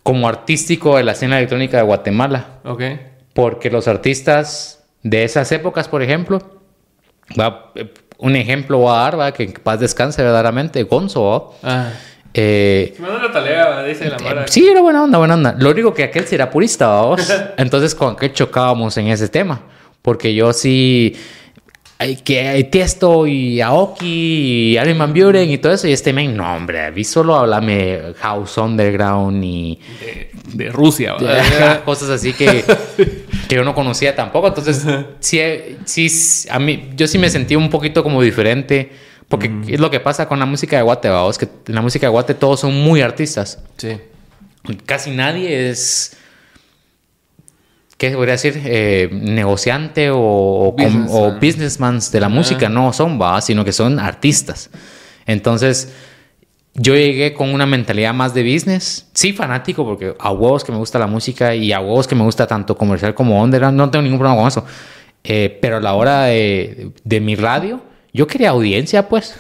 como 0.05 0.29
artístico 0.29 0.97
de 0.97 1.03
la 1.03 1.11
escena 1.11 1.39
electrónica 1.39 1.79
de 1.79 1.83
Guatemala. 1.83 2.61
ok. 2.65 2.83
Porque 3.35 3.69
los 3.71 3.89
artistas 3.89 4.80
de 5.03 5.25
esas 5.25 5.51
épocas, 5.53 5.89
por 5.89 6.03
ejemplo, 6.03 6.41
va, 7.39 7.73
eh, 7.75 7.93
un 8.19 8.37
ejemplo 8.37 8.79
voy 8.79 8.95
a 8.95 8.99
dar, 8.99 9.19
va, 9.19 9.33
que 9.33 9.45
en 9.45 9.53
paz 9.53 9.81
descanse 9.81 10.23
verdaderamente, 10.23 10.83
Gonzo. 10.83 11.25
¿va? 11.25 11.45
Ah. 11.63 11.93
Eh, 12.33 12.95
la 13.01 13.33
tarea, 13.33 13.83
dice 13.83 14.09
la 14.09 14.19
Mara. 14.19 14.47
Sí, 14.47 14.69
era 14.69 14.81
buena 14.81 15.03
onda, 15.03 15.19
buena 15.19 15.35
onda. 15.35 15.55
Lo 15.59 15.71
único 15.71 15.93
que 15.93 16.05
aquel 16.05 16.27
sí 16.27 16.35
era 16.35 16.51
purista, 16.51 16.87
vamos. 16.87 17.29
Entonces, 17.57 17.95
con 17.95 18.15
aquel 18.15 18.33
chocábamos 18.33 18.97
en 18.99 19.09
ese 19.09 19.29
tema. 19.29 19.63
Porque 20.03 20.35
yo 20.35 20.53
sí. 20.53 21.17
Que 22.25 22.49
hay 22.49 22.65
Tiesto 22.65 23.27
y 23.27 23.61
Aoki 23.61 24.73
y 24.73 24.77
Armin 24.79 24.97
Van 24.97 25.13
Buren 25.13 25.51
y 25.51 25.59
todo 25.59 25.73
eso. 25.73 25.87
Y 25.87 25.93
este 25.93 26.13
men, 26.13 26.35
no, 26.37 26.57
hombre, 26.57 26.87
a 26.87 26.91
mí 26.91 27.05
solo 27.05 27.37
háblame 27.37 28.15
House 28.21 28.57
Underground 28.57 29.45
y 29.45 29.79
De, 30.01 30.31
de 30.55 30.71
Rusia, 30.71 31.15
¿va? 31.15 31.83
cosas 31.85 32.09
así 32.09 32.33
que, 32.33 32.65
que 33.49 33.55
yo 33.55 33.65
no 33.65 33.75
conocía 33.75 34.17
tampoco. 34.17 34.49
Entonces, 34.49 34.87
sí, 35.21 35.41
sí, 35.85 36.49
a 36.51 36.59
mí, 36.59 36.91
yo 36.97 37.07
sí 37.07 37.19
me 37.19 37.29
sentí 37.29 37.55
un 37.55 37.69
poquito 37.69 38.03
como 38.03 38.23
diferente. 38.23 38.91
Porque 39.31 39.49
es 39.69 39.79
lo 39.79 39.93
que 39.93 40.01
pasa 40.01 40.27
con 40.27 40.41
la 40.41 40.47
música 40.47 40.77
de 40.77 40.83
Guate, 40.83 41.09
vamos, 41.09 41.39
que 41.39 41.49
en 41.69 41.75
la 41.77 41.83
música 41.83 42.07
de 42.07 42.11
Guate 42.11 42.35
todos 42.35 42.59
son 42.61 42.75
muy 42.75 43.01
artistas 43.01 43.63
Sí. 43.77 43.97
casi 44.87 45.13
nadie 45.13 45.71
es, 45.71 46.17
¿qué 48.01 48.13
podría 48.13 48.33
decir? 48.33 48.63
Eh, 48.65 49.11
negociante 49.13 50.11
o, 50.11 50.19
o, 50.19 50.73
Businessman. 50.73 51.09
o 51.11 51.33
businessman 51.39 52.01
de 52.11 52.21
la 52.21 52.31
música. 52.31 52.71
No 52.71 52.95
son, 52.95 53.21
va, 53.21 53.39
sino 53.43 53.63
que 53.63 53.73
son 53.73 54.01
artistas. 54.01 54.71
Entonces, 55.27 55.93
yo 56.73 56.95
llegué 56.95 57.35
con 57.35 57.53
una 57.53 57.67
mentalidad 57.67 58.15
más 58.15 58.33
de 58.33 58.43
business. 58.43 59.07
Sí, 59.13 59.35
fanático, 59.35 59.85
porque 59.85 60.15
a 60.19 60.33
huevos 60.33 60.65
que 60.65 60.73
me 60.73 60.79
gusta 60.79 60.99
la 60.99 61.07
música 61.07 61.55
y 61.55 61.75
a 61.75 61.81
huevos 61.81 62.09
que 62.09 62.15
me 62.15 62.23
gusta 62.23 62.47
tanto 62.47 62.75
comercial 62.75 63.15
como 63.15 63.43
underground. 63.43 63.77
No 63.77 63.91
tengo 63.91 64.03
ningún 64.03 64.19
problema 64.19 64.41
con 64.41 64.49
eso. 64.49 64.65
Eh, 65.23 65.59
pero 65.61 65.77
a 65.77 65.81
la 65.81 65.93
hora 65.93 66.25
de, 66.25 66.93
de 67.05 67.21
mi 67.21 67.35
radio, 67.35 67.83
yo 68.15 68.27
quería 68.27 68.49
audiencia, 68.49 69.11
pues. 69.11 69.37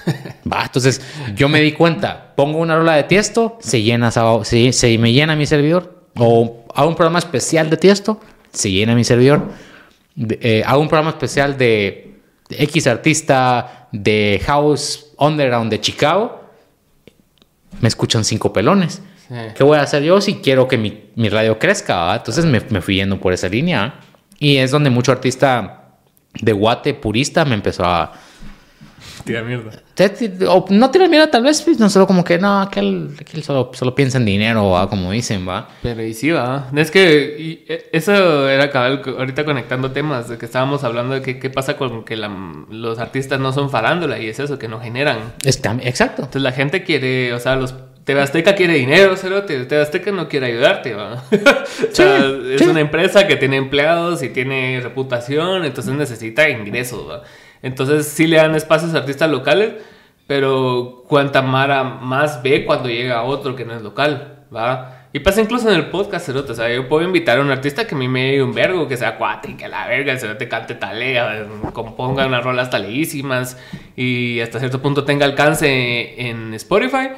Va, 0.52 0.64
entonces 0.64 1.00
yo 1.34 1.48
me 1.48 1.62
di 1.62 1.72
cuenta, 1.72 2.34
pongo 2.36 2.58
una 2.58 2.76
rola 2.76 2.94
de 2.94 3.04
tiesto, 3.04 3.56
se 3.62 3.80
llena, 3.80 4.10
se, 4.10 4.74
se 4.74 4.98
me 4.98 5.14
llena 5.14 5.34
mi 5.34 5.46
servidor. 5.46 6.04
O 6.18 6.66
hago 6.74 6.88
un 6.90 6.94
programa 6.94 7.20
especial 7.20 7.70
de 7.70 7.78
tiesto, 7.78 8.20
se 8.52 8.70
llena 8.70 8.94
mi 8.94 9.04
servidor. 9.04 9.48
De- 10.14 10.38
eh, 10.42 10.62
hago 10.66 10.80
un 10.80 10.88
programa 10.88 11.10
especial 11.10 11.56
de 11.56 12.14
X 12.50 12.86
artista 12.86 13.88
de 13.92 14.40
House 14.44 15.12
Underground 15.18 15.70
de 15.70 15.80
Chicago 15.80 16.40
me 17.80 17.88
escuchan 17.88 18.24
cinco 18.24 18.52
pelones. 18.52 19.02
¿Qué 19.54 19.62
voy 19.62 19.78
a 19.78 19.82
hacer 19.82 20.02
yo 20.02 20.20
si 20.20 20.36
quiero 20.36 20.66
que 20.66 20.76
mi, 20.76 21.04
mi 21.14 21.28
radio 21.28 21.58
crezca? 21.58 22.16
Entonces 22.16 22.44
me, 22.44 22.60
me, 22.70 22.80
fui 22.80 22.96
yendo 22.96 23.20
por 23.20 23.32
esa 23.32 23.48
línea. 23.48 23.94
Y 24.40 24.56
es 24.56 24.72
donde 24.72 24.90
mucho 24.90 25.12
artista 25.12 25.92
de 26.40 26.52
guate 26.52 26.94
purista 26.94 27.44
me 27.44 27.54
empezó 27.54 27.84
a... 27.84 28.12
Tira 29.30 29.44
mierda. 29.44 29.70
O 30.48 30.64
no 30.70 30.90
tira 30.90 31.06
mierda 31.06 31.30
tal 31.30 31.44
vez, 31.44 31.62
pues, 31.62 31.78
no 31.78 31.88
solo 31.88 32.04
como 32.08 32.24
que 32.24 32.36
no, 32.38 32.62
aquel, 32.62 33.10
aquel 33.20 33.44
solo, 33.44 33.70
solo 33.74 33.94
piensa 33.94 34.18
en 34.18 34.24
dinero, 34.24 34.70
¿va? 34.70 34.90
como 34.90 35.12
dicen, 35.12 35.48
va. 35.48 35.68
Pero 35.84 36.02
y 36.02 36.14
sí, 36.14 36.32
va. 36.32 36.68
Es 36.74 36.90
que 36.90 37.64
e, 37.68 37.90
eso 37.92 38.48
era 38.48 38.70
cabal, 38.70 39.02
ahorita 39.06 39.44
conectando 39.44 39.92
temas, 39.92 40.28
de 40.28 40.36
que 40.36 40.46
estábamos 40.46 40.82
hablando 40.82 41.14
de 41.14 41.22
que, 41.22 41.38
qué 41.38 41.48
pasa 41.48 41.76
con 41.76 42.04
que 42.04 42.16
los 42.16 42.98
artistas 42.98 43.38
no 43.38 43.52
son 43.52 43.70
farándula 43.70 44.18
y 44.18 44.26
es 44.26 44.40
eso, 44.40 44.58
que 44.58 44.66
no 44.66 44.80
generan. 44.80 45.18
Está, 45.44 45.76
exacto. 45.82 46.22
Entonces 46.22 46.42
la 46.42 46.52
gente 46.52 46.82
quiere, 46.82 47.32
o 47.32 47.38
sea, 47.38 47.54
los 47.54 47.72
TV 48.02 48.20
Azteca 48.20 48.56
quiere 48.56 48.74
dinero, 48.74 49.16
cerote. 49.16 49.64
TV 49.66 49.80
Azteca 49.80 50.10
no 50.10 50.28
quiere 50.28 50.46
ayudarte, 50.46 50.92
¿va? 50.94 51.22
o 51.30 51.94
sea, 51.94 52.32
es 52.52 52.62
una 52.62 52.80
empresa 52.80 53.28
que 53.28 53.36
tiene 53.36 53.58
empleados 53.58 54.24
y 54.24 54.30
tiene 54.30 54.80
reputación, 54.82 55.64
entonces 55.64 55.94
necesita 55.94 56.48
ingresos, 56.48 57.08
¿va? 57.08 57.22
Entonces 57.62 58.06
sí 58.06 58.26
le 58.26 58.36
dan 58.36 58.54
espacios 58.54 58.94
a 58.94 58.98
artistas 58.98 59.30
locales, 59.30 59.74
pero 60.26 61.04
cuanta 61.08 61.42
mara 61.42 61.84
más 61.84 62.42
ve 62.42 62.64
cuando 62.64 62.88
llega 62.88 63.22
otro 63.22 63.56
que 63.56 63.64
no 63.64 63.74
es 63.74 63.82
local, 63.82 64.44
¿va? 64.54 64.96
Y 65.12 65.18
pasa 65.20 65.40
incluso 65.40 65.68
en 65.68 65.74
el 65.74 65.86
podcast, 65.90 66.26
cerote. 66.26 66.52
O 66.52 66.54
sea, 66.54 66.72
yo 66.72 66.88
puedo 66.88 67.04
invitar 67.04 67.38
a 67.38 67.42
un 67.42 67.50
artista 67.50 67.86
que 67.86 67.96
a 67.96 67.98
mí 67.98 68.06
me 68.06 68.32
dé 68.32 68.42
un 68.42 68.54
vergo, 68.54 68.86
que 68.86 68.96
sea 68.96 69.18
cuatri, 69.18 69.54
que 69.54 69.66
la 69.66 69.88
verga, 69.88 70.12
el 70.12 70.20
cerote 70.20 70.48
cante 70.48 70.76
talea, 70.76 71.46
componga 71.72 72.26
unas 72.26 72.44
rolas 72.44 72.70
taleísimas 72.70 73.58
y 73.96 74.40
hasta 74.40 74.60
cierto 74.60 74.80
punto 74.80 75.04
tenga 75.04 75.26
alcance 75.26 76.28
en 76.28 76.54
Spotify 76.54 77.08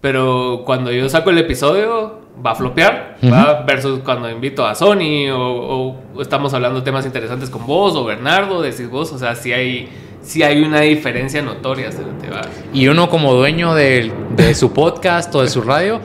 pero 0.00 0.62
cuando 0.64 0.90
yo 0.90 1.08
saco 1.08 1.30
el 1.30 1.38
episodio, 1.38 2.20
va 2.44 2.52
a 2.52 2.54
flopear, 2.54 3.16
¿va? 3.30 3.62
Versus 3.66 4.00
cuando 4.00 4.30
invito 4.30 4.66
a 4.66 4.74
Sony 4.74 5.28
o, 5.30 5.96
estamos 6.20 6.54
hablando 6.54 6.82
temas 6.82 7.04
interesantes 7.04 7.50
con 7.50 7.66
vos 7.66 7.94
o 7.96 8.04
Bernardo, 8.04 8.62
decís 8.62 8.88
vos, 8.88 9.12
o 9.12 9.18
sea, 9.18 9.34
si 9.34 9.52
hay, 9.52 9.90
si 10.22 10.42
hay 10.42 10.62
una 10.62 10.80
diferencia 10.80 11.42
notoria. 11.42 11.90
¿va? 12.32 12.40
Y 12.72 12.88
uno 12.88 13.10
como 13.10 13.34
dueño 13.34 13.74
de, 13.74 14.10
su 14.54 14.72
podcast 14.72 15.34
o 15.34 15.42
de 15.42 15.48
su 15.48 15.60
radio, 15.60 16.00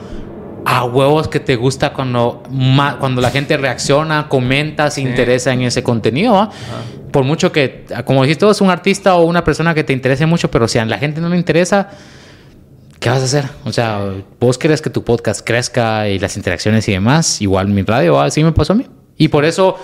a 0.66 0.84
huevos 0.84 1.28
que 1.28 1.40
te 1.40 1.56
gusta 1.56 1.94
cuando, 1.94 2.42
cuando 2.98 3.22
la 3.22 3.30
gente 3.30 3.56
reacciona, 3.56 4.28
comenta, 4.28 4.90
se 4.90 5.00
interesa 5.00 5.54
en 5.54 5.62
ese 5.62 5.82
contenido. 5.82 6.50
Por 7.12 7.24
mucho 7.24 7.50
que, 7.50 7.86
como 8.04 8.24
dijiste, 8.24 8.46
es 8.50 8.60
un 8.60 8.68
artista 8.68 9.14
o 9.14 9.24
una 9.24 9.42
persona 9.42 9.74
que 9.74 9.84
te 9.84 9.94
interese 9.94 10.26
mucho, 10.26 10.50
pero 10.50 10.68
si 10.68 10.78
a 10.78 10.84
la 10.84 10.98
gente 10.98 11.22
no 11.22 11.30
le 11.30 11.38
interesa 11.38 11.88
¿qué 13.06 13.10
vas 13.10 13.22
a 13.22 13.24
hacer? 13.26 13.48
O 13.64 13.72
sea, 13.72 14.14
vos 14.40 14.58
querés 14.58 14.82
que 14.82 14.90
tu 14.90 15.04
podcast 15.04 15.46
crezca 15.46 16.08
y 16.08 16.18
las 16.18 16.36
interacciones 16.36 16.88
y 16.88 16.92
demás, 16.92 17.40
igual 17.40 17.68
mi 17.68 17.82
radio, 17.82 18.20
así 18.20 18.42
me 18.42 18.50
pasó 18.50 18.72
a 18.72 18.76
mí. 18.76 18.84
Y 19.16 19.28
por 19.28 19.44
eso, 19.44 19.76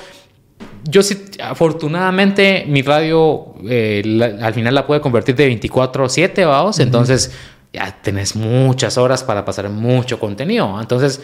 yo 0.82 1.04
sí, 1.04 1.26
afortunadamente, 1.40 2.64
mi 2.66 2.82
radio 2.82 3.54
eh, 3.68 4.02
al 4.42 4.54
final 4.54 4.74
la 4.74 4.84
pude 4.88 5.00
convertir 5.00 5.36
de 5.36 5.56
24-7, 5.56 6.44
vamos, 6.48 6.80
entonces 6.80 7.30
ya 7.72 7.96
tenés 8.02 8.34
muchas 8.34 8.98
horas 8.98 9.22
para 9.22 9.44
pasar 9.44 9.68
mucho 9.68 10.18
contenido. 10.18 10.80
Entonces, 10.80 11.20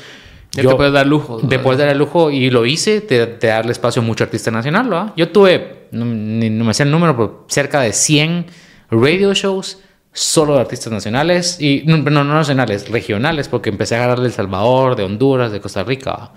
ya 0.53 0.63
yo, 0.63 0.71
te 0.71 0.77
puedes 0.77 0.93
dar 0.93 1.05
lujo. 1.05 1.39
Te 1.49 1.59
puedes 1.59 1.81
dar 1.81 1.89
el 1.89 1.99
lujo 1.99 2.31
y 2.31 2.49
lo 2.51 2.65
hice, 2.65 3.01
de, 3.01 3.39
darle 3.39 3.73
espacio 3.73 4.03
a 4.03 4.05
mucho 4.05 4.23
artista 4.23 4.53
nacional, 4.53 4.93
¿va? 4.93 5.15
Yo 5.17 5.31
tuve, 5.31 5.89
no, 5.91 6.05
no 6.05 6.65
me 6.65 6.75
sé 6.75 6.85
el 6.85 6.93
número, 6.93 7.17
pero 7.17 7.45
cerca 7.49 7.81
de 7.81 7.93
100 7.93 8.47
radio 8.89 9.35
shows 9.35 9.79
solo 10.19 10.55
de 10.55 10.61
artistas 10.61 10.93
nacionales 10.93 11.61
y 11.61 11.83
no, 11.87 11.99
no 11.99 12.25
nacionales, 12.25 12.89
regionales, 12.89 13.49
porque 13.49 13.71
empecé 13.71 13.95
a 13.95 13.99
agarrar 13.99 14.21
de 14.21 14.27
El 14.27 14.33
Salvador, 14.33 14.97
de 14.97 15.05
Honduras, 15.05 15.53
de 15.53 15.61
Costa 15.61 15.85
Rica. 15.85 16.33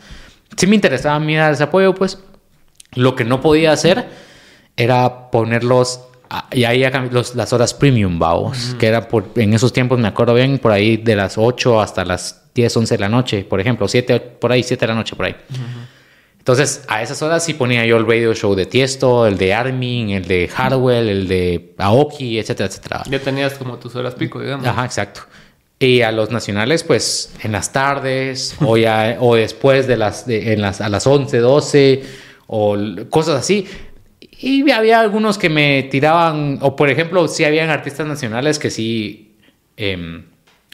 Sí 0.55 0.67
me 0.67 0.75
interesaba 0.75 1.15
a 1.15 1.19
mí 1.19 1.35
dar 1.35 1.51
ese 1.51 1.63
apoyo, 1.63 1.95
pues 1.95 2.19
lo 2.93 3.15
que 3.15 3.25
no 3.25 3.41
podía 3.41 3.71
hacer 3.71 4.07
era 4.77 5.31
ponerlos 5.31 6.01
y 6.51 6.63
ahí 6.63 6.85
los, 7.09 7.35
las 7.35 7.51
horas 7.51 7.73
premium, 7.73 8.17
vamos, 8.17 8.75
que 8.79 8.87
era 8.87 9.07
por, 9.07 9.31
en 9.35 9.53
esos 9.53 9.73
tiempos, 9.73 9.99
me 9.99 10.07
acuerdo 10.07 10.33
bien, 10.33 10.59
por 10.59 10.71
ahí 10.71 10.97
de 10.97 11.15
las 11.15 11.37
8 11.37 11.81
hasta 11.81 12.05
las 12.05 12.51
10, 12.53 12.77
11 12.77 12.95
de 12.95 12.99
la 12.99 13.09
noche, 13.09 13.43
por 13.43 13.59
ejemplo, 13.59 13.87
7, 13.87 14.19
por 14.19 14.51
ahí, 14.51 14.63
7 14.63 14.79
de 14.79 14.87
la 14.87 14.95
noche, 14.95 15.15
por 15.15 15.25
ahí. 15.25 15.35
Entonces, 16.41 16.83
a 16.87 17.03
esas 17.03 17.21
horas 17.21 17.45
sí 17.45 17.53
ponía 17.53 17.85
yo 17.85 17.97
el 17.97 18.07
radio 18.07 18.33
show 18.33 18.55
de 18.55 18.65
Tiesto, 18.65 19.27
el 19.27 19.37
de 19.37 19.53
Armin, 19.53 20.09
el 20.09 20.27
de 20.27 20.47
Hardwell, 20.47 21.07
el 21.07 21.27
de 21.27 21.75
Aoki, 21.77 22.39
etcétera, 22.39 22.67
etcétera. 22.67 23.03
Ya 23.07 23.19
tenías 23.19 23.53
como 23.53 23.77
tus 23.77 23.95
horas 23.95 24.15
pico, 24.15 24.39
digamos. 24.39 24.65
Ajá, 24.65 24.83
exacto. 24.83 25.21
Y 25.77 26.01
a 26.01 26.11
los 26.11 26.31
nacionales, 26.31 26.83
pues 26.83 27.35
en 27.43 27.51
las 27.51 27.71
tardes 27.71 28.55
o, 28.59 28.75
ya, 28.75 29.17
o 29.19 29.35
después 29.35 29.85
de 29.85 29.97
las, 29.97 30.27
en 30.27 30.61
las, 30.61 30.81
a 30.81 30.89
las 30.89 31.05
11, 31.05 31.37
12 31.37 32.03
o 32.47 32.75
cosas 33.11 33.39
así. 33.39 33.67
Y 34.39 34.71
había 34.71 34.99
algunos 34.99 35.37
que 35.37 35.49
me 35.49 35.83
tiraban, 35.83 36.57
o 36.61 36.75
por 36.75 36.89
ejemplo, 36.89 37.27
sí 37.27 37.43
habían 37.43 37.69
artistas 37.69 38.07
nacionales 38.07 38.57
que 38.57 38.71
sí 38.71 39.35
eh, 39.77 40.23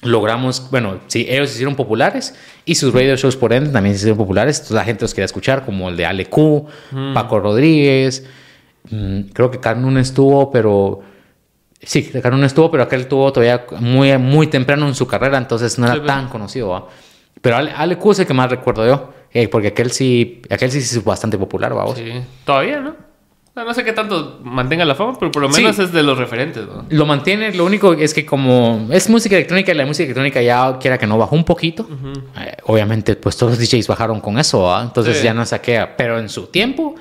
logramos, 0.01 0.69
bueno, 0.69 0.99
sí, 1.07 1.25
ellos 1.27 1.49
se 1.49 1.55
hicieron 1.55 1.75
populares 1.75 2.35
y 2.65 2.75
sus 2.75 2.93
radio 2.93 3.15
shows 3.15 3.35
por 3.35 3.53
ende 3.53 3.71
también 3.71 3.95
se 3.95 3.99
hicieron 3.99 4.17
populares. 4.17 4.57
Entonces 4.57 4.75
la 4.75 4.83
gente 4.83 5.03
los 5.03 5.13
quería 5.13 5.25
escuchar, 5.25 5.65
como 5.65 5.89
el 5.89 5.97
de 5.97 6.05
Ale 6.05 6.27
Q, 6.27 6.67
mm. 6.91 7.13
Paco 7.13 7.39
Rodríguez. 7.39 8.25
Mm, 8.89 9.21
creo 9.33 9.51
que 9.51 9.59
Carnun 9.59 9.97
estuvo, 9.97 10.51
pero. 10.51 11.01
Sí, 11.81 12.03
Carnun 12.03 12.43
estuvo, 12.43 12.71
pero 12.71 12.83
aquel 12.83 13.01
estuvo 13.01 13.31
todavía 13.31 13.65
muy, 13.79 14.17
muy 14.17 14.47
temprano 14.47 14.87
en 14.87 14.95
su 14.95 15.05
carrera, 15.07 15.37
entonces 15.37 15.77
no 15.77 15.85
era 15.85 16.03
tan 16.03 16.27
conocido. 16.27 16.87
Pero 17.39 17.55
Ale, 17.55 17.97
Q 17.97 18.11
es 18.11 18.19
el 18.19 18.27
que 18.27 18.33
más 18.33 18.49
recuerdo 18.49 18.85
yo, 18.85 19.13
eh, 19.31 19.47
porque 19.47 19.67
aquel 19.67 19.91
sí, 19.91 20.41
aquel 20.49 20.71
sí 20.71 20.79
es 20.79 21.03
bastante 21.03 21.37
popular, 21.37 21.73
vamos. 21.75 21.95
Sí, 21.95 22.11
todavía, 22.43 22.79
¿no? 22.79 23.06
No 23.65 23.73
sé 23.73 23.83
qué 23.83 23.93
tanto 23.93 24.39
mantenga 24.43 24.85
la 24.85 24.93
fama, 24.93 25.17
pero 25.19 25.31
por 25.31 25.41
lo 25.41 25.49
menos 25.49 25.79
es 25.79 25.91
de 25.91 26.03
los 26.03 26.17
referentes. 26.17 26.65
¿no? 26.65 26.85
Lo 26.89 27.05
mantiene, 27.05 27.53
lo 27.53 27.65
único 27.65 27.93
es 27.93 28.13
que 28.13 28.25
como 28.25 28.87
es 28.91 29.09
música 29.09 29.35
electrónica 29.35 29.71
y 29.71 29.75
la 29.75 29.85
música 29.85 30.03
electrónica 30.03 30.41
ya 30.41 30.77
quiera 30.79 30.97
que 30.97 31.07
no 31.07 31.17
bajó 31.17 31.35
un 31.35 31.43
poquito, 31.43 31.87
eh, 32.39 32.55
obviamente 32.63 33.15
pues 33.15 33.35
todos 33.35 33.57
los 33.57 33.59
DJs 33.59 33.87
bajaron 33.87 34.21
con 34.21 34.37
eso, 34.37 34.79
entonces 34.79 35.23
ya 35.23 35.33
no 35.33 35.45
saquea, 35.45 35.97
pero 35.97 36.19
en 36.19 36.29
su 36.29 36.47
tiempo, 36.47 36.95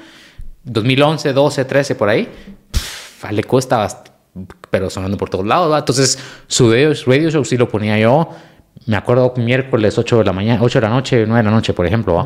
2011, 0.64 1.32
12, 1.32 1.64
13 1.64 1.94
por 1.94 2.08
ahí, 2.08 2.28
le 3.30 3.44
cuesta, 3.44 3.86
pero 4.70 4.88
sonando 4.88 5.16
por 5.16 5.28
todos 5.28 5.46
lados, 5.46 5.78
entonces 5.78 6.18
su 6.46 6.70
radio 6.70 7.30
show 7.30 7.44
sí 7.44 7.56
lo 7.56 7.68
ponía 7.68 7.98
yo, 7.98 8.30
me 8.86 8.96
acuerdo 8.96 9.34
miércoles 9.36 9.98
8 9.98 10.18
de 10.18 10.24
la 10.24 10.32
mañana, 10.32 10.62
8 10.62 10.80
de 10.80 10.86
la 10.86 10.92
noche, 10.92 11.24
9 11.26 11.36
de 11.38 11.42
la 11.42 11.50
noche, 11.50 11.72
por 11.74 11.86
ejemplo, 11.86 12.24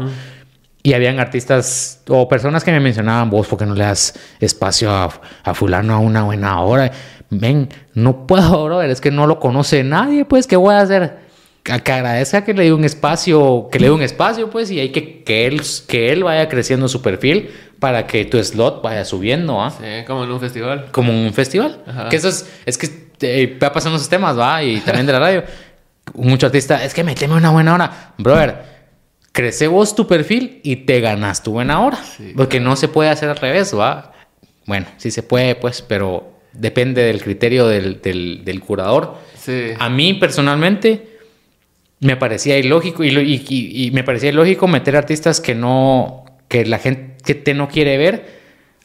y 0.82 0.94
habían 0.94 1.20
artistas 1.20 2.02
o 2.08 2.28
personas 2.28 2.64
que 2.64 2.72
me 2.72 2.80
mencionaban, 2.80 3.30
vos, 3.30 3.46
¿por 3.46 3.58
qué 3.58 3.66
no 3.66 3.74
le 3.74 3.84
das 3.84 4.14
espacio 4.40 4.90
a, 4.90 5.10
a 5.42 5.54
fulano 5.54 5.94
a 5.94 5.98
una 5.98 6.22
buena 6.22 6.60
hora? 6.62 6.90
Ven, 7.30 7.68
no 7.94 8.26
puedo, 8.26 8.64
brother, 8.66 8.90
es 8.90 9.00
que 9.00 9.10
no 9.10 9.26
lo 9.26 9.38
conoce 9.40 9.84
nadie, 9.84 10.24
pues, 10.24 10.46
¿qué 10.46 10.56
voy 10.56 10.74
a 10.74 10.80
hacer? 10.80 11.30
Que 11.62 11.72
agradezca 11.72 12.42
que 12.42 12.54
le 12.54 12.64
dé 12.64 12.72
un 12.72 12.84
espacio, 12.84 13.68
que 13.70 13.78
le 13.78 13.86
dé 13.86 13.92
un 13.92 14.02
espacio, 14.02 14.48
pues, 14.48 14.70
y 14.70 14.80
hay 14.80 14.90
que 14.90 15.22
que 15.22 15.46
él, 15.46 15.60
que 15.86 16.10
él 16.10 16.24
vaya 16.24 16.48
creciendo 16.48 16.88
su 16.88 17.02
perfil 17.02 17.50
para 17.78 18.06
que 18.06 18.24
tu 18.24 18.42
slot 18.42 18.82
vaya 18.82 19.04
subiendo, 19.04 19.60
¿ah? 19.60 19.70
Sí, 19.70 20.04
como 20.06 20.24
en 20.24 20.30
un 20.32 20.40
festival. 20.40 20.86
Como 20.90 21.12
en 21.12 21.18
un 21.26 21.32
festival. 21.32 21.82
Que 22.08 22.16
eso 22.16 22.28
es, 22.28 22.50
es 22.64 22.78
que 22.78 23.10
eh, 23.20 23.58
va 23.62 23.72
pasando 23.72 23.96
esos 23.96 24.08
temas, 24.08 24.38
¿va? 24.38 24.62
Y 24.62 24.80
también 24.80 25.06
de 25.06 25.12
la 25.12 25.18
radio. 25.18 25.44
Mucho 26.14 26.46
artista, 26.46 26.82
es 26.82 26.94
que 26.94 27.04
me 27.04 27.14
teme 27.14 27.34
una 27.34 27.50
buena 27.50 27.74
hora. 27.74 28.12
Brother, 28.18 28.69
crece 29.40 29.68
vos 29.68 29.94
tu 29.94 30.06
perfil 30.06 30.60
y 30.62 30.76
te 30.76 31.00
ganas 31.00 31.42
tu 31.42 31.52
buena 31.52 31.80
hora. 31.80 31.98
porque 32.36 32.60
no 32.60 32.76
se 32.76 32.88
puede 32.88 33.08
hacer 33.08 33.30
al 33.30 33.36
revés, 33.36 33.74
¿va? 33.76 34.12
Bueno, 34.66 34.86
sí 34.98 35.10
se 35.10 35.22
puede, 35.22 35.54
pues, 35.54 35.80
pero 35.80 36.34
depende 36.52 37.02
del 37.02 37.22
criterio 37.22 37.66
del, 37.66 38.02
del, 38.02 38.60
curador. 38.60 39.16
A 39.78 39.88
mí 39.88 40.14
personalmente 40.14 41.18
me 42.00 42.16
parecía 42.16 42.58
ilógico 42.58 43.02
y, 43.02 43.08
y, 43.48 43.90
me 43.92 44.04
parecía 44.04 44.28
ilógico 44.28 44.68
meter 44.68 44.94
artistas 44.96 45.40
que 45.40 45.54
no, 45.54 46.26
que 46.48 46.66
la 46.66 46.78
gente 46.78 47.54
no 47.54 47.68
quiere 47.68 47.96
ver 47.96 48.40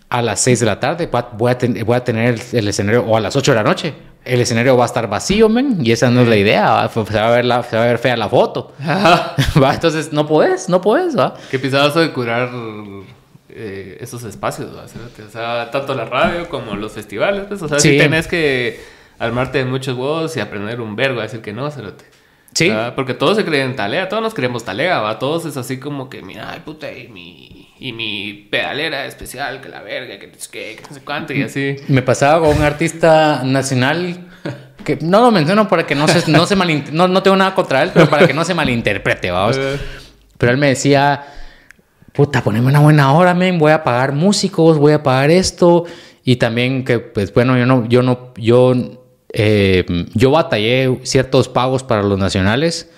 a 0.07 0.22
las 0.22 0.40
6 0.40 0.61
de 0.61 0.65
la 0.65 0.80
tarde. 0.80 1.10
Voy 1.34 1.52
a, 1.52 1.57
voy 1.84 1.98
a 1.98 2.03
tener 2.03 2.40
el, 2.53 2.68
escenario 2.68 3.03
o 3.03 3.18
a 3.18 3.19
las 3.19 3.36
8 3.36 3.52
de 3.52 3.56
la 3.56 3.64
noche 3.64 3.94
el 4.26 4.41
escenario 4.41 4.76
va 4.76 4.84
a 4.84 4.88
estar 4.88 5.07
vacío, 5.07 5.47
men, 5.49 5.77
y 5.85 5.91
esa 5.91 6.10
no 6.10 6.22
es 6.22 6.27
la 6.27 6.35
idea, 6.35 6.89
se 6.89 7.02
va 7.02 7.27
a 7.27 7.31
ver, 7.31 7.45
la, 7.45 7.64
se 7.64 7.77
va 7.77 7.84
a 7.84 7.85
ver 7.85 7.99
fea 7.99 8.18
la 8.18 8.27
foto. 8.27 8.73
¿va? 8.84 9.73
Entonces, 9.73 10.11
no 10.11 10.27
puedes, 10.27 10.68
no 10.68 10.81
puedes, 10.81 11.18
¿va? 11.18 11.35
Qué 11.52 11.60
pisadas 11.60 11.93
de 11.93 12.11
curar 12.11 12.49
eh, 13.49 13.97
esos 14.02 14.23
espacios, 14.23 14.76
¿va? 14.76 14.85
O 14.85 15.31
sea, 15.31 15.69
tanto 15.72 15.93
la 15.93 16.06
radio 16.06 16.49
como 16.49 16.76
los 16.76 16.91
festivales, 16.91 17.45
pues, 17.47 17.61
o 17.61 17.68
sea, 17.68 17.80
sí. 17.80 17.97
tenés 17.97 18.27
que 18.27 18.80
armarte 19.19 19.60
de 19.60 19.65
muchos 19.65 19.95
huevos 19.95 20.35
y 20.35 20.39
aprender 20.39 20.81
un 20.81 20.95
vergo 20.95 21.19
a 21.19 21.23
decir 21.23 21.41
que 21.41 21.53
no, 21.53 21.69
Cerote. 21.69 22.06
Sí. 22.53 22.72
Porque 22.95 23.14
todos 23.14 23.38
se 23.38 23.45
creen 23.45 23.76
talea, 23.76 24.10
todos 24.10 24.23
nos 24.23 24.34
creemos 24.34 24.64
talea, 24.64 25.02
¿va? 25.02 25.19
Todos 25.19 25.45
es 25.45 25.57
así 25.57 25.80
como 25.80 26.10
que, 26.10 26.22
mira, 26.22 26.52
ay, 26.52 26.61
puta, 26.64 26.91
y 26.91 27.10
mi, 27.10 27.65
y 27.80 27.91
mi 27.91 28.47
pedalera 28.49 29.06
especial, 29.06 29.61
que 29.61 29.69
la 29.69 29.81
verga, 29.81 30.18
que, 30.18 30.31
que, 30.31 30.76
que 30.76 30.84
no 30.88 30.95
sé 30.95 31.02
cuánto, 31.03 31.34
y 31.34 31.43
así. 31.43 31.76
Me 31.88 32.02
pasaba 32.02 32.45
con 32.45 32.57
un 32.57 32.64
artista 32.64 33.41
nacional 33.43 34.27
que 34.85 34.97
no 35.02 35.22
lo 35.22 35.31
menciono 35.31 35.68
para 35.68 35.85
que 35.85 35.95
no 35.95 36.07
se, 36.07 36.31
no 36.31 36.45
se 36.45 36.56
no, 36.91 37.07
no, 37.07 37.23
tengo 37.23 37.35
nada 37.35 37.53
contra 37.53 37.84
él, 37.84 37.91
pero 37.93 38.10
para 38.10 38.26
que 38.26 38.34
no 38.34 38.45
se 38.45 38.53
malinterprete, 38.53 39.31
vamos. 39.31 39.60
Pero 40.38 40.52
él 40.52 40.57
me 40.57 40.68
decía, 40.68 41.26
puta, 42.14 42.43
poneme 42.43 42.68
una 42.68 42.80
buena 42.80 43.11
hora, 43.14 43.34
men, 43.34 43.57
voy 43.57 43.72
a 43.72 43.84
pagar 43.84 44.14
músicos, 44.14 44.77
voy 44.77 44.93
a 44.93 45.03
pagar 45.03 45.31
esto. 45.31 45.85
Y 46.23 46.38
también 46.38 46.85
que, 46.85 46.99
pues 46.99 47.34
bueno, 47.34 47.57
yo 47.57 47.65
no, 47.65 47.88
yo 47.88 48.02
no, 48.02 48.34
yo, 48.38 48.73
eh, 49.34 49.85
yo 50.14 50.31
batallé 50.31 50.99
ciertos 51.03 51.49
pagos 51.49 51.84
para 51.84 52.03
los 52.03 52.18
nacionales, 52.18 52.89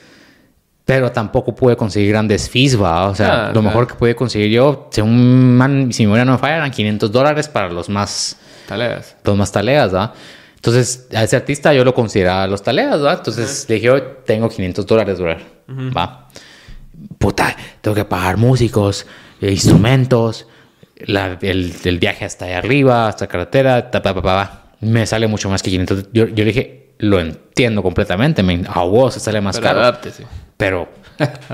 pero 0.87 1.11
tampoco 1.11 1.53
pude 1.53 1.75
conseguir 1.75 2.11
grandes 2.11 2.49
fees, 2.49 2.81
¿va? 2.81 3.09
O 3.09 3.13
sea, 3.13 3.49
ah, 3.49 3.51
lo 3.53 3.61
mejor 3.61 3.87
que 3.87 3.95
pude 3.95 4.15
conseguir 4.15 4.51
yo, 4.51 4.87
según 4.89 5.57
man, 5.57 5.91
si 5.91 6.03
mi 6.03 6.07
memoria 6.07 6.23
no 6.23 6.31
me 6.31 6.37
falla, 6.37 6.55
eran 6.55 6.71
500 6.71 7.11
dólares 7.11 7.49
para 7.49 7.69
los 7.69 7.89
más... 7.89 8.37
Taleas. 8.69 9.17
Los 9.25 9.35
más 9.35 9.51
taleas, 9.51 9.93
¿va? 9.93 10.13
Entonces, 10.55 11.09
a 11.13 11.25
ese 11.25 11.35
artista 11.35 11.73
yo 11.73 11.83
lo 11.83 11.93
consideraba 11.93 12.47
los 12.47 12.63
taleas, 12.63 13.03
¿va? 13.03 13.15
Entonces 13.15 13.65
le 13.67 13.75
dije, 13.75 14.01
tengo 14.25 14.47
500 14.47 14.85
dólares, 14.87 15.19
¿va? 15.21 16.29
Puta, 17.17 17.53
tengo 17.81 17.93
que 17.93 18.05
pagar 18.05 18.37
músicos, 18.37 19.05
eh, 19.41 19.51
instrumentos, 19.51 20.47
el, 20.95 21.97
viaje 21.99 22.23
hasta 22.23 22.45
allá 22.45 22.59
arriba, 22.59 23.09
hasta 23.09 23.27
carretera, 23.27 23.91
ta, 23.91 24.01
pa, 24.01 24.69
me 24.79 25.05
sale 25.05 25.27
mucho 25.27 25.49
más 25.49 25.61
que 25.61 25.69
500. 25.69 26.11
Yo, 26.13 26.27
yo 26.27 26.45
le 26.45 26.45
dije, 26.45 26.93
lo 26.99 27.19
entiendo 27.19 27.83
completamente, 27.83 28.41
a 28.69 28.83
vos 28.83 29.15
se 29.15 29.19
sale 29.19 29.41
más 29.41 29.59
caro. 29.59 29.81
Pero, 30.57 30.89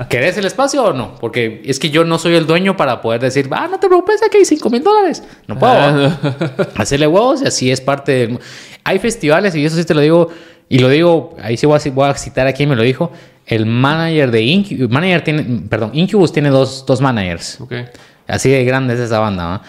¿querés 0.08 0.36
el 0.38 0.46
espacio 0.46 0.82
o 0.82 0.92
no? 0.92 1.14
Porque 1.16 1.62
es 1.64 1.78
que 1.78 1.90
yo 1.90 2.04
no 2.04 2.18
soy 2.18 2.34
el 2.34 2.46
dueño 2.46 2.76
para 2.76 3.00
poder 3.02 3.20
decir, 3.20 3.48
ah, 3.52 3.68
no 3.70 3.78
te 3.78 3.86
preocupes, 3.86 4.22
aquí 4.22 4.38
hay 4.38 4.44
5 4.44 4.70
mil 4.70 4.82
dólares. 4.82 5.22
No 5.46 5.58
puedo. 5.58 5.72
Ah. 5.74 6.36
Hacerle 6.76 7.06
huevos 7.06 7.42
y 7.42 7.46
así 7.46 7.70
es 7.70 7.80
parte 7.80 8.12
del... 8.12 8.38
Hay 8.82 8.98
festivales, 8.98 9.54
y 9.54 9.64
eso 9.64 9.76
sí 9.76 9.84
te 9.84 9.94
lo 9.94 10.00
digo, 10.00 10.28
y 10.68 10.78
lo 10.78 10.88
digo, 10.88 11.36
ahí 11.42 11.56
sí 11.56 11.66
voy 11.66 11.78
a, 11.78 11.90
voy 11.90 12.08
a 12.08 12.14
citar 12.14 12.46
a 12.46 12.52
quien 12.52 12.68
me 12.68 12.76
lo 12.76 12.82
dijo. 12.82 13.12
El 13.46 13.66
manager 13.66 14.30
de 14.30 14.42
Incubus, 14.42 14.88
manager 14.88 15.22
tiene, 15.22 15.62
perdón, 15.68 15.90
Incubus 15.92 16.32
tiene 16.32 16.48
dos, 16.48 16.84
dos 16.86 17.00
managers. 17.00 17.60
Okay. 17.60 17.84
Así 18.26 18.50
de 18.50 18.64
grande 18.64 18.94
es 18.94 19.00
esa 19.00 19.18
banda. 19.18 19.62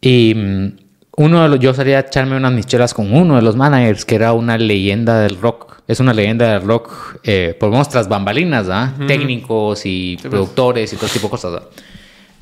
Y 0.00 0.34
mm, 0.34 0.76
uno 1.16 1.42
de 1.42 1.48
los, 1.48 1.60
yo 1.60 1.72
salía 1.72 1.96
a 1.96 2.00
echarme 2.00 2.36
unas 2.36 2.52
michelas 2.52 2.92
con 2.92 3.14
uno 3.14 3.36
de 3.36 3.42
los 3.42 3.56
managers 3.56 4.04
que 4.04 4.14
era 4.14 4.32
una 4.34 4.58
leyenda 4.58 5.20
del 5.20 5.40
rock. 5.40 5.76
Es 5.88 5.98
una 6.00 6.12
leyenda 6.12 6.52
del 6.52 6.62
rock 6.62 7.20
eh, 7.22 7.56
por 7.58 7.70
nuestras 7.70 8.08
bambalinas, 8.08 8.68
¿ah? 8.70 8.92
Técnicos 9.06 9.86
y 9.86 10.18
pues. 10.20 10.30
productores 10.30 10.92
y 10.92 10.96
todo 10.96 11.08
tipo 11.08 11.26
de 11.28 11.30
cosas. 11.30 11.62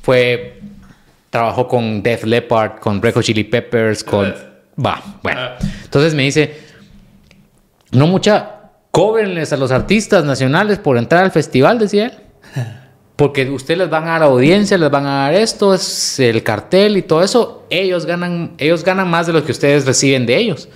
Fue. 0.01 0.61
Trabajó 1.29 1.67
con 1.67 2.01
Def 2.01 2.23
Leppard, 2.25 2.79
con 2.79 3.01
Red 3.01 3.19
Chili 3.21 3.45
Peppers, 3.45 4.03
con. 4.03 4.33
Va, 4.83 5.01
bueno. 5.23 5.39
Ah. 5.41 5.57
Entonces 5.83 6.13
me 6.13 6.23
dice. 6.23 6.59
No 7.91 8.07
mucha. 8.07 8.51
Cóbrenles 8.91 9.51
a 9.51 9.57
los 9.57 9.71
artistas 9.71 10.23
nacionales 10.25 10.79
por 10.79 10.97
entrar 10.97 11.23
al 11.23 11.31
festival, 11.31 11.79
decía 11.79 12.05
él. 12.07 12.13
Porque 13.15 13.49
ustedes 13.49 13.77
les 13.77 13.89
van 13.89 14.03
a 14.03 14.11
dar 14.11 14.23
audiencia, 14.23 14.77
les 14.77 14.91
van 14.91 15.05
a 15.05 15.23
dar 15.23 15.35
esto, 15.35 15.73
es 15.73 16.19
el 16.19 16.43
cartel 16.43 16.97
y 16.97 17.01
todo 17.01 17.23
eso. 17.23 17.65
Ellos 17.69 18.05
ganan, 18.05 18.55
ellos 18.57 18.83
ganan 18.83 19.09
más 19.09 19.27
de 19.27 19.33
lo 19.33 19.45
que 19.45 19.53
ustedes 19.53 19.85
reciben 19.85 20.25
de 20.25 20.37
ellos. 20.37 20.67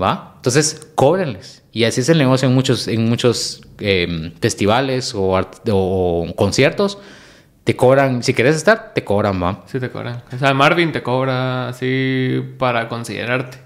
¿Va? 0.00 0.34
Entonces, 0.36 0.88
cóbrenles. 0.94 1.64
Y 1.72 1.84
así 1.84 2.02
es 2.02 2.08
el 2.08 2.18
negocio 2.18 2.48
en 2.48 2.54
muchos, 2.54 2.86
en 2.86 3.08
muchos 3.08 3.62
em, 3.80 4.32
festivales 4.40 5.14
o, 5.14 5.40
o, 5.70 6.26
conciertos. 6.36 6.98
Te 7.64 7.74
cobran, 7.74 8.22
si 8.22 8.34
quieres 8.34 8.54
estar, 8.54 8.92
te 8.94 9.02
cobran, 9.02 9.42
¿va? 9.42 9.64
Sí, 9.66 9.80
te 9.80 9.90
cobran. 9.90 10.22
O 10.32 10.38
sea, 10.38 10.54
Marvin 10.54 10.92
te 10.92 11.02
cobra 11.02 11.68
así 11.68 12.40
para 12.58 12.88
considerarte. 12.88 13.58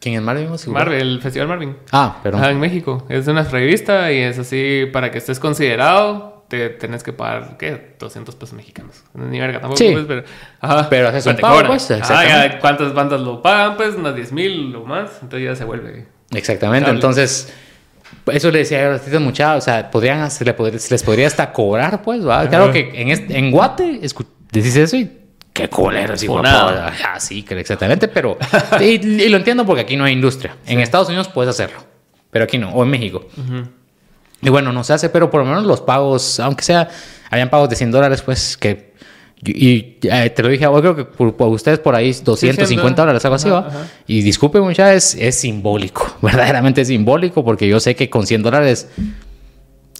¿Quién 0.00 0.16
es 0.16 0.22
Marvin? 0.22 0.48
Marvin, 0.66 0.98
el 0.98 1.22
Festival 1.22 1.48
Marvin. 1.48 1.76
Ah, 1.92 2.18
pero. 2.22 2.44
en 2.44 2.58
México. 2.58 3.06
Es 3.08 3.26
una 3.28 3.44
revista 3.44 4.12
y 4.12 4.18
es 4.18 4.38
así 4.38 4.86
para 4.92 5.10
que 5.10 5.18
estés 5.18 5.38
considerado 5.38 6.31
te 6.52 6.68
tenés 6.68 7.02
que 7.02 7.14
pagar, 7.14 7.56
¿qué? 7.56 7.94
200 7.98 8.34
pesos 8.34 8.54
mexicanos. 8.54 9.02
Ni 9.14 9.40
verga 9.40 9.58
tampoco, 9.58 9.78
sí. 9.78 9.88
pues, 9.90 10.04
pero... 10.06 10.24
Ajá, 10.60 10.86
pero 10.90 11.08
haces 11.08 11.24
un 11.24 11.36
pago, 11.36 11.66
pues, 11.66 11.90
¿cuántas 12.60 12.92
bandas 12.92 13.22
lo 13.22 13.40
pagan? 13.40 13.78
Pues 13.78 13.94
unas 13.94 14.14
10 14.14 14.32
mil 14.32 14.76
o 14.76 14.84
más, 14.84 15.12
entonces 15.22 15.48
ya 15.48 15.56
se 15.56 15.64
vuelve... 15.64 16.06
Exactamente, 16.30 16.90
entonces... 16.90 17.50
Eso 18.26 18.50
le 18.50 18.58
decía 18.58 18.80
a 18.80 18.90
los 18.90 18.98
artistas 18.98 19.22
muchachos, 19.22 19.62
o 19.62 19.64
sea, 19.64 19.90
podrían, 19.90 20.30
se, 20.30 20.44
le 20.44 20.54
les 20.54 21.02
podría 21.02 21.26
hasta 21.26 21.50
cobrar, 21.50 22.02
pues, 22.02 22.26
¿va? 22.26 22.46
Claro 22.46 22.70
que 22.70 22.92
en, 22.94 23.08
este, 23.08 23.38
en 23.38 23.50
Guate 23.50 24.00
decís 24.50 24.76
eso 24.76 24.96
y 24.96 25.10
qué 25.54 25.70
colero, 25.70 26.12
así, 26.12 26.26
ah, 26.30 27.18
sí, 27.18 27.44
exactamente, 27.48 28.08
pero... 28.08 28.36
y, 28.78 29.28
lo 29.30 29.38
entiendo 29.38 29.64
porque 29.64 29.80
aquí 29.80 29.96
no 29.96 30.04
hay 30.04 30.12
industria. 30.12 30.54
En 30.66 30.80
Estados 30.80 31.08
Unidos 31.08 31.28
puedes 31.28 31.48
hacerlo, 31.48 31.78
pero 32.30 32.44
aquí 32.44 32.58
no, 32.58 32.68
o 32.72 32.82
en 32.84 32.90
México. 32.90 33.26
Y 34.42 34.50
bueno, 34.50 34.72
no 34.72 34.82
se 34.82 34.92
hace, 34.92 35.08
pero 35.08 35.30
por 35.30 35.40
lo 35.40 35.46
menos 35.46 35.64
los 35.64 35.80
pagos, 35.80 36.40
aunque 36.40 36.64
sea, 36.64 36.88
habían 37.30 37.48
pagos 37.48 37.70
de 37.70 37.76
100 37.76 37.92
dólares, 37.92 38.22
pues 38.22 38.56
que. 38.56 38.92
Y, 39.44 39.96
eh, 40.02 40.30
te 40.30 40.42
lo 40.42 40.48
dije, 40.48 40.64
yo 40.64 40.80
creo 40.80 40.94
que 40.94 41.04
por, 41.04 41.34
ustedes 41.48 41.80
por 41.80 41.96
ahí 41.96 42.12
250 42.12 43.02
dólares, 43.02 43.24
algo 43.24 43.34
así, 43.36 43.48
¿va? 43.48 43.68
Y 44.06 44.22
disculpe, 44.22 44.60
muchachos, 44.60 45.16
es, 45.16 45.34
simbólico, 45.36 46.16
verdaderamente 46.22 46.84
simbólico, 46.84 47.44
porque 47.44 47.66
yo 47.66 47.80
sé 47.80 47.96
que 47.96 48.08
con 48.08 48.26
100 48.26 48.42
dólares, 48.42 48.88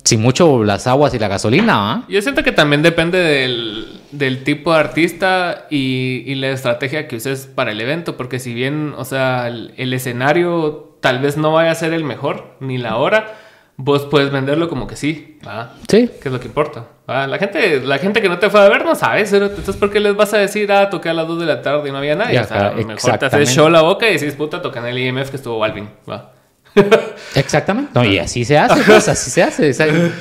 sin 0.04 0.20
mucho 0.20 0.62
las 0.62 0.86
aguas 0.86 1.14
y 1.14 1.18
la 1.18 1.26
gasolina. 1.26 2.04
Yo 2.08 2.22
siento 2.22 2.44
que 2.44 2.52
también 2.52 2.82
depende 2.82 3.18
del, 3.18 4.00
del 4.12 4.44
tipo 4.44 4.72
de 4.72 4.78
artista 4.78 5.66
y, 5.70 6.22
y, 6.26 6.36
la 6.36 6.50
estrategia 6.50 7.08
que 7.08 7.16
uses 7.16 7.46
para 7.52 7.72
el 7.72 7.80
evento, 7.80 8.16
porque 8.16 8.38
si 8.38 8.54
bien, 8.54 8.94
o 8.96 9.04
sea, 9.04 9.48
el, 9.48 9.74
el 9.76 9.92
escenario 9.92 10.96
tal 11.00 11.18
vez 11.18 11.36
no 11.36 11.52
vaya 11.52 11.72
a 11.72 11.74
ser 11.74 11.92
el 11.92 12.04
mejor, 12.04 12.56
ni 12.60 12.78
la 12.78 12.96
hora 12.96 13.41
vos 13.76 14.06
puedes 14.06 14.30
venderlo 14.30 14.68
como 14.68 14.86
que 14.86 14.96
sí, 14.96 15.38
¿va? 15.46 15.74
Sí. 15.88 16.10
Que 16.20 16.28
es 16.28 16.32
lo 16.32 16.40
que 16.40 16.46
importa. 16.46 16.86
La 17.06 17.38
gente, 17.38 17.80
la 17.80 17.98
gente 17.98 18.22
que 18.22 18.28
no 18.28 18.38
te 18.38 18.48
fue 18.48 18.60
a 18.60 18.68
ver 18.68 18.84
no 18.84 18.94
sabe, 18.94 19.20
entonces 19.20 19.76
¿por 19.76 19.90
qué 19.90 20.00
les 20.00 20.16
vas 20.16 20.32
a 20.32 20.38
decir, 20.38 20.70
ah, 20.72 20.88
toqué 20.88 21.10
a 21.10 21.14
las 21.14 21.26
2 21.26 21.40
de 21.40 21.46
la 21.46 21.60
tarde 21.60 21.88
y 21.88 21.92
no 21.92 21.98
había 21.98 22.14
nadie? 22.14 22.40
o 22.40 22.44
sea, 22.44 22.72
mejor 22.72 23.18
te 23.18 23.26
haces 23.26 23.50
show 23.50 23.68
la 23.68 23.82
boca 23.82 24.08
y 24.08 24.14
decís, 24.14 24.34
puta, 24.34 24.62
tocan 24.62 24.86
el 24.86 24.98
IMF 24.98 25.30
que 25.30 25.36
estuvo 25.36 25.58
Balvin, 25.58 25.88
¿va? 26.08 26.32
Exactamente. 27.34 27.90
No, 27.94 28.04
y 28.04 28.18
así 28.18 28.44
se 28.44 28.56
hace, 28.56 28.82
pues 28.86 29.08
así 29.08 29.30
se 29.30 29.42
hace. 29.42 29.72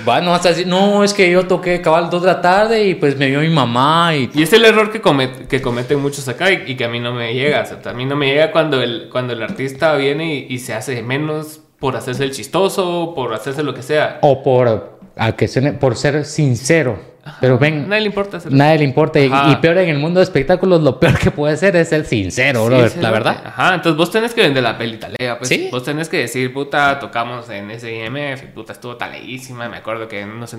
va, 0.07 0.19
no 0.22 0.32
vas 0.32 0.45
a 0.45 0.49
decir, 0.49 0.68
no, 0.68 1.03
es 1.03 1.14
que 1.14 1.32
yo 1.32 1.48
toqué 1.48 1.82
cabal 1.82 2.10
2 2.10 2.22
de 2.22 2.28
la 2.28 2.41
tarde 2.41 2.84
y 2.84 2.95
pues 2.95 3.15
me 3.15 3.28
vio 3.28 3.40
mi 3.40 3.49
mamá. 3.49 4.15
Y, 4.15 4.30
y 4.34 4.44
es 4.44 4.52
el 4.52 4.65
error 4.65 4.91
que, 4.91 5.02
que 5.48 5.61
cometen 5.61 5.99
muchos 5.99 6.28
acá 6.28 6.52
y, 6.52 6.76
que 6.76 6.84
a 6.84 6.90
mí 6.90 6.99
no 6.99 7.14
me 7.14 7.34
llega. 7.34 7.61
O 7.61 7.65
sea, 7.65 7.91
a 7.91 7.94
mí 7.94 8.06
no 8.06 8.15
me 8.15 8.28
llega 8.28 8.52
cuando 8.52 8.82
el, 8.82 9.07
cuando 9.10 9.34
el 9.34 9.41
artista 9.41 9.95
viene 9.95 10.36
y, 10.36 10.48
y 10.49 10.60
se 10.60 10.73
hace 10.73 11.02
menos 11.03 11.61
por 11.82 11.98
hacerse 11.98 12.24
el 12.24 12.32
chistoso, 12.32 13.12
por 13.16 13.34
hacerse 13.34 13.64
lo 13.64 13.74
que 13.74 13.82
sea. 13.82 14.20
O 14.22 14.44
por, 14.44 14.99
a 15.16 15.36
que 15.36 15.48
por 15.80 15.98
ser 15.98 16.24
sincero. 16.26 17.11
Pero 17.39 17.60
ven. 17.60 17.88
Nadie 17.88 18.02
le 18.02 18.07
importa. 18.07 18.39
Nadie 18.49 18.80
le 18.80 18.84
importa. 18.84 19.19
Y, 19.19 19.56
peor 19.61 19.77
en 19.77 19.89
el 19.89 19.99
mundo 19.99 20.19
de 20.19 20.23
espectáculos, 20.23 20.81
lo 20.81 20.99
peor 20.99 21.18
que 21.19 21.31
puede 21.31 21.56
ser 21.57 21.76
es 21.76 21.89
ser 21.89 22.06
sincero, 22.06 22.69
la 22.69 23.11
verdad. 23.11 23.41
Ajá, 23.45 23.76
entonces 23.76 23.98
vos 23.98 24.11
tenés 24.11 24.34
que 24.34 24.41
vender 24.41 24.64
la 24.64 24.77
peli 24.77 24.98
talea. 24.98 25.38
Pues. 25.38 25.49
¿Sí? 25.49 25.69
Vos 25.72 25.84
tenés 25.84 26.10
que 26.10 26.18
decir, 26.18 26.52
puta, 26.53 26.99
tocamos 26.99 27.49
en 27.49 27.69
ese 27.72 27.93
IMF, 27.93 28.43
puta, 28.53 28.73
estuvo 28.73 28.95
taleísima. 28.95 29.69
Me 29.69 29.77
acuerdo 29.77 30.07
que 30.07 30.26
nos. 30.26 30.52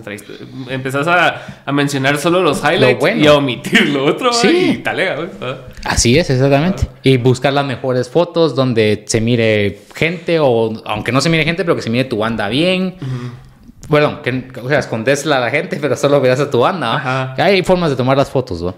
Empezás 0.69 1.07
a, 1.07 1.63
a, 1.65 1.73
mencionar 1.73 2.19
solo 2.19 2.43
los 2.43 2.63
highlights 2.63 3.17
y 3.17 3.27
a 3.27 3.35
omitir 3.35 3.89
lo 3.89 4.05
otro. 4.05 4.33
Sí. 4.33 4.73
Y 4.73 4.79
talea, 4.79 5.17
Así 5.85 6.17
es, 6.17 6.31
exactamente. 6.31 6.89
Y 7.03 7.17
buscar 7.17 7.53
las 7.53 7.67
mejores 7.67 8.09
fotos 8.09 8.55
donde 8.55 9.05
se 9.07 9.21
mire 9.21 9.81
gente, 9.95 10.39
o 10.41 10.73
aunque 10.85 11.13
no 11.13 11.21
se 11.21 11.29
mire 11.29 11.45
gente, 11.45 11.65
pero 11.65 11.77
que 11.77 11.83
se 11.83 11.91
mire 11.91 12.05
tu 12.05 12.19
banda 12.19 12.49
bien. 12.49 12.97
Bueno, 13.93 14.23
que, 14.23 14.51
o 14.59 14.69
sea, 14.71 14.79
escondesla 14.79 15.37
a 15.37 15.41
la 15.41 15.51
gente, 15.51 15.77
pero 15.79 15.95
solo 15.97 16.19
veas 16.19 16.41
a 16.41 16.49
tu 16.49 16.61
banda. 16.61 17.35
Hay 17.37 17.63
formas 17.63 17.91
de 17.91 17.97
tomar 17.97 18.17
las 18.17 18.31
fotos, 18.31 18.63
¿no? 18.63 18.75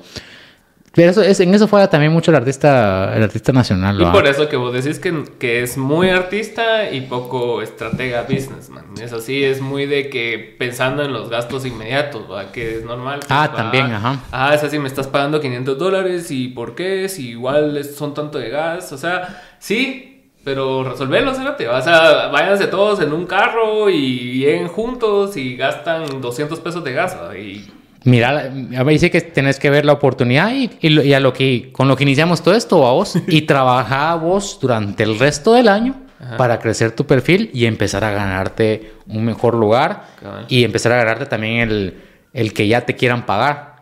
Pero 0.93 1.12
eso, 1.12 1.23
es, 1.23 1.39
en 1.39 1.55
eso 1.55 1.69
fue 1.69 1.86
también 1.86 2.12
mucho 2.12 2.32
el 2.32 2.36
artista, 2.36 3.15
el 3.15 3.23
artista 3.23 3.53
nacional. 3.53 4.01
Y 4.01 4.05
por 4.07 4.27
eso 4.27 4.49
que 4.49 4.57
vos 4.57 4.73
decís 4.73 4.99
que, 4.99 5.24
que, 5.39 5.62
es 5.62 5.78
muy 5.78 6.11
artista 6.11 6.91
y 6.91 7.03
poco 7.03 7.62
estratega 7.62 8.23
businessman. 8.23 8.86
Eso 9.01 9.20
sí, 9.20 9.45
es 9.45 9.61
muy 9.61 9.86
de 9.86 10.11
que 10.11 10.57
pensando 10.59 11.05
en 11.05 11.12
los 11.12 11.31
gastos 11.31 11.65
inmediatos, 11.65 12.28
¿va? 12.28 12.51
que 12.51 12.78
es 12.78 12.85
normal. 12.85 13.20
ah, 13.28 13.53
también, 13.55 13.93
ajá. 13.93 14.20
Ah, 14.32 14.53
es 14.53 14.65
así, 14.65 14.81
me 14.81 14.89
estás 14.89 15.07
pagando 15.07 15.41
500 15.41 15.78
dólares 15.78 16.32
y 16.32 16.49
¿por 16.49 16.74
qué? 16.74 17.09
Si 17.09 17.31
igual 17.31 17.85
son 17.85 18.15
tanto 18.15 18.39
de 18.39 18.51
gas. 18.51 18.91
O 18.93 18.99
sea, 18.99 19.43
sí, 19.61 20.14
pero 20.45 20.85
resolverlo, 20.85 21.33
te 21.57 21.69
O 21.69 21.83
sea, 21.83 22.29
váyanse 22.29 22.66
todos 22.66 23.01
en 23.01 23.12
un 23.12 23.27
carro 23.27 23.89
y 23.89 24.41
lleguen 24.41 24.69
juntos 24.69 25.37
y 25.37 25.57
gastan 25.57 26.21
200 26.21 26.61
pesos 26.61 26.85
de 26.85 26.93
gas. 26.93 27.16
Y... 27.37 27.71
Mira, 28.05 28.51
ver, 28.53 28.87
dice 28.87 29.11
que 29.11 29.23
tenés 29.23 29.59
que 29.59 29.71
ver 29.71 29.87
la 29.87 29.95
oportunidad 29.95 30.53
y, 30.53 30.71
y, 30.81 31.12
a 31.15 31.21
lo 31.21 31.33
que, 31.33 31.73
con 31.73 31.89
lo 31.89 31.97
que 31.97 32.03
iniciamos 32.03 32.43
todo 32.43 32.55
esto, 32.55 32.87
a 32.87 32.93
vos, 32.93 33.16
y 33.27 33.43
trabajar 33.43 34.21
vos 34.21 34.59
durante 34.61 35.03
el 35.03 35.19
resto 35.19 35.55
del 35.55 35.69
año 35.69 36.03
para 36.39 36.59
crecer 36.59 36.93
tu 36.93 37.07
perfil 37.07 37.51
y 37.53 37.66
empezar 37.66 38.03
a 38.03 38.11
ganarte 38.11 38.93
un 39.09 39.27
mejor 39.27 39.55
lugar 39.55 40.05
y 40.49 40.65
empezar 40.65 40.93
a 40.93 40.97
ganarte 40.97 41.27
también 41.27 41.59
el, 41.69 42.03
el 42.33 42.55
que 42.55 42.66
ya 42.66 42.83
te 42.83 42.97
quieran 42.97 43.27
pagar. 43.27 43.77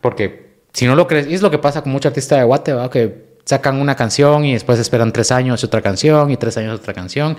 Porque 0.00 0.62
si 0.72 0.86
no 0.86 0.94
lo 0.94 1.06
crees, 1.06 1.28
y 1.28 1.34
es 1.34 1.42
lo 1.42 1.50
que 1.50 1.58
pasa 1.58 1.82
con 1.82 1.92
muchos 1.92 2.10
artistas 2.10 2.38
de 2.38 2.44
Guate, 2.44 2.74
que 2.90 3.29
sacan 3.44 3.80
una 3.80 3.94
canción 3.96 4.44
y 4.44 4.52
después 4.52 4.78
esperan 4.78 5.12
tres 5.12 5.32
años 5.32 5.62
otra 5.64 5.80
canción 5.82 6.30
y 6.30 6.36
tres 6.36 6.56
años 6.56 6.78
otra 6.78 6.94
canción. 6.94 7.36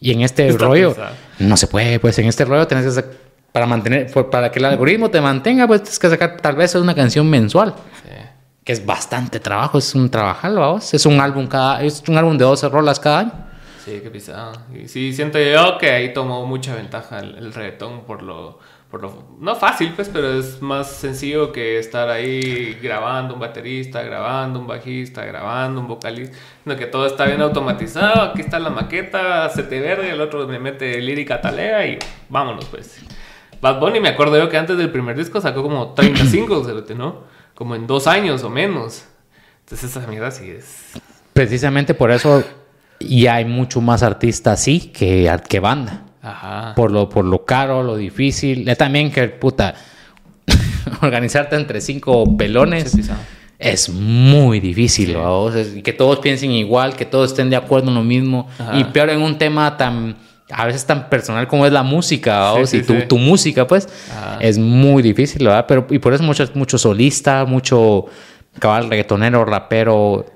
Y 0.00 0.12
en 0.12 0.22
este 0.22 0.48
Está 0.48 0.64
rollo 0.66 0.96
no 1.38 1.56
se 1.56 1.66
puede, 1.68 2.00
pues 2.00 2.18
en 2.18 2.26
este 2.26 2.44
rollo 2.44 2.66
tenés 2.66 2.94
que 2.96 3.04
para 3.52 3.66
mantener, 3.66 4.10
por- 4.10 4.30
para 4.30 4.50
que 4.50 4.58
el 4.58 4.64
algoritmo 4.64 5.10
te 5.10 5.20
mantenga, 5.20 5.66
pues 5.66 5.82
tienes 5.82 5.98
que 5.98 6.08
sacar 6.08 6.38
tal 6.40 6.56
vez 6.56 6.74
una 6.74 6.94
canción 6.94 7.28
mensual, 7.28 7.74
Sí. 8.02 8.08
que 8.64 8.72
es 8.72 8.84
bastante 8.86 9.40
trabajo, 9.40 9.76
es 9.78 9.94
un 9.94 10.08
trabajal, 10.10 10.54
vamos. 10.56 10.94
Es 10.94 11.04
un 11.06 11.20
álbum 11.20 11.46
cada, 11.46 11.82
es 11.82 12.02
un 12.08 12.16
álbum 12.16 12.36
de 12.38 12.44
12 12.44 12.68
rolas 12.70 12.98
cada 12.98 13.18
año. 13.20 13.32
Sí, 13.84 14.00
qué 14.02 14.10
pisado. 14.10 14.52
Y 14.74 14.88
sí, 14.88 15.12
siento 15.12 15.38
yo 15.38 15.76
que 15.78 15.90
ahí 15.90 16.12
tomó 16.14 16.46
mucha 16.46 16.74
ventaja 16.74 17.18
el, 17.18 17.36
el 17.36 17.52
reggaetón 17.52 18.04
por 18.04 18.22
lo, 18.22 18.58
por 18.92 19.00
lo... 19.00 19.24
No 19.40 19.56
fácil, 19.56 19.94
pues, 19.96 20.10
pero 20.10 20.38
es 20.38 20.60
más 20.60 20.86
sencillo 20.86 21.50
que 21.50 21.78
estar 21.78 22.10
ahí 22.10 22.78
grabando 22.82 23.32
un 23.32 23.40
baterista, 23.40 24.02
grabando 24.02 24.60
un 24.60 24.66
bajista, 24.66 25.24
grabando 25.24 25.80
un 25.80 25.88
vocalista. 25.88 26.36
Sino 26.62 26.76
que 26.76 26.84
todo 26.84 27.06
está 27.06 27.24
bien 27.24 27.40
automatizado. 27.40 28.20
Aquí 28.20 28.42
está 28.42 28.58
la 28.58 28.68
maqueta, 28.68 29.48
se 29.48 29.62
te 29.62 29.80
verde, 29.80 30.10
el 30.10 30.20
otro 30.20 30.46
me 30.46 30.58
mete 30.58 31.00
lírica 31.00 31.40
talea 31.40 31.86
y 31.86 31.98
vámonos, 32.28 32.66
pues. 32.66 33.00
Bad 33.62 33.80
Bunny, 33.80 33.98
me 33.98 34.10
acuerdo 34.10 34.36
yo 34.36 34.50
que 34.50 34.58
antes 34.58 34.76
del 34.76 34.90
primer 34.90 35.16
disco 35.16 35.40
sacó 35.40 35.62
como 35.62 35.94
35, 35.94 36.62
cerote, 36.62 36.94
¿no? 36.94 37.22
Como 37.54 37.74
en 37.74 37.86
dos 37.86 38.06
años 38.06 38.44
o 38.44 38.50
menos. 38.50 39.06
Entonces 39.60 39.90
esa 39.96 40.06
mierda 40.06 40.30
sí 40.30 40.50
es... 40.50 40.92
Precisamente 41.32 41.94
por 41.94 42.10
eso 42.10 42.44
ya 43.00 43.36
hay 43.36 43.46
mucho 43.46 43.80
más 43.80 44.02
artistas 44.02 44.60
así 44.60 44.92
que, 44.92 45.34
que 45.48 45.60
banda. 45.60 46.11
Ajá. 46.22 46.74
Por 46.76 46.90
lo, 46.90 47.08
por 47.08 47.24
lo 47.24 47.44
caro, 47.44 47.82
lo 47.82 47.96
difícil. 47.96 48.64
Ya 48.64 48.76
también 48.76 49.10
que, 49.10 49.28
puta, 49.28 49.74
organizarte 51.02 51.56
entre 51.56 51.80
cinco 51.80 52.36
pelones 52.36 52.92
Sí, 52.92 53.02
es 53.58 53.88
muy 53.88 54.58
difícil, 54.58 55.16
y 55.76 55.82
que 55.82 55.92
todos 55.92 56.18
piensen 56.18 56.50
igual, 56.50 56.96
que 56.96 57.04
todos 57.04 57.30
estén 57.30 57.48
de 57.48 57.54
acuerdo 57.54 57.88
en 57.88 57.94
lo 57.94 58.02
mismo. 58.02 58.48
Ajá. 58.58 58.76
Y 58.76 58.84
peor 58.84 59.10
en 59.10 59.22
un 59.22 59.38
tema 59.38 59.76
tan, 59.76 60.16
a 60.50 60.66
veces 60.66 60.84
tan 60.84 61.08
personal 61.08 61.46
como 61.46 61.64
es 61.64 61.72
la 61.72 61.84
música. 61.84 62.54
Sí, 62.56 62.60
y 62.62 62.66
sí, 62.66 62.82
tu, 62.82 62.94
sí. 62.94 63.02
tu 63.08 63.18
música, 63.18 63.66
pues, 63.68 63.88
Ajá. 64.10 64.38
es 64.40 64.58
muy 64.58 65.00
difícil, 65.02 65.44
¿verdad? 65.44 65.66
Pero, 65.68 65.86
y 65.90 66.00
por 66.00 66.12
eso 66.12 66.24
mucho, 66.24 66.44
mucho 66.54 66.76
solista, 66.76 67.44
mucho 67.44 68.06
cabal 68.58 68.90
reggaetonero, 68.90 69.44
rapero, 69.44 70.26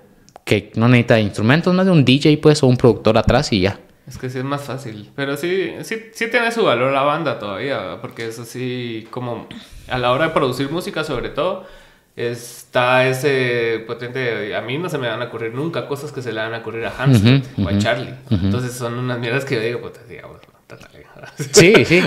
que 0.44 0.70
no 0.76 0.88
necesita 0.88 1.18
instrumentos, 1.18 1.74
más 1.74 1.86
de 1.86 1.92
un 1.92 2.04
DJ, 2.04 2.38
pues, 2.38 2.62
o 2.62 2.68
un 2.68 2.76
productor 2.76 3.18
atrás 3.18 3.52
y 3.52 3.60
ya. 3.62 3.80
Es 4.06 4.18
que 4.18 4.30
sí 4.30 4.38
es 4.38 4.44
más 4.44 4.62
fácil. 4.62 5.10
Pero 5.16 5.36
sí, 5.36 5.74
sí, 5.82 6.10
sí 6.12 6.30
tiene 6.30 6.52
su 6.52 6.64
valor 6.64 6.92
la 6.92 7.02
banda 7.02 7.38
todavía, 7.38 7.98
porque 8.00 8.26
es 8.28 8.38
así 8.38 9.06
como 9.10 9.48
a 9.88 9.98
la 9.98 10.12
hora 10.12 10.26
de 10.26 10.30
producir 10.30 10.70
música 10.70 11.02
sobre 11.02 11.28
todo, 11.30 11.66
está 12.14 13.06
ese 13.06 13.82
potente... 13.86 14.54
A 14.54 14.60
mí 14.62 14.78
no 14.78 14.88
se 14.88 14.98
me 14.98 15.08
van 15.08 15.22
a 15.22 15.26
ocurrir 15.26 15.52
nunca 15.54 15.86
cosas 15.86 16.12
que 16.12 16.22
se 16.22 16.32
le 16.32 16.40
van 16.40 16.54
a 16.54 16.58
ocurrir 16.58 16.86
a 16.86 16.94
Hans 16.96 17.20
Ujú, 17.22 17.64
o 17.64 17.68
a 17.68 17.78
Charlie. 17.78 18.14
Entonces 18.30 18.72
son 18.72 18.94
unas 18.98 19.18
mierdas 19.18 19.44
que 19.44 19.56
yo 19.56 19.60
digo, 19.60 19.80
puta, 19.80 20.00
digamos. 20.08 20.38
Sí, 21.52 21.84
sí. 21.84 22.02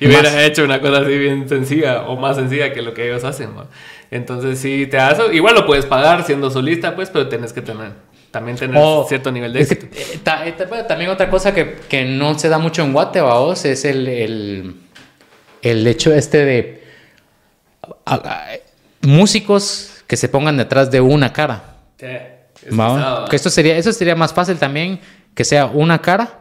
y 0.00 0.06
hubiera 0.06 0.30
Más- 0.30 0.42
hecho 0.42 0.64
una 0.64 0.80
cosa 0.80 0.98
así 1.00 1.16
bien 1.18 1.48
sencilla 1.48 2.02
o 2.02 2.16
más 2.16 2.36
sencilla 2.36 2.72
que 2.74 2.82
lo 2.82 2.92
que 2.94 3.06
ellos 3.08 3.24
hacen. 3.24 3.56
¿va? 3.56 3.66
Entonces 4.10 4.58
sí, 4.58 4.86
te 4.86 4.96
das... 4.98 5.18
Igual 5.32 5.54
lo 5.54 5.66
puedes 5.66 5.86
pagar 5.86 6.24
siendo 6.24 6.50
solista, 6.50 6.94
pues, 6.94 7.10
pero 7.10 7.28
tenés 7.28 7.52
que 7.52 7.62
tener... 7.62 7.92
También 8.30 8.56
tener 8.56 8.80
cierto 9.08 9.32
nivel 9.32 9.52
de 9.52 9.60
es 9.60 9.68
que, 9.68 9.74
éxito. 9.74 9.96
eh, 9.96 10.20
ta- 10.22 10.46
eh, 10.46 10.52
ta- 10.52 10.66
bueno, 10.66 10.84
también 10.86 11.10
otra 11.10 11.28
cosa 11.28 11.52
que, 11.52 11.76
que 11.88 12.04
no 12.04 12.38
se 12.38 12.48
da 12.48 12.58
mucho 12.58 12.82
en 12.82 12.92
Guate, 12.92 13.20
vaos, 13.20 13.64
es 13.64 13.84
el, 13.84 14.06
el, 14.06 14.74
el 15.62 15.86
hecho 15.86 16.14
este 16.14 16.44
de 16.44 16.84
a- 18.04 18.14
a- 18.14 18.46
músicos 19.02 20.02
que 20.06 20.16
se 20.16 20.28
pongan 20.28 20.56
detrás 20.56 20.90
de 20.90 21.00
una 21.00 21.32
cara. 21.32 21.74
Sí, 21.98 22.06
Que 23.28 23.36
esto 23.36 23.50
sería, 23.50 23.76
eso 23.76 23.92
sería 23.92 24.14
más 24.14 24.32
fácil 24.32 24.58
también 24.58 25.00
que 25.34 25.44
sea 25.44 25.66
una 25.66 26.00
cara, 26.00 26.40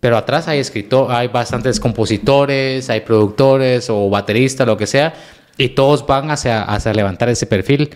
pero 0.00 0.16
atrás 0.16 0.46
hay 0.48 0.58
escritor, 0.58 1.10
hay 1.12 1.28
bastantes 1.28 1.80
compositores, 1.80 2.88
hay 2.90 3.00
productores 3.00 3.88
o 3.90 4.08
bateristas, 4.08 4.66
lo 4.66 4.76
que 4.76 4.86
sea, 4.86 5.14
y 5.58 5.70
todos 5.70 6.06
van 6.06 6.30
hacia, 6.30 6.62
hacia 6.62 6.92
levantar 6.92 7.28
ese 7.28 7.46
perfil. 7.46 7.90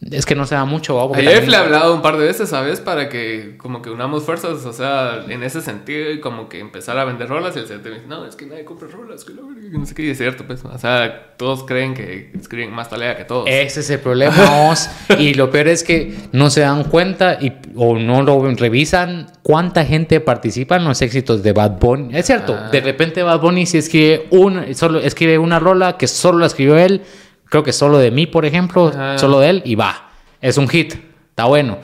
Es 0.00 0.24
que 0.26 0.36
no 0.36 0.46
se 0.46 0.54
da 0.54 0.64
mucho, 0.64 0.96
también- 1.12 1.50
le 1.50 1.56
he 1.56 1.60
hablado 1.60 1.92
un 1.92 2.02
par 2.02 2.16
de 2.18 2.26
veces, 2.26 2.50
¿sabes? 2.50 2.78
Para 2.80 3.08
que 3.08 3.56
como 3.58 3.82
que 3.82 3.90
unamos 3.90 4.22
fuerzas, 4.22 4.64
o 4.64 4.72
sea, 4.72 5.24
en 5.28 5.42
ese 5.42 5.60
sentido 5.60 6.12
y 6.12 6.20
como 6.20 6.48
que 6.48 6.60
empezar 6.60 6.96
a 6.98 7.04
vender 7.04 7.28
rolas 7.28 7.56
y 7.56 7.58
el 7.58 7.66
me 7.68 7.90
dice, 7.90 8.06
no, 8.06 8.24
es 8.24 8.36
que 8.36 8.46
nadie 8.46 8.64
compra 8.64 8.86
rolas, 8.88 9.24
que 9.24 9.34
la 9.34 9.42
verga", 9.42 9.60
que 9.72 9.76
no 9.76 9.84
sé 9.86 9.94
qué, 9.96 10.02
y 10.04 10.10
es 10.10 10.18
cierto, 10.18 10.44
pues, 10.46 10.64
o 10.64 10.78
sea, 10.78 11.34
todos 11.36 11.64
creen 11.64 11.94
que 11.94 12.30
escriben 12.38 12.70
más 12.72 12.88
talea 12.88 13.16
que 13.16 13.24
todos. 13.24 13.46
Ese 13.48 13.80
es 13.80 13.90
el 13.90 13.98
problema, 13.98 14.36
y 15.18 15.34
lo 15.34 15.50
peor 15.50 15.66
es 15.66 15.82
que 15.82 16.14
no 16.30 16.48
se 16.50 16.60
dan 16.60 16.84
cuenta 16.84 17.36
y, 17.40 17.54
o 17.74 17.98
no 17.98 18.22
lo 18.22 18.40
revisan 18.54 19.26
cuánta 19.42 19.84
gente 19.84 20.20
participa 20.20 20.76
en 20.76 20.84
los 20.84 21.02
éxitos 21.02 21.42
de 21.42 21.52
Bad 21.52 21.72
Bunny. 21.80 22.16
Es 22.16 22.26
cierto, 22.26 22.56
Ah. 22.56 22.68
de 22.70 22.80
repente 22.80 23.22
Bad 23.24 23.40
Bunny 23.40 23.66
si 23.66 23.78
escribe, 23.78 24.26
un, 24.30 24.74
solo, 24.76 25.00
escribe 25.00 25.38
una 25.38 25.58
rola 25.58 25.96
que 25.96 26.06
solo 26.06 26.38
la 26.38 26.46
escribió 26.46 26.78
él, 26.78 27.02
creo 27.48 27.62
que 27.62 27.72
solo 27.72 27.98
de 27.98 28.10
mí, 28.10 28.26
por 28.26 28.44
ejemplo, 28.44 28.88
Ajá. 28.88 29.18
solo 29.18 29.40
de 29.40 29.50
él, 29.50 29.62
y 29.64 29.74
va. 29.74 30.10
Es 30.40 30.56
un 30.58 30.68
hit, 30.68 30.94
está 31.30 31.44
bueno. 31.44 31.78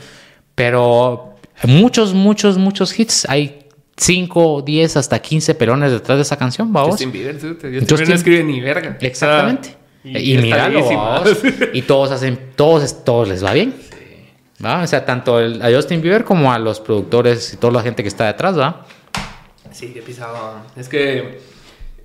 Pero 0.55 1.35
muchos, 1.65 2.15
muchos, 2.15 2.59
muchos 2.59 2.99
hits. 2.99 3.27
Hay 3.28 3.61
5, 3.97 4.62
10, 4.62 4.97
hasta 4.97 5.19
15 5.20 5.55
pelones 5.55 5.93
detrás 5.93 6.19
de 6.19 6.23
esa 6.23 6.36
canción, 6.36 6.73
vamos. 6.73 6.91
Justin 6.93 7.12
Bieber, 7.12 7.41
¿sí? 7.41 7.49
Justin, 7.49 7.73
Justin- 7.81 7.86
Bieber 7.97 8.09
no 8.09 8.15
escribe 8.15 8.45
ni 8.45 8.61
verga. 8.61 8.99
Exactamente. 9.01 9.77
Y 10.05 10.36
míralo, 10.36 10.85
vamos. 10.85 11.39
y 11.73 11.82
todos 11.82 12.11
hacen, 12.11 12.39
todos, 12.57 13.05
todos 13.05 13.27
les 13.28 13.45
va 13.45 13.53
bien. 13.53 13.74
¿Va? 14.65 14.82
O 14.82 14.86
sea, 14.86 15.05
tanto 15.05 15.41
el- 15.41 15.61
a 15.62 15.74
Justin 15.74 16.01
Bieber 16.03 16.24
como 16.24 16.53
a 16.53 16.59
los 16.59 16.78
productores 16.81 17.53
y 17.55 17.57
toda 17.57 17.73
la 17.73 17.82
gente 17.82 18.03
que 18.03 18.09
está 18.09 18.27
detrás, 18.27 18.59
¿va? 18.59 18.86
Sí, 19.73 19.89
qué 19.93 20.03
pisado. 20.03 20.61
Es 20.77 20.89
que 20.89 21.41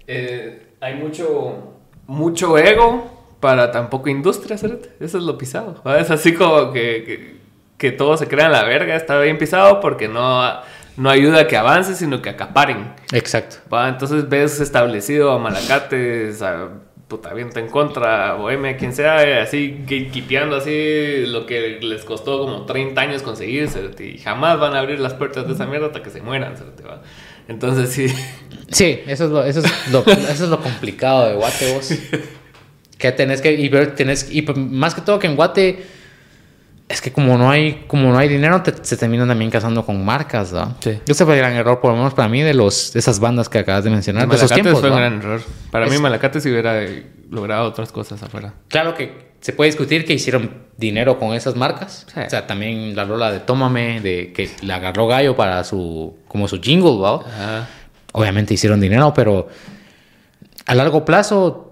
eh, 0.07 0.67
hay 0.81 0.95
mucho, 0.95 1.73
mucho 2.07 2.57
ego 2.57 3.18
para 3.39 3.71
tan 3.71 3.89
poca 3.89 4.09
industria, 4.09 4.57
¿cierto? 4.57 4.89
Eso 4.99 5.17
es 5.17 5.23
lo 5.23 5.37
pisado. 5.37 5.81
¿va? 5.85 5.99
Es 5.99 6.11
así 6.11 6.33
como 6.33 6.71
que, 6.71 7.03
que, 7.05 7.35
que 7.77 7.91
todo 7.91 8.17
se 8.17 8.27
crea 8.27 8.47
en 8.47 8.51
la 8.51 8.63
verga, 8.63 8.95
está 8.95 9.19
bien 9.19 9.37
pisado 9.37 9.79
porque 9.79 10.07
no, 10.07 10.41
no 10.97 11.09
ayuda 11.09 11.41
a 11.41 11.47
que 11.47 11.57
avance, 11.57 11.95
sino 11.95 12.21
que 12.21 12.29
acaparen. 12.29 12.93
Exacto. 13.13 13.57
¿va? 13.73 13.87
Entonces 13.87 14.27
ves 14.27 14.59
establecido 14.59 15.31
a 15.31 15.39
Malacates, 15.39 16.41
a 16.41 16.69
puta 17.07 17.33
viento 17.33 17.59
en 17.59 17.69
contra, 17.69 18.33
Bohemia, 18.35 18.77
quien 18.77 18.93
sea, 18.93 19.23
eh, 19.27 19.41
así 19.41 19.79
gatekeepeando 19.81 20.55
así 20.55 21.25
lo 21.25 21.47
que 21.47 21.79
les 21.81 22.03
costó 22.03 22.39
como 22.39 22.65
30 22.65 23.01
años 23.01 23.23
conseguir, 23.23 23.67
¿cierto? 23.67 24.03
y 24.03 24.19
jamás 24.19 24.59
van 24.59 24.75
a 24.75 24.79
abrir 24.79 24.99
las 24.99 25.15
puertas 25.15 25.47
de 25.47 25.53
esa 25.53 25.65
mierda 25.65 25.87
hasta 25.87 26.03
que 26.03 26.11
se 26.11 26.21
mueran, 26.21 26.55
¿cierto? 26.55 26.83
¿va? 26.87 27.01
Entonces 27.47 27.89
sí. 27.89 28.07
Sí, 28.67 29.01
eso 29.07 29.25
es 29.25 29.31
lo, 29.31 29.43
eso 29.43 29.61
es 29.61 29.91
lo, 29.91 30.01
eso 30.05 30.43
es 30.43 30.49
lo 30.49 30.61
complicado 30.61 31.27
de 31.27 31.33
Guate, 31.33 31.73
vos. 31.73 31.91
Que 32.99 33.11
tenés 33.11 33.41
que, 33.41 33.53
y, 33.53 33.69
tenés, 33.95 34.27
y 34.29 34.43
pues, 34.43 34.55
más 34.57 34.93
que 34.93 35.01
todo 35.01 35.17
que 35.17 35.25
en 35.25 35.35
Guate, 35.35 35.83
es 36.87 37.01
que 37.01 37.11
como 37.11 37.37
no 37.37 37.49
hay, 37.49 37.85
como 37.87 38.11
no 38.11 38.17
hay 38.17 38.27
dinero, 38.27 38.61
te- 38.61 38.73
se 38.83 38.97
terminan 38.97 39.27
también 39.27 39.49
casando 39.49 39.85
con 39.85 40.03
marcas, 40.03 40.53
¿va? 40.53 40.75
Sí. 40.81 40.99
Ese 41.07 41.23
fue 41.23 41.33
el 41.35 41.39
gran 41.39 41.53
error, 41.53 41.79
por 41.79 41.91
lo 41.91 41.97
menos 41.97 42.13
para 42.13 42.27
mí, 42.27 42.41
de 42.41 42.53
los, 42.53 42.91
de 42.93 42.99
esas 42.99 43.19
bandas 43.19 43.47
que 43.47 43.59
acabas 43.59 43.83
de 43.83 43.89
mencionar, 43.89 44.27
de 44.27 44.35
esos 44.35 44.51
tiempos. 44.51 44.79
fue 44.79 44.89
un 44.91 44.97
gran 44.97 45.13
error. 45.19 45.41
Para 45.71 45.85
mí 45.87 45.95
Es- 45.95 46.01
Malacates 46.01 46.45
hubiera 46.45 46.81
logrado 47.29 47.67
otras 47.69 47.91
cosas 47.91 48.21
afuera. 48.21 48.53
Claro 48.67 48.95
que 48.95 49.29
se 49.39 49.53
puede 49.53 49.69
discutir 49.69 50.03
que 50.03 50.13
hicieron 50.13 50.51
dinero 50.77 51.17
con 51.19 51.33
esas 51.33 51.55
marcas. 51.55 52.05
Sí. 52.13 52.19
O 52.25 52.29
sea, 52.29 52.47
también 52.47 52.95
la 52.95 53.05
rola 53.05 53.31
de 53.31 53.39
Tómame, 53.39 54.01
de 54.01 54.33
que 54.33 54.49
le 54.61 54.73
agarró 54.73 55.07
gallo 55.07 55.35
para 55.37 55.63
su, 55.63 56.17
como 56.27 56.47
su 56.49 56.59
jingle. 56.59 56.99
Ajá. 57.25 57.67
Obviamente 58.11 58.55
hicieron 58.55 58.81
dinero, 58.81 59.13
pero 59.15 59.47
a 60.65 60.75
largo 60.75 61.05
plazo, 61.05 61.68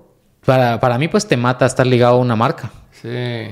para, 0.48 0.80
para 0.80 0.98
mí, 0.98 1.10
pues 1.10 1.28
te 1.28 1.36
mata 1.36 1.66
estar 1.66 1.86
ligado 1.86 2.16
a 2.16 2.20
una 2.20 2.38
marca. 2.38 2.72
Sí. 3.02 3.10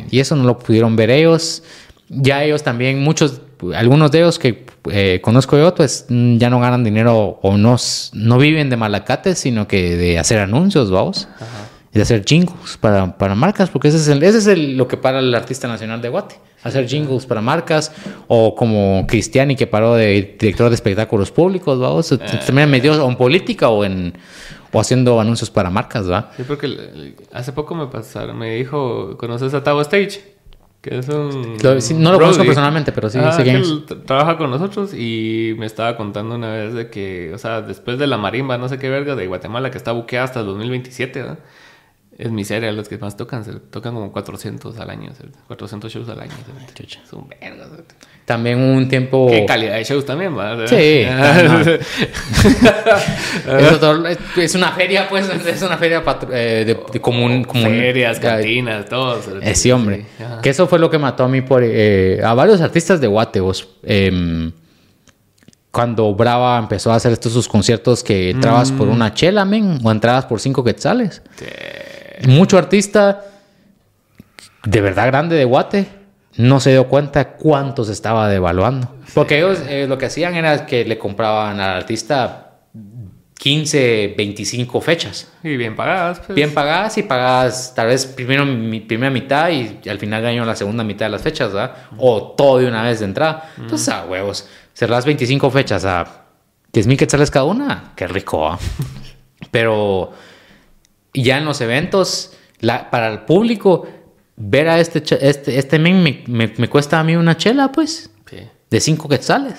Y 0.10 0.20
eso 0.22 0.36
no 0.38 0.46
lo 0.46 0.58
pudieron 0.58 0.96
ver 0.96 1.10
ellos. 1.10 1.62
Ya 2.08 2.42
ellos 2.44 2.64
también, 2.64 3.04
muchos, 3.04 3.42
algunos 3.76 4.12
de 4.12 4.20
ellos 4.20 4.40
que 4.40 4.66
eh, 4.92 5.20
conozco 5.22 5.58
yo, 5.58 5.76
pues 5.76 6.06
mm, 6.08 6.38
ya 6.38 6.50
no 6.50 6.62
ganan 6.62 6.86
dinero 6.86 7.40
o 7.42 7.58
no, 7.58 7.76
no 8.14 8.38
viven 8.38 8.70
de 8.70 8.78
malacates, 8.78 9.38
sino 9.40 9.68
que 9.68 9.98
de 9.98 10.18
hacer 10.20 10.40
anuncios, 10.40 10.90
vamos. 10.90 11.28
Ajá. 11.36 11.46
Y 11.92 11.98
de 11.98 12.02
hacer 12.04 12.24
jingles 12.26 12.78
para, 12.80 13.18
para 13.18 13.36
marcas, 13.36 13.70
porque 13.70 13.90
ese 13.90 13.98
es, 13.98 14.08
el, 14.08 14.24
ese 14.24 14.38
es 14.38 14.48
el- 14.48 14.78
lo 14.78 14.88
que 14.88 14.96
para 14.98 15.20
el 15.20 15.34
artista 15.36 15.68
nacional 15.68 16.02
de 16.02 16.10
Guate. 16.10 16.36
Hacer 16.66 16.88
jingles 16.88 17.26
para 17.26 17.40
marcas, 17.42 17.92
o 18.28 18.54
como 18.56 19.06
Cristiani 19.08 19.56
que 19.56 19.68
paró 19.68 19.94
de 19.94 20.36
director 20.38 20.68
de 20.70 20.76
espectáculos 20.76 21.32
públicos, 21.32 21.80
vamos. 21.80 22.14
También 22.46 22.70
metió 22.70 23.06
o 23.06 23.10
en 23.10 23.16
política 23.16 23.70
o 23.70 23.86
en 23.86 24.14
o 24.74 24.80
haciendo 24.82 25.22
anuncios 25.22 25.50
para 25.50 25.70
marcas, 25.70 26.12
¿va? 26.12 26.32
Sí, 26.36 26.44
porque 26.46 27.14
hace 27.32 27.54
poco 27.54 27.76
me 27.76 27.88
pasaron, 27.88 28.38
me 28.38 28.56
dijo, 28.56 29.16
¿conoces 29.18 29.54
a 29.54 29.64
Tavo 29.64 29.80
Stage? 29.82 30.36
Que 30.82 31.00
es 31.00 31.08
un... 31.08 31.58
Lo- 31.64 31.80
sí, 31.82 31.94
no 31.94 32.12
lo 32.12 32.20
conozco 32.20 32.44
personalmente, 32.44 32.92
pero 32.92 33.10
sí 33.10 33.18
Ah, 33.22 33.34
que 33.42 33.50
es. 33.52 33.56
él 33.56 33.86
tra- 33.88 34.04
trabaja 34.06 34.38
con 34.38 34.52
nosotros 34.52 34.94
y 34.94 35.56
me 35.58 35.66
estaba 35.66 35.96
contando 35.98 36.36
una 36.36 36.52
vez 36.52 36.74
de 36.74 36.90
que, 36.90 37.32
o 37.34 37.38
sea, 37.38 37.62
después 37.62 37.98
de 37.98 38.06
la 38.08 38.18
marimba, 38.18 38.58
no 38.58 38.68
sé 38.70 38.78
qué 38.78 38.90
verga, 38.90 39.16
de 39.16 39.26
Guatemala, 39.28 39.72
que 39.72 39.78
está 39.78 39.94
buqueada 39.94 40.26
hasta 40.26 40.42
el 40.42 40.46
2027, 40.48 41.22
¿verdad? 41.22 41.40
Es 42.18 42.32
miseria 42.32 42.72
los 42.72 42.88
que 42.88 42.98
más 42.98 43.18
tocan, 43.18 43.44
se 43.44 43.52
tocan 43.54 43.94
como 43.94 44.14
400 44.14 44.80
al 44.80 44.90
año, 44.90 45.12
400 45.48 45.92
shows 45.92 46.08
al 46.08 46.22
año. 46.22 46.32
Es 46.80 47.12
un 47.12 47.28
vergo. 47.28 47.66
También 48.24 48.60
un 48.60 48.88
tiempo... 48.88 49.28
Qué 49.30 49.46
calidad 49.46 49.76
de 49.76 49.84
shows 49.84 50.06
también, 50.06 50.34
¿verdad? 50.34 50.66
Sí. 50.66 51.06
es 54.42 54.56
una 54.56 54.72
feria, 54.72 55.10
pues, 55.10 55.30
es 55.30 55.62
una 55.62 55.78
feria 55.78 56.02
eh, 56.32 56.64
de, 56.66 57.02
común, 57.02 57.46
Ferias, 57.52 58.18
cantinas, 58.20 58.88
todo. 58.88 59.22
Sí, 59.54 59.72
hombre. 59.72 60.06
que 60.42 60.52
eso 60.52 60.68
fue 60.68 60.80
lo 60.80 60.90
que 60.90 60.98
mató 60.98 61.26
a 61.26 61.28
mí 61.28 61.42
por... 61.42 61.64
Eh, 61.66 62.22
a 62.24 62.34
varios 62.34 62.62
artistas 62.62 63.02
de 63.02 63.08
Guateos. 63.08 63.68
Eh, 63.84 64.52
cuando 65.70 66.16
Brava 66.16 66.58
empezó 66.58 66.94
a 66.94 66.96
hacer 66.96 67.12
estos 67.12 67.34
sus 67.34 67.50
conciertos 67.50 68.02
que 68.02 68.30
entrabas 68.30 68.72
por 68.72 68.88
mm. 68.88 68.92
una 68.92 69.14
chela, 69.14 69.44
men, 69.44 69.80
o 69.84 69.92
entrabas 69.92 70.24
por 70.24 70.40
cinco 70.40 70.64
quetzales. 70.64 71.22
Mucho 72.28 72.58
artista 72.58 73.24
de 74.64 74.82
verdad 74.82 75.08
grande 75.08 75.36
de 75.36 75.46
Guate 75.46 75.88
no 76.38 76.60
se 76.60 76.72
dio 76.72 76.88
cuenta 76.88 77.34
cuánto 77.34 77.84
se 77.84 77.94
estaba 77.94 78.28
devaluando. 78.30 78.96
Porque 79.14 79.38
ellos 79.38 79.62
eh, 79.68 79.86
lo 79.88 79.98
que 79.98 80.08
hacían 80.08 80.36
era 80.36 80.66
que 80.66 80.84
le 80.84 80.98
compraban 80.98 81.60
al 81.60 81.78
artista 81.78 82.46
15, 83.38 84.16
25 84.18 84.82
fechas. 84.82 85.32
Y 85.44 85.56
bien 85.56 85.76
pagadas. 85.76 86.20
Pues. 86.20 86.36
Bien 86.36 86.54
pagadas 86.54 86.98
y 86.98 87.04
pagadas 87.04 87.74
tal 87.76 87.88
vez 87.88 88.06
primero 88.06 88.46
mi 88.46 88.80
primera 88.82 89.12
mitad 89.12 89.50
y 89.50 89.88
al 89.88 90.00
final 90.00 90.22
del 90.22 90.32
año 90.32 90.46
la 90.46 90.56
segunda 90.56 90.84
mitad 90.84 91.06
de 91.06 91.12
las 91.12 91.22
fechas, 91.22 91.54
¿verdad? 91.54 91.76
O 91.98 92.34
todo 92.34 92.60
de 92.60 92.68
una 92.68 92.84
vez 92.84 93.00
de 93.00 93.06
entrada. 93.06 93.52
Entonces, 93.58 93.88
a 93.90 94.06
huevos 94.06 94.48
cerrás 94.74 95.06
25 95.06 95.50
fechas 95.52 95.86
a 95.86 96.26
10 96.74 96.88
mil 96.88 96.98
quetzales 96.98 97.32
cada 97.32 97.46
una, 97.46 97.94
qué 97.96 98.08
rico. 98.08 98.48
¿ah? 98.48 98.60
Pero 99.52 100.12
ya 101.24 101.38
en 101.38 101.46
los 101.46 101.62
eventos, 101.62 102.34
para 102.62 103.10
el 103.10 103.20
público, 103.22 103.88
ver 104.36 104.68
a 104.68 104.80
este, 104.80 105.04
este, 105.22 105.58
este 105.58 105.80
men 105.80 106.24
me, 106.28 106.70
cuesta 106.70 107.00
a 107.00 107.04
mí 107.04 107.16
una 107.16 107.38
chela, 107.38 107.72
pues, 107.72 108.10
de 108.70 108.80
5 108.80 109.08
quetzales. 109.08 109.56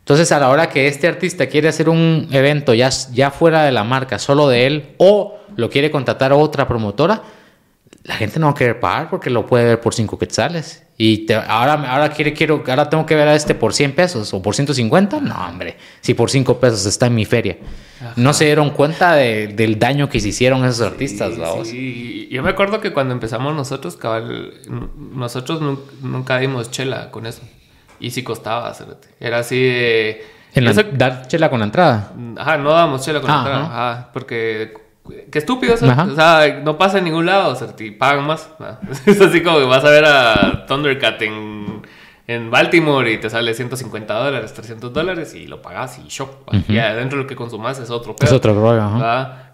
Entonces, 0.00 0.32
a 0.32 0.40
la 0.40 0.48
hora 0.50 0.68
que 0.68 0.88
este 0.88 1.06
artista 1.06 1.46
quiere 1.46 1.68
hacer 1.68 1.88
un 1.88 2.28
evento 2.32 2.74
ya, 2.74 2.90
ya 3.12 3.30
fuera 3.30 3.64
de 3.64 3.72
la 3.72 3.84
marca, 3.84 4.18
solo 4.18 4.48
de 4.48 4.66
él, 4.66 4.94
o 4.98 5.38
lo 5.56 5.70
quiere 5.70 5.90
contratar 5.90 6.32
a 6.32 6.36
otra 6.36 6.66
promotora, 6.66 7.22
la 8.04 8.16
gente 8.16 8.40
no 8.40 8.46
va 8.46 8.52
a 8.52 8.54
querer 8.56 8.80
pagar 8.80 9.08
porque 9.08 9.30
lo 9.30 9.46
puede 9.46 9.64
ver 9.64 9.80
por 9.80 9.94
5 9.94 10.18
quetzales. 10.18 10.82
Y 10.98 11.26
ahora, 11.32 11.74
ahora, 11.74 12.10
quiere, 12.10 12.32
quiero, 12.32 12.64
ahora 12.66 12.88
tengo 12.88 13.06
que 13.06 13.14
ver 13.14 13.28
a 13.28 13.34
este 13.34 13.54
por 13.54 13.74
100 13.74 13.94
pesos 13.94 14.34
o 14.34 14.42
por 14.42 14.54
150. 14.54 15.20
No, 15.20 15.34
hombre, 15.48 15.76
si 16.00 16.14
por 16.14 16.30
5 16.30 16.58
pesos 16.58 16.84
está 16.86 17.06
en 17.06 17.14
mi 17.14 17.24
feria. 17.24 17.58
No 18.16 18.32
se 18.32 18.46
dieron 18.46 18.70
cuenta 18.70 19.14
del 19.14 19.78
daño 19.78 20.08
que 20.08 20.20
se 20.20 20.28
hicieron 20.28 20.64
esos 20.64 20.86
artistas. 20.86 21.34
Sí, 21.64 22.28
yo 22.30 22.42
me 22.42 22.50
acuerdo 22.50 22.80
que 22.80 22.92
cuando 22.92 23.12
empezamos 23.14 23.54
nosotros, 23.54 23.96
cabal, 23.96 24.54
nosotros 25.14 25.60
nunca 26.00 26.38
dimos 26.38 26.70
chela 26.70 27.10
con 27.10 27.26
eso. 27.26 27.42
Y 28.00 28.10
sí 28.10 28.22
costaba, 28.22 28.74
era 29.20 29.38
así 29.38 29.60
de... 29.60 30.26
¿Dar 30.92 31.26
chela 31.28 31.48
con 31.48 31.60
la 31.60 31.66
entrada? 31.66 32.12
Ajá, 32.36 32.58
no 32.58 32.72
damos 32.72 33.04
chela 33.04 33.20
con 33.20 33.30
la 33.30 33.38
entrada. 33.38 33.64
Ajá, 33.64 34.10
porque 34.12 34.82
Qué 35.30 35.38
estúpido 35.38 35.74
eso. 35.74 35.86
O 35.86 36.14
sea, 36.14 36.60
no 36.64 36.78
pasa 36.78 36.98
en 36.98 37.04
ningún 37.04 37.26
lado. 37.26 37.52
O 37.52 37.56
sea, 37.56 37.74
te 37.74 37.90
pagan 37.92 38.26
más. 38.26 38.48
Es 39.06 39.20
así 39.20 39.42
como 39.42 39.58
que 39.58 39.64
vas 39.64 39.84
a 39.84 39.90
ver 39.90 40.04
a 40.04 40.64
Thundercat 40.66 41.20
en, 41.22 41.51
en 42.26 42.50
Baltimore 42.50 43.10
y 43.10 43.18
te 43.18 43.28
sale 43.28 43.52
150 43.54 44.14
dólares, 44.14 44.52
300 44.54 44.92
dólares 44.92 45.34
y 45.34 45.46
lo 45.46 45.60
pagas 45.60 45.98
y 45.98 46.08
shock. 46.08 46.52
Y 46.68 46.78
adentro 46.78 47.18
lo 47.18 47.26
que 47.26 47.34
consumas 47.34 47.78
es 47.80 47.90
otro 47.90 48.14
pedo. 48.14 48.28
Es 48.28 48.32
otro 48.32 48.54
rollo, 48.54 48.88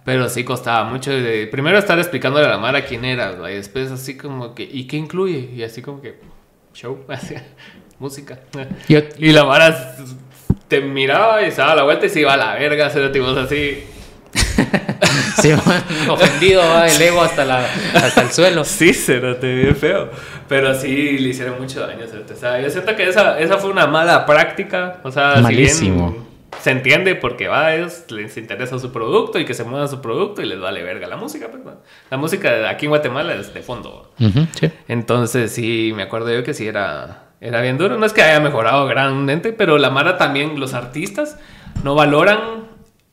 Pero 0.05 0.29
sí 0.29 0.45
costaba 0.45 0.85
mucho. 0.85 1.11
De, 1.11 1.47
primero 1.47 1.79
estar 1.79 1.99
explicándole 1.99 2.47
a 2.47 2.51
la 2.51 2.59
Mara 2.59 2.85
quién 2.85 3.05
era, 3.05 3.35
y 3.51 3.55
después 3.55 3.91
así 3.91 4.17
como 4.17 4.55
que, 4.55 4.65
¿y 4.65 4.87
qué 4.87 4.97
incluye? 4.97 5.51
Y 5.55 5.63
así 5.63 5.83
como 5.83 6.01
que, 6.01 6.21
show, 6.75 6.99
música. 7.99 8.39
Y 9.19 9.33
la 9.33 9.45
Mara 9.45 9.97
te 10.69 10.81
miraba 10.81 11.43
y 11.43 11.51
se 11.51 11.63
daba 11.63 11.75
la 11.75 11.83
vuelta 11.85 12.07
y 12.07 12.11
se 12.11 12.21
iba 12.21 12.35
a 12.35 12.37
la 12.37 12.55
verga, 12.55 12.91
se 12.91 13.09
tipo 13.09 13.27
así. 13.29 13.85
sí, 15.43 15.53
ofendido, 16.09 16.63
el 16.85 17.01
ego 17.01 17.23
hasta, 17.23 17.45
la, 17.45 17.67
hasta 17.95 18.23
el 18.23 18.31
suelo. 18.31 18.65
Sí, 18.65 18.93
se 18.93 19.21
te 19.21 19.55
bien 19.55 19.77
feo. 19.77 20.11
Pero 20.49 20.75
sí 20.75 21.19
le 21.19 21.29
hicieron 21.29 21.61
mucho 21.61 21.81
daño. 21.81 22.05
O 22.05 22.37
sea, 22.37 22.61
yo 22.61 22.71
siento 22.71 22.97
que 22.97 23.09
esa, 23.09 23.39
esa 23.39 23.59
fue 23.59 23.71
una 23.71 23.87
mala 23.87 24.27
práctica. 24.27 25.01
O 25.03 25.11
sea, 25.11 25.37
Malísimo. 25.41 26.27
se 26.61 26.71
entiende 26.71 27.15
porque 27.15 27.49
va, 27.49 27.67
a 27.67 27.77
ellos 27.77 28.05
les 28.09 28.37
interesa 28.37 28.79
su 28.79 28.93
producto 28.93 29.39
y 29.39 29.45
que 29.45 29.55
se 29.55 29.65
mueva 29.65 29.87
su 29.89 30.01
producto 30.01 30.43
y 30.43 30.47
les 30.47 30.61
vale 30.61 30.83
verga 30.83 31.07
la 31.07 31.17
música. 31.17 31.49
Pues, 31.49 31.63
la 32.11 32.17
música 32.17 32.69
aquí 32.69 32.87
en 32.87 32.91
Guatemala 32.91 33.35
es 33.35 33.53
de 33.53 33.63
fondo. 33.63 34.13
Entonces, 34.89 35.53
sí, 35.53 35.93
me 35.95 36.05
acuerdo 36.05 36.33
yo 36.33 36.43
que 36.43 36.55
sí 36.55 36.67
era, 36.67 37.29
era 37.41 37.61
bien 37.61 37.79
duro. 37.79 37.99
No 37.99 38.07
es 38.07 38.13
que 38.13 38.23
haya 38.23 38.41
mejorado 38.41 38.87
grandemente, 38.87 39.53
pero 39.53 39.79
la 39.79 39.91
Mara 39.91 40.17
también, 40.17 40.59
los 40.59 40.75
artistas 40.75 41.37
no 41.85 41.95
valoran 41.95 42.68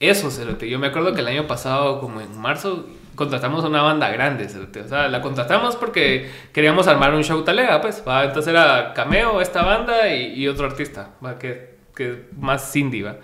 eso, 0.07 0.31
Cerote. 0.31 0.69
Yo 0.69 0.79
me 0.79 0.87
acuerdo 0.87 1.13
que 1.13 1.21
el 1.21 1.27
año 1.27 1.47
pasado, 1.47 1.99
como 1.99 2.21
en 2.21 2.37
marzo, 2.39 2.87
contratamos 3.15 3.63
una 3.63 3.81
banda 3.81 4.09
grande, 4.09 4.49
Cerote. 4.49 4.81
O 4.81 4.87
sea, 4.87 5.07
la 5.07 5.21
contratamos 5.21 5.75
porque 5.75 6.29
queríamos 6.53 6.87
armar 6.87 7.13
un 7.13 7.23
show 7.23 7.43
talega, 7.43 7.81
pues. 7.81 8.03
Entonces 8.05 8.47
era 8.47 8.93
Cameo, 8.93 9.41
esta 9.41 9.63
banda 9.63 10.13
y, 10.13 10.47
otro 10.47 10.65
artista, 10.65 11.11
¿va? 11.23 11.37
Que, 11.37 11.75
que 11.95 12.25
más 12.39 12.71
Cindy, 12.71 13.01
¿va? 13.01 13.17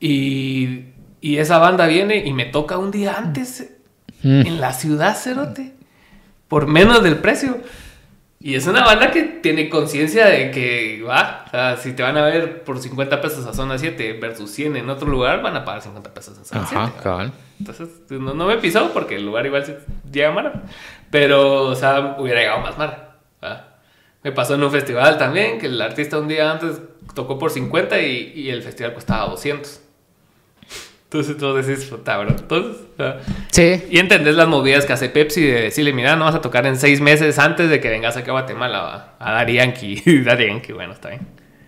Y, 0.00 0.86
y, 1.20 1.38
esa 1.38 1.58
banda 1.58 1.86
viene 1.86 2.24
y 2.24 2.32
me 2.32 2.46
toca 2.46 2.78
un 2.78 2.90
día 2.90 3.14
antes 3.16 3.72
mm. 4.22 4.46
en 4.46 4.60
la 4.60 4.72
ciudad, 4.72 5.16
Cerote. 5.16 5.72
Por 6.48 6.66
menos 6.66 7.02
del 7.02 7.16
precio. 7.16 7.58
Y 8.44 8.56
es 8.56 8.66
una 8.66 8.84
banda 8.84 9.12
que 9.12 9.22
tiene 9.22 9.68
conciencia 9.68 10.26
de 10.26 10.50
que, 10.50 11.00
va, 11.08 11.44
o 11.46 11.50
sea, 11.50 11.76
si 11.76 11.92
te 11.92 12.02
van 12.02 12.16
a 12.16 12.22
ver 12.22 12.64
por 12.64 12.76
50 12.76 13.20
pesos 13.20 13.46
a 13.46 13.54
zona 13.54 13.78
7 13.78 14.14
versus 14.14 14.50
100 14.50 14.78
en 14.78 14.90
otro 14.90 15.08
lugar, 15.08 15.42
van 15.42 15.54
a 15.54 15.64
pagar 15.64 15.80
50 15.80 16.12
pesos 16.12 16.36
en 16.38 16.44
zona 16.44 16.62
Ajá, 16.62 16.92
7. 17.00 17.32
Entonces, 17.60 17.88
no, 18.10 18.34
no, 18.34 18.46
me 18.46 18.58
pisó 18.58 18.92
porque 18.92 19.14
el 19.14 19.24
lugar 19.24 19.46
igual 19.46 19.64
llega 20.10 20.32
mara. 20.32 20.64
Pero, 21.08 21.66
o 21.66 21.74
sea, 21.76 22.16
hubiera 22.18 22.40
llegado 22.40 22.60
más 22.62 22.76
mara. 22.76 23.18
Me 24.24 24.32
pasó 24.32 24.54
en 24.54 24.64
un 24.64 24.72
festival 24.72 25.18
también, 25.18 25.60
que 25.60 25.66
el 25.66 25.80
artista 25.80 26.18
un 26.18 26.26
día 26.26 26.50
antes 26.50 26.80
tocó 27.14 27.38
por 27.38 27.52
50 27.52 28.00
y, 28.00 28.32
y 28.34 28.50
el 28.50 28.62
festival 28.62 28.94
costaba 28.94 29.30
200. 29.30 29.80
Entonces 31.12 31.36
tú 31.36 31.52
decís, 31.52 31.84
puta, 31.90 32.16
bro. 32.16 32.30
Entonces, 32.30 32.76
sí. 33.50 33.84
Y 33.90 33.98
entendés 33.98 34.34
las 34.34 34.48
movidas 34.48 34.86
que 34.86 34.94
hace 34.94 35.10
Pepsi 35.10 35.42
de 35.42 35.60
decirle, 35.60 35.92
mira, 35.92 36.16
no 36.16 36.24
vas 36.24 36.34
a 36.34 36.40
tocar 36.40 36.64
en 36.64 36.78
seis 36.78 37.02
meses 37.02 37.38
antes 37.38 37.68
de 37.68 37.80
que 37.80 37.90
vengas 37.90 38.16
aquí 38.16 38.30
a 38.30 38.32
Guatemala 38.32 39.16
a, 39.18 39.32
dar 39.32 39.50
Yankee. 39.50 40.22
dar 40.24 40.40
Yankee, 40.40 40.72
bueno, 40.72 40.94
está 40.94 41.10
bien. 41.10 41.20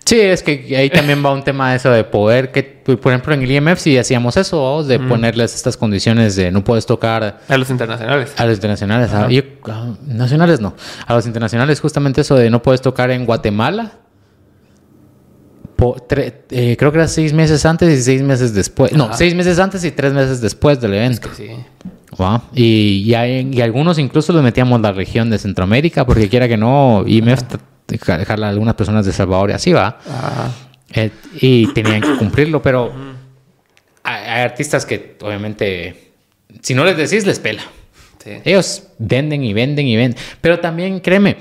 Sí, 0.06 0.18
es 0.18 0.42
que 0.42 0.74
ahí 0.76 0.88
también 0.88 1.22
va 1.24 1.32
un 1.32 1.42
tema 1.42 1.70
de 1.70 1.76
eso 1.76 1.90
de 1.90 2.04
poder, 2.04 2.52
que 2.52 2.62
por 2.62 3.12
ejemplo 3.12 3.32
en 3.34 3.42
el 3.42 3.50
IMF 3.50 3.78
sí 3.78 3.96
hacíamos 3.96 4.36
eso, 4.36 4.82
de 4.82 4.98
ponerles 4.98 5.54
estas 5.54 5.78
condiciones 5.78 6.36
de 6.36 6.50
no 6.50 6.62
puedes 6.62 6.84
tocar... 6.84 7.40
A 7.48 7.56
los 7.56 7.70
internacionales. 7.70 8.34
A 8.36 8.44
los 8.44 8.56
internacionales, 8.56 9.12
a, 9.14 9.28
nacionales 10.06 10.60
no. 10.60 10.74
A 11.06 11.14
los 11.14 11.26
internacionales 11.26 11.80
justamente 11.80 12.20
eso 12.20 12.36
de 12.36 12.50
no 12.50 12.62
puedes 12.62 12.82
tocar 12.82 13.10
en 13.10 13.24
Guatemala 13.24 13.92
eh, 15.78 16.76
creo 16.78 16.92
que 16.92 16.98
era 16.98 17.08
seis 17.08 17.32
meses 17.32 17.64
antes 17.66 17.98
y 17.98 18.02
seis 18.02 18.22
meses 18.22 18.54
después. 18.54 18.92
No, 18.92 19.12
seis 19.12 19.34
meses 19.34 19.58
antes 19.58 19.84
y 19.84 19.90
tres 19.90 20.12
meses 20.12 20.40
después 20.40 20.80
del 20.80 20.94
evento. 20.94 21.28
sí. 21.36 21.50
Y, 22.54 23.12
y, 23.12 23.60
algunos 23.60 23.98
incluso 23.98 24.32
los 24.32 24.42
metíamos 24.42 24.80
la 24.80 24.92
región 24.92 25.30
de 25.30 25.38
Centroamérica, 25.38 26.06
porque 26.06 26.28
quiera 26.28 26.48
que 26.48 26.56
no, 26.56 27.04
y 27.06 27.22
me 27.22 27.36
dejarla 27.86 28.46
a 28.46 28.50
algunas 28.50 28.74
personas 28.74 29.04
de 29.06 29.12
Salvador 29.12 29.50
y 29.50 29.52
así 29.54 29.72
va. 29.72 29.98
Eh, 30.92 31.10
y 31.40 31.72
tenían 31.72 32.00
que 32.00 32.16
cumplirlo, 32.16 32.62
pero 32.62 32.92
hay, 34.02 34.42
artistas 34.42 34.86
que 34.86 35.16
obviamente, 35.22 36.12
si 36.60 36.74
no 36.74 36.84
les 36.84 36.96
decís, 36.96 37.26
les 37.26 37.38
pela. 37.38 37.62
Ellos 38.44 38.84
venden 38.98 39.44
y 39.44 39.52
venden 39.52 39.86
y 39.86 39.96
venden. 39.96 40.18
Pero 40.40 40.58
también, 40.58 41.00
créeme, 41.00 41.36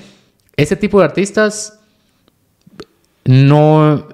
ese 0.58 0.76
tipo 0.76 1.00
de 1.00 1.06
artistas 1.06 1.80
no 3.24 4.10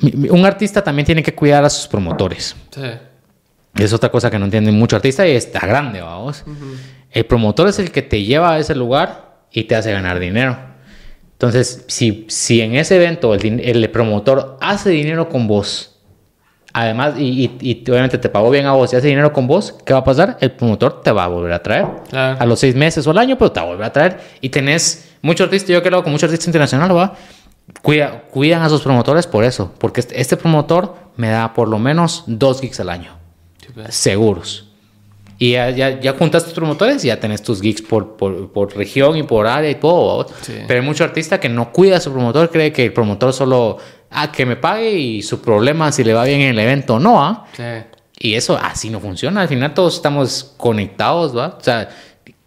un 0.00 0.44
artista 0.46 0.82
también 0.82 1.06
tiene 1.06 1.22
que 1.22 1.34
cuidar 1.34 1.64
a 1.64 1.70
sus 1.70 1.86
promotores. 1.86 2.56
Sí. 2.70 2.82
Es 3.74 3.92
otra 3.92 4.10
cosa 4.10 4.30
que 4.30 4.38
no 4.38 4.44
entiende 4.44 4.70
mucho 4.70 4.96
artista 4.96 5.26
y 5.26 5.32
está 5.32 5.66
grande, 5.66 6.00
vamos. 6.00 6.44
El 7.10 7.26
promotor 7.26 7.68
es 7.68 7.78
el 7.78 7.90
que 7.90 8.02
te 8.02 8.22
lleva 8.22 8.52
a 8.52 8.58
ese 8.58 8.74
lugar 8.74 9.32
y 9.50 9.64
te 9.64 9.74
hace 9.74 9.92
ganar 9.92 10.18
dinero. 10.18 10.56
Entonces, 11.32 11.84
si, 11.88 12.26
si 12.28 12.60
en 12.60 12.76
ese 12.76 12.96
evento 12.96 13.34
el, 13.34 13.90
promotor 13.90 14.58
hace 14.60 14.90
dinero 14.90 15.28
con 15.28 15.48
vos, 15.48 15.98
además, 16.72 17.14
y, 17.18 17.50
obviamente 17.88 18.18
te 18.18 18.28
pagó 18.28 18.50
bien 18.50 18.66
a 18.66 18.72
vos 18.72 18.92
y 18.92 18.96
hace 18.96 19.08
dinero 19.08 19.32
con 19.32 19.46
vos, 19.46 19.74
¿qué 19.84 19.92
va 19.92 20.00
a 20.00 20.04
pasar? 20.04 20.36
El 20.40 20.52
promotor 20.52 21.02
te 21.02 21.10
va 21.10 21.24
a 21.24 21.28
volver 21.28 21.52
a 21.52 21.62
traer. 21.62 21.86
A 22.12 22.46
los 22.46 22.60
seis 22.60 22.74
meses 22.76 23.06
o 23.06 23.10
al 23.10 23.18
año, 23.18 23.36
pero 23.38 23.50
te 23.50 23.60
va 23.60 23.66
a 23.66 23.68
volver 23.70 23.86
a 23.86 23.92
traer. 23.92 24.20
Y 24.40 24.50
tenés 24.50 25.16
mucho 25.22 25.44
artista, 25.44 25.72
yo 25.72 25.82
creo 25.82 26.02
con 26.02 26.12
mucho 26.12 26.26
artista 26.26 26.46
internacional, 26.46 26.96
¿va? 26.96 27.14
Cuida, 27.82 28.22
cuidan 28.30 28.62
a 28.62 28.68
sus 28.68 28.82
promotores 28.82 29.26
por 29.26 29.44
eso, 29.44 29.72
porque 29.78 30.00
este, 30.00 30.20
este 30.20 30.36
promotor 30.36 30.94
me 31.16 31.28
da 31.30 31.52
por 31.54 31.68
lo 31.68 31.78
menos 31.78 32.24
dos 32.26 32.60
gigs 32.60 32.80
al 32.80 32.90
año, 32.90 33.16
seguros. 33.88 34.68
Y 35.38 35.52
ya, 35.52 35.70
ya, 35.70 35.98
ya 36.00 36.12
juntas 36.12 36.44
tus 36.44 36.52
promotores 36.52 37.04
y 37.04 37.08
ya 37.08 37.18
tenés 37.18 37.42
tus 37.42 37.60
gigs 37.60 37.82
por, 37.82 38.16
por, 38.16 38.52
por 38.52 38.76
región 38.76 39.16
y 39.16 39.24
por 39.24 39.46
área 39.48 39.70
y 39.70 39.74
todo. 39.74 40.26
Sí. 40.42 40.54
Pero 40.68 40.80
hay 40.80 40.86
mucho 40.86 41.02
artista 41.02 41.40
que 41.40 41.48
no 41.48 41.72
cuida 41.72 41.96
a 41.96 42.00
su 42.00 42.12
promotor, 42.12 42.50
cree 42.50 42.72
que 42.72 42.84
el 42.84 42.92
promotor 42.92 43.32
solo, 43.32 43.78
ah, 44.10 44.30
que 44.30 44.46
me 44.46 44.54
pague 44.56 44.92
y 44.92 45.22
su 45.22 45.40
problema 45.40 45.90
si 45.90 46.04
le 46.04 46.14
va 46.14 46.24
bien 46.24 46.42
en 46.42 46.50
el 46.50 46.58
evento 46.60 46.94
o 46.94 46.98
no, 47.00 47.24
¿ah? 47.24 47.46
Sí. 47.56 47.62
Y 48.20 48.34
eso 48.34 48.56
así 48.62 48.88
no 48.90 49.00
funciona. 49.00 49.40
Al 49.42 49.48
final 49.48 49.74
todos 49.74 49.96
estamos 49.96 50.54
conectados, 50.56 51.36
¿va? 51.36 51.56
O 51.58 51.64
sea, 51.64 51.88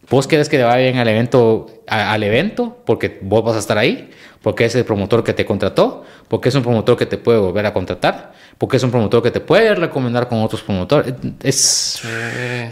vos 0.09 0.25
querés 0.25 0.47
que 0.47 0.57
le 0.57 0.63
vaya 0.63 0.77
bien 0.83 0.97
al 0.97 1.07
evento, 1.09 1.67
a- 1.87 2.13
al 2.13 2.23
evento 2.23 2.77
porque 2.85 3.19
vos 3.21 3.43
vas 3.43 3.57
a 3.57 3.59
estar 3.59 3.77
ahí, 3.77 4.09
porque 4.45 4.65
es 4.65 4.75
el 4.75 4.85
promotor 4.85 5.23
que 5.23 5.33
te 5.33 5.43
contrató, 5.43 6.03
porque 6.27 6.49
es 6.49 6.55
un 6.55 6.61
promotor 6.61 6.95
que 6.95 7.07
te 7.07 7.17
puede 7.17 7.39
volver 7.39 7.65
a 7.65 7.73
contratar, 7.73 8.31
porque 8.59 8.77
es 8.77 8.83
un 8.83 8.91
promotor 8.91 9.23
que 9.23 9.31
te 9.31 9.39
puede 9.39 9.73
recomendar 9.73 10.27
con 10.27 10.43
otros 10.43 10.61
promotores. 10.61 11.15
Es... 11.41 11.99
Sí, 11.99 12.07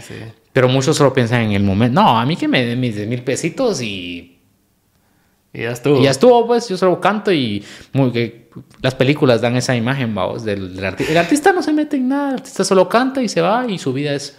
sí. 0.06 0.14
Pero 0.52 0.68
muchos 0.68 0.96
solo 0.96 1.12
piensan 1.12 1.40
en 1.42 1.50
el 1.50 1.64
momento. 1.64 2.00
No, 2.00 2.16
a 2.16 2.24
mí 2.26 2.36
que 2.36 2.46
me 2.46 2.64
den 2.64 2.78
mis 2.78 2.94
10 2.94 3.08
mil 3.08 3.24
pesitos 3.24 3.82
y, 3.82 4.38
Y 5.52 5.62
ya 5.62 5.72
estuvo. 5.72 5.98
y 5.98 6.04
ya 6.04 6.12
estuvo, 6.12 6.46
pues 6.46 6.68
yo 6.68 6.76
solo 6.76 7.00
canto 7.00 7.32
y 7.32 7.64
muy, 7.92 8.12
que 8.12 8.50
las 8.80 8.94
películas 8.94 9.40
dan 9.40 9.56
esa 9.56 9.74
imagen, 9.74 10.14
vamos, 10.14 10.44
del, 10.44 10.76
del 10.76 10.84
artista. 10.84 11.10
El 11.10 11.18
artista 11.18 11.52
no 11.52 11.60
se 11.60 11.72
mete 11.72 11.96
en 11.96 12.06
nada, 12.08 12.28
el 12.28 12.34
artista 12.36 12.62
solo 12.62 12.88
canta 12.88 13.20
y 13.20 13.28
se 13.28 13.40
va 13.40 13.66
y 13.68 13.78
su 13.80 13.92
vida 13.92 14.14
es... 14.14 14.38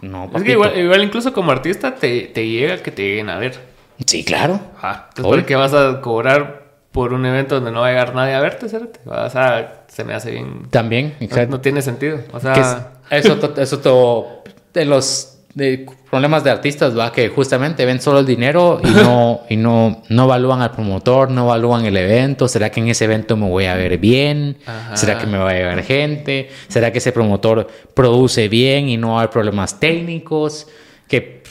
No, 0.00 0.24
Es 0.24 0.30
papito. 0.32 0.46
que 0.46 0.52
igual, 0.54 0.76
igual 0.80 1.02
incluso 1.04 1.32
como 1.32 1.52
artista 1.52 1.94
te, 1.94 2.22
te 2.22 2.44
llega 2.48 2.78
que 2.78 2.90
te 2.90 3.02
lleguen 3.02 3.30
a 3.30 3.38
ver. 3.38 3.70
Sí, 4.04 4.24
claro. 4.24 4.60
Ajá. 4.78 5.06
Entonces. 5.10 5.24
¿por 5.32 5.46
qué 5.46 5.54
vas 5.54 5.74
a 5.74 6.00
cobrar 6.00 6.61
por 6.92 7.12
un 7.12 7.24
evento 7.26 7.56
donde 7.56 7.70
no 7.72 7.80
va 7.80 7.88
a 7.88 7.90
llegar 7.90 8.14
nadie 8.14 8.34
a 8.34 8.40
verte, 8.40 8.68
Cérate? 8.68 9.00
O 9.06 9.30
sea, 9.30 9.84
se 9.88 10.04
me 10.04 10.14
hace 10.14 10.30
bien... 10.30 10.68
También, 10.70 11.14
No, 11.18 11.24
exacto. 11.26 11.50
no 11.56 11.60
tiene 11.60 11.82
sentido. 11.82 12.20
O 12.32 12.36
es- 12.36 12.42
sea, 12.42 12.92
eso, 13.10 13.38
to- 13.38 13.60
eso 13.60 13.78
todo 13.80 14.42
de 14.74 14.84
los 14.84 15.28
de 15.54 15.84
problemas 16.10 16.44
de 16.44 16.50
artistas 16.50 16.98
va 16.98 17.12
que 17.12 17.28
justamente 17.28 17.84
ven 17.84 18.00
solo 18.00 18.20
el 18.20 18.26
dinero 18.26 18.80
y 18.82 18.88
no 18.88 19.40
y 19.50 19.56
no 19.56 20.02
no 20.08 20.24
evalúan 20.24 20.62
al 20.62 20.70
promotor 20.70 21.30
no 21.30 21.44
evalúan 21.44 21.84
el 21.84 21.94
evento 21.94 22.48
será 22.48 22.70
que 22.70 22.80
en 22.80 22.88
ese 22.88 23.04
evento 23.04 23.36
me 23.36 23.46
voy 23.50 23.66
a 23.66 23.74
ver 23.74 23.98
bien 23.98 24.56
Ajá. 24.64 24.96
será 24.96 25.18
que 25.18 25.26
me 25.26 25.36
va 25.36 25.50
a 25.50 25.52
llegar 25.52 25.82
gente 25.82 26.48
será 26.68 26.90
que 26.90 26.98
ese 26.98 27.12
promotor 27.12 27.66
produce 27.92 28.48
bien 28.48 28.88
y 28.88 28.96
no 28.96 29.20
hay 29.20 29.28
problemas 29.28 29.78
técnicos 29.78 30.68
que 31.06 31.41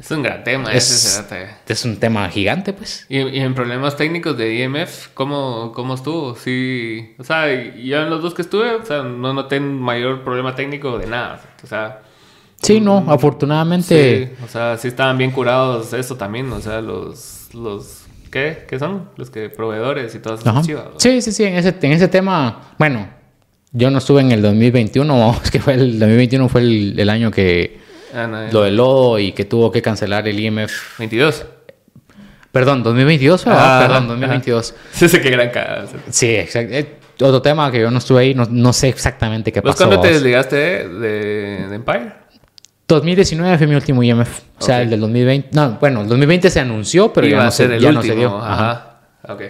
es 0.00 0.10
un 0.10 0.22
gran 0.22 0.42
tema 0.42 0.72
Es- 0.72 0.90
ese, 0.90 1.22
Cérate. 1.22 1.50
es 1.68 1.84
un 1.84 1.96
tema 1.98 2.28
gigante 2.30 2.72
pues 2.72 3.06
Y, 3.08 3.18
y 3.18 3.38
en 3.40 3.54
problemas 3.54 3.96
técnicos 3.96 4.36
de 4.36 4.54
IMF, 4.62 5.08
¿cómo, 5.14 5.72
¿cómo 5.74 5.94
estuvo? 5.94 6.34
Sí, 6.36 7.14
o 7.18 7.24
sea, 7.24 7.46
yo 7.74 8.00
en 8.02 8.10
los 8.10 8.22
dos 8.22 8.34
que 8.34 8.42
estuve, 8.42 8.74
o 8.74 8.84
sea, 8.84 9.02
no 9.02 9.32
noté 9.32 9.60
mayor 9.60 10.24
problema 10.24 10.54
técnico 10.54 10.98
de 10.98 11.06
nada. 11.06 11.40
O 11.62 11.66
sea, 11.66 12.00
sí 12.62 12.80
no 12.80 13.04
afortunadamente 13.08 14.26
sí, 14.38 14.44
o 14.44 14.48
sea, 14.48 14.76
sí 14.78 14.88
estaban 14.88 15.16
bien 15.18 15.30
curados 15.30 15.92
eso 15.92 16.16
también, 16.16 16.50
o 16.52 16.60
sea, 16.60 16.80
los, 16.80 17.48
los, 17.54 18.04
¿qué? 18.30 18.64
¿Qué 18.68 18.78
son? 18.78 19.08
Los 19.16 19.30
que 19.30 19.48
proveedores 19.48 20.14
y 20.14 20.18
todas 20.18 20.40
esas 20.40 20.66
chivas. 20.66 20.84
¿no? 20.92 21.00
Sí, 21.00 21.20
sí, 21.22 21.32
sí, 21.32 21.44
en 21.44 21.54
ese, 21.54 21.74
en 21.80 21.92
ese 21.92 22.08
tema, 22.08 22.72
bueno, 22.78 23.08
yo 23.72 23.90
no 23.90 23.98
estuve 23.98 24.20
en 24.20 24.32
el 24.32 24.42
2021, 24.42 25.18
vamos, 25.18 25.50
que 25.50 25.58
fue 25.60 25.74
el 25.74 25.98
2021 25.98 26.48
fue 26.48 26.60
el, 26.60 26.98
el 26.98 27.08
año 27.10 27.30
que 27.30 27.79
Ah, 28.14 28.26
no, 28.26 28.50
lo 28.50 28.62
del 28.62 28.76
lodo 28.76 29.18
y 29.18 29.32
que 29.32 29.44
tuvo 29.44 29.70
que 29.70 29.82
cancelar 29.82 30.26
el 30.28 30.38
IMF. 30.38 30.98
22. 30.98 31.46
Perdón, 32.52 32.82
2022, 32.82 33.44
fue? 33.44 33.52
Ah, 33.52 33.78
Ah, 33.78 33.80
perdón, 33.80 34.04
ajá. 34.04 34.08
2022. 34.08 34.74
Sí, 34.92 35.08
sé 35.08 35.20
qué 35.20 35.30
gran. 35.30 35.50
Sí, 36.10 36.34
exacto. 36.34 36.74
Eh, 36.74 36.96
otro 37.20 37.42
tema 37.42 37.70
que 37.70 37.80
yo 37.80 37.90
no 37.90 37.98
estuve 37.98 38.22
ahí, 38.22 38.34
no, 38.34 38.46
no 38.50 38.72
sé 38.72 38.88
exactamente 38.88 39.52
qué 39.52 39.60
¿Vos 39.60 39.72
pasó. 39.74 39.86
cuándo 39.86 40.02
te 40.02 40.12
desligaste 40.14 40.88
de, 40.88 41.74
Empire? 41.74 42.12
2019 42.88 43.58
fue 43.58 43.66
mi 43.68 43.74
último 43.76 44.02
IMF, 44.02 44.40
o 44.58 44.62
sea, 44.64 44.82
el 44.82 44.90
del 44.90 45.00
2020. 45.00 45.50
No, 45.52 45.76
bueno, 45.80 46.00
el 46.02 46.08
2020 46.08 46.50
se 46.50 46.58
anunció, 46.60 47.12
pero 47.12 47.26
Iba 47.28 47.36
ya, 47.36 47.42
a 47.42 47.44
no 47.44 47.50
ser 47.52 47.68
se, 47.68 47.76
el 47.76 47.80
ya 47.82 47.88
último. 47.90 48.02
no 48.02 48.08
se 48.14 48.18
dio. 48.18 48.36
Ajá. 48.38 48.70
Ajá. 49.22 49.34
Ok. 49.34 49.42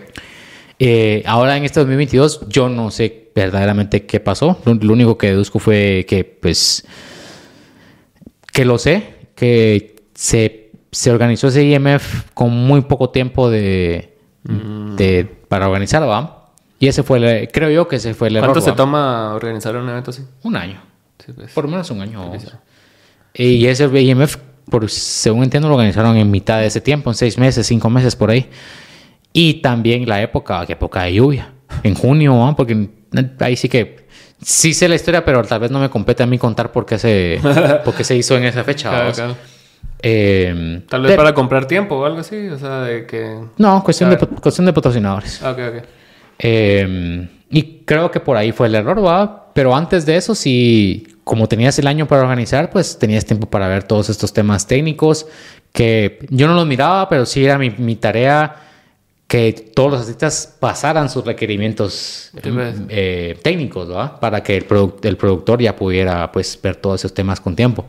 Eh, 0.78 1.22
ahora 1.26 1.56
en 1.56 1.64
este 1.64 1.80
2022 1.80 2.48
yo 2.48 2.68
no 2.68 2.90
sé 2.90 3.30
verdaderamente 3.34 4.04
qué 4.04 4.18
pasó. 4.20 4.58
Lo, 4.64 4.74
lo 4.74 4.92
único 4.92 5.16
que 5.16 5.28
deduzco 5.28 5.58
fue 5.58 6.04
que, 6.08 6.24
pues, 6.24 6.84
que 8.60 8.64
lo 8.66 8.76
sé, 8.76 9.14
que 9.34 9.96
se, 10.14 10.70
se 10.92 11.10
organizó 11.10 11.48
ese 11.48 11.64
IMF 11.64 12.24
con 12.34 12.50
muy 12.50 12.82
poco 12.82 13.08
tiempo 13.08 13.48
de, 13.48 14.18
Mm. 14.42 14.96
de- 14.96 15.24
para 15.48 15.66
organizar, 15.66 16.02
¿va? 16.06 16.50
Y 16.78 16.88
ese 16.88 17.02
fue, 17.02 17.18
el, 17.18 17.48
creo 17.50 17.70
yo 17.70 17.88
que 17.88 17.96
ese 17.96 18.12
fue 18.12 18.28
el 18.28 18.36
error. 18.36 18.48
¿Cuánto 18.48 18.60
se 18.60 18.70
¿va? 18.70 18.76
toma 18.76 19.32
organizar 19.34 19.74
un 19.76 19.88
evento 19.88 20.10
así? 20.10 20.22
Un 20.42 20.56
año. 20.56 20.80
Sí, 21.24 21.32
pues. 21.34 21.52
Por 21.52 21.64
lo 21.64 21.70
menos 21.70 21.90
un 21.90 22.02
año. 22.02 22.32
Y 23.32 23.64
ese 23.66 23.84
IMF, 24.02 24.36
por, 24.70 24.90
según 24.90 25.44
entiendo, 25.44 25.68
lo 25.68 25.74
organizaron 25.76 26.16
en 26.18 26.30
mitad 26.30 26.58
de 26.60 26.66
ese 26.66 26.80
tiempo, 26.82 27.08
en 27.10 27.14
seis 27.16 27.38
meses, 27.38 27.66
cinco 27.66 27.88
meses 27.88 28.14
por 28.16 28.30
ahí. 28.30 28.46
Y 29.32 29.54
también 29.62 30.06
la 30.06 30.20
época, 30.22 30.66
que 30.66 30.72
época 30.74 31.04
de 31.04 31.14
lluvia, 31.14 31.52
en 31.82 31.94
junio, 31.94 32.32
¿no? 32.34 32.54
porque 32.56 32.90
ahí 33.40 33.56
sí 33.56 33.68
que 33.70 34.06
sí 34.42 34.74
sé 34.74 34.88
la 34.88 34.94
historia, 34.94 35.24
pero 35.24 35.42
tal 35.44 35.60
vez 35.60 35.70
no 35.70 35.80
me 35.80 35.90
compete 35.90 36.22
a 36.22 36.26
mí 36.26 36.38
contar 36.38 36.72
por 36.72 36.86
qué 36.86 36.98
se, 36.98 37.40
por 37.84 37.94
qué 37.94 38.04
se 38.04 38.16
hizo 38.16 38.36
en 38.36 38.44
esa 38.44 38.64
fecha. 38.64 38.88
Claro, 38.88 39.04
vamos. 39.04 39.16
claro. 39.16 39.36
Eh, 40.02 40.82
Tal 40.88 41.02
vez 41.02 41.16
para 41.16 41.34
comprar 41.34 41.66
tiempo 41.66 41.96
o 41.96 42.04
algo 42.04 42.20
así, 42.20 42.48
o 42.48 42.58
sea, 42.58 42.82
de 42.82 43.06
que... 43.06 43.38
No, 43.58 43.82
cuestión 43.84 44.10
de, 44.10 44.16
cuestión 44.16 44.64
de 44.66 44.72
patrocinadores. 44.72 45.42
Ok, 45.42 45.58
ok. 45.58 45.84
Eh, 46.38 47.28
y 47.50 47.62
creo 47.84 48.10
que 48.10 48.20
por 48.20 48.36
ahí 48.36 48.52
fue 48.52 48.68
el 48.68 48.76
error, 48.76 49.04
¿va? 49.04 49.50
Pero 49.52 49.74
antes 49.74 50.06
de 50.06 50.16
eso, 50.16 50.34
si 50.34 51.06
como 51.24 51.48
tenías 51.48 51.78
el 51.78 51.86
año 51.86 52.06
para 52.06 52.22
organizar, 52.22 52.70
pues 52.70 52.98
tenías 52.98 53.24
tiempo 53.24 53.46
para 53.48 53.68
ver 53.68 53.82
todos 53.82 54.08
estos 54.08 54.32
temas 54.32 54.66
técnicos 54.66 55.26
que 55.72 56.26
yo 56.30 56.48
no 56.48 56.54
los 56.54 56.66
miraba, 56.66 57.08
pero 57.08 57.26
sí 57.26 57.44
era 57.44 57.58
mi, 57.58 57.70
mi 57.70 57.96
tarea 57.96 58.56
que 59.31 59.52
todos 59.52 59.93
los 59.93 60.01
artistas 60.01 60.57
pasaran 60.59 61.09
sus 61.09 61.24
requerimientos 61.24 62.32
eh, 62.89 63.39
técnicos, 63.44 63.89
¿va? 63.89 64.19
Para 64.19 64.43
que 64.43 64.57
el, 64.57 64.66
produ- 64.66 64.97
el 65.05 65.16
productor 65.16 65.62
ya 65.62 65.77
pudiera, 65.77 66.32
pues, 66.32 66.59
ver 66.61 66.74
todos 66.74 67.01
esos 67.01 67.15
temas 67.15 67.40
con 67.40 67.55
tiempo. 67.55 67.86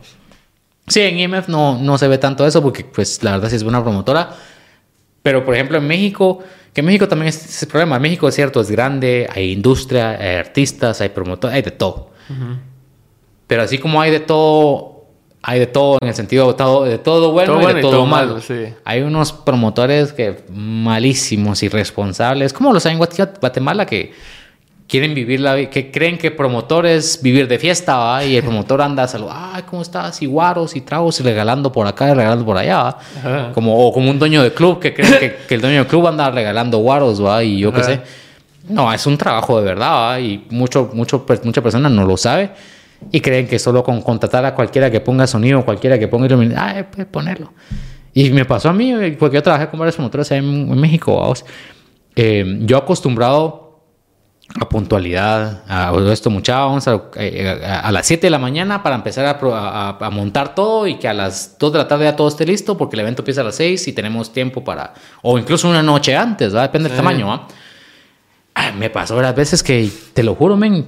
Sí, 0.88 1.02
en 1.02 1.18
IMF 1.18 1.48
no, 1.48 1.80
no 1.80 1.98
se 1.98 2.08
ve 2.08 2.20
tanto 2.20 2.46
eso 2.46 2.62
porque, 2.62 2.84
pues, 2.84 3.24
la 3.24 3.32
verdad 3.32 3.50
sí 3.50 3.56
es 3.56 3.64
buena 3.64 3.82
promotora. 3.82 4.36
Pero, 5.24 5.44
por 5.44 5.56
ejemplo, 5.56 5.80
en 5.80 5.88
México, 5.88 6.44
que 6.74 6.82
en 6.82 6.86
México 6.86 7.08
también 7.08 7.30
es 7.30 7.44
ese 7.44 7.66
problema. 7.66 7.98
México 7.98 8.28
es 8.28 8.36
cierto, 8.36 8.62
es 8.62 8.70
grande, 8.70 9.28
hay 9.34 9.52
industria, 9.52 10.12
hay 10.12 10.36
artistas, 10.36 11.02
hay 11.02 11.10
promotores, 11.10 11.56
hay 11.56 11.64
de 11.64 11.72
todo. 11.72 12.12
Pero 13.48 13.64
así 13.64 13.80
como 13.80 14.00
hay 14.00 14.12
de 14.12 14.20
todo, 14.20 14.91
hay 15.44 15.60
de 15.60 15.68
todo 15.68 15.98
en 16.02 16.08
el 16.10 16.14
sentido 16.14 16.48
de 16.50 16.54
todo, 16.54 16.84
de 16.84 16.98
todo 17.00 17.32
bueno 17.32 17.54
Todo 17.54 17.62
y 17.62 17.64
bueno 17.64 17.74
de 17.76 17.80
y 17.80 17.84
todo, 17.84 17.92
todo 17.94 18.06
malo. 18.06 18.28
malo, 18.34 18.42
sí. 18.42 18.66
Hay 18.86 19.02
unos 19.02 19.32
promotores 19.32 20.14
que 20.14 20.44
malísimos, 20.54 21.64
irresponsables, 21.64 22.54
como 22.54 22.72
los 22.74 22.86
hay 22.86 22.94
en 22.94 23.00
Guat- 23.00 23.40
Guatemala 23.40 23.86
que 23.86 24.14
quieren 24.88 25.14
vivir 25.16 25.40
la 25.40 25.56
vida, 25.56 25.70
que 25.70 25.90
creen 25.90 26.18
que 26.18 26.32
promotor 26.32 26.86
es 26.86 27.22
vivir 27.24 27.48
de 27.48 27.58
fiesta, 27.58 27.96
¿va? 27.98 28.26
y 28.26 28.36
el 28.36 28.44
promotor 28.44 28.82
anda 28.82 29.04
a 29.04 29.08
saludar, 29.08 29.38
ay, 29.54 29.64
¿cómo 29.70 29.82
estás? 29.82 30.22
Y 30.22 30.26
guaros 30.26 30.76
y 30.76 30.82
tragos 30.82 31.18
y 31.22 31.24
regalando 31.24 31.72
por 31.72 31.88
acá 31.88 32.10
y 32.10 32.14
regalando 32.14 32.46
por 32.46 32.58
allá. 32.58 32.98
Como, 33.54 33.88
o 33.88 33.94
como 33.94 34.12
un 34.12 34.20
dueño 34.20 34.44
de 34.44 34.54
club 34.54 34.80
que 34.80 34.94
cree 34.94 35.18
que, 35.18 35.36
que 35.48 35.56
el 35.56 35.62
dueño 35.62 35.78
del 35.78 35.88
club 35.88 36.08
anda 36.08 36.30
regalando 36.30 36.78
guaros, 36.80 37.24
¿va? 37.24 37.42
Y 37.44 37.60
yo 37.60 37.72
qué 37.72 37.84
sé. 37.84 38.02
No, 38.68 38.92
es 38.94 39.06
un 39.08 39.18
trabajo 39.18 39.58
de 39.60 39.66
verdad, 39.66 39.92
¿va? 39.92 40.20
Y 40.20 40.46
mucho, 40.50 40.90
mucho, 40.94 41.26
pues, 41.26 41.44
mucha 41.46 41.62
persona 41.62 41.88
no 41.90 42.06
lo 42.06 42.16
sabe 42.18 42.52
y 43.12 43.20
creen 43.22 43.48
que 43.48 43.58
solo 43.60 43.84
con 43.84 44.02
contratar 44.02 44.46
a 44.46 44.54
cualquiera 44.54 44.92
que 44.92 45.00
ponga 45.00 45.26
sonido, 45.28 45.64
cualquiera 45.66 45.98
que 45.98 46.08
ponga 46.08 46.26
iluminación, 46.28 46.64
ay, 46.78 46.84
puede 46.84 47.06
ponerlo. 47.06 47.54
Y 48.14 48.30
me 48.32 48.46
pasó 48.46 48.70
a 48.70 48.74
mí, 48.74 48.92
eh, 48.94 49.16
porque 49.18 49.36
yo 49.36 49.44
trabajé 49.44 49.70
con 49.70 49.80
varios 49.80 49.96
promotores 49.96 50.30
en, 50.32 50.44
en 50.44 50.80
México, 50.80 51.18
¿vamos? 51.20 51.46
Eh, 52.16 52.60
yo 52.62 52.78
acostumbrado 52.78 53.62
a 54.60 54.68
puntualidad, 54.68 55.64
a 55.70 55.94
esto 56.12 56.30
mucha, 56.30 56.60
vamos 56.60 56.86
a, 56.90 57.04
eh, 57.16 57.62
a- 57.66 57.80
a 57.88 57.92
las 57.94 58.06
7 58.06 58.28
de 58.28 58.32
la 58.32 58.38
mañana 58.38 58.84
para 58.84 58.96
empezar 58.96 59.26
a, 59.26 59.90
a- 59.98 60.10
montar 60.10 60.54
todo 60.56 60.88
y 60.88 60.96
que 61.00 61.08
a 61.08 61.14
las 61.14 61.58
2 61.58 61.72
de 61.72 61.78
la 61.78 61.88
tarde 61.88 62.04
ya 62.04 62.18
todo 62.18 62.28
esté 62.28 62.46
listo 62.46 62.78
porque 62.78 62.98
el 62.98 63.00
evento 63.02 63.22
empieza 63.22 63.40
a 63.42 63.44
las 63.46 63.56
6 63.56 63.88
y 63.88 63.94
tenemos 63.94 64.34
tiempo 64.34 64.62
para, 64.62 64.94
o 65.22 65.40
incluso 65.40 65.70
una 65.70 65.82
noche 65.82 66.18
antes, 66.18 66.54
¿va? 66.54 66.64
depende 66.64 66.90
del 66.90 66.98
Sí. 66.98 67.02
tamaño. 67.04 67.28
¿va? 67.28 67.48
Ay, 68.54 68.74
me 68.78 68.90
pasó 68.90 69.16
varias 69.16 69.36
veces 69.36 69.64
que, 69.64 69.90
te 70.14 70.22
lo 70.24 70.36
juro, 70.36 70.58
men, 70.58 70.86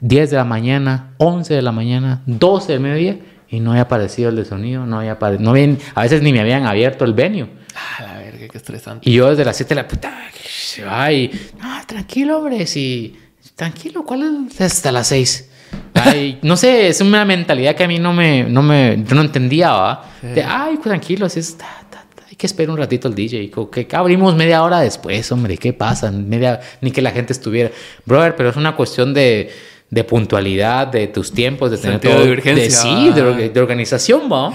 10 0.00 0.30
de 0.30 0.36
la 0.36 0.44
mañana, 0.44 1.14
11 1.18 1.54
de 1.54 1.62
la 1.62 1.72
mañana, 1.72 2.22
12 2.26 2.72
del 2.72 2.80
mediodía 2.80 3.18
y 3.48 3.60
no 3.60 3.70
había 3.70 3.82
aparecido 3.82 4.28
el 4.30 4.36
de 4.36 4.44
sonido, 4.44 4.86
no 4.86 4.98
había 4.98 5.18
apare- 5.18 5.38
no 5.38 5.50
habían- 5.50 5.78
a 5.94 6.02
veces 6.02 6.22
ni 6.22 6.32
me 6.32 6.40
habían 6.40 6.66
abierto 6.66 7.04
el 7.04 7.12
venue. 7.14 7.48
Ah, 7.74 8.02
la 8.02 8.18
verga, 8.18 8.48
qué 8.48 8.58
estresante. 8.58 9.08
Y 9.08 9.14
yo 9.14 9.30
desde 9.30 9.44
las 9.44 9.56
7 9.56 9.74
de 9.74 9.82
la 9.82 9.88
puta, 9.88 10.12
se 10.48 10.84
va 10.84 11.12
y, 11.12 11.30
no, 11.60 11.80
tranquilo, 11.86 12.38
hombre, 12.38 12.66
si, 12.66 13.16
tranquilo, 13.54 14.04
¿cuál 14.04 14.46
es? 14.50 14.60
Hasta 14.60 14.90
las 14.92 15.08
6. 15.08 15.50
Ay, 15.94 16.38
no 16.42 16.56
sé, 16.56 16.88
es 16.88 17.00
una 17.00 17.24
mentalidad 17.24 17.74
que 17.74 17.84
a 17.84 17.88
mí 17.88 17.98
no 17.98 18.12
me, 18.12 18.44
no 18.44 18.62
me, 18.62 19.02
yo 19.06 19.14
no 19.14 19.22
entendía, 19.22 19.72
¿va? 19.72 20.04
De, 20.22 20.42
ay, 20.42 20.76
tranquilo, 20.78 21.26
así 21.26 21.40
es, 21.40 21.56
ta, 21.56 21.66
ta, 21.90 22.04
ta, 22.14 22.22
hay 22.28 22.36
que 22.36 22.46
esperar 22.46 22.70
un 22.70 22.78
ratito 22.78 23.08
el 23.08 23.14
DJ, 23.14 23.50
que 23.72 23.86
que 23.86 23.96
abrimos 23.96 24.34
media 24.36 24.62
hora 24.62 24.80
después, 24.80 25.30
hombre, 25.32 25.56
¿qué 25.58 25.72
pasa? 25.72 26.10
Media, 26.10 26.60
ni 26.80 26.90
que 26.90 27.02
la 27.02 27.10
gente 27.10 27.32
estuviera, 27.32 27.70
brother, 28.04 28.36
pero 28.36 28.50
es 28.50 28.56
una 28.56 28.74
cuestión 28.76 29.12
de, 29.14 29.50
de 29.90 30.04
puntualidad, 30.04 30.86
de 30.88 31.06
tus 31.08 31.32
tiempos, 31.32 31.70
de 31.70 31.78
tener 31.78 31.94
Sentido 31.94 32.14
todo. 32.14 32.24
de 32.26 32.32
urgencia, 32.32 32.70
sí, 32.70 33.10
de, 33.10 33.22
orga- 33.22 33.52
de 33.52 33.60
organización, 33.60 34.22
¿va? 34.32 34.52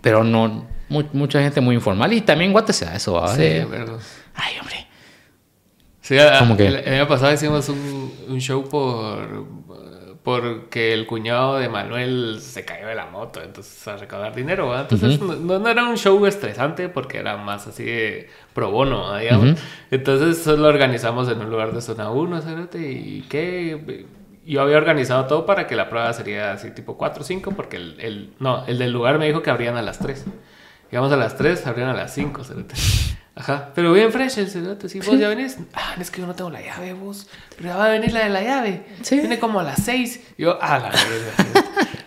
Pero 0.00 0.22
no, 0.24 0.66
mu- 0.88 1.02
mucha 1.12 1.40
gente 1.42 1.60
muy 1.60 1.74
informal. 1.74 2.12
Y 2.12 2.20
también 2.20 2.48
en 2.50 2.52
Guate 2.52 2.72
se 2.72 2.84
da 2.84 2.94
eso, 2.96 3.14
¿va? 3.14 3.34
Sí, 3.34 3.40
De- 3.42 3.66
Ay, 4.34 4.54
hombre. 4.60 4.86
Sí, 6.00 6.18
a- 6.18 6.38
¿Cómo 6.38 6.56
que? 6.56 6.66
el, 6.68 6.76
el 6.76 6.94
año 6.94 7.08
pasado 7.08 7.32
hicimos 7.32 7.68
un, 7.68 8.12
un 8.28 8.40
show 8.40 8.64
por 8.68 9.46
porque 10.22 10.92
el 10.92 11.06
cuñado 11.06 11.56
de 11.56 11.70
Manuel 11.70 12.38
se 12.42 12.62
cayó 12.64 12.86
de 12.86 12.94
la 12.94 13.06
moto, 13.06 13.42
entonces 13.42 13.88
a 13.88 13.96
recaudar 13.96 14.34
dinero, 14.34 14.68
¿verdad? 14.68 14.86
Entonces 14.90 15.18
no, 15.20 15.58
no 15.58 15.68
era 15.70 15.84
un 15.84 15.96
show 15.96 16.26
estresante 16.26 16.90
porque 16.90 17.16
era 17.18 17.38
más 17.38 17.66
así 17.66 17.84
de 17.84 18.28
pro 18.52 18.70
bono, 18.70 19.16
digamos. 19.16 19.58
Entonces 19.90 20.46
lo 20.46 20.68
organizamos 20.68 21.30
en 21.30 21.40
un 21.40 21.48
lugar 21.50 21.72
de 21.72 21.80
zona 21.80 22.10
1, 22.10 22.42
cerote, 22.42 22.78
y 22.78 23.24
qué 23.30 24.04
yo 24.52 24.62
había 24.62 24.76
organizado 24.78 25.26
todo 25.26 25.46
para 25.46 25.66
que 25.66 25.76
la 25.76 25.88
prueba 25.88 26.12
sería 26.12 26.52
así 26.52 26.70
tipo 26.70 26.96
4 26.96 27.22
o 27.22 27.24
5 27.24 27.52
porque 27.52 27.76
el, 27.76 28.00
el- 28.00 28.34
no, 28.38 28.64
el 28.66 28.78
del 28.78 28.92
lugar 28.92 29.18
me 29.18 29.26
dijo 29.26 29.42
que 29.42 29.50
abrían 29.50 29.76
a 29.76 29.82
las 29.82 29.98
3. 29.98 30.24
Llegamos 30.90 31.12
a 31.12 31.16
las 31.16 31.36
3, 31.36 31.66
abrían 31.66 31.88
a 31.90 31.94
las 31.94 32.14
5, 32.14 32.44
cerote. 32.44 32.74
Ajá, 33.34 33.70
pero 33.74 33.92
bien 33.92 34.10
fresh 34.10 34.38
el 34.38 34.48
cerote. 34.48 34.88
Si 34.88 34.98
vos 35.00 35.16
ya 35.18 35.28
venís, 35.28 35.58
ah, 35.74 35.94
es 36.00 36.10
que 36.10 36.20
yo 36.22 36.26
no 36.26 36.34
tengo 36.34 36.50
la 36.50 36.60
llave, 36.60 36.92
vos. 36.94 37.28
Pero 37.56 37.68
ya 37.68 37.76
va 37.76 37.84
a 37.86 37.88
venir 37.90 38.12
la 38.12 38.24
de 38.24 38.30
la 38.30 38.42
llave. 38.42 38.82
Sí. 39.02 39.18
Viene 39.20 39.38
como 39.38 39.60
a 39.60 39.62
las 39.62 39.82
6. 39.84 40.32
Yo, 40.38 40.60
a 40.60 40.78
la 40.78 40.88
verga. 40.90 41.64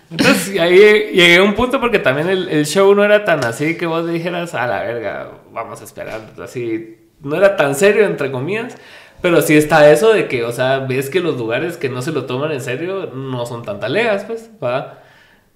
Entonces 0.09 0.59
ahí 0.59 0.77
llegué 1.13 1.37
a 1.37 1.43
un 1.43 1.53
punto 1.55 1.79
porque 1.79 1.99
también 1.99 2.27
el, 2.27 2.49
el 2.49 2.65
show 2.65 2.93
no 2.93 3.03
era 3.05 3.23
tan 3.23 3.45
así 3.45 3.77
que 3.77 3.85
vos 3.85 4.05
dijeras, 4.09 4.53
a 4.55 4.67
la 4.67 4.81
verga, 4.83 5.31
vamos 5.53 5.79
a 5.79 5.85
esperar. 5.85 6.19
Así, 6.43 6.97
no 7.21 7.35
era 7.37 7.55
tan 7.55 7.75
serio, 7.75 8.03
entre 8.05 8.29
comillas. 8.29 8.75
Pero 9.21 9.41
sí 9.41 9.55
está 9.55 9.91
eso 9.91 10.13
de 10.13 10.27
que, 10.27 10.43
o 10.43 10.51
sea, 10.51 10.79
ves 10.79 11.09
que 11.09 11.19
los 11.19 11.37
lugares 11.37 11.77
que 11.77 11.89
no 11.89 12.01
se 12.01 12.11
lo 12.11 12.25
toman 12.25 12.51
en 12.51 12.61
serio 12.61 13.11
no 13.13 13.45
son 13.45 13.63
tan 13.63 13.79
talegas, 13.79 14.23
pues, 14.25 14.49
¿va? 14.63 14.99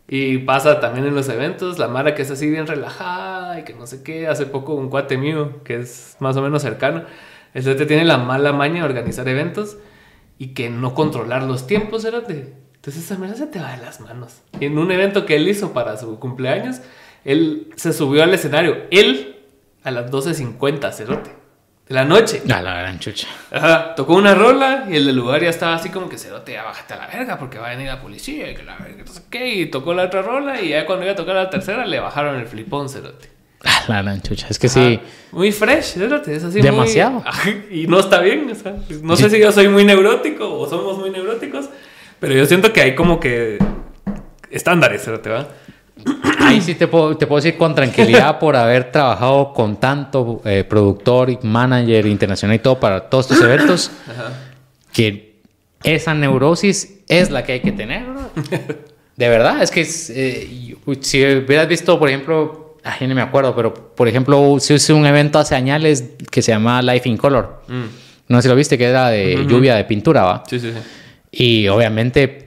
Y 0.07 0.39
pasa 0.39 0.79
también 0.79 1.07
en 1.07 1.15
los 1.15 1.29
eventos, 1.29 1.79
la 1.79 1.87
Mara 1.87 2.13
que 2.13 2.21
es 2.21 2.29
así 2.29 2.49
bien 2.49 2.67
relajada 2.67 3.59
y 3.59 3.63
que 3.63 3.73
no 3.73 3.87
sé 3.87 4.03
qué. 4.03 4.27
Hace 4.27 4.45
poco 4.45 4.75
un 4.75 4.89
cuate 4.89 5.17
mío, 5.17 5.63
que 5.63 5.77
es 5.79 6.15
más 6.19 6.37
o 6.37 6.43
menos 6.43 6.61
cercano, 6.61 7.03
el 7.55 7.63
te 7.63 7.85
tiene 7.85 8.05
la 8.05 8.17
mala 8.17 8.53
maña 8.53 8.81
de 8.81 8.89
organizar 8.89 9.27
eventos 9.27 9.77
y 10.37 10.49
que 10.49 10.69
no 10.69 10.93
controlar 10.93 11.43
los 11.43 11.65
tiempos, 11.65 12.03
cerote. 12.03 12.53
Entonces 12.75 13.03
esa 13.03 13.17
mierda 13.17 13.35
se 13.35 13.47
te 13.47 13.59
va 13.59 13.71
de 13.71 13.83
las 13.83 13.99
manos. 13.99 14.41
En 14.59 14.77
un 14.77 14.91
evento 14.91 15.25
que 15.25 15.37
él 15.37 15.47
hizo 15.47 15.73
para 15.73 15.97
su 15.97 16.19
cumpleaños, 16.19 16.81
él 17.23 17.71
se 17.77 17.93
subió 17.93 18.21
al 18.21 18.33
escenario, 18.33 18.83
él, 18.91 19.37
a 19.83 19.89
las 19.89 20.11
12.50, 20.11 20.91
cerote, 20.91 21.31
de 21.87 21.93
la 21.95 22.03
noche. 22.05 22.41
A 22.51 22.61
la 22.61 22.79
gran 22.79 22.99
chucha. 22.99 23.27
Ajá, 23.51 23.93
tocó 23.95 24.15
una 24.15 24.33
rola 24.33 24.85
y 24.89 24.95
el 24.95 25.05
del 25.05 25.15
lugar 25.15 25.41
ya 25.43 25.49
estaba 25.49 25.75
así 25.75 25.89
como 25.89 26.09
que 26.09 26.17
cerote, 26.17 26.53
ya 26.53 26.63
bájate 26.63 26.93
a 26.95 26.97
la 26.97 27.07
verga 27.07 27.37
porque 27.37 27.59
va 27.59 27.67
a 27.67 27.69
venir 27.71 27.87
la 27.87 28.01
policía 28.01 28.49
y 28.51 28.55
que 28.55 28.63
la 28.63 28.75
verga, 28.77 29.03
no 29.05 29.11
sé 29.11 29.21
qué. 29.29 29.53
Y 29.55 29.65
tocó 29.67 29.93
la 29.93 30.03
otra 30.03 30.21
rola 30.23 30.59
y 30.61 30.69
ya 30.69 30.85
cuando 30.85 31.05
iba 31.05 31.13
a 31.13 31.15
tocar 31.15 31.35
la 31.35 31.49
tercera 31.49 31.85
le 31.85 31.99
bajaron 31.99 32.39
el 32.39 32.47
flipón, 32.47 32.89
cerote. 32.89 33.29
A 33.63 33.83
la 33.91 34.01
gran 34.03 34.21
chucha. 34.21 34.47
Es 34.49 34.59
que 34.59 34.67
sí. 34.69 34.99
Muy 35.31 35.51
fresh, 35.51 35.93
cerote, 35.93 36.35
es 36.35 36.43
así 36.43 36.61
Demasiado. 36.61 37.23
muy- 37.69 37.81
Y 37.81 37.87
no 37.87 37.99
está 37.99 38.19
bien, 38.19 38.49
o 38.51 38.55
sea, 38.55 38.75
no 39.01 39.15
sé 39.15 39.29
si 39.29 39.39
yo 39.39 39.51
soy 39.51 39.67
muy 39.69 39.83
neurótico 39.83 40.51
o 40.59 40.67
somos 40.69 40.97
muy 40.99 41.09
neuróticos, 41.09 41.69
pero 42.19 42.33
yo 42.33 42.45
siento 42.45 42.71
que 42.73 42.81
hay 42.81 42.95
como 42.95 43.19
que 43.19 43.57
estándares, 44.51 45.03
cerote, 45.03 45.29
¿va? 45.29 45.47
Ahí 46.39 46.61
sí 46.61 46.75
te 46.75 46.87
puedo, 46.87 47.17
te 47.17 47.25
puedo 47.25 47.41
decir 47.41 47.57
con 47.57 47.73
tranquilidad 47.73 48.37
por 48.39 48.55
haber 48.55 48.91
trabajado 48.91 49.53
con 49.53 49.77
tanto 49.77 50.41
eh, 50.45 50.63
productor 50.63 51.29
y 51.29 51.39
manager 51.41 52.05
internacional 52.05 52.55
y 52.55 52.59
todo 52.59 52.79
para 52.79 53.01
todos 53.01 53.31
estos 53.31 53.43
eventos, 53.43 53.91
que 54.91 55.41
esa 55.83 56.13
neurosis 56.13 56.99
es 57.07 57.31
la 57.31 57.43
que 57.43 57.53
hay 57.53 57.59
que 57.61 57.71
tener. 57.71 58.05
De 59.15 59.29
verdad, 59.29 59.63
es 59.63 59.71
que 59.71 59.81
es, 59.81 60.09
eh, 60.09 60.75
si 61.01 61.23
hubieras 61.23 61.67
visto, 61.67 61.97
por 61.97 62.09
ejemplo, 62.09 62.77
ay, 62.83 63.07
no 63.07 63.15
me 63.15 63.21
acuerdo, 63.21 63.55
pero 63.55 63.73
por 63.73 64.07
ejemplo, 64.07 64.57
se 64.59 64.75
hizo 64.75 64.95
un 64.95 65.05
evento 65.05 65.39
hace 65.39 65.55
años 65.55 66.03
que 66.29 66.41
se 66.41 66.51
llama 66.51 66.81
Life 66.81 67.07
in 67.09 67.17
Color. 67.17 67.63
No 68.27 68.37
sé 68.37 68.43
si 68.43 68.49
lo 68.49 68.55
viste, 68.55 68.77
que 68.77 68.85
era 68.85 69.09
de 69.09 69.45
lluvia 69.47 69.75
de 69.75 69.85
pintura, 69.85 70.23
¿va? 70.23 70.43
Sí, 70.47 70.59
sí, 70.59 70.71
sí. 70.71 70.79
Y 71.31 71.67
obviamente, 71.67 72.44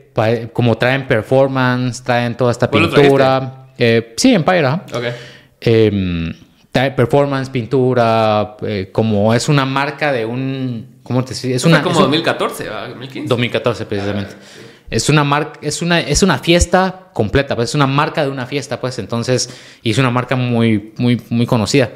como 0.53 0.77
traen 0.77 1.07
performance, 1.07 2.03
traen 2.03 2.36
toda 2.36 2.53
esta 2.53 2.66
¿Vos 2.66 2.81
lo 2.82 2.95
pintura. 2.95 3.66
eh, 3.78 4.15
sí, 4.16 4.35
Empire, 4.35 4.66
ajá. 4.66 4.85
Ok. 4.95 5.05
Eh, 5.61 6.32
trae 6.73 6.90
performance, 6.93 7.51
pintura, 7.51 8.57
eh, 8.62 8.90
como 8.93 9.35
es 9.35 9.49
una 9.49 9.65
marca 9.65 10.12
de 10.12 10.24
un. 10.24 10.99
¿Cómo 11.03 11.24
te 11.24 11.31
decía? 11.31 11.57
Es 11.57 11.65
una. 11.65 11.82
como 11.82 11.93
es 11.93 11.97
un- 11.99 12.03
2014, 12.05 12.69
¿va? 12.69 12.89
2015. 12.89 13.28
2014 13.28 13.86
precisamente. 13.86 14.35
Es 14.90 15.09
una 15.11 15.23
marca, 15.24 15.59
es 15.62 15.82
una, 15.82 16.01
es 16.01 16.23
una 16.23 16.39
fiesta 16.39 17.09
completa, 17.12 17.55
pues 17.57 17.70
es 17.70 17.74
una 17.74 17.86
marca 17.86 18.24
de 18.24 18.31
una 18.31 18.47
fiesta, 18.47 18.81
pues 18.81 18.99
entonces, 18.99 19.51
y 19.82 19.90
es 19.90 19.99
una 19.99 20.11
marca 20.11 20.35
muy, 20.35 20.95
muy, 20.97 21.20
muy 21.28 21.45
conocida. 21.45 21.90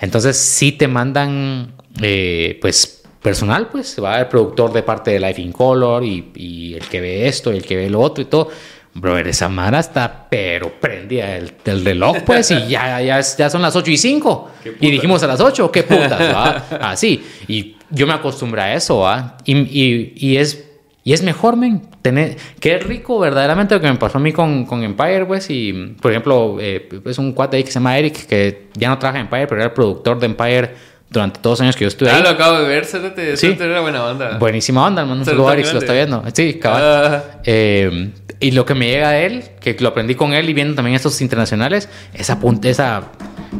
Entonces, 0.00 0.36
sí 0.38 0.72
te 0.72 0.88
mandan, 0.88 1.72
eh, 2.00 2.56
pues, 2.62 2.97
personal, 3.22 3.68
pues, 3.68 3.96
va 4.02 4.20
el 4.20 4.26
productor 4.26 4.72
de 4.72 4.82
parte 4.82 5.12
de 5.12 5.20
Life 5.20 5.40
in 5.40 5.52
Color 5.52 6.04
y, 6.04 6.30
y 6.34 6.74
el 6.74 6.86
que 6.88 7.00
ve 7.00 7.28
esto 7.28 7.52
y 7.52 7.56
el 7.56 7.64
que 7.64 7.76
ve 7.76 7.90
lo 7.90 8.00
otro 8.00 8.22
y 8.22 8.26
todo. 8.26 8.48
Brother, 8.94 9.28
esa 9.28 9.48
mara 9.48 9.78
está, 9.78 10.26
pero 10.28 10.72
prendida 10.80 11.36
el, 11.36 11.52
el 11.64 11.84
reloj, 11.84 12.18
pues, 12.26 12.50
y 12.50 12.68
ya, 12.68 13.00
ya, 13.00 13.20
ya 13.20 13.50
son 13.50 13.62
las 13.62 13.76
8 13.76 13.90
y 13.90 13.96
5. 13.96 14.50
Qué 14.62 14.74
Y 14.80 14.90
dijimos 14.90 15.22
a 15.22 15.28
las 15.28 15.40
8, 15.40 15.70
qué 15.70 15.82
putas. 15.84 16.72
Así. 16.80 17.22
Y 17.46 17.76
yo 17.90 18.06
me 18.06 18.14
acostumbré 18.14 18.62
a 18.62 18.74
eso, 18.74 18.98
va. 18.98 19.36
Y, 19.44 19.56
y, 19.56 20.12
y 20.16 20.36
es 20.38 20.68
y 21.08 21.14
es 21.14 21.22
mejor, 21.22 21.56
men, 21.56 21.88
tener... 22.02 22.36
Qué 22.60 22.78
rico 22.80 23.18
verdaderamente 23.18 23.74
lo 23.74 23.80
que 23.80 23.90
me 23.90 23.96
pasó 23.96 24.18
a 24.18 24.20
mí 24.20 24.30
con, 24.30 24.66
con 24.66 24.82
Empire, 24.82 25.24
pues. 25.24 25.48
Y, 25.48 25.94
por 26.02 26.10
ejemplo, 26.10 26.58
eh, 26.60 26.86
es 27.06 27.16
un 27.16 27.32
cuate 27.32 27.56
ahí 27.56 27.64
que 27.64 27.70
se 27.70 27.76
llama 27.76 27.96
Eric, 27.96 28.26
que 28.26 28.68
ya 28.74 28.90
no 28.90 28.98
trabaja 28.98 29.18
en 29.18 29.24
Empire, 29.24 29.46
pero 29.46 29.62
era 29.62 29.68
el 29.68 29.72
productor 29.72 30.18
de 30.18 30.26
Empire 30.26 30.74
durante 31.10 31.40
todos 31.40 31.58
los 31.58 31.60
años 31.62 31.76
que 31.76 31.84
yo 31.84 31.88
estuve 31.88 32.10
Ah, 32.10 32.16
ahí. 32.16 32.22
lo 32.22 32.28
acabo 32.30 32.58
de 32.58 32.68
ver, 32.68 32.84
cerote. 32.84 33.36
Sí. 33.36 33.56
Era 33.58 33.80
buena 33.80 34.00
banda. 34.02 34.38
Buenísima 34.38 34.86
onda, 34.86 35.02
hermano. 35.02 35.24
Saludo 35.24 35.44
lo 35.44 35.48
a 35.50 35.56
está 35.56 35.92
viendo. 35.92 36.22
Sí, 36.34 36.54
cabal. 36.54 36.82
Ah. 36.84 37.22
Eh, 37.44 38.10
y 38.40 38.50
lo 38.52 38.64
que 38.64 38.74
me 38.74 38.88
llega 38.88 39.10
de 39.10 39.26
él, 39.26 39.44
que 39.60 39.76
lo 39.80 39.88
aprendí 39.88 40.14
con 40.14 40.32
él 40.32 40.48
y 40.48 40.52
viendo 40.54 40.74
también 40.74 40.94
estos 40.94 41.20
internacionales, 41.20 41.88
esa 42.14 42.38
punta, 42.38 42.68
esa... 42.68 43.02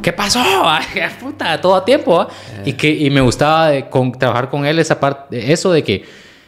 ¿Qué 0.03 0.13
pasó? 0.13 0.41
Qué 0.95 1.09
puta, 1.21 1.61
todo 1.61 1.75
a 1.75 1.85
tiempo. 1.85 2.21
¿ah? 2.21 2.29
Y, 2.65 2.75
que, 2.75 2.89
y 2.91 3.11
me 3.11 3.21
gustaba 3.23 3.71
de- 3.71 3.89
con, 3.89 4.13
trabajar 4.13 4.51
con 4.51 4.65
él 4.67 4.79
esa 4.79 5.01
parte, 5.01 5.53
eso 5.53 5.73
de 5.73 5.83
que 5.83 6.05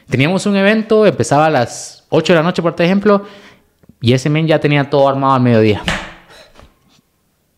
teníamos 0.08 0.44
un 0.46 0.54
evento, 0.56 1.06
empezaba 1.06 1.46
a 1.46 1.50
las 1.50 2.04
8 2.10 2.32
de 2.34 2.38
la 2.38 2.42
noche, 2.42 2.60
por 2.62 2.74
ejemplo, 2.78 3.24
y 4.00 4.12
ese 4.12 4.28
men 4.30 4.46
ya 4.46 4.58
tenía 4.60 4.88
todo 4.88 5.08
armado 5.08 5.34
al 5.34 5.40
mediodía. 5.40 5.82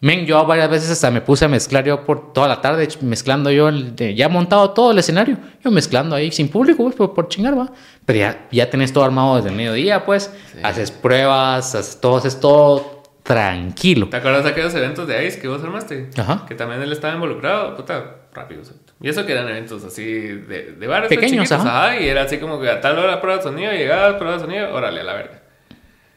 Men, 0.02 0.26
yo 0.26 0.44
varias 0.44 0.68
veces 0.68 0.90
hasta 0.90 1.10
me 1.12 1.20
puse 1.20 1.44
a 1.44 1.48
mezclar 1.48 1.84
yo 1.84 2.04
por 2.04 2.32
toda 2.32 2.48
la 2.48 2.60
tarde, 2.60 2.88
mezclando 3.02 3.50
yo, 3.52 3.68
el- 3.68 3.94
de- 3.94 4.14
ya 4.16 4.28
montado 4.28 4.70
todo 4.72 4.90
el 4.90 4.98
escenario, 4.98 5.36
yo 5.64 5.70
mezclando 5.70 6.16
ahí 6.16 6.32
sin 6.32 6.48
público, 6.48 6.82
pues, 6.82 6.96
por, 6.96 7.14
por 7.14 7.28
chingar, 7.28 7.56
va. 7.56 7.70
Pero 8.04 8.18
ya, 8.18 8.48
ya 8.50 8.68
tenés 8.68 8.92
todo 8.92 9.04
armado 9.04 9.36
desde 9.36 9.50
el 9.50 9.54
mediodía, 9.54 10.04
pues, 10.04 10.30
haces 10.64 10.90
pruebas, 10.90 11.74
haces 11.76 12.00
todo, 12.00 12.16
haces 12.16 12.40
todo 12.40 13.04
tranquilo. 13.22 14.08
¿Te 14.08 14.16
acuerdas 14.16 14.42
de 14.42 14.50
aquellos 14.50 14.74
eventos 14.74 15.06
de 15.06 15.24
Ice 15.24 15.38
que 15.40 15.46
vos 15.46 15.62
armaste? 15.62 16.10
Ajá. 16.18 16.46
Que 16.48 16.56
también 16.56 16.82
él 16.82 16.90
estaba 16.90 17.14
involucrado, 17.14 17.76
puta, 17.76 18.16
rápido. 18.34 18.62
Y 19.00 19.08
eso 19.08 19.24
que 19.24 19.32
eran 19.32 19.48
eventos 19.48 19.84
así 19.84 20.02
de, 20.04 20.74
de 20.78 20.86
bares 20.88 21.08
Pequeños, 21.10 21.52
ajá. 21.52 21.86
ajá. 21.90 22.00
Y 22.00 22.08
era 22.08 22.22
así 22.22 22.38
como 22.38 22.60
que 22.60 22.68
a 22.68 22.80
tal 22.80 22.98
hora 22.98 23.20
prueba 23.20 23.36
de 23.38 23.44
sonido, 23.44 23.70
llegabas, 23.70 24.14
prueba 24.16 24.34
de 24.34 24.40
sonido, 24.40 24.74
órale, 24.74 25.00
a 25.00 25.04
la 25.04 25.12
verga. 25.14 25.41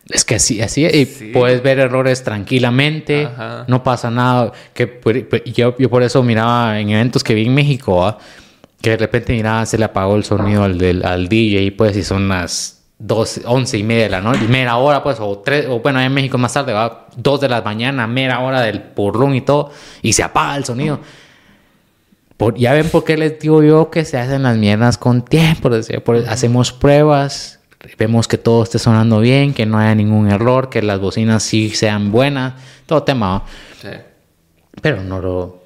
Es 0.09 0.23
que 0.23 0.35
así, 0.35 0.61
así, 0.61 0.85
y 0.85 1.05
Sí. 1.05 1.31
puedes 1.33 1.63
ver 1.63 1.79
errores 1.79 2.23
tranquilamente, 2.23 3.25
Ajá. 3.25 3.65
no 3.67 3.83
pasa 3.83 4.11
nada. 4.11 4.51
Que 4.73 4.99
yo, 5.47 5.75
yo 5.77 5.89
por 5.89 6.03
eso 6.03 6.21
miraba 6.21 6.79
en 6.79 6.89
eventos 6.89 7.23
que 7.23 7.33
vi 7.33 7.45
en 7.47 7.53
México, 7.55 8.05
¿ah? 8.05 8.17
que 8.81 8.91
de 8.91 8.97
repente 8.97 9.33
miraba, 9.33 9.65
se 9.65 9.79
le 9.79 9.85
apagó 9.85 10.15
el 10.15 10.23
sonido 10.23 10.63
al, 10.63 10.77
del, 10.77 11.03
al 11.03 11.27
DJ, 11.27 11.71
pues, 11.71 11.97
y 11.97 12.03
son 12.03 12.27
las 12.27 12.83
12, 12.99 13.41
11 13.45 13.79
y 13.79 13.83
media 13.83 14.03
de 14.03 14.09
la 14.11 14.21
noche, 14.21 14.47
mera 14.47 14.77
hora, 14.77 15.01
pues, 15.01 15.17
o 15.19 15.39
tres, 15.39 15.65
o 15.67 15.79
bueno, 15.79 15.99
en 15.99 16.13
México 16.13 16.37
más 16.37 16.53
tarde, 16.53 16.71
va 16.73 17.07
2 17.17 17.41
de 17.41 17.49
la 17.49 17.63
mañana, 17.63 18.05
mera 18.05 18.41
hora 18.41 18.61
del 18.61 18.81
porrón 18.83 19.33
y 19.33 19.41
todo, 19.41 19.71
y 20.03 20.13
se 20.13 20.21
apaga 20.21 20.55
el 20.55 20.65
sonido. 20.65 20.99
Por- 22.37 22.55
ya 22.55 22.73
ven 22.73 22.89
por 22.89 23.03
qué 23.05 23.17
les 23.17 23.39
digo 23.39 23.63
yo 23.63 23.89
que 23.89 24.05
se 24.05 24.17
hacen 24.19 24.43
las 24.43 24.57
mierdas 24.57 24.97
con 24.99 25.23
tiempo. 25.25 25.69
decía, 25.69 26.03
por- 26.03 26.17
hacemos 26.27 26.71
pruebas, 26.71 27.54
vemos 27.97 28.27
que 28.27 28.37
todo 28.37 28.63
esté 28.63 28.79
sonando 28.79 29.19
bien, 29.19 29.53
que 29.53 29.65
no 29.65 29.77
haya 29.77 29.95
ningún 29.95 30.29
error, 30.29 30.69
que 30.69 30.81
las 30.81 30.99
bocinas 30.99 31.43
sí 31.43 31.69
sean 31.69 32.11
buenas, 32.11 32.53
todo 32.85 33.03
tema. 33.03 33.43
¿no? 33.43 33.43
Sí. 33.81 33.97
Pero 34.81 35.01
no 35.03 35.19
lo. 35.21 35.63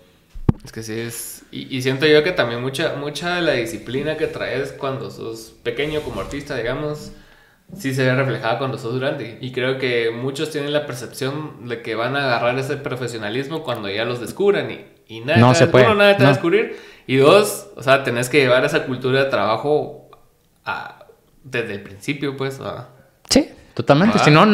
Es 0.63 0.71
que 0.71 0.83
sí 0.83 0.93
es. 0.99 1.43
Y, 1.51 1.75
y 1.75 1.81
siento 1.81 2.05
yo 2.05 2.23
que 2.23 2.31
también 2.31 2.61
mucha, 2.61 2.95
mucha 2.95 3.35
de 3.35 3.41
la 3.41 3.53
disciplina 3.53 4.17
que 4.17 4.27
traes 4.27 4.71
cuando 4.71 5.09
sos 5.09 5.53
pequeño 5.63 6.01
como 6.01 6.21
artista, 6.21 6.55
digamos, 6.55 7.11
sí 7.75 7.93
se 7.93 8.03
ve 8.03 8.13
reflejada 8.13 8.59
cuando 8.59 8.77
sos 8.77 8.99
grande. 8.99 9.37
Y 9.41 9.51
creo 9.51 9.79
que 9.79 10.11
muchos 10.11 10.51
tienen 10.51 10.73
la 10.73 10.85
percepción 10.85 11.67
de 11.67 11.81
que 11.81 11.95
van 11.95 12.15
a 12.15 12.25
agarrar 12.25 12.57
ese 12.59 12.77
profesionalismo 12.77 13.63
cuando 13.63 13.89
ya 13.89 14.05
los 14.05 14.19
descubran 14.21 14.69
y, 14.69 14.85
y 15.07 15.21
nada, 15.21 15.39
No 15.39 15.55
se 15.55 15.67
puede, 15.67 15.85
uno, 15.85 15.95
nada 15.95 16.17
te 16.17 16.23
va 16.23 16.29
a 16.29 16.31
no. 16.31 16.35
descubrir. 16.35 16.77
Y 17.07 17.15
dos, 17.17 17.67
o 17.75 17.81
sea, 17.81 18.03
tenés 18.03 18.29
que 18.29 18.37
llevar 18.39 18.63
esa 18.63 18.85
cultura 18.85 19.23
de 19.23 19.29
trabajo 19.31 20.11
a 20.65 20.98
desde 21.51 21.73
el 21.73 21.81
principio, 21.81 22.35
pues. 22.35 22.59
Sí, 23.29 23.49
totalmente. 23.73 24.19
Si 24.19 24.31
no, 24.31 24.45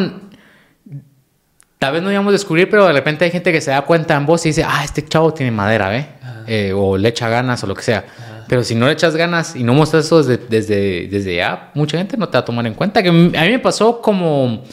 tal 1.80 1.94
vez 1.94 2.04
no 2.04 2.12
íbamos 2.12 2.30
a 2.30 2.34
descubrir, 2.34 2.70
pero 2.70 2.86
de 2.88 2.94
repente 2.94 3.26
hay 3.26 3.32
gente 3.32 3.52
que 3.52 3.62
se 3.62 3.72
da 3.72 3.82
cuenta 3.82 4.16
en 4.16 4.26
vos 4.26 4.46
y 4.46 4.50
dice, 4.50 4.64
ah, 4.64 4.84
este 4.84 5.06
chavo 5.06 5.34
tiene 5.34 5.52
madera, 5.52 5.90
¿ve? 5.90 6.08
Eh, 6.48 6.74
o 6.74 6.98
le 6.98 7.10
echa 7.10 7.30
ganas 7.30 7.64
o 7.64 7.68
lo 7.68 7.76
que 7.76 7.84
sea. 7.84 8.06
Pero 8.48 8.64
si 8.64 8.76
no 8.76 8.86
le 8.86 8.94
echas 8.94 9.16
ganas 9.16 9.56
y 9.56 9.64
no 9.64 9.74
muestras 9.74 10.06
eso 10.06 10.22
desde, 10.22 10.46
desde, 10.48 11.08
desde 11.08 11.36
ya, 11.36 11.72
mucha 11.74 11.98
gente 11.98 12.16
no 12.18 12.30
te 12.30 12.38
va 12.38 12.42
a 12.42 12.46
tomar 12.46 12.66
en 12.68 12.76
cuenta. 12.76 13.02
Que 13.02 13.10
a 13.10 13.12
mí 13.12 13.32
me 13.32 13.60
pasó 13.60 14.02
como, 14.02 14.64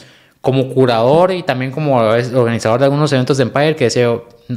como 0.41 0.69
curador 0.69 1.31
y 1.31 1.43
también 1.43 1.71
como 1.71 1.97
organizador 1.97 2.79
de 2.79 2.85
algunos 2.85 3.11
eventos 3.11 3.37
de 3.37 3.43
Empire 3.43 3.75
que 3.75 3.85
decía, 3.85 4.11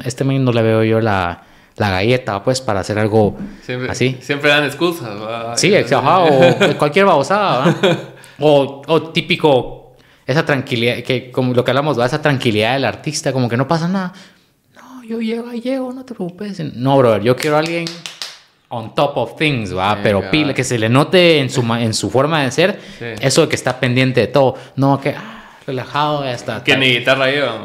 este 0.04 0.24
no 0.24 0.52
le 0.52 0.62
veo 0.62 0.84
yo 0.84 1.00
la, 1.00 1.42
la 1.76 1.90
galleta, 1.90 2.42
pues, 2.42 2.60
para 2.60 2.80
hacer 2.80 2.98
algo 2.98 3.36
así. 3.88 4.18
Siempre 4.20 4.50
dan 4.50 4.64
excusas. 4.64 5.10
Sí, 5.60 5.72
o 5.74 6.78
cualquier 6.78 7.06
babosada. 7.06 7.76
o, 8.40 8.82
o 8.86 9.02
típico, 9.10 9.94
esa 10.26 10.44
tranquilidad, 10.44 11.02
que 11.02 11.30
como 11.30 11.52
lo 11.54 11.64
que 11.64 11.70
hablamos, 11.70 11.98
esa 11.98 12.20
tranquilidad 12.20 12.74
del 12.74 12.84
artista, 12.84 13.32
como 13.32 13.48
que 13.48 13.56
no 13.56 13.68
pasa 13.68 13.88
nada. 13.88 14.12
No, 14.74 15.04
yo 15.04 15.20
llego, 15.20 15.52
llego, 15.52 15.92
no 15.92 16.04
te 16.04 16.14
preocupes. 16.14 16.60
No, 16.74 16.96
brother, 16.98 17.22
yo 17.22 17.36
quiero 17.36 17.56
a 17.56 17.60
alguien 17.60 17.86
on 18.68 18.94
top 18.94 19.16
of 19.16 19.36
things, 19.36 19.76
¿va? 19.76 19.98
Pero 20.02 20.30
pila, 20.30 20.52
que 20.52 20.64
se 20.64 20.78
le 20.78 20.88
note 20.88 21.38
en 21.38 21.50
su, 21.50 21.62
en 21.74 21.94
su 21.94 22.10
forma 22.10 22.42
de 22.42 22.50
ser, 22.50 22.80
eso 23.20 23.42
de 23.42 23.48
que 23.48 23.56
está 23.56 23.78
pendiente 23.78 24.20
de 24.20 24.26
todo. 24.26 24.56
No, 24.74 25.00
que 25.00 25.10
ah, 25.10 25.35
relajado, 25.66 26.24
ya 26.24 26.32
está. 26.32 26.62
Que 26.62 26.76
ni 26.76 26.90
guitarra 26.90 27.26
lleva, 27.30 27.58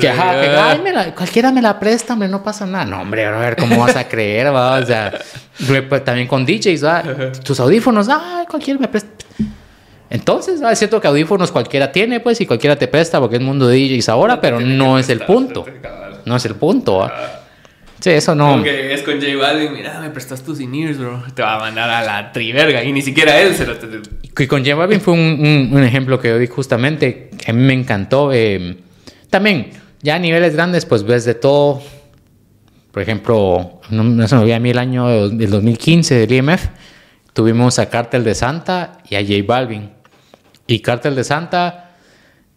Que, 0.00 0.08
ajá, 0.08 0.40
que 0.40 0.48
ay, 0.56 0.80
me 0.82 0.92
la, 0.92 1.14
cualquiera 1.14 1.52
me 1.52 1.60
la 1.60 1.78
presta, 1.78 2.14
hombre, 2.14 2.28
no 2.28 2.42
pasa 2.42 2.66
nada. 2.66 2.84
No, 2.84 3.00
hombre, 3.00 3.26
a 3.26 3.32
ver, 3.32 3.56
¿cómo 3.56 3.78
vas 3.78 3.96
a 3.96 4.08
creer, 4.08 4.54
va? 4.54 4.78
O 4.78 4.86
sea, 4.86 5.12
pues, 5.66 6.04
también 6.04 6.26
con 6.26 6.46
DJs, 6.46 6.84
¿va? 6.84 7.02
Tus 7.44 7.60
audífonos, 7.60 8.08
ay, 8.08 8.46
cualquiera 8.46 8.80
me 8.80 8.88
presta. 8.88 9.10
Entonces, 10.10 10.60
es 10.60 10.78
cierto 10.78 11.00
que 11.00 11.08
audífonos 11.08 11.50
cualquiera 11.50 11.90
tiene, 11.90 12.20
pues, 12.20 12.40
y 12.40 12.46
cualquiera 12.46 12.76
te 12.76 12.88
presta 12.88 13.20
porque 13.20 13.36
es 13.36 13.42
mundo 13.42 13.66
de 13.66 13.76
DJs 13.76 14.08
ahora, 14.08 14.40
pero 14.40 14.60
no 14.60 14.98
es 14.98 15.08
el 15.10 15.20
punto. 15.20 15.66
No 16.24 16.36
es 16.36 16.44
el 16.46 16.54
punto, 16.54 16.98
¿va? 16.98 17.43
Sí, 18.04 18.10
eso 18.10 18.34
no. 18.34 18.62
Es 18.62 19.02
con 19.02 19.18
J 19.18 19.34
Balvin, 19.34 19.72
mira, 19.72 19.98
me 19.98 20.10
prestas 20.10 20.42
tus 20.42 20.60
in 20.60 20.94
bro. 20.98 21.22
Te 21.34 21.40
va 21.40 21.54
a 21.54 21.58
mandar 21.58 21.88
a 21.88 22.04
la 22.04 22.32
triverga. 22.32 22.84
Y 22.84 22.92
ni 22.92 23.00
siquiera 23.00 23.40
él 23.40 23.54
se 23.54 23.64
lo. 23.64 23.76
Y 24.22 24.46
con 24.46 24.62
J 24.62 24.74
Balvin 24.74 25.00
fue 25.00 25.14
un, 25.14 25.70
un, 25.72 25.82
ejemplo 25.82 26.20
que 26.20 26.28
yo 26.28 26.38
di 26.38 26.46
justamente, 26.46 27.30
que 27.30 27.50
a 27.50 27.54
mí 27.54 27.62
me 27.62 27.72
encantó. 27.72 28.30
Eh, 28.30 28.76
también, 29.30 29.70
ya 30.02 30.16
a 30.16 30.18
niveles 30.18 30.52
grandes, 30.52 30.84
pues 30.84 31.02
ves 31.02 31.24
de 31.24 31.32
todo. 31.32 31.80
Por 32.92 33.02
ejemplo, 33.02 33.80
no, 33.88 34.28
se 34.28 34.34
me 34.34 34.42
olvida 34.42 34.56
a 34.56 34.60
mí 34.60 34.68
el 34.68 34.78
año 34.78 35.30
del 35.30 35.50
2015 35.50 36.26
del 36.26 36.30
IMF. 36.30 36.66
Tuvimos 37.32 37.78
a 37.78 37.88
Cartel 37.88 38.22
de 38.22 38.34
Santa 38.34 38.98
y 39.08 39.14
a 39.14 39.22
J 39.22 39.32
Balvin. 39.46 39.92
Y 40.66 40.80
Cartel 40.80 41.14
de 41.14 41.24
Santa 41.24 41.83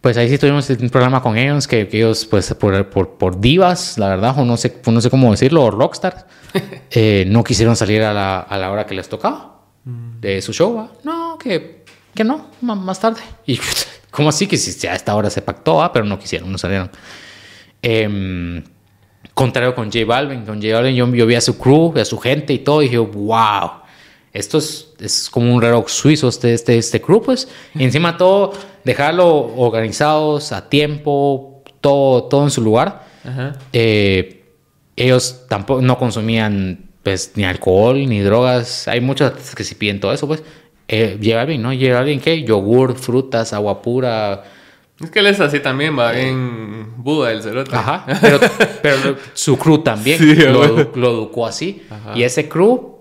pues 0.00 0.16
ahí 0.16 0.28
sí 0.28 0.38
tuvimos 0.38 0.68
un 0.70 0.90
programa 0.90 1.22
con 1.22 1.36
ellos, 1.36 1.66
que, 1.66 1.88
ellos, 1.90 2.24
pues 2.26 2.54
por, 2.54 2.88
por, 2.88 3.18
por, 3.18 3.40
divas, 3.40 3.98
la 3.98 4.08
verdad, 4.08 4.38
o 4.38 4.44
no 4.44 4.56
sé, 4.56 4.80
no 4.86 5.00
sé 5.00 5.10
cómo 5.10 5.30
decirlo, 5.30 5.64
o 5.64 5.70
rockstars, 5.70 6.24
eh, 6.90 7.24
no 7.26 7.42
quisieron 7.42 7.74
salir 7.74 8.02
a 8.02 8.12
la, 8.12 8.40
a 8.40 8.56
la, 8.58 8.70
hora 8.70 8.86
que 8.86 8.94
les 8.94 9.08
tocaba 9.08 9.60
mm. 9.84 10.20
de 10.20 10.40
su 10.40 10.52
show. 10.52 10.88
No, 11.02 11.36
que, 11.38 11.84
que 12.14 12.22
no, 12.22 12.48
más 12.60 13.00
tarde. 13.00 13.20
Y 13.44 13.58
como 14.10 14.28
así 14.28 14.46
que 14.46 14.56
si 14.56 14.86
a 14.86 14.94
esta 14.94 15.14
hora 15.16 15.30
se 15.30 15.42
pactó, 15.42 15.90
pero 15.92 16.04
no 16.04 16.18
quisieron, 16.18 16.50
no 16.52 16.58
salieron. 16.58 16.90
Eh, 17.82 18.62
contrario 19.34 19.74
con 19.74 19.90
J 19.90 20.04
Balvin, 20.04 20.44
con 20.44 20.62
J 20.62 20.74
Balvin 20.74 20.94
yo, 20.94 21.12
yo 21.12 21.26
vi 21.26 21.34
a 21.34 21.40
su 21.40 21.58
crew, 21.58 21.92
a 21.96 22.04
su 22.04 22.18
gente 22.18 22.52
y 22.52 22.60
todo, 22.60 22.82
y 22.82 22.84
dije, 22.86 22.98
wow 22.98 23.87
esto 24.38 24.58
es, 24.58 24.94
es, 25.00 25.28
como 25.30 25.52
un 25.54 25.60
reloj 25.60 25.88
suizo 25.88 26.28
este, 26.28 26.54
este, 26.54 26.78
este 26.78 27.00
crew, 27.00 27.20
pues. 27.20 27.48
Y 27.74 27.84
encima 27.84 28.16
todo, 28.16 28.52
dejarlo 28.84 29.54
organizados, 29.56 30.52
a 30.52 30.68
tiempo, 30.68 31.62
todo, 31.80 32.24
todo 32.24 32.44
en 32.44 32.50
su 32.50 32.62
lugar. 32.62 33.06
Eh, 33.72 34.44
ellos 34.96 35.44
tampoco 35.48 35.82
no 35.82 35.98
consumían 35.98 36.86
pues 37.02 37.32
ni 37.36 37.44
alcohol 37.44 37.96
ni 38.06 38.20
drogas. 38.20 38.88
Hay 38.88 39.00
muchos 39.00 39.32
que 39.54 39.64
sí 39.64 39.74
piden 39.74 40.00
todo 40.00 40.12
eso, 40.12 40.26
pues. 40.26 40.42
Eh, 40.88 41.18
lleva 41.20 41.44
bien, 41.44 41.60
¿no? 41.60 41.72
Lleva 41.72 42.02
bien 42.02 42.20
qué? 42.20 42.42
Yogur, 42.44 42.96
frutas, 42.96 43.52
agua 43.52 43.82
pura. 43.82 44.44
Es 45.00 45.10
que 45.10 45.18
él 45.18 45.26
es 45.26 45.38
así 45.38 45.60
también, 45.60 45.98
va 45.98 46.18
en 46.18 46.94
Buda 46.96 47.30
el 47.30 47.42
cerote. 47.42 47.76
Ajá. 47.76 48.06
Pero, 48.20 48.40
pero 48.82 49.16
su 49.34 49.56
crew 49.58 49.78
también 49.78 50.18
lo, 50.52 50.90
lo, 50.94 51.10
educó 51.10 51.46
así. 51.46 51.82
Y 52.14 52.22
ese 52.22 52.48
crew 52.48 52.97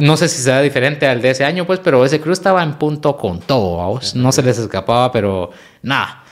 no 0.00 0.16
sé 0.16 0.28
si 0.28 0.42
será 0.42 0.60
diferente 0.60 1.06
al 1.06 1.22
de 1.22 1.30
ese 1.30 1.44
año, 1.44 1.66
pues, 1.66 1.80
pero 1.80 2.04
ese 2.04 2.20
crew 2.20 2.32
estaba 2.32 2.62
en 2.62 2.74
punto 2.74 3.16
con 3.16 3.40
todo, 3.40 4.00
No 4.14 4.32
se 4.32 4.42
les 4.42 4.58
escapaba, 4.58 5.10
pero 5.10 5.50
nada. 5.82 6.24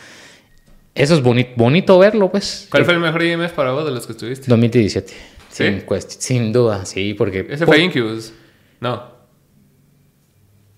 Eso 0.95 1.15
es 1.15 1.23
bonito 1.23 1.99
verlo, 1.99 2.31
pues. 2.31 2.67
¿Cuál 2.71 2.85
fue 2.85 2.95
el 2.95 3.01
mejor 3.01 3.23
IMF 3.23 3.53
para 3.53 3.71
vos 3.71 3.85
de 3.85 3.93
los 3.93 4.07
que 4.07 4.13
estuviste? 4.13 4.47
2017. 4.49 5.15
Sin, 5.49 5.85
sin 6.09 6.53
duda, 6.53 6.85
sí, 6.85 7.15
porque... 7.15 7.47
¿Ese 7.49 7.67
fue 7.67 7.81
Incubus? 7.81 8.33
No. 8.81 9.19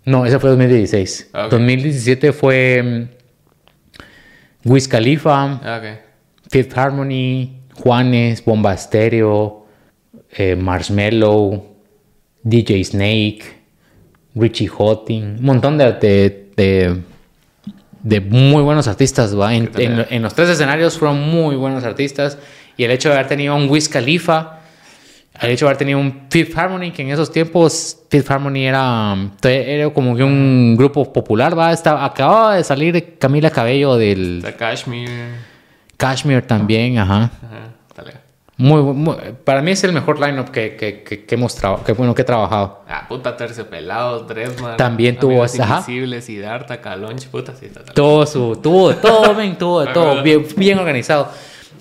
No, 0.05 0.27
ese 0.27 0.39
fue 0.39 0.51
2016. 0.51 1.31
2017 1.51 2.29
ah, 2.29 2.33
fue 2.33 3.09
mm, 4.65 4.69
Wiz 4.69 4.89
Khalifa, 4.89 5.61
ah, 5.63 5.81
Fifth 6.51 6.77
Harmony, 6.77 7.63
Juanes, 7.75 8.45
Bomba 8.45 8.77
Stereo, 8.77 9.67
eh, 10.33 10.57
Marshmello, 10.57 11.70
DJ 12.43 12.85
Snake, 12.85 13.43
Richie 14.35 14.69
Hotting, 14.69 15.39
un 15.39 15.45
montón 15.45 15.79
de, 15.79 17.03
de, 18.03 18.21
muy 18.21 18.63
buenos 18.63 18.89
artistas. 18.89 19.39
¿va? 19.39 19.55
En, 19.55 20.23
los 20.23 20.35
tres 20.35 20.49
escenarios 20.49 20.99
fueron 20.99 21.21
muy 21.21 21.57
buenos 21.57 21.85
artistas. 21.85 22.39
Y 22.77 22.85
el 22.85 22.91
hecho 22.93 23.09
de 23.11 23.17
haber 23.17 23.29
tenido 23.29 23.55
un 23.57 23.69
Wiz 23.69 23.89
Khalifa, 23.89 24.61
el 25.41 25.51
hecho 25.51 25.67
de 25.67 25.71
haber 25.71 25.79
tenido 25.79 25.99
un 25.99 26.27
Fifth 26.31 26.57
Harmony, 26.57 26.93
que 26.93 27.03
en 27.03 27.11
esos 27.11 27.31
tiempos 27.31 27.99
Fifth 28.09 28.31
Harmony 28.31 28.65
era, 28.67 29.17
era 29.43 29.91
como 29.91 30.17
que 30.17 30.23
un 30.23 30.77
grupo 30.79 31.13
popular, 31.13 31.59
¿va? 31.59 31.73
Estaba, 31.73 32.05
acababa 32.05 32.57
de 32.57 32.65
salir 32.65 33.19
Camila 33.19 33.51
Cabello 33.51 33.97
del... 33.97 34.41
De 34.41 34.55
Kashmir. 34.55 35.11
Kashmir 35.99 36.43
también, 36.43 36.99
ajá. 36.99 37.31
ajá. 37.43 38.21
Muy, 38.61 39.17
para 39.43 39.63
mí 39.63 39.71
es 39.71 39.83
el 39.85 39.93
mejor 39.95 40.21
lineup 40.21 40.51
que, 40.51 40.77
que, 40.77 41.03
que, 41.03 41.25
que 41.25 41.35
hemos 41.35 41.55
trabajado, 41.55 41.87
que 41.87 41.93
bueno 41.93 42.15
que 42.15 42.21
he 42.21 42.25
trabajado. 42.27 42.81
Ah, 42.87 43.07
puta 43.09 43.35
terciopelado, 43.35 44.25
Dresman. 44.25 44.77
También 44.77 45.19
tuvo 45.19 45.43
esa. 45.47 45.67
Invisibles, 45.67 46.27
Siddhartha, 46.27 46.79
Calonch, 46.83 47.27
puta, 47.29 47.55
sí, 47.59 47.69
Todo 47.95 48.27
su, 48.27 48.57
tuvo, 48.57 48.95
todo, 48.97 49.35
bien, 49.37 49.57
tuvo 49.57 49.87
todo, 49.87 50.23
bien, 50.23 50.47
bien 50.59 50.79
organizado. 50.79 51.31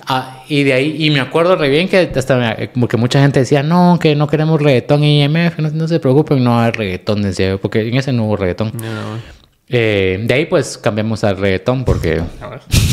Ah, 0.07 0.43
y 0.47 0.63
de 0.63 0.71
ahí, 0.71 0.95
y 1.05 1.09
me 1.09 1.19
acuerdo 1.19 1.57
re 1.57 1.67
bien 1.67 1.89
que 1.89 2.11
hasta 2.15 2.55
porque 2.79 2.95
mucha 2.95 3.21
gente 3.21 3.41
decía, 3.41 3.61
no, 3.61 3.99
que 3.99 4.15
no 4.15 4.27
queremos 4.27 4.61
reggaetón 4.61 5.03
en 5.03 5.35
IMF, 5.35 5.59
no, 5.59 5.69
no 5.71 5.87
se 5.89 5.99
preocupen, 5.99 6.41
no 6.41 6.61
hay 6.61 6.71
reggaetón, 6.71 7.21
decía, 7.23 7.57
porque 7.57 7.89
en 7.89 7.97
ese 7.97 8.13
no 8.13 8.23
hubo 8.23 8.37
reggaetón. 8.37 8.71
No, 8.73 9.38
eh, 9.69 10.19
de 10.23 10.33
ahí 10.33 10.45
pues 10.47 10.77
cambiamos 10.77 11.23
al 11.23 11.37
reggaetón 11.37 11.85
porque 11.85 12.21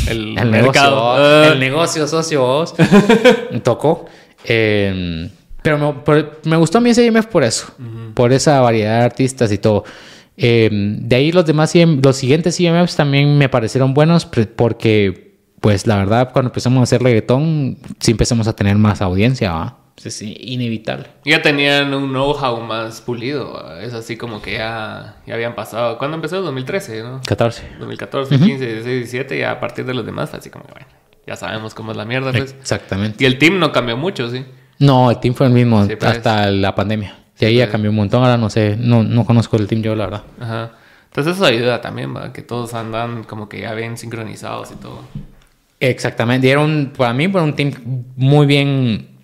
el, 0.09 0.35
negocio, 0.51 0.83
ah. 0.83 1.49
el 1.53 1.59
negocio 1.59 2.07
socio 2.07 2.65
tocó. 3.63 4.07
Eh, 4.45 5.31
pero 5.63 5.79
me, 6.07 6.25
me, 6.45 6.57
gustó 6.57 6.79
a 6.79 6.81
mí 6.81 6.91
ese 6.91 7.05
IMF 7.05 7.27
por 7.27 7.43
eso, 7.43 7.75
por 8.15 8.33
esa 8.33 8.61
variedad 8.61 9.01
de 9.01 9.05
artistas 9.05 9.51
y 9.51 9.59
todo. 9.59 9.85
Eh, 10.37 10.69
de 10.71 11.17
ahí 11.17 11.33
los 11.33 11.47
demás, 11.47 11.75
los 11.75 12.17
siguientes 12.17 12.61
IMFs 12.61 12.95
también 12.95 13.39
me 13.39 13.49
parecieron 13.49 13.95
buenos 13.95 14.27
porque, 14.27 15.39
pues 15.61 15.87
la 15.87 15.97
verdad, 15.97 16.31
cuando 16.33 16.51
empezamos 16.51 16.81
a 16.81 16.83
hacer 16.85 17.03
reggaetón, 17.03 17.79
sí 17.99 18.13
empezamos 18.13 18.47
a 18.47 18.55
tener 18.55 18.77
más 18.77 19.01
audiencia, 19.01 19.53
¿va? 19.53 19.79
Es 20.05 20.23
inevitable. 20.23 21.07
Ya 21.25 21.43
tenían 21.43 21.93
un 21.95 22.11
know-how 22.11 22.61
más 22.61 23.01
pulido. 23.01 23.79
Es 23.81 23.95
así 23.95 24.17
como 24.17 24.43
que 24.43 24.55
ya, 24.55 25.17
ya 25.27 25.35
habían 25.35 25.55
pasado. 25.55 25.99
¿Cuándo 25.99 26.17
empezó? 26.17 26.43
2013, 26.43 27.03
¿no? 27.03 27.21
14. 27.27 27.63
2014, 27.79 28.39
15, 28.39 28.67
16, 28.67 28.85
17. 28.85 29.39
Y 29.39 29.43
a 29.43 29.59
partir 29.59 29.85
de 29.87 29.95
los 29.95 30.05
demás, 30.05 30.35
así 30.35 30.51
como 30.51 30.67
que 30.67 30.73
bueno, 30.73 30.87
ya 31.27 31.37
sabemos 31.37 31.75
cómo 31.75 31.93
es 31.93 31.97
la 31.97 32.05
mierda, 32.05 32.33
pues. 32.33 32.55
Exactamente. 32.61 33.25
Y 33.25 33.27
el 33.27 33.39
team 33.39 33.59
no 33.59 33.73
cambió 33.73 33.97
mucho, 33.97 34.31
¿sí? 34.31 34.45
No, 34.79 35.11
el 35.11 35.19
team 35.19 35.35
fue 35.35 35.47
el 35.47 35.53
mismo 35.53 35.87
pues. 35.87 36.05
hasta 36.05 36.51
la 36.51 36.75
pandemia. 36.75 37.17
Y 37.39 37.45
ahí 37.47 37.57
ya 37.57 37.65
pues. 37.65 37.73
cambió 37.73 37.91
un 37.91 37.97
montón. 37.97 38.23
Ahora 38.23 38.37
no 38.37 38.51
sé, 38.51 38.77
no, 38.79 39.03
no 39.03 39.25
conozco 39.25 39.57
el 39.57 39.67
team 39.67 39.83
yo, 39.83 39.95
la 39.95 40.05
verdad. 40.05 40.23
Ajá. 40.41 40.73
Entonces 41.07 41.37
eso 41.37 41.47
ayuda 41.47 41.81
también, 41.81 42.15
¿va? 42.15 42.35
Que 42.35 42.43
todos 42.43 42.75
andan 42.75 43.25
como 43.25 43.49
que 43.49 43.61
ya 43.61 43.73
bien 43.73 43.97
sincronizados 43.97 44.71
y 44.73 44.75
todo. 44.75 45.01
Exactamente. 45.81 46.47
Y 46.47 46.51
era 46.51 46.61
un, 46.61 46.93
para 46.95 47.15
mí, 47.15 47.27
fue 47.29 47.43
un 47.43 47.57
team 47.57 47.73
muy 48.17 48.47
bien 48.47 49.16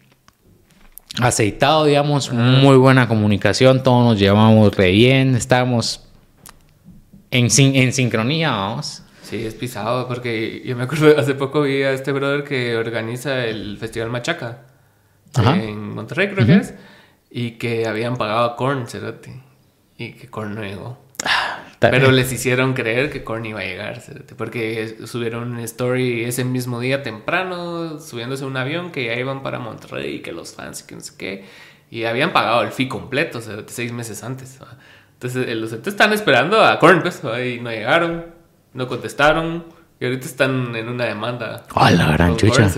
aceitado, 1.20 1.84
digamos, 1.84 2.32
muy 2.32 2.76
buena 2.76 3.08
comunicación, 3.08 3.82
todos 3.82 4.04
nos 4.04 4.18
llevamos 4.18 4.74
re 4.76 4.90
bien, 4.90 5.34
estábamos 5.34 6.08
en, 7.30 7.48
en 7.76 7.92
sincronía, 7.92 8.50
vamos. 8.50 9.02
Sí, 9.22 9.46
es 9.46 9.54
pisado, 9.54 10.08
porque 10.08 10.62
yo 10.64 10.76
me 10.76 10.84
acuerdo, 10.84 11.14
hace 11.18 11.34
poco 11.34 11.62
vi 11.62 11.82
a 11.82 11.92
este 11.92 12.12
brother 12.12 12.44
que 12.44 12.76
organiza 12.76 13.44
el 13.44 13.78
Festival 13.78 14.10
Machaca 14.10 14.66
en 15.36 15.94
Monterrey, 15.94 16.28
creo 16.28 16.46
que 16.46 16.56
es, 16.56 16.74
y 17.30 17.52
que 17.52 17.86
habían 17.86 18.16
pagado 18.16 18.44
a 18.44 18.56
Korn, 18.56 18.86
Cerati, 18.86 19.30
y 19.96 20.12
que 20.12 20.28
Korn 20.28 20.54
no 20.54 20.62
llegó. 20.62 20.98
Pero 21.90 22.12
les 22.12 22.32
hicieron 22.32 22.74
creer 22.74 23.10
que 23.10 23.24
Korn 23.24 23.44
iba 23.46 23.60
a 23.60 23.64
llegar, 23.64 24.02
porque 24.36 24.96
subieron 25.06 25.52
una 25.52 25.62
story 25.64 26.24
ese 26.24 26.44
mismo 26.44 26.80
día 26.80 27.02
temprano, 27.02 27.98
subiéndose 28.00 28.44
a 28.44 28.46
un 28.46 28.56
avión 28.56 28.90
que 28.90 29.06
ya 29.06 29.14
iban 29.14 29.42
para 29.42 29.58
Monterrey, 29.58 30.20
que 30.20 30.32
los 30.32 30.54
fans 30.54 30.82
y 30.82 30.86
que 30.86 30.94
no 30.94 31.00
sé 31.00 31.12
qué, 31.18 31.44
y 31.90 32.04
habían 32.04 32.32
pagado 32.32 32.62
el 32.62 32.72
fee 32.72 32.88
completo, 32.88 33.38
o 33.38 33.40
sea, 33.40 33.56
seis 33.66 33.92
meses 33.92 34.22
antes. 34.22 34.58
Entonces 35.14 35.48
eh, 35.48 35.54
los 35.54 35.72
están 35.72 36.12
esperando 36.12 36.64
a 36.64 36.78
Korn, 36.78 37.02
pues, 37.02 37.20
y 37.44 37.60
no 37.60 37.70
llegaron, 37.70 38.26
no 38.74 38.88
contestaron, 38.88 39.64
y 40.00 40.04
ahorita 40.04 40.26
están 40.26 40.74
en 40.74 40.88
una 40.88 41.04
demanda. 41.04 41.64
¡Ah, 41.74 41.90
la 41.90 42.12
gran 42.12 42.36
chucha! 42.36 42.68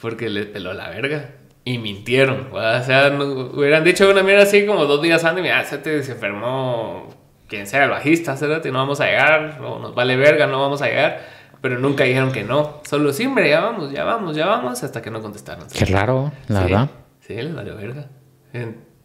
porque 0.00 0.28
les 0.28 0.46
peló 0.46 0.72
la 0.74 0.90
verga. 0.90 1.30
Y 1.64 1.78
mintieron, 1.78 2.48
o 2.52 2.84
sea, 2.84 3.08
hubieran 3.18 3.82
dicho 3.82 4.08
una 4.08 4.22
mierda 4.22 4.44
así 4.44 4.64
como 4.66 4.84
dos 4.84 5.02
días 5.02 5.24
antes, 5.24 5.42
mira, 5.42 5.64
se, 5.64 5.78
te, 5.78 6.00
se 6.04 6.12
enfermó 6.12 7.08
quien 7.48 7.66
sea 7.66 7.84
el 7.84 7.90
bajista, 7.90 8.36
¿cierto? 8.36 8.70
no 8.70 8.78
vamos 8.78 9.00
a 9.00 9.06
llegar, 9.06 9.60
o 9.62 9.78
nos 9.78 9.94
vale 9.94 10.16
verga, 10.16 10.46
no 10.46 10.60
vamos 10.60 10.82
a 10.82 10.86
llegar. 10.86 11.36
Pero 11.60 11.78
nunca 11.78 12.04
dijeron 12.04 12.32
que 12.32 12.44
no. 12.44 12.80
Solo, 12.88 13.12
sí, 13.12 13.26
hombre, 13.26 13.48
ya 13.48 13.60
vamos, 13.60 13.90
ya 13.90 14.04
vamos, 14.04 14.36
ya 14.36 14.46
vamos, 14.46 14.82
hasta 14.82 15.00
que 15.02 15.10
no 15.10 15.22
contestaron. 15.22 15.66
Qué 15.72 15.84
raro, 15.86 16.32
la 16.48 16.60
verdad. 16.60 16.90
Sí, 17.26 17.34
les 17.34 17.54
valió 17.54 17.76
verga. 17.76 18.06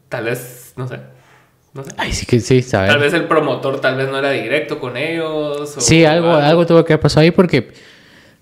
Tal 0.10 0.26
vez, 0.26 0.74
no 0.76 0.88
sé. 0.88 1.00
No 1.74 1.84
sé. 1.84 1.92
Ay, 1.98 2.12
sí 2.12 2.26
que 2.26 2.40
sí, 2.40 2.62
¿sabes? 2.62 2.92
Tal 2.92 3.00
vez 3.00 3.14
el 3.14 3.24
promotor 3.26 3.80
tal 3.80 3.96
vez 3.96 4.10
no 4.10 4.20
era 4.20 4.32
directo 4.32 4.80
con 4.80 4.98
ellos. 4.98 5.74
sí, 5.80 6.04
algo, 6.04 6.34
algo, 6.34 6.66
tuvo 6.66 6.84
que 6.84 6.94
haber 6.94 7.02
pasado 7.02 7.22
ahí 7.22 7.32
porque, 7.32 7.72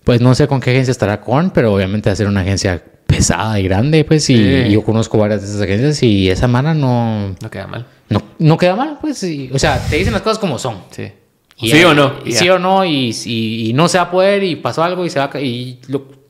pues 0.03 0.19
no 0.19 0.33
sé 0.33 0.47
con 0.47 0.59
qué 0.59 0.71
agencia 0.71 0.91
estará 0.91 1.21
con, 1.21 1.51
pero 1.51 1.73
obviamente 1.73 2.13
ser 2.15 2.27
una 2.27 2.41
agencia 2.41 2.83
pesada 3.05 3.59
y 3.59 3.63
grande, 3.63 4.03
pues, 4.03 4.29
y 4.29 4.71
yo 4.71 4.83
conozco 4.83 5.17
varias 5.17 5.41
de 5.41 5.47
esas 5.47 5.61
agencias 5.61 6.01
y 6.03 6.29
esa 6.29 6.47
mano 6.47 6.73
no... 6.73 7.35
No 7.41 7.49
queda 7.49 7.67
mal. 7.67 7.85
No, 8.09 8.23
no 8.39 8.57
queda 8.57 8.75
mal, 8.75 8.97
pues, 8.99 9.23
o 9.53 9.59
sea, 9.59 9.79
te 9.87 9.97
dicen 9.97 10.13
las 10.13 10.21
cosas 10.21 10.39
como 10.39 10.57
son. 10.57 10.77
Sí. 10.89 11.11
sí 11.57 11.83
o 11.83 11.93
no. 11.93 12.15
Y 12.25 12.31
sí 12.31 12.49
o 12.49 12.57
no, 12.57 12.83
y, 12.83 13.15
y, 13.25 13.71
no 13.73 13.87
se 13.87 13.97
va 13.97 14.05
a 14.05 14.11
poder, 14.11 14.43
y 14.43 14.55
pasó 14.55 14.83
algo, 14.83 15.05
y 15.05 15.09
se 15.09 15.19
va 15.19 15.29
y 15.39 15.79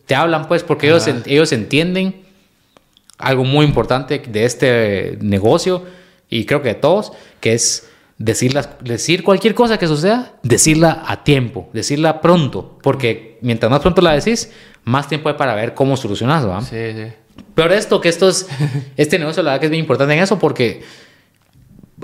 te 0.05 0.15
hablan, 0.15 0.47
pues, 0.47 0.63
porque 0.63 0.87
ellos, 0.87 1.07
ellos 1.25 1.51
entienden 1.51 2.23
algo 3.17 3.43
muy 3.43 3.65
importante 3.65 4.19
de 4.19 4.45
este 4.45 5.17
negocio, 5.21 5.83
y 6.29 6.45
creo 6.45 6.61
que 6.61 6.69
de 6.69 6.75
todos, 6.75 7.13
que 7.39 7.53
es 7.53 7.87
decir, 8.19 8.53
decir 8.81 9.23
cualquier 9.23 9.55
cosa 9.55 9.79
que 9.79 9.87
suceda, 9.87 10.33
decirla 10.43 11.03
a 11.07 11.23
tiempo, 11.23 11.69
decirla 11.73 12.21
pronto, 12.21 12.77
porque 12.83 13.39
mientras 13.41 13.71
más 13.71 13.79
pronto 13.79 14.01
la 14.01 14.11
decís, 14.11 14.51
más 14.83 15.07
tiempo 15.07 15.29
hay 15.29 15.35
para 15.35 15.55
ver 15.55 15.73
cómo 15.73 15.97
solucionas, 15.97 16.47
¿va? 16.47 16.61
Sí, 16.61 16.93
sí. 16.93 17.05
Pero 17.55 17.73
esto, 17.73 18.01
que 18.01 18.09
esto 18.09 18.29
es, 18.29 18.47
este 18.97 19.17
negocio, 19.17 19.41
la 19.41 19.51
verdad 19.51 19.61
que 19.61 19.65
es 19.67 19.71
muy 19.71 19.79
importante 19.79 20.13
en 20.13 20.19
eso 20.19 20.37
porque 20.37 20.81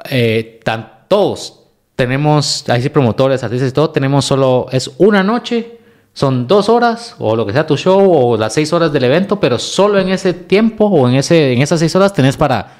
eh, 0.09 0.59
todos 1.07 1.61
tenemos, 1.95 2.65
ahí 2.69 2.81
sí 2.81 2.89
promotores, 2.89 3.43
artistas 3.43 3.69
y 3.69 3.71
todo, 3.71 3.89
tenemos 3.89 4.25
solo, 4.25 4.67
es 4.71 4.91
una 4.97 5.23
noche, 5.23 5.79
son 6.13 6.47
dos 6.47 6.69
horas 6.69 7.15
o 7.19 7.35
lo 7.35 7.45
que 7.45 7.53
sea 7.53 7.65
tu 7.65 7.77
show 7.77 7.99
o 7.99 8.37
las 8.37 8.53
seis 8.53 8.71
horas 8.73 8.91
del 8.91 9.03
evento, 9.03 9.39
pero 9.39 9.59
solo 9.59 9.99
en 9.99 10.09
ese 10.09 10.33
tiempo 10.33 10.85
o 10.85 11.07
en, 11.07 11.15
ese, 11.15 11.53
en 11.53 11.61
esas 11.61 11.79
seis 11.79 11.95
horas 11.95 12.13
tenés 12.13 12.37
para 12.37 12.77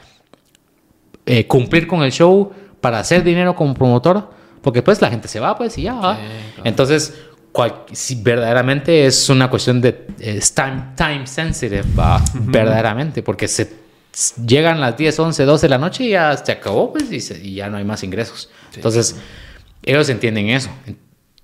eh, 1.26 1.48
cumplir 1.48 1.88
con 1.88 2.04
el 2.04 2.12
show, 2.12 2.52
para 2.82 3.00
hacer 3.00 3.24
dinero 3.24 3.56
como 3.56 3.74
promotor, 3.74 4.30
porque 4.62 4.82
pues 4.82 5.02
la 5.02 5.10
gente 5.10 5.28
se 5.28 5.40
va, 5.40 5.58
pues 5.58 5.78
y 5.78 5.84
ya. 5.84 6.20
Entonces, 6.64 7.14
si 7.92 8.16
verdaderamente 8.22 9.06
es 9.06 9.30
una 9.30 9.50
cuestión 9.50 9.82
de 9.82 10.08
es 10.20 10.54
time, 10.54 10.94
time 10.96 11.26
sensitive, 11.26 11.84
verdaderamente, 12.32 13.24
porque 13.24 13.48
se 13.48 13.85
llegan 14.46 14.82
las 14.82 14.98
10, 14.98 15.20
11, 15.20 15.44
12 15.44 15.66
de 15.66 15.70
la 15.70 15.78
noche 15.78 16.04
y 16.06 16.10
ya 16.12 16.36
se 16.38 16.52
acabó, 16.52 16.94
pues, 16.94 17.12
y, 17.12 17.56
ya 17.56 17.70
no 17.70 17.78
hay 17.78 17.84
más 17.84 18.04
ingresos. 18.04 18.50
Entonces, 18.74 19.16
ellos 19.84 20.10
entienden 20.10 20.50
eso. 20.50 20.70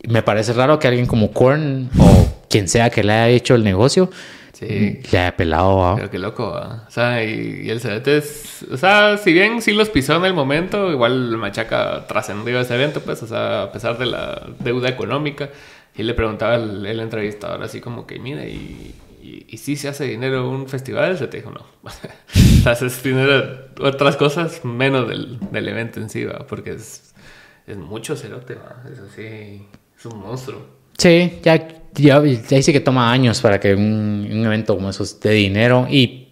Me 0.08 0.24
parece 0.24 0.54
raro 0.54 0.80
que 0.80 0.88
alguien 0.88 1.06
como 1.06 1.32
Korn 1.32 1.90
o 2.00 2.28
quien 2.50 2.68
sea 2.68 2.90
que 2.90 3.04
le 3.04 3.14
haya 3.14 3.28
hecho 3.28 3.56
el 3.56 3.64
negocio 3.64 4.10
le 4.68 5.20
haya 5.20 5.36
pelado. 5.36 5.96
Pero 5.96 6.10
qué 6.10 6.20
loco, 6.20 6.48
o 6.48 6.92
sea, 6.92 7.24
y, 7.24 7.70
el 7.70 7.80
CDT 7.80 8.08
es, 8.08 8.66
o 8.72 8.78
sea, 8.78 9.18
si 9.18 9.34
bien 9.34 9.62
sí 9.62 9.74
los 9.74 9.90
pisó 9.90 10.16
en 10.16 10.26
el 10.26 10.34
momento, 10.34 10.92
igual 10.92 11.38
Machaca 11.38 12.06
trascendió 12.08 12.60
ese 12.60 12.76
evento, 12.76 13.02
pues, 13.02 13.24
o 13.24 13.28
sea, 13.28 13.64
a 13.64 13.72
pesar 13.72 13.98
de 13.98 14.06
la 14.06 14.50
deuda 14.60 14.90
económica. 14.90 15.50
Y 15.96 16.04
le 16.04 16.14
preguntaba 16.14 16.56
el, 16.56 16.86
el 16.86 17.00
entrevistador 17.02 17.62
así 17.64 17.82
como 17.82 18.06
que, 18.06 18.20
mira, 18.20 18.46
y, 18.46 18.96
y, 19.22 19.58
si 19.58 19.76
se 19.76 19.88
hace 19.88 20.06
dinero 20.06 20.50
un 20.50 20.68
festival, 20.68 21.18
se 21.18 21.28
te 21.28 21.38
dijo 21.38 21.52
no. 21.52 21.66
Haces 22.70 23.02
dinero 23.04 23.68
otras 23.80 24.18
cosas 24.18 24.64
menos 24.64 25.08
del, 25.08 25.40
del 25.52 25.68
evento 25.68 26.00
en 26.00 26.10
sí, 26.10 26.26
¿va? 26.26 26.46
porque 26.48 26.72
es, 26.72 27.14
es 27.68 27.78
mucho 27.78 28.16
cerote, 28.16 28.56
¿va? 28.56 28.84
es 28.92 29.00
así, 29.00 29.68
es 29.98 30.06
un 30.06 30.20
monstruo. 30.20 30.62
Sí, 30.98 31.40
ya, 31.44 31.68
ya, 31.94 32.24
ya 32.24 32.58
dice 32.58 32.74
que 32.74 32.80
toma 32.80 33.12
años 33.12 33.42
para 33.42 33.60
que 33.60 33.74
un, 33.74 34.28
un 34.32 34.46
evento 34.46 34.76
como 34.76 34.90
eso 34.90 35.04
de 35.22 35.32
dinero 35.32 35.88
y 35.90 36.30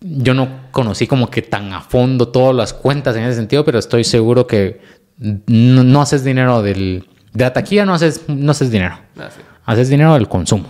yo 0.00 0.34
no 0.34 0.70
conocí 0.70 1.06
como 1.06 1.30
que 1.30 1.42
tan 1.42 1.72
a 1.72 1.80
fondo 1.82 2.28
todas 2.28 2.54
las 2.54 2.72
cuentas 2.72 3.16
en 3.16 3.24
ese 3.24 3.36
sentido, 3.36 3.64
pero 3.64 3.78
estoy 3.78 4.04
seguro 4.04 4.46
que 4.46 4.80
no, 5.18 5.84
no 5.84 6.00
haces 6.00 6.24
dinero 6.24 6.62
del 6.62 7.06
de 7.32 7.44
la 7.44 7.52
taquilla 7.52 7.84
no 7.84 7.94
haces, 7.94 8.24
no 8.28 8.50
haces 8.50 8.70
dinero. 8.70 8.98
Ah, 9.18 9.28
haces 9.66 9.88
dinero 9.88 10.14
del 10.14 10.28
consumo. 10.28 10.66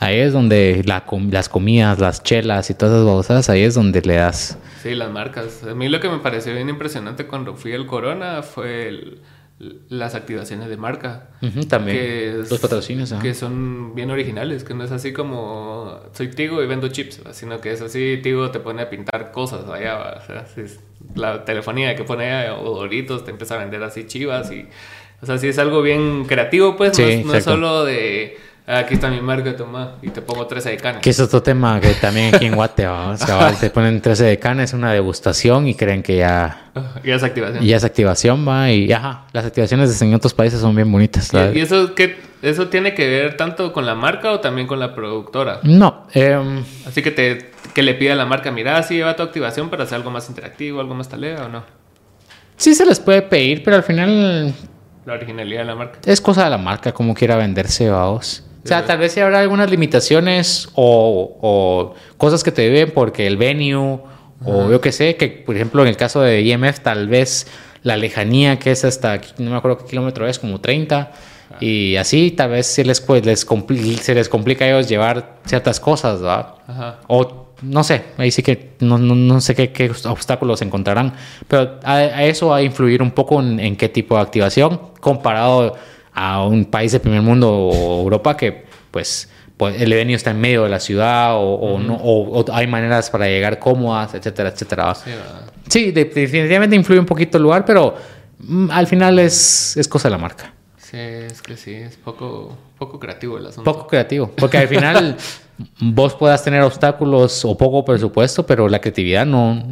Ajá. 0.00 0.06
Ahí 0.06 0.18
es 0.18 0.32
donde 0.32 0.82
la, 0.86 1.04
las 1.30 1.48
comidas, 1.48 1.98
las 1.98 2.22
chelas 2.22 2.70
y 2.70 2.74
todas 2.74 2.94
esas 2.94 3.04
cosas, 3.04 3.50
ahí 3.50 3.62
es 3.62 3.74
donde 3.74 4.00
le 4.02 4.14
das. 4.14 4.58
Sí, 4.82 4.94
las 4.94 5.10
marcas. 5.10 5.62
A 5.64 5.74
mí 5.74 5.88
lo 5.88 6.00
que 6.00 6.08
me 6.08 6.18
pareció 6.18 6.54
bien 6.54 6.68
impresionante 6.68 7.26
cuando 7.26 7.54
fui 7.54 7.72
al 7.74 7.86
Corona 7.86 8.42
fue 8.42 9.18
las 9.90 10.14
activaciones 10.14 10.70
de 10.70 10.76
marca. 10.78 11.28
también. 11.68 12.38
Los 12.48 12.58
patrocinios. 12.60 13.12
Que 13.20 13.34
son 13.34 13.94
bien 13.94 14.10
originales, 14.10 14.64
que 14.64 14.72
no 14.72 14.84
es 14.84 14.90
así 14.90 15.12
como 15.12 16.00
soy 16.12 16.30
Tigo 16.30 16.62
y 16.62 16.66
vendo 16.66 16.88
chips, 16.88 17.20
sino 17.32 17.60
que 17.60 17.72
es 17.72 17.82
así, 17.82 18.20
Tigo 18.22 18.50
te 18.50 18.58
pone 18.58 18.82
a 18.82 18.88
pintar 18.88 19.32
cosas 19.32 19.68
allá. 19.68 20.22
O 20.22 20.26
sea, 20.26 20.46
la 21.14 21.44
telefonía 21.44 21.94
que 21.94 22.04
pone 22.04 22.32
allá, 22.32 22.58
o 22.58 22.74
Doritos, 22.74 23.24
te 23.24 23.32
empieza 23.32 23.56
a 23.56 23.58
vender 23.58 23.82
así 23.82 24.06
chivas 24.06 24.50
y 24.50 24.66
o 25.22 25.26
sea, 25.26 25.36
si 25.36 25.48
es 25.48 25.58
algo 25.58 25.82
bien 25.82 26.24
creativo, 26.24 26.76
pues 26.76 26.98
no, 26.98 27.34
es 27.34 27.44
solo 27.44 27.84
de 27.84 28.38
aquí 28.78 28.94
está 28.94 29.10
mi 29.10 29.20
marca, 29.20 29.56
toma, 29.56 29.96
y 30.02 30.10
te 30.10 30.22
pongo 30.22 30.46
13 30.46 30.70
de 30.70 30.76
canes. 30.76 31.02
Que 31.02 31.10
es 31.10 31.20
otro 31.20 31.42
tema 31.42 31.80
que 31.80 31.94
también 31.94 32.34
aquí 32.34 32.46
en 32.46 32.54
Guate, 32.54 32.86
o 32.86 33.16
sea, 33.16 33.52
te 33.52 33.70
ponen 33.70 34.00
13 34.00 34.24
de 34.24 34.38
canes, 34.38 34.72
una 34.72 34.92
degustación 34.92 35.66
y 35.66 35.74
creen 35.74 36.02
que 36.02 36.16
ya... 36.16 36.70
ya 37.04 37.14
es 37.14 37.22
activación. 37.22 37.64
Ya 37.64 37.76
es 37.76 37.84
activación, 37.84 38.46
va, 38.46 38.70
y 38.70 38.92
ajá, 38.92 39.26
las 39.32 39.44
activaciones 39.44 40.00
en 40.00 40.14
otros 40.14 40.34
países 40.34 40.60
son 40.60 40.74
bien 40.74 40.90
bonitas. 40.90 41.30
¿Y, 41.54 41.60
eso 41.60 41.94
qué, 41.94 42.18
eso 42.42 42.68
tiene 42.68 42.94
que 42.94 43.08
ver 43.08 43.36
tanto 43.36 43.72
con 43.72 43.86
la 43.86 43.94
marca 43.94 44.32
o 44.32 44.40
también 44.40 44.66
con 44.66 44.78
la 44.78 44.94
productora? 44.94 45.60
No. 45.62 46.06
Eh, 46.14 46.38
Así 46.86 47.02
que 47.02 47.10
te 47.10 47.50
que 47.74 47.82
le 47.82 47.94
pida 47.94 48.12
a 48.12 48.16
la 48.16 48.26
marca, 48.26 48.50
mira, 48.50 48.82
sí 48.82 48.94
lleva 48.94 49.14
tu 49.16 49.22
activación 49.22 49.70
para 49.70 49.84
hacer 49.84 49.96
algo 49.96 50.10
más 50.10 50.28
interactivo, 50.28 50.80
algo 50.80 50.94
más 50.94 51.08
talea 51.08 51.44
o 51.44 51.48
no. 51.48 51.62
Sí 52.56 52.74
se 52.74 52.84
les 52.84 52.98
puede 52.98 53.22
pedir, 53.22 53.62
pero 53.62 53.76
al 53.76 53.82
final 53.82 54.54
la 55.06 55.14
originalidad 55.14 55.60
de 55.60 55.66
la 55.66 55.74
marca. 55.74 55.98
Es 56.04 56.20
cosa 56.20 56.44
de 56.44 56.50
la 56.50 56.58
marca, 56.58 56.92
como 56.92 57.14
quiera 57.14 57.36
venderse, 57.36 57.88
vamos. 57.88 58.44
O 58.62 58.68
sea, 58.68 58.84
tal 58.84 58.98
vez 58.98 59.12
si 59.12 59.20
habrá 59.20 59.40
algunas 59.40 59.70
limitaciones 59.70 60.68
o, 60.74 61.94
cosas 62.16 62.44
que 62.44 62.52
te 62.52 62.62
deben 62.62 62.92
porque 62.92 63.26
el 63.26 63.36
venue 63.36 64.00
o 64.44 64.70
yo 64.70 64.80
qué 64.80 64.92
sé, 64.92 65.16
que 65.16 65.28
por 65.28 65.54
ejemplo 65.54 65.82
en 65.82 65.88
el 65.88 65.96
caso 65.96 66.20
de 66.22 66.40
IMF 66.42 66.80
tal 66.80 67.08
vez 67.08 67.46
la 67.82 67.96
lejanía 67.96 68.58
que 68.58 68.70
es 68.70 68.84
hasta, 68.84 69.20
no 69.38 69.50
me 69.50 69.56
acuerdo 69.56 69.78
qué 69.78 69.84
kilómetro 69.86 70.26
es, 70.26 70.38
como 70.38 70.60
30. 70.60 71.12
Y 71.58 71.96
así 71.96 72.30
tal 72.30 72.50
vez 72.50 72.66
se 72.66 72.84
les, 72.84 73.00
pues, 73.00 73.26
les 73.26 73.40
se 73.40 74.14
les 74.14 74.28
complica 74.28 74.64
a 74.64 74.68
ellos 74.68 74.88
llevar 74.88 75.40
ciertas 75.44 75.80
cosas, 75.80 76.20
¿verdad? 76.20 76.54
O 77.08 77.50
no 77.62 77.84
sé, 77.84 78.04
ahí 78.16 78.30
sí 78.30 78.42
que 78.42 78.72
no, 78.80 78.98
no, 78.98 79.40
sé 79.40 79.54
qué, 79.54 79.72
qué, 79.72 79.90
obstáculos 80.04 80.62
encontrarán, 80.62 81.12
pero 81.46 81.78
a, 81.84 82.24
eso 82.24 82.48
va 82.48 82.56
a 82.56 82.62
influir 82.62 83.02
un 83.02 83.10
poco 83.10 83.40
en, 83.42 83.76
qué 83.76 83.88
tipo 83.88 84.16
de 84.16 84.22
activación 84.22 84.80
comparado 85.00 85.76
a 86.20 86.44
un 86.44 86.66
país 86.66 86.92
de 86.92 87.00
primer 87.00 87.22
mundo 87.22 87.50
o 87.50 88.02
Europa 88.02 88.36
que 88.36 88.64
pues, 88.90 89.26
pues 89.56 89.80
el 89.80 89.90
venue 89.90 90.14
está 90.14 90.32
en 90.32 90.40
medio 90.40 90.64
de 90.64 90.68
la 90.68 90.78
ciudad 90.78 91.32
o, 91.34 91.78
no, 91.78 91.94
o, 91.94 92.44
hay 92.52 92.66
maneras 92.66 93.08
para 93.08 93.26
llegar 93.26 93.58
cómodas, 93.58 94.12
etcétera, 94.14 94.50
etcétera. 94.50 94.94
Sí, 95.66 95.92
definitivamente 95.92 96.76
influye 96.76 97.00
un 97.00 97.06
poquito 97.06 97.38
el 97.38 97.44
lugar, 97.44 97.64
pero 97.64 97.96
mm, 98.38 98.70
al 98.70 98.86
final 98.86 99.18
es, 99.18 99.78
es 99.78 99.88
cosa 99.88 100.08
de 100.08 100.12
la 100.12 100.18
marca. 100.18 100.52
Sí, 100.76 100.98
es 100.98 101.40
que 101.40 101.56
sí, 101.56 101.72
es 101.72 101.96
poco, 101.96 102.54
poco 102.76 103.00
creativo 103.00 103.38
el 103.38 103.46
asunto. 103.46 103.72
Poco 103.72 103.86
creativo, 103.86 104.30
porque 104.36 104.58
al 104.58 104.68
final 104.68 105.16
vos 105.80 106.14
puedas 106.16 106.44
tener 106.44 106.60
obstáculos 106.60 107.46
o 107.46 107.56
poco 107.56 107.82
presupuesto, 107.82 108.44
pero 108.44 108.68
la 108.68 108.78
creatividad 108.78 109.24
no 109.24 109.62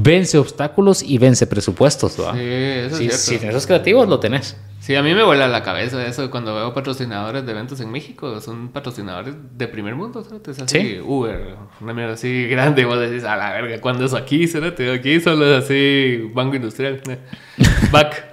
vence 0.00 0.38
obstáculos 0.38 1.02
y 1.02 1.18
vence 1.18 1.46
presupuestos. 1.46 2.18
¿va? 2.20 2.32
Sí, 2.34 2.40
eso 2.40 3.00
es 3.00 3.20
cierto. 3.20 3.42
si 3.42 3.48
esos 3.48 3.66
creativos 3.66 4.08
lo 4.08 4.20
tenés. 4.20 4.56
Sí, 4.80 4.94
a 4.94 5.02
mí 5.02 5.12
me 5.12 5.24
vuela 5.24 5.48
la 5.48 5.62
cabeza 5.62 6.06
eso 6.06 6.30
cuando 6.30 6.54
veo 6.54 6.72
patrocinadores 6.72 7.44
de 7.44 7.52
eventos 7.52 7.80
en 7.80 7.90
México. 7.90 8.40
Son 8.40 8.68
patrocinadores 8.68 9.34
de 9.56 9.68
primer 9.68 9.96
mundo, 9.96 10.22
¿sabes? 10.22 10.48
Es 10.48 10.60
así, 10.60 10.78
Sí. 10.78 10.98
Uber, 11.04 11.56
una 11.80 11.92
mierda 11.92 12.14
así 12.14 12.46
grande. 12.46 12.82
Y 12.82 12.84
vos 12.84 12.98
decís, 12.98 13.24
a 13.24 13.36
la 13.36 13.52
verga, 13.52 13.80
¿cuándo 13.80 14.04
es 14.06 14.14
aquí? 14.14 14.46
¿sabes? 14.46 14.74
Aquí 14.98 15.20
solo 15.20 15.52
es 15.52 15.64
así, 15.64 16.30
Banco 16.32 16.56
Industrial. 16.56 17.00
Back. 17.90 18.30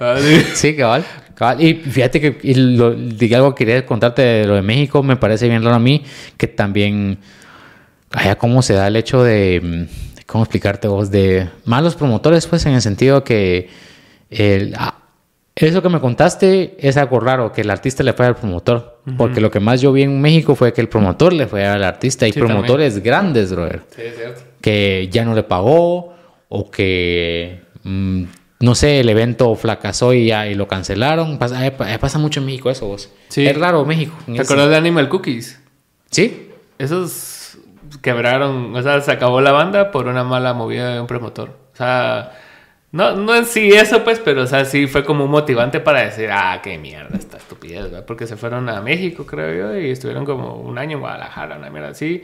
Sí. 0.53 0.75
Cabal. 0.75 1.03
cabal. 1.33 1.61
Y 1.61 1.73
fíjate 1.73 2.21
que 2.21 2.37
y 2.43 2.53
lo, 2.53 2.95
algo 3.35 3.55
que 3.55 3.65
quería 3.65 3.85
contarte 3.85 4.21
de 4.21 4.45
lo 4.45 4.53
de 4.55 4.61
México, 4.61 5.01
me 5.01 5.15
parece 5.17 5.49
bien 5.49 5.63
raro 5.63 5.75
a 5.75 5.79
mí, 5.79 6.03
que 6.37 6.47
también 6.47 7.17
allá 8.11 8.37
cómo 8.37 8.61
se 8.61 8.75
da 8.75 8.87
el 8.87 8.95
hecho 8.95 9.23
de, 9.23 9.59
mm, 9.61 10.14
¿cómo 10.25 10.43
explicarte 10.43 10.87
vos? 10.87 11.11
De 11.11 11.49
malos 11.65 11.95
promotores, 11.95 12.47
pues 12.47 12.65
en 12.65 12.73
el 12.73 12.81
sentido 12.81 13.23
que 13.23 13.69
el, 14.29 14.73
ah, 14.77 14.99
eso 15.55 15.81
que 15.81 15.89
me 15.89 16.01
contaste 16.01 16.75
es 16.79 16.97
algo 16.97 17.19
raro, 17.19 17.51
que 17.53 17.61
el 17.61 17.69
artista 17.69 18.03
le 18.03 18.13
fue 18.13 18.25
al 18.25 18.35
promotor. 18.35 18.99
Porque 19.17 19.39
lo 19.39 19.51
que 19.51 19.59
más 19.59 19.81
yo 19.81 19.91
vi 19.93 20.01
en 20.01 20.19
México 20.19 20.55
fue 20.55 20.73
que 20.73 20.81
el 20.81 20.89
promotor 20.89 21.31
le 21.31 21.45
fue 21.47 21.65
al 21.65 21.83
artista. 21.83 22.25
Hay 22.25 22.31
Sí, 22.31 22.39
promotores 22.39 23.01
grandes, 23.03 23.51
brother 23.51 23.83
Sí, 23.95 24.01
es 24.01 24.15
cierto. 24.17 24.41
que 24.61 25.07
ya 25.11 25.23
no 25.23 25.35
le 25.35 25.43
pagó 25.43 26.13
o 26.49 26.71
que 26.71 27.61
mm, 27.83 28.23
no 28.61 28.73
sé, 28.73 28.99
el 29.01 29.09
evento 29.09 29.53
fracasó 29.55 30.11
y 30.13 30.25
ya 30.27 30.47
y 30.47 30.55
lo 30.55 30.67
cancelaron. 30.67 31.37
Pasa, 31.37 31.65
eh, 31.67 31.73
eh, 31.87 31.97
pasa 31.99 32.17
mucho 32.17 32.39
en 32.39 32.47
México 32.47 32.71
eso, 32.71 32.87
vos. 32.87 33.11
Sí. 33.29 33.45
Es 33.45 33.55
raro 33.57 33.85
México. 33.85 34.15
¿Te 34.25 34.41
acuerdas 34.41 34.69
de 34.69 34.75
Animal 34.75 35.07
Cookies? 35.07 35.59
Sí. 36.09 36.49
Esos 36.79 37.11
quebraron, 38.01 38.75
o 38.75 38.81
sea, 38.81 39.01
se 39.01 39.11
acabó 39.11 39.41
la 39.41 39.51
banda 39.51 39.91
por 39.91 40.07
una 40.07 40.23
mala 40.23 40.53
movida 40.53 40.93
de 40.93 40.99
un 41.01 41.07
promotor. 41.07 41.49
O 41.73 41.75
sea, 41.77 42.31
no, 42.91 43.15
no 43.15 43.35
en 43.35 43.45
sí 43.45 43.69
eso, 43.73 44.03
pues, 44.03 44.19
pero 44.19 44.43
o 44.43 44.47
sea, 44.47 44.65
sí 44.65 44.87
fue 44.87 45.03
como 45.03 45.25
un 45.25 45.31
motivante 45.31 45.79
para 45.81 46.01
decir, 46.01 46.29
ah, 46.31 46.61
qué 46.63 46.77
mierda 46.77 47.17
esta 47.17 47.37
estupidez, 47.37 47.83
¿verdad? 47.83 48.05
Porque 48.05 48.25
se 48.27 48.37
fueron 48.37 48.69
a 48.69 48.81
México, 48.81 49.25
creo 49.25 49.53
yo, 49.73 49.79
y 49.79 49.91
estuvieron 49.91 50.25
como 50.25 50.55
un 50.55 50.77
año 50.77 50.97
en 50.97 51.01
Guadalajara, 51.01 51.57
una 51.57 51.69
mierda 51.69 51.89
así. 51.89 52.23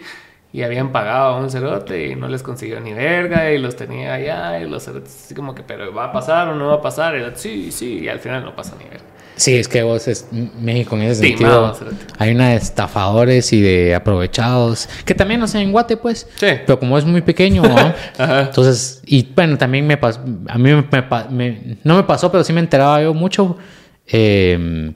Y 0.54 0.64
habían 0.64 0.92
pagado 0.92 1.36
a 1.36 1.40
un 1.40 1.50
cerote 1.50 2.08
y 2.08 2.16
no 2.16 2.28
les 2.28 2.44
consiguió 2.44 2.80
ni 2.82 2.94
verga 2.94 3.52
y 3.52 3.58
los 3.58 3.76
tenía 3.76 4.14
allá 4.16 4.60
y 4.60 4.70
los 4.70 4.84
cerotes 4.84 5.26
así 5.26 5.36
como 5.36 5.56
que, 5.56 5.64
pero 5.64 5.94
¿va 5.94 6.06
a 6.06 6.12
pasar 6.12 6.50
o 6.50 6.56
no 6.56 6.68
va 6.68 6.76
a 6.76 6.82
pasar? 6.82 7.16
Y 7.16 7.20
era, 7.20 7.36
sí, 7.36 7.72
sí, 7.72 8.00
y 8.00 8.10
al 8.10 8.20
final 8.20 8.44
no 8.46 8.56
pasa 8.56 8.76
ni 8.78 8.86
verga. 8.86 9.04
Sí, 9.42 9.56
es 9.56 9.68
que 9.68 9.82
vos 9.82 10.08
es 10.08 10.28
México 10.62 10.96
en 10.96 11.02
ese 11.02 11.22
sentido. 11.22 11.76
Hay 12.20 12.30
una 12.30 12.50
de 12.50 12.58
estafadores 12.58 13.52
y 13.54 13.60
de 13.60 13.96
aprovechados. 13.96 14.88
Que 15.04 15.16
también 15.16 15.40
no 15.40 15.48
sé 15.48 15.60
en 15.60 15.72
Guate, 15.72 15.98
pues. 15.98 16.28
Sí. 16.36 16.46
Pero 16.64 16.80
como 16.80 16.96
es 16.96 17.06
muy 17.06 17.22
pequeño. 17.22 17.64
Entonces, 18.20 19.02
y 19.04 19.28
bueno, 19.36 19.58
también 19.58 19.88
me 19.88 19.98
pasó, 19.98 20.20
a 20.48 20.58
mí 20.60 20.70
me, 20.70 20.86
me 21.32 21.78
no 21.84 21.96
me 21.96 22.04
pasó, 22.04 22.32
pero 22.32 22.44
sí 22.44 22.54
me 22.54 22.60
enteraba 22.60 23.02
yo 23.02 23.16
mucho. 23.16 23.58
eh, 24.06 24.94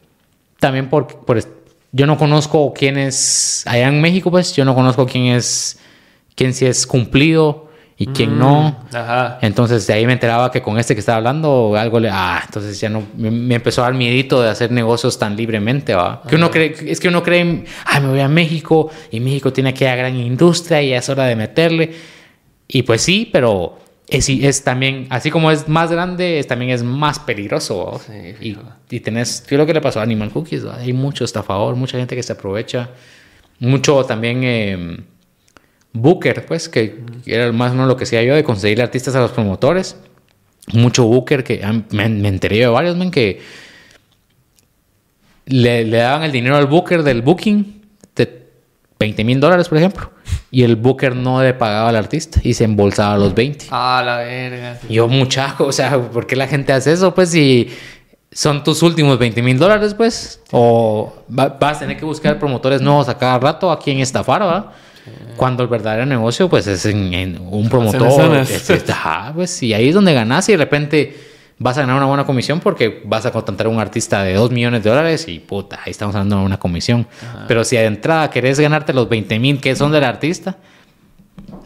también 0.59 0.89
por, 0.89 1.07
por, 1.07 1.39
yo 1.91 2.05
no 2.05 2.15
conozco 2.15 2.71
quién 2.71 2.99
es, 2.99 3.63
allá 3.65 3.87
en 3.87 3.99
México, 3.99 4.29
pues, 4.29 4.55
yo 4.55 4.63
no 4.63 4.75
conozco 4.75 5.07
quién 5.07 5.25
es, 5.25 5.79
quién 6.35 6.53
sí 6.53 6.67
es 6.67 6.85
cumplido 6.85 7.67
y 7.97 8.07
quién 8.07 8.37
no. 8.37 8.85
Ajá. 8.91 9.39
Entonces 9.41 9.87
de 9.87 9.93
ahí 9.93 10.05
me 10.05 10.13
enteraba 10.13 10.51
que 10.51 10.61
con 10.61 10.77
este 10.77 10.95
que 10.95 10.99
estaba 10.99 11.17
hablando 11.17 11.75
algo 11.77 11.99
le 11.99 12.09
ah, 12.11 12.41
entonces 12.45 12.79
ya 12.79 12.89
no 12.89 13.03
me, 13.15 13.31
me 13.31 13.55
empezó 13.55 13.81
a 13.81 13.85
dar 13.85 13.93
miedito 13.93 14.41
de 14.41 14.49
hacer 14.49 14.71
negocios 14.71 15.17
tan 15.17 15.35
libremente, 15.35 15.95
va. 15.95 16.21
Que 16.27 16.35
uno 16.35 16.51
cree 16.51 16.75
es 16.85 16.99
que 16.99 17.07
uno 17.07 17.23
cree, 17.23 17.63
ay, 17.85 18.01
me 18.01 18.09
voy 18.09 18.19
a 18.19 18.27
México 18.27 18.89
y 19.11 19.19
México 19.19 19.53
tiene 19.53 19.69
aquella 19.69 19.95
gran 19.95 20.15
industria 20.15 20.81
y 20.81 20.93
es 20.93 21.07
hora 21.09 21.25
de 21.25 21.35
meterle. 21.35 21.93
Y 22.67 22.83
pues 22.83 23.01
sí, 23.01 23.29
pero 23.31 23.77
es, 24.07 24.29
es 24.29 24.63
también, 24.63 25.07
así 25.09 25.31
como 25.31 25.51
es 25.51 25.67
más 25.67 25.91
grande, 25.91 26.39
es, 26.39 26.47
también 26.47 26.71
es 26.71 26.83
más 26.83 27.19
peligroso. 27.19 27.85
¿va? 27.85 27.99
Sí, 27.99 28.35
y, 28.41 28.57
y 28.95 28.99
tenés, 28.99 29.41
¿qué 29.47 29.55
es 29.55 29.59
lo 29.59 29.65
que 29.65 29.73
le 29.73 29.81
pasó 29.81 29.99
a 29.99 30.03
Animal 30.03 30.31
Cookies? 30.31 30.67
¿va? 30.67 30.77
Hay 30.77 30.93
mucho 30.93 31.23
estafador, 31.23 31.75
mucha 31.75 31.97
gente 31.97 32.15
que 32.15 32.23
se 32.23 32.33
aprovecha. 32.33 32.89
Mucho 33.59 34.03
también 34.03 34.41
eh, 34.43 34.97
Booker, 35.95 36.45
pues, 36.45 36.69
que 36.69 36.99
era 37.25 37.51
más 37.51 37.71
o 37.71 37.73
menos 37.75 37.87
lo 37.87 37.97
que 37.97 38.03
hacía 38.03 38.21
yo 38.23 38.35
de 38.35 38.43
conseguir 38.43 38.81
artistas 38.81 39.15
a 39.15 39.19
los 39.21 39.31
promotores. 39.31 39.95
Mucho 40.73 41.05
Booker, 41.05 41.43
que 41.43 41.61
me, 41.91 42.09
me 42.09 42.27
enteré 42.27 42.57
de 42.59 42.67
varios, 42.67 42.95
men, 42.97 43.09
que 43.11 43.41
le, 45.45 45.85
le 45.85 45.97
daban 45.97 46.23
el 46.23 46.31
dinero 46.31 46.55
al 46.57 46.65
Booker 46.67 47.03
del 47.03 47.21
booking 47.21 47.81
de 48.15 48.47
20 48.99 49.23
mil 49.23 49.39
dólares, 49.39 49.69
por 49.69 49.77
ejemplo, 49.77 50.09
y 50.49 50.63
el 50.63 50.75
Booker 50.75 51.15
no 51.15 51.43
le 51.43 51.53
pagaba 51.53 51.89
al 51.89 51.95
artista 51.95 52.39
y 52.43 52.53
se 52.55 52.63
embolsaba 52.63 53.17
los 53.17 53.35
20. 53.35 53.65
Ah, 53.69 54.01
la 54.05 54.17
verga. 54.17 54.79
yo, 54.89 55.07
muchacho, 55.07 55.65
o 55.67 55.71
sea, 55.71 55.99
¿por 55.99 56.25
qué 56.25 56.35
la 56.35 56.47
gente 56.47 56.73
hace 56.73 56.93
eso? 56.93 57.13
Pues 57.13 57.29
si 57.29 57.69
son 58.31 58.63
tus 58.63 58.81
últimos 58.81 59.19
20 59.19 59.41
mil 59.43 59.59
dólares, 59.59 59.93
pues, 59.93 60.41
o 60.51 61.13
va- 61.29 61.49
vas 61.59 61.77
a 61.77 61.79
tener 61.81 61.97
que 61.97 62.05
buscar 62.05 62.39
promotores 62.39 62.81
nuevos 62.81 63.07
a 63.07 63.17
cada 63.17 63.37
rato 63.37 63.69
a 63.71 63.79
quien 63.79 63.99
estafar, 63.99 64.41
¿va? 64.41 64.73
Cuando 65.37 65.63
el 65.63 65.69
verdadero 65.69 66.05
negocio, 66.05 66.49
pues, 66.49 66.65
es 66.67 66.85
en, 66.85 67.13
en 67.13 67.37
un 67.49 67.69
promotor. 67.69 68.09
zonas. 68.11 68.49
es- 68.49 68.69
es- 68.69 68.89
ajá, 68.89 69.31
pues, 69.33 69.61
y 69.63 69.73
ahí 69.73 69.89
es 69.89 69.95
donde 69.95 70.13
ganas 70.13 70.47
y 70.49 70.53
de 70.53 70.57
repente 70.57 71.17
vas 71.57 71.77
a 71.77 71.81
ganar 71.81 71.95
una 71.97 72.05
buena 72.05 72.25
comisión 72.25 72.59
porque 72.59 73.01
vas 73.05 73.25
a 73.25 73.31
contratar 73.31 73.67
a 73.67 73.69
un 73.69 73.79
artista 73.79 74.23
de 74.23 74.33
2 74.33 74.51
millones 74.51 74.83
de 74.83 74.89
dólares 74.89 75.27
y 75.27 75.39
puta, 75.39 75.79
ahí 75.85 75.91
estamos 75.91 76.15
hablando 76.15 76.37
de 76.39 76.43
una 76.45 76.57
comisión. 76.59 77.07
Pero 77.47 77.63
si 77.63 77.75
de 77.77 77.85
entrada 77.85 78.29
querés 78.29 78.59
ganarte 78.59 78.91
los 78.93 79.07
20 79.07 79.39
mil 79.39 79.61
que 79.61 79.75
son 79.75 79.91
del 79.91 80.03
artista, 80.03 80.57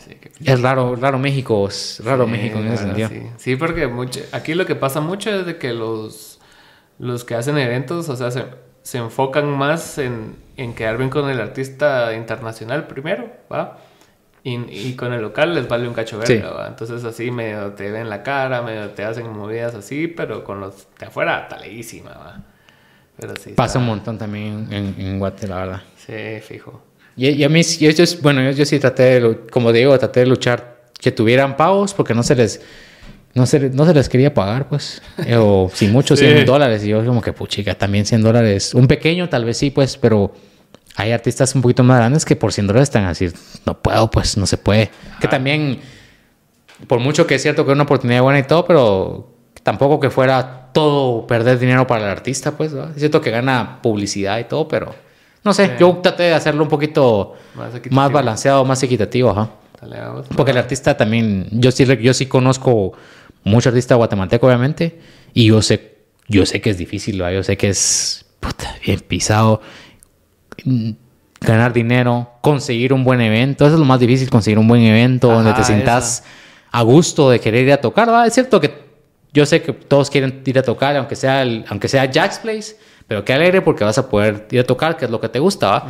Sí, 0.06 0.16
es 0.46 0.62
raro, 0.62 0.96
raro 0.96 1.20
México, 1.20 1.68
es 1.68 2.02
raro 2.04 2.26
Sí, 2.26 2.32
México 2.32 2.60
en 2.60 2.68
ese 2.68 2.84
sentido. 2.84 3.10
Sí, 3.10 3.22
Sí, 3.38 3.56
porque 3.56 3.88
mucho, 3.88 4.20
aquí 4.32 4.54
lo 4.54 4.66
que 4.66 4.76
pasa 4.76 5.02
mucho 5.02 5.30
es 5.32 5.46
de 5.46 5.58
que 5.58 5.74
los, 5.74 6.40
los 6.98 7.24
que 7.26 7.36
hacen 7.36 7.58
eventos, 7.58 8.10
o 8.10 8.16
sea, 8.16 8.32
se, 8.32 8.46
se 8.90 8.98
enfocan 8.98 9.48
más 9.50 9.98
en, 10.00 10.36
en 10.58 10.74
quedar 10.74 10.98
bien 10.98 11.10
con 11.12 11.30
el 11.30 11.40
artista 11.40 12.14
internacional 12.16 12.88
primero, 12.88 13.30
¿va? 13.52 13.78
Y, 14.44 14.56
y 14.70 14.96
con 14.96 15.14
el 15.14 15.22
local 15.22 15.54
les 15.54 15.68
vale 15.68 15.88
un 15.88 15.94
cacho 15.94 16.18
verga, 16.18 16.50
Sí. 16.50 16.56
¿va? 16.58 16.68
Entonces 16.68 17.04
así 17.04 17.30
medio 17.30 17.74
te 17.74 17.92
ven 17.92 18.10
la 18.10 18.24
cara, 18.24 18.62
medio 18.64 18.90
te 18.92 19.04
hacen 19.04 19.30
movidas 19.32 19.76
así, 19.76 20.08
pero 20.08 20.44
con 20.44 20.60
los 20.60 20.88
de 20.98 21.06
afuera 21.06 21.48
taleísima, 21.48 22.12
¿va? 22.12 22.42
Pero 23.20 23.36
sí. 23.36 23.52
Pasa 23.52 23.68
está- 23.74 23.80
un 23.80 23.86
montón 23.86 24.18
también 24.18 24.68
en, 24.72 24.96
en 24.98 25.20
Guate, 25.20 25.48
la 25.48 25.56
verdad. 25.58 25.82
Sí, 25.98 26.40
fijo. 26.42 26.82
Y, 27.16 27.28
y 27.30 27.44
a 27.44 27.50
mí, 27.50 27.62
yo, 27.62 27.90
yo- 27.92 28.06
bueno, 28.22 28.42
yo, 28.44 28.52
yo 28.52 28.66
sí 28.66 28.80
traté, 28.80 29.20
de, 29.20 29.38
como 29.52 29.72
digo, 29.72 29.98
traté 30.00 30.22
de 30.22 30.26
luchar 30.28 30.80
que 31.00 31.12
tuvieran 31.12 31.56
pagos 31.58 31.94
porque 31.94 32.14
no 32.16 32.24
se 32.24 32.34
les, 32.36 32.62
no 33.40 33.46
se, 33.48 33.70
no 33.72 33.86
se 33.86 33.94
les 33.94 34.08
quería 34.10 34.34
pagar, 34.34 34.68
pues. 34.70 35.02
Eh, 35.26 35.36
O 35.38 35.72
si 35.74 35.88
mucho, 35.88 36.16
Sí. 36.16 36.26
100 36.26 36.46
dólares. 36.46 36.84
Y 36.86 36.90
yo 36.90 37.04
como 37.06 37.22
que, 37.22 37.34
puchica, 37.34 37.74
también 37.76 38.06
100 38.06 38.22
dólares. 38.22 38.74
Un 38.76 38.88
pequeño 38.88 39.30
tal 39.30 39.46
vez 39.46 39.58
sí, 39.58 39.72
pues, 39.72 39.98
pero 39.98 40.32
hay 40.96 41.12
artistas 41.12 41.56
un 41.56 41.62
poquito 41.62 41.84
más 41.84 41.98
grandes 41.98 42.26
que 42.26 42.36
por 42.36 42.52
100 42.54 42.68
dólares 42.68 42.90
están 42.90 43.06
así, 43.06 43.30
no 43.66 43.80
puedo, 43.82 44.12
pues, 44.12 44.38
no 44.38 44.46
se 44.46 44.58
puede. 44.58 44.92
Que 45.22 45.28
también, 45.28 45.80
por 46.88 47.00
mucho 47.00 47.26
que 47.26 47.36
es 47.36 47.42
cierto 47.42 47.66
que 47.66 47.72
es 47.72 47.76
una 47.76 47.84
oportunidad 47.84 48.22
buena 48.22 48.40
y 48.40 48.44
todo, 48.44 48.66
pero 48.66 49.32
tampoco 49.64 50.00
que 50.00 50.10
fuera 50.10 50.70
todo 50.74 51.26
perder 51.26 51.58
dinero 51.60 51.88
para 51.88 52.04
el 52.06 52.10
artista, 52.12 52.52
pues, 52.52 52.76
¿va? 52.78 52.90
Es 52.94 52.98
cierto 53.00 53.22
que 53.22 53.32
gana 53.32 53.80
publicidad 53.82 54.38
y 54.40 54.44
todo, 54.44 54.68
pero 54.68 54.94
no 55.44 55.54
sé, 55.54 55.68
Sí. 55.68 55.72
yo 55.80 56.00
traté 56.04 56.24
de 56.24 56.34
hacerlo 56.34 56.64
un 56.64 56.70
poquito 56.70 57.34
Más 57.56 57.72
más 57.92 58.12
balanceado, 58.12 58.66
más 58.66 58.84
equitativo, 58.84 59.30
ajá. 59.32 59.50
Dale, 59.82 60.00
vamos. 60.02 60.28
Porque 60.36 60.52
el 60.52 60.58
artista 60.58 60.98
también, 60.98 61.48
yo 61.52 61.72
sí, 61.72 61.86
yo 62.02 62.14
sí 62.14 62.26
conozco 62.26 62.92
mucho 63.44 63.70
artista 63.70 63.96
guatemalteco, 63.96 64.48
obviamente, 64.48 65.00
y 65.34 65.46
yo 65.48 65.62
sé, 65.62 65.98
yo 66.28 66.46
sé 66.46 66.62
que 66.62 66.70
es 66.70 66.78
difícil, 66.78 67.22
¿va? 67.22 67.32
yo 67.32 67.44
sé 67.44 67.58
que 67.58 67.70
es 67.70 68.26
puta, 68.40 68.76
bien 68.86 69.00
pisado. 69.02 69.62
Mm, 70.66 70.92
Ganar 71.42 71.72
dinero, 71.72 72.32
conseguir 72.42 72.92
un 72.92 73.06
buen 73.06 73.22
evento, 73.22 73.64
eso 73.66 73.76
es 73.76 73.80
lo 73.80 73.86
más 73.86 74.02
difícil, 74.02 74.30
conseguir 74.30 74.60
un 74.60 74.68
buen 74.68 74.82
evento 74.82 75.30
donde 75.32 75.52
te 75.54 75.64
sientas 75.64 76.24
a 76.70 76.82
gusto 76.82 77.30
de 77.30 77.40
querer 77.40 77.66
ir 77.66 77.72
a 77.72 77.78
tocar, 77.80 78.10
¿va? 78.12 78.28
Es 78.28 78.34
cierto 78.34 78.60
que 78.60 78.74
yo 79.32 79.46
sé 79.46 79.62
que 79.62 79.72
todos 79.72 80.10
quieren 80.10 80.42
ir 80.46 80.60
a 80.60 80.64
tocar, 80.64 80.98
aunque 80.98 81.16
sea, 81.16 81.42
el- 81.44 81.64
aunque 81.70 81.88
sea 81.88 82.04
Jack's 82.12 82.40
Place, 82.40 82.76
pero 83.08 83.24
qué 83.24 83.32
alegre 83.32 83.62
porque 83.62 83.86
vas 83.86 83.98
a 83.98 84.10
poder 84.10 84.48
ir 84.52 84.60
a 84.60 84.64
tocar, 84.66 84.98
que 84.98 85.06
es 85.06 85.12
lo 85.12 85.22
que 85.22 85.30
te 85.30 85.40
gusta, 85.40 85.70
¿va? 85.72 85.88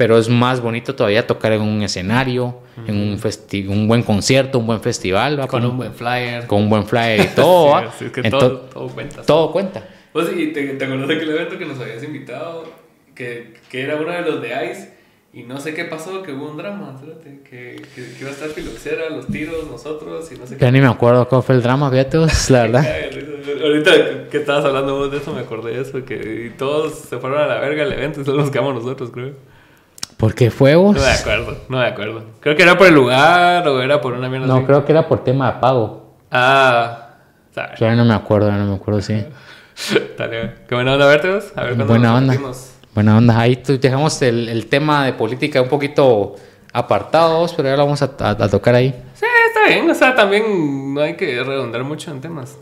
Pero 0.00 0.16
es 0.16 0.30
más 0.30 0.62
bonito 0.62 0.94
todavía 0.94 1.26
tocar 1.26 1.52
en 1.52 1.60
un 1.60 1.82
escenario, 1.82 2.54
en 2.86 2.96
un, 2.96 3.18
festi- 3.18 3.68
un 3.68 3.86
buen 3.86 4.02
concierto, 4.02 4.58
un 4.58 4.66
buen 4.66 4.80
festival, 4.80 5.38
¿va? 5.38 5.46
Con 5.46 5.62
un 5.66 5.76
buen 5.76 5.92
flyer. 5.92 6.46
con 6.46 6.62
un 6.62 6.70
buen 6.70 6.86
flyer 6.86 7.20
y 7.20 7.26
todo, 7.36 7.66
Sí, 7.66 7.84
¿va? 7.84 7.92
sí, 7.98 8.04
es 8.06 8.10
que 8.12 8.30
todo, 8.30 8.60
todo 8.60 8.88
cuenta. 8.88 9.20
todo 9.20 9.52
cuenta. 9.52 9.86
Pues 10.14 10.28
sí, 10.28 10.52
te, 10.54 10.66
te 10.68 10.84
acuerdas 10.86 11.06
de 11.06 11.14
aquel 11.16 11.30
evento 11.32 11.58
que 11.58 11.66
nos 11.66 11.78
habías 11.78 12.02
invitado, 12.02 12.64
que, 13.14 13.52
que 13.70 13.82
era 13.82 13.96
uno 13.96 14.10
de 14.10 14.22
los 14.22 14.40
de 14.40 14.48
Ice, 14.72 14.94
y 15.34 15.42
no 15.42 15.60
sé 15.60 15.74
qué 15.74 15.84
pasó, 15.84 16.22
que 16.22 16.32
hubo 16.32 16.50
un 16.50 16.56
drama, 16.56 16.94
espérate, 16.98 17.40
que, 17.48 17.76
que, 17.94 18.02
que 18.14 18.16
iba 18.20 18.30
a 18.30 18.32
estar 18.32 18.48
Filoxera, 18.48 19.10
los 19.10 19.26
tiros, 19.26 19.70
nosotros, 19.70 20.32
y 20.32 20.38
no 20.38 20.46
sé 20.46 20.54
Ya 20.54 20.60
qué. 20.60 20.72
ni 20.72 20.80
me 20.80 20.86
acuerdo 20.88 21.28
cuál 21.28 21.42
fue 21.42 21.56
el 21.56 21.62
drama, 21.62 21.90
fíjate 21.90 22.16
vos, 22.16 22.48
la 22.50 22.62
verdad. 22.62 22.86
Ahorita 23.62 24.28
que 24.30 24.38
estabas 24.38 24.64
hablando 24.64 24.96
vos 24.96 25.10
de 25.12 25.18
eso, 25.18 25.34
me 25.34 25.40
acordé 25.40 25.74
de 25.74 25.82
eso, 25.82 26.02
que 26.06 26.46
y 26.46 26.56
todos 26.56 26.94
se 26.94 27.18
fueron 27.18 27.38
a 27.40 27.46
la 27.46 27.58
verga 27.60 27.82
al 27.82 27.92
evento 27.92 28.22
y 28.22 28.24
solo 28.24 28.38
nos 28.40 28.50
quedamos 28.50 28.74
nosotros, 28.74 29.10
creo. 29.12 29.34
¿Por 30.20 30.34
qué 30.34 30.50
fue 30.50 30.74
vos? 30.76 30.94
No 30.96 31.02
me 31.02 31.08
acuerdo, 31.10 31.56
no 31.68 31.78
me 31.78 31.86
acuerdo. 31.86 32.22
Creo 32.40 32.54
que 32.54 32.62
era 32.62 32.76
por 32.78 32.86
el 32.86 32.94
lugar 32.94 33.66
o 33.66 33.80
era 33.80 34.00
por 34.00 34.12
una 34.12 34.28
mierda 34.28 34.46
No, 34.46 34.56
así. 34.56 34.64
creo 34.66 34.84
que 34.84 34.92
era 34.92 35.08
por 35.08 35.24
tema 35.24 35.52
de 35.52 35.60
pago. 35.60 36.14
Ah, 36.30 37.06
Todavía 37.54 37.96
no 37.96 38.04
me 38.04 38.14
acuerdo, 38.14 38.52
no 38.52 38.64
me 38.66 38.74
acuerdo, 38.76 39.00
sí. 39.00 39.14
Dale, 40.18 40.54
qué 40.68 40.74
buena 40.74 40.92
onda 40.92 41.06
verte 41.06 41.32
vos. 41.34 41.52
A 41.56 41.62
ver 41.62 41.70
cuándo 41.74 41.86
Buena 41.86 42.08
nos 42.10 42.18
onda. 42.18 42.32
repetimos. 42.34 42.72
Buena 42.94 43.16
onda. 43.18 43.40
Ahí 43.40 43.62
dejamos 43.80 44.20
el, 44.22 44.48
el 44.48 44.66
tema 44.66 45.04
de 45.06 45.14
política 45.14 45.60
un 45.62 45.68
poquito 45.68 46.36
apartados, 46.72 47.52
pero 47.54 47.68
ya 47.68 47.76
lo 47.76 47.84
vamos 47.84 48.02
a, 48.02 48.10
a- 48.20 48.30
a 48.30 48.48
tocar 48.48 48.74
ahí. 48.74 48.90
Sí, 49.14 49.26
está 49.48 49.66
bien. 49.68 49.90
O 49.90 49.94
sea, 49.94 50.14
también 50.14 50.94
no 50.94 51.00
hay 51.00 51.14
que 51.16 51.42
redundar 51.42 51.82
mucho 51.84 52.10
en 52.10 52.20
temas. 52.20 52.56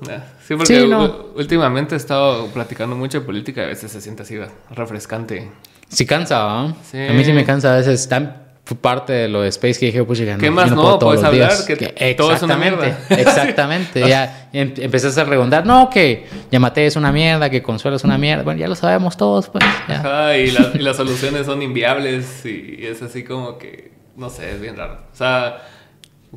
Sí, 0.46 0.54
porque 0.54 0.80
Sí, 0.80 0.86
no. 0.88 1.26
últimamente 1.36 1.94
he 1.94 1.98
estado 1.98 2.46
platicando 2.48 2.96
mucho 2.96 3.20
de 3.20 3.26
política 3.26 3.62
y 3.62 3.64
a 3.64 3.68
veces 3.68 3.90
se 3.92 4.00
siente 4.00 4.22
así, 4.22 4.38
refrescante. 4.70 5.50
Sí 5.88 6.04
cansa. 6.06 6.74
Sí. 6.90 6.98
A 6.98 7.12
mí 7.12 7.24
sí 7.24 7.32
me 7.32 7.44
cansa 7.44 7.74
a 7.74 7.76
veces. 7.78 8.08
Tan 8.08 8.48
parte 8.82 9.14
de 9.14 9.28
lo 9.28 9.40
de 9.40 9.48
Space 9.48 9.80
que 9.80 9.86
dije, 9.86 10.04
pues, 10.04 10.18
ya 10.18 10.36
¿Qué 10.36 10.44
yo 10.46 10.52
más 10.52 10.68
no? 10.70 10.76
puedo 10.82 10.98
todos 10.98 11.14
Puedes 11.16 11.22
los 11.22 11.28
hablar, 11.28 11.78
días. 11.78 11.92
que 11.94 12.14
todo 12.14 12.34
es 12.34 12.42
una 12.42 12.56
mierda. 12.58 12.98
exactamente. 13.08 14.00
ya 14.08 14.50
em- 14.52 14.74
empezaste 14.76 15.20
a 15.22 15.24
redundar. 15.24 15.64
No, 15.64 15.88
que 15.88 16.26
Yamate 16.52 16.84
es 16.86 16.96
una 16.96 17.10
mierda, 17.10 17.48
que 17.48 17.62
Consuelo 17.62 17.96
es 17.96 18.04
una 18.04 18.18
mierda. 18.18 18.42
Bueno, 18.42 18.60
ya 18.60 18.68
lo 18.68 18.74
sabemos 18.74 19.16
todos, 19.16 19.48
pues. 19.48 19.64
Ya. 19.88 20.00
Ajá, 20.00 20.36
y, 20.36 20.50
las- 20.50 20.74
y 20.74 20.78
las 20.80 20.96
soluciones 20.98 21.46
son 21.46 21.62
inviables 21.62 22.44
y 22.44 22.84
es 22.84 23.00
así 23.00 23.24
como 23.24 23.56
que, 23.56 23.92
no 24.16 24.28
sé, 24.28 24.50
es 24.50 24.60
bien 24.60 24.76
raro. 24.76 24.98
O 25.10 25.16
sea, 25.16 25.62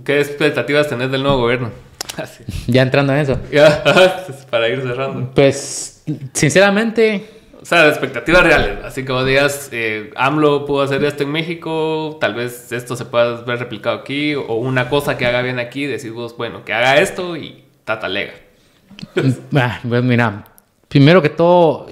¿qué 0.05 0.21
expectativas 0.21 0.87
tenés 0.87 1.11
del 1.11 1.23
nuevo 1.23 1.39
gobierno? 1.39 1.71
Así. 2.17 2.43
ya 2.67 2.81
entrando 2.81 3.11
en 3.13 3.19
eso. 3.19 3.37
Ya, 3.51 3.83
para 4.49 4.69
ir 4.69 4.81
cerrando. 4.81 5.31
Pues, 5.35 6.01
sinceramente, 6.33 7.25
O 7.61 7.65
sea, 7.65 7.87
expectativas 7.89 8.41
reales. 8.43 8.83
Así 8.83 9.05
como 9.05 9.23
digas, 9.23 9.69
eh, 9.71 10.11
AMLO 10.15 10.65
pudo 10.65 10.81
hacer 10.81 11.03
esto 11.03 11.23
en 11.23 11.31
México, 11.31 12.17
tal 12.19 12.33
vez 12.33 12.71
esto 12.71 12.95
se 12.95 13.05
pueda 13.05 13.41
ver 13.43 13.59
replicado 13.59 13.97
aquí, 13.97 14.33
o 14.33 14.55
una 14.55 14.89
cosa 14.89 15.15
que 15.17 15.25
haga 15.27 15.41
bien 15.43 15.59
aquí, 15.59 15.85
decís 15.85 16.11
vos, 16.11 16.35
bueno, 16.35 16.65
que 16.65 16.73
haga 16.73 16.99
esto 16.99 17.37
y 17.37 17.63
tatalega. 17.85 18.33
Ah, 19.55 19.79
pues 19.87 20.03
mira, 20.03 20.43
primero 20.87 21.21
que 21.21 21.29
todo, 21.29 21.85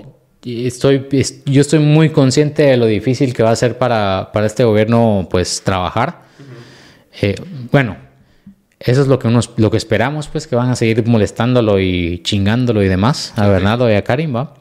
estoy, 0.44 1.08
es- 1.12 1.44
yo 1.46 1.62
estoy 1.62 1.80
muy 1.80 2.10
consciente 2.10 2.64
de 2.64 2.78
lo 2.78 2.86
difícil 2.88 3.34
que 3.34 3.44
va 3.44 3.52
a 3.52 3.56
ser 3.56 3.78
para, 3.78 4.32
para 4.34 4.48
este 4.48 4.64
gobierno, 4.64 5.28
pues, 5.30 5.62
trabajar. 5.64 6.24
Eh, 7.22 7.36
bueno, 7.72 7.96
eso 8.80 9.02
es 9.02 9.08
lo 9.08 9.20
que, 9.20 9.28
unos, 9.28 9.52
lo 9.58 9.70
que 9.70 9.78
esperamos, 9.78 10.28
pues, 10.30 10.48
que 10.48 10.56
van 10.56 10.70
a 10.72 10.76
seguir 10.76 11.06
molestándolo 11.06 11.80
y 11.80 12.22
chingándolo 12.24 12.82
y 12.84 12.88
demás 12.88 13.34
a 13.36 13.48
Bernardo 13.48 13.90
y 13.90 13.94
a 13.94 14.04
Karim, 14.04 14.36
¿va? 14.36 14.56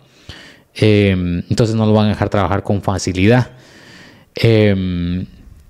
Eh, 0.80 1.10
entonces 1.48 1.74
no 1.76 1.86
lo 1.86 1.92
van 1.92 2.06
a 2.06 2.10
dejar 2.10 2.28
trabajar 2.28 2.62
con 2.62 2.82
facilidad. 2.82 3.50
Eh, 4.34 5.24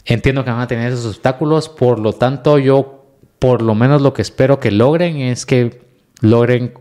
entiendo 0.04 0.44
que 0.44 0.50
van 0.50 0.60
a 0.60 0.66
tener 0.66 0.92
esos 0.92 1.06
obstáculos, 1.06 1.68
por 1.68 1.98
lo 1.98 2.12
tanto 2.12 2.58
yo, 2.58 3.06
por 3.38 3.62
lo 3.62 3.74
menos 3.74 4.02
lo 4.02 4.12
que 4.12 4.22
espero 4.22 4.58
que 4.60 4.70
logren 4.70 5.18
es 5.18 5.46
que 5.46 5.80
logren 6.20 6.74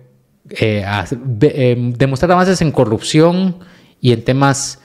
eh, 0.49 0.83
hacer- 0.85 1.19
demostrar 1.19 2.31
avances 2.31 2.61
en 2.61 2.71
corrupción 2.71 3.57
y 4.01 4.11
en 4.11 4.23
temas 4.23 4.79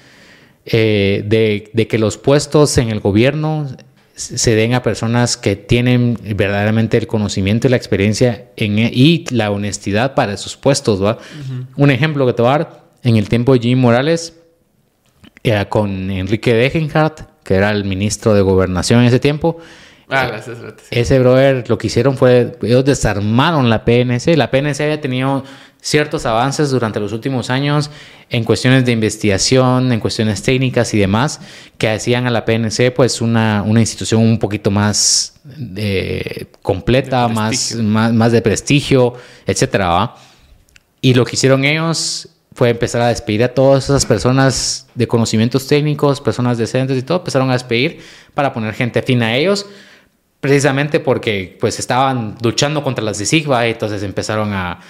de, 0.64 1.70
de 1.72 1.88
que 1.88 1.98
los 1.98 2.18
puestos 2.18 2.76
en 2.78 2.90
el 2.90 3.00
gobierno 3.00 3.66
se 4.14 4.54
den 4.54 4.74
a 4.74 4.82
personas 4.82 5.36
que 5.36 5.56
tienen 5.56 6.18
verdaderamente 6.36 6.98
el 6.98 7.06
conocimiento 7.06 7.66
y 7.66 7.70
la 7.70 7.76
experiencia 7.76 8.50
en, 8.56 8.78
e- 8.78 8.90
y 8.92 9.24
la 9.30 9.50
honestidad 9.50 10.14
para 10.14 10.34
esos 10.34 10.56
puestos. 10.56 11.02
¿va? 11.02 11.18
Un 11.76 11.90
ejemplo 11.90 12.26
que 12.26 12.32
te 12.34 12.42
voy 12.42 12.50
a 12.52 12.58
dar, 12.58 12.81
en 13.02 13.16
el 13.16 13.28
tiempo 13.28 13.52
de 13.52 13.60
Jimmy 13.60 13.80
Morales, 13.80 14.38
era 15.42 15.68
con 15.68 16.10
Enrique 16.10 16.54
Degenhardt, 16.54 17.22
que 17.42 17.54
era 17.54 17.70
el 17.70 17.84
ministro 17.84 18.34
de 18.34 18.42
Gobernación 18.42 19.00
en 19.00 19.06
ese 19.06 19.18
tiempo. 19.18 19.58
Ah, 20.08 20.26
gracias, 20.26 20.60
gracias. 20.60 20.88
Ese 20.90 21.18
brother 21.18 21.68
lo 21.68 21.78
que 21.78 21.86
hicieron 21.86 22.16
fue, 22.16 22.56
ellos 22.62 22.84
desarmaron 22.84 23.70
la 23.70 23.84
PNC. 23.84 24.36
La 24.36 24.50
PNC 24.50 24.80
había 24.82 25.00
tenido 25.00 25.42
ciertos 25.80 26.26
avances 26.26 26.70
durante 26.70 27.00
los 27.00 27.12
últimos 27.12 27.50
años 27.50 27.90
en 28.30 28.44
cuestiones 28.44 28.84
de 28.84 28.92
investigación, 28.92 29.90
en 29.90 30.00
cuestiones 30.00 30.42
técnicas 30.42 30.94
y 30.94 30.98
demás, 30.98 31.40
que 31.78 31.88
hacían 31.88 32.26
a 32.26 32.30
la 32.30 32.44
PNC 32.44 32.92
pues 32.94 33.20
una, 33.20 33.62
una 33.66 33.80
institución 33.80 34.20
un 34.20 34.38
poquito 34.38 34.70
más 34.70 35.40
eh, 35.76 36.46
completa, 36.62 37.26
más, 37.28 37.74
más, 37.74 38.12
más 38.12 38.32
de 38.32 38.42
prestigio, 38.42 39.14
etcétera, 39.46 39.88
¿va? 39.88 40.16
Y 41.00 41.14
lo 41.14 41.24
que 41.24 41.34
hicieron 41.34 41.64
ellos 41.64 42.28
fue 42.54 42.70
empezar 42.70 43.00
a 43.02 43.08
despedir 43.08 43.42
a 43.44 43.48
todas 43.54 43.84
esas 43.84 44.04
personas 44.06 44.86
de 44.94 45.06
conocimientos 45.08 45.66
técnicos, 45.66 46.20
personas 46.20 46.58
decentes 46.58 46.98
y 46.98 47.02
todo, 47.02 47.18
empezaron 47.18 47.48
a 47.50 47.54
despedir 47.54 48.00
para 48.34 48.52
poner 48.52 48.74
gente 48.74 48.98
afín 48.98 49.22
a 49.22 49.34
ellos, 49.36 49.66
precisamente 50.40 51.00
porque 51.00 51.56
pues 51.60 51.78
estaban 51.78 52.36
luchando 52.42 52.82
contra 52.82 53.04
las 53.04 53.18
de 53.18 53.26
Sigva 53.26 53.66
y 53.66 53.70
entonces 53.70 54.02
empezaron 54.02 54.52
a, 54.52 54.80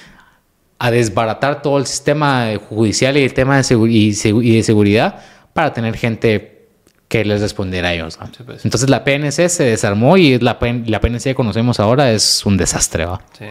a 0.79 0.91
desbaratar 0.91 1.63
todo 1.63 1.79
el 1.79 1.87
sistema 1.87 2.49
judicial 2.69 3.17
y 3.17 3.23
el 3.23 3.35
tema 3.35 3.57
de, 3.59 3.63
segu- 3.63 3.91
y, 3.91 4.11
segu- 4.11 4.43
y 4.45 4.57
de 4.57 4.63
seguridad 4.63 5.23
para 5.53 5.73
tener 5.73 5.97
gente 5.97 6.67
que 7.09 7.25
les 7.27 7.43
respondiera 7.43 7.89
a 7.91 7.95
ellos. 7.95 8.19
pues. 8.47 8.65
Entonces 8.65 8.89
la 8.89 9.05
PNC 9.05 9.49
se 9.51 9.65
desarmó 9.65 10.17
y 10.17 10.39
la, 10.39 10.59
PN 10.59 10.85
la 10.89 11.01
PNC 11.01 11.23
que 11.25 11.35
conocemos 11.35 11.79
ahora 11.79 12.11
es 12.11 12.45
un 12.47 12.57
desastre. 12.57 13.05
¿va? 13.05 13.21
Sí. 13.39 13.45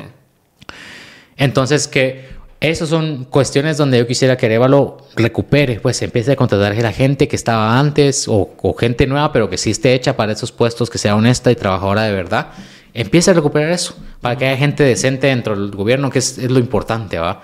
Entonces, 1.37 1.87
que 1.87 2.27
esas 2.61 2.89
son 2.89 3.25
cuestiones 3.25 3.77
donde 3.77 3.97
yo 3.97 4.05
quisiera 4.05 4.37
que 4.37 4.45
Arevalo 4.45 4.97
recupere, 5.15 5.79
pues 5.79 5.99
empiece 6.03 6.33
a 6.33 6.35
contratar 6.35 6.73
a 6.73 6.75
la 6.75 6.93
gente 6.93 7.27
que 7.27 7.35
estaba 7.35 7.79
antes 7.79 8.27
o, 8.27 8.53
o 8.61 8.73
gente 8.75 9.07
nueva, 9.07 9.33
pero 9.33 9.49
que 9.49 9.57
sí 9.57 9.71
esté 9.71 9.95
hecha 9.95 10.15
para 10.15 10.33
esos 10.33 10.51
puestos, 10.51 10.91
que 10.91 10.99
sea 10.99 11.15
honesta 11.15 11.51
y 11.51 11.55
trabajadora 11.55 12.03
de 12.03 12.13
verdad. 12.13 12.51
Empiece 12.93 13.31
a 13.31 13.33
recuperar 13.33 13.71
eso, 13.71 13.95
para 14.21 14.37
que 14.37 14.45
haya 14.45 14.57
gente 14.57 14.83
decente 14.83 15.27
dentro 15.27 15.55
del 15.55 15.71
gobierno, 15.71 16.11
que 16.11 16.19
es, 16.19 16.37
lo 16.37 16.59
importante, 16.59 17.17
¿va? 17.17 17.41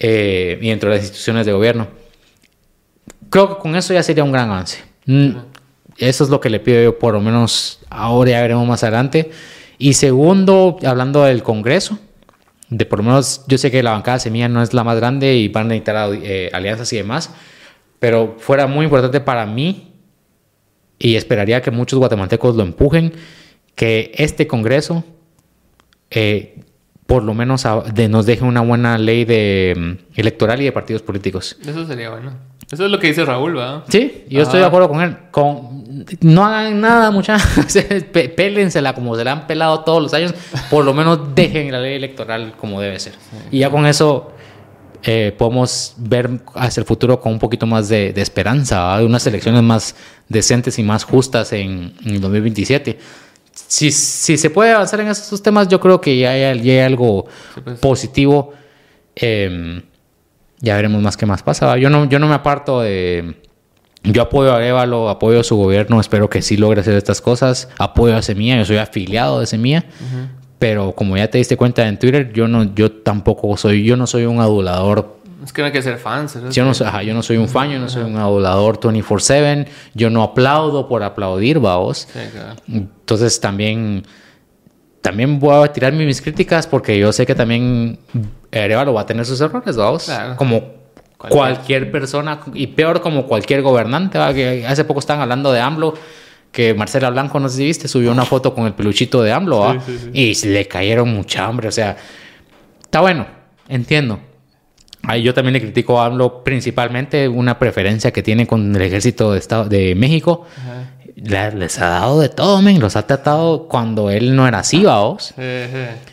Eh, 0.00 0.58
y 0.60 0.68
dentro 0.68 0.90
de 0.90 0.96
las 0.96 1.04
instituciones 1.04 1.46
de 1.46 1.52
gobierno. 1.52 1.86
Creo 3.28 3.54
que 3.56 3.62
con 3.62 3.76
eso 3.76 3.94
ya 3.94 4.02
sería 4.02 4.24
un 4.24 4.32
gran 4.32 4.50
avance. 4.50 4.78
Mm, 5.06 5.30
Eso 5.98 6.24
es 6.24 6.30
lo 6.30 6.40
que 6.40 6.50
le 6.50 6.58
pido 6.58 6.82
yo, 6.82 6.98
por 6.98 7.14
lo 7.14 7.20
menos 7.20 7.80
ahora 7.88 8.32
ya 8.32 8.42
veremos 8.42 8.66
más 8.66 8.82
adelante. 8.82 9.30
Y 9.78 9.92
segundo, 9.92 10.78
hablando 10.84 11.22
del 11.24 11.42
Congreso, 11.44 11.98
de 12.70 12.86
por 12.86 13.00
lo 13.00 13.04
menos 13.04 13.44
yo 13.48 13.58
sé 13.58 13.70
que 13.70 13.82
la 13.82 13.90
bancada 13.92 14.18
semilla 14.18 14.48
no 14.48 14.62
es 14.62 14.72
la 14.74 14.84
más 14.84 14.96
grande 14.96 15.36
y 15.36 15.48
van 15.48 15.66
a 15.66 15.68
necesitar 15.70 16.10
eh, 16.22 16.50
alianzas 16.52 16.92
y 16.92 16.96
demás, 16.96 17.30
pero 17.98 18.36
fuera 18.38 18.66
muy 18.66 18.84
importante 18.84 19.20
para 19.20 19.44
mí 19.46 19.92
y 20.98 21.16
esperaría 21.16 21.60
que 21.62 21.70
muchos 21.70 21.98
guatemaltecos 21.98 22.56
lo 22.56 22.62
empujen, 22.62 23.12
que 23.74 24.12
este 24.14 24.46
Congreso 24.46 25.04
eh, 26.10 26.60
por 27.06 27.22
lo 27.24 27.34
menos 27.34 27.66
a- 27.66 27.80
de- 27.80 28.08
nos 28.08 28.26
deje 28.26 28.44
una 28.44 28.60
buena 28.60 28.96
ley 28.98 29.24
de 29.24 29.74
mm, 29.76 30.18
electoral 30.20 30.60
y 30.60 30.64
de 30.64 30.72
partidos 30.72 31.02
políticos. 31.02 31.56
Eso 31.66 31.86
sería 31.86 32.10
bueno. 32.10 32.32
Eso 32.70 32.84
es 32.84 32.90
lo 32.90 33.00
que 33.00 33.08
dice 33.08 33.24
Raúl, 33.24 33.58
¿va? 33.58 33.84
Sí, 33.88 34.24
yo 34.28 34.42
estoy 34.42 34.60
de 34.60 34.66
acuerdo 34.66 34.88
con 34.88 35.00
él. 35.00 35.16
Con, 35.32 35.79
no 36.20 36.44
hagan 36.44 36.80
nada, 36.80 37.10
muchachos. 37.10 37.48
Pélensela 38.36 38.94
como 38.94 39.16
se 39.16 39.24
la 39.24 39.32
han 39.32 39.46
pelado 39.46 39.80
todos 39.80 40.02
los 40.02 40.14
años. 40.14 40.34
Por 40.70 40.84
lo 40.84 40.94
menos 40.94 41.34
dejen 41.34 41.70
la 41.72 41.80
ley 41.80 41.94
electoral 41.96 42.54
como 42.56 42.80
debe 42.80 42.98
ser. 42.98 43.14
Y 43.50 43.58
ya 43.60 43.70
con 43.70 43.86
eso 43.86 44.32
eh, 45.02 45.34
podemos 45.36 45.94
ver 45.96 46.30
hacia 46.54 46.80
el 46.80 46.86
futuro 46.86 47.20
con 47.20 47.32
un 47.32 47.38
poquito 47.38 47.66
más 47.66 47.88
de, 47.88 48.12
de 48.12 48.20
esperanza, 48.22 48.96
de 48.98 49.04
unas 49.04 49.26
elecciones 49.26 49.62
más 49.62 49.96
decentes 50.28 50.78
y 50.78 50.82
más 50.82 51.04
justas 51.04 51.52
en, 51.52 51.94
en 52.04 52.14
el 52.14 52.20
2027. 52.20 52.98
Si, 53.52 53.90
si 53.90 54.36
se 54.38 54.50
puede 54.50 54.72
avanzar 54.72 55.00
en 55.00 55.08
esos 55.08 55.42
temas, 55.42 55.68
yo 55.68 55.80
creo 55.80 56.00
que 56.00 56.18
ya 56.18 56.30
hay, 56.30 56.40
ya 56.62 56.72
hay 56.72 56.78
algo 56.80 57.26
Sí, 57.54 57.60
pues. 57.62 57.78
positivo. 57.78 58.52
Eh, 59.16 59.82
ya 60.60 60.76
veremos 60.76 61.02
más 61.02 61.16
qué 61.16 61.26
más 61.26 61.42
pasa. 61.42 61.76
Yo 61.78 61.88
no, 61.90 62.04
yo 62.08 62.18
no 62.18 62.26
me 62.28 62.34
aparto 62.34 62.80
de... 62.82 63.34
Yo 64.02 64.22
apoyo 64.22 64.52
a 64.52 64.56
Arevalo, 64.56 65.10
apoyo 65.10 65.40
a 65.40 65.44
su 65.44 65.56
gobierno, 65.56 66.00
espero 66.00 66.30
que 66.30 66.40
sí 66.40 66.56
logre 66.56 66.80
hacer 66.80 66.94
estas 66.94 67.20
cosas. 67.20 67.68
Apoyo 67.78 68.16
a 68.16 68.22
Semilla, 68.22 68.56
yo 68.56 68.64
soy 68.64 68.78
afiliado 68.78 69.40
de 69.40 69.46
Semilla. 69.46 69.84
Pero 70.58 70.92
como 70.92 71.16
ya 71.16 71.28
te 71.28 71.38
diste 71.38 71.56
cuenta 71.56 71.86
en 71.86 71.98
Twitter, 71.98 72.32
yo 72.32 72.46
no, 72.48 72.74
yo 72.74 72.92
tampoco 72.92 73.56
soy, 73.56 73.84
yo 73.84 73.96
no 73.96 74.06
soy 74.06 74.24
un 74.24 74.40
adulador. 74.40 75.16
Es 75.42 75.54
que 75.54 75.62
no 75.62 75.66
hay 75.66 75.72
que 75.72 75.82
ser 75.82 75.96
fans. 75.96 76.32
¿sabes? 76.32 76.54
Yo 76.54 76.64
no, 76.64 76.74
soy, 76.74 76.86
ajá, 76.86 77.02
yo 77.02 77.14
no 77.14 77.22
soy 77.22 77.38
un 77.38 77.48
fan, 77.48 77.70
yo 77.70 77.78
no 77.78 77.88
soy 77.88 78.04
un 78.04 78.16
adulador 78.16 78.78
24/7. 78.78 79.66
Yo 79.94 80.10
no 80.10 80.22
aplaudo 80.22 80.86
por 80.88 81.02
aplaudir. 81.02 81.56
Sí, 81.56 81.62
claro. 81.62 82.56
Entonces 82.68 83.40
también, 83.40 84.04
también 85.00 85.38
voy 85.38 85.64
a 85.64 85.72
tirar 85.72 85.92
mis 85.92 86.20
críticas 86.20 86.66
porque 86.66 86.98
yo 86.98 87.10
sé 87.12 87.24
que 87.24 87.34
también 87.34 87.98
Arevalo 88.52 88.92
va 88.92 89.02
a 89.02 89.06
tener 89.06 89.24
sus 89.24 89.40
errores, 89.40 89.76
vamos. 89.76 90.04
Claro. 90.04 90.36
Como 90.36 90.79
Cualquier. 91.28 91.90
persona 91.90 92.40
y 92.54 92.68
peor 92.68 93.00
como 93.00 93.26
cualquier 93.26 93.62
gobernante. 93.62 94.18
¿va? 94.18 94.32
Que 94.32 94.66
hace 94.66 94.84
poco 94.84 95.00
estaban 95.00 95.22
hablando 95.22 95.52
de 95.52 95.60
AMLO. 95.60 95.94
Que 96.52 96.74
Marcela 96.74 97.10
Blanco, 97.10 97.38
no 97.38 97.48
sé 97.48 97.58
si 97.58 97.64
viste, 97.64 97.86
subió 97.86 98.10
una 98.10 98.24
foto 98.24 98.52
con 98.52 98.66
el 98.66 98.72
peluchito 98.72 99.22
de 99.22 99.32
AMLO 99.32 99.60
¿va? 99.60 99.80
Sí, 99.80 99.80
sí, 99.86 100.10
sí. 100.12 100.46
y 100.46 100.48
le 100.48 100.66
cayeron 100.66 101.08
mucha 101.08 101.46
hambre. 101.46 101.68
O 101.68 101.72
sea, 101.72 101.96
está 102.82 103.00
bueno, 103.00 103.26
entiendo. 103.68 104.18
Ahí 105.04 105.22
yo 105.22 105.32
también 105.32 105.54
le 105.54 105.60
critico 105.60 106.00
a 106.00 106.06
AMLO 106.06 106.42
principalmente 106.42 107.28
una 107.28 107.58
preferencia 107.58 108.10
que 108.10 108.22
tiene 108.22 108.46
con 108.46 108.74
el 108.74 108.82
ejército 108.82 109.32
de, 109.32 109.38
Estado, 109.38 109.66
de 109.66 109.94
México. 109.94 110.46
Ajá. 110.56 110.90
Les 111.16 111.78
ha 111.78 111.88
dado 111.88 112.20
de 112.20 112.28
todo, 112.30 112.62
men. 112.62 112.80
Los 112.80 112.96
ha 112.96 113.06
tratado 113.06 113.68
cuando 113.68 114.10
él 114.10 114.34
no 114.34 114.48
era 114.48 114.60
así, 114.60 114.84
vaos. 114.84 115.34
Sí, 115.36 115.42
sí. 115.72 116.12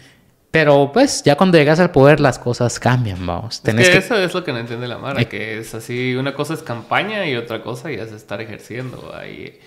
Pero 0.52 0.92
pues 0.94 1.24
ya 1.24 1.36
cuando 1.36 1.58
llegas 1.58 1.80
al 1.80 1.92
poder 1.92 2.20
las 2.20 2.40
cosas 2.40 2.80
cambian, 2.80 3.26
vamos. 3.26 3.62
Tenés 3.62 3.90
que, 3.90 3.98
Eso 3.98 4.16
es 4.16 4.34
lo 4.34 4.44
que 4.44 4.54
no 4.54 4.60
entiende 4.60 4.88
la 4.88 4.98
Mara, 4.98 5.26
que 5.26 5.60
es 5.60 5.76
así, 5.76 6.16
una 6.16 6.34
cosa 6.34 6.54
es 6.54 6.64
campaña 6.64 7.28
y 7.28 7.36
otra 7.36 7.62
cosa 7.62 7.92
ya 7.92 8.04
es 8.04 8.12
estar 8.12 8.42
ejerciendo. 8.42 9.14
Ahí. 9.14 9.60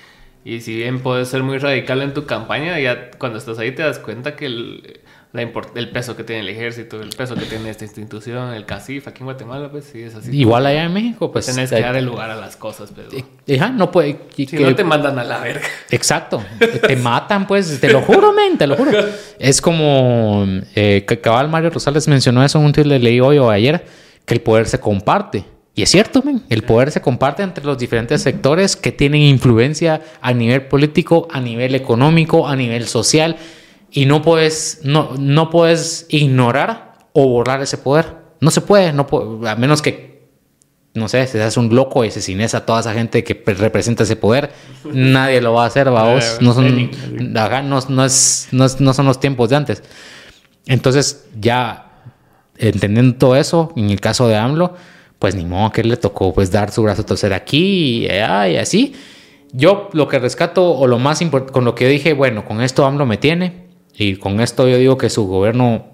Y 0.44 0.61
si 0.62 0.77
bien 0.77 1.01
puedes 1.01 1.28
ser 1.28 1.43
muy 1.43 1.59
radical 1.59 2.01
en 2.01 2.15
tu 2.15 2.24
campaña, 2.24 2.78
ya 2.81 3.11
cuando 3.19 3.39
estás 3.39 3.59
ahí 3.59 3.73
te 3.73 3.82
das 3.82 3.98
cuenta 3.98 4.36
que 4.36 4.47
el, 4.47 5.01
el 5.32 5.90
peso 5.90 6.16
que 6.16 6.24
tiene 6.24 6.40
el 6.40 6.48
ejército, 6.48 7.01
el 7.01 7.11
peso 7.11 7.36
que 7.36 7.44
tiene 7.44 7.70
esta 7.70 7.85
institución, 7.85 8.52
el 8.52 8.66
CACIF 8.66 9.07
aquí 9.07 9.20
en 9.20 9.27
Guatemala, 9.27 9.70
pues 9.70 9.85
sí 9.85 10.02
es 10.02 10.16
así. 10.16 10.36
Igual 10.36 10.66
allá 10.66 10.85
en 10.85 10.93
México, 10.93 11.31
pues. 11.31 11.47
Tienes 11.47 11.70
que 11.70 11.81
dar 11.81 11.94
el 11.94 12.05
lugar 12.05 12.31
a 12.31 12.36
las 12.36 12.57
cosas, 12.57 12.93
pero. 12.94 13.09
Ajá, 13.57 13.70
no 13.70 13.93
puede. 13.93 14.19
Si 14.35 14.47
que, 14.47 14.59
no 14.59 14.74
te 14.74 14.82
mandan 14.82 15.19
a 15.20 15.24
la 15.24 15.39
verga. 15.39 15.62
Exacto. 15.90 16.43
te 16.59 16.97
matan, 16.97 17.47
pues, 17.47 17.81
te 17.81 17.93
lo 17.93 18.02
juro, 18.02 18.32
men, 18.32 18.59
te 18.59 18.66
lo 18.66 18.77
juro. 18.77 18.90
Es 19.39 19.61
como. 19.61 20.44
Eh, 20.74 21.07
cabal 21.23 21.48
Mario 21.48 21.70
Rosales 21.70 22.09
mencionó 22.09 22.44
eso 22.44 22.59
en 22.59 22.65
un 22.65 22.73
tweet 22.73 22.86
le 22.86 22.98
leí 22.98 23.20
hoy 23.20 23.39
o 23.39 23.51
ayer, 23.51 23.85
que 24.24 24.35
el 24.35 24.40
poder 24.40 24.66
se 24.66 24.81
comparte. 24.81 25.44
Y 25.77 25.82
es 25.82 25.90
cierto, 25.90 26.23
men, 26.24 26.43
el 26.48 26.65
poder 26.65 26.90
se 26.90 27.01
comparte 27.01 27.44
entre 27.44 27.65
los 27.65 27.78
diferentes 27.78 28.20
sectores 28.20 28.74
que 28.74 28.90
tienen 28.90 29.23
influencia 29.23 30.01
a 30.20 30.32
nivel 30.32 30.62
político, 30.62 31.28
a 31.31 31.40
nivel 31.40 31.77
económico, 31.77 32.48
a 32.48 32.57
nivel 32.57 32.89
social 32.89 33.36
y 33.93 34.07
no 34.07 34.23
puedes, 34.23 34.81
no, 34.85 35.11
no 35.19 35.51
puedes 35.51 36.07
ignorar 36.09 36.95
o 37.12 37.29
borrar 37.29 37.61
ese 37.62 37.79
poder. 37.79 38.17
No 38.41 38.51
se 38.51 38.61
puede, 38.61 38.93
no 38.93 39.07
a 39.47 39.57
menos 39.57 39.83
que, 39.83 40.29
no 40.95 41.09
sé, 41.09 41.27
se 41.27 41.33
seas 41.33 41.57
un 41.57 41.75
loco 41.75 42.05
y 42.05 42.09
asesines 42.09 42.55
a 42.55 42.65
toda 42.65 42.81
esa 42.81 42.95
gente 42.95 43.23
que 43.23 43.43
representa 43.53 44.05
ese 44.05 44.17
poder, 44.17 44.53
nadie 44.85 45.41
lo 45.41 45.55
va 45.55 45.65
a 45.65 45.67
hacer, 45.67 45.91
vamos. 45.91 46.39
No 46.41 46.55
son, 46.55 46.91
no, 47.33 48.05
es, 48.05 48.49
no, 48.53 48.95
son 48.95 49.07
los 49.07 49.21
tiempos 49.21 49.51
de 49.51 49.57
antes. 49.57 49.83
Entonces, 50.67 51.27
ya 51.39 51.87
entendiendo 52.57 53.17
todo 53.17 53.37
eso, 53.37 53.73
en 53.77 53.91
el 53.91 54.01
caso 54.01 54.29
de 54.29 54.37
AMLO, 54.37 54.75
pues 55.19 55.35
ni 55.35 55.45
modo 55.45 55.73
que 55.73 55.83
le 55.83 55.97
tocó 55.97 56.33
pues 56.33 56.51
dar 56.51 56.71
su 56.71 56.83
brazo 56.83 57.03
a 57.03 57.07
torcer 57.07 57.33
aquí 57.35 58.07
y, 58.07 58.07
y 58.07 58.57
así. 58.57 58.95
Yo 59.53 59.91
lo 59.93 60.07
que 60.07 60.19
rescato 60.21 60.71
o 60.71 60.87
lo 60.87 60.99
más 60.99 61.21
importante, 61.21 61.53
con 61.53 61.65
lo 61.65 61.75
que 61.75 61.85
yo 61.85 61.91
dije, 61.91 62.12
bueno, 62.12 62.45
con 62.45 62.62
esto 62.62 62.87
AMLO 62.87 63.05
me 63.05 63.17
tiene, 63.17 63.70
y 64.01 64.17
con 64.17 64.41
esto 64.41 64.67
yo 64.67 64.79
digo 64.79 64.97
que 64.97 65.11
su 65.11 65.27
gobierno 65.27 65.89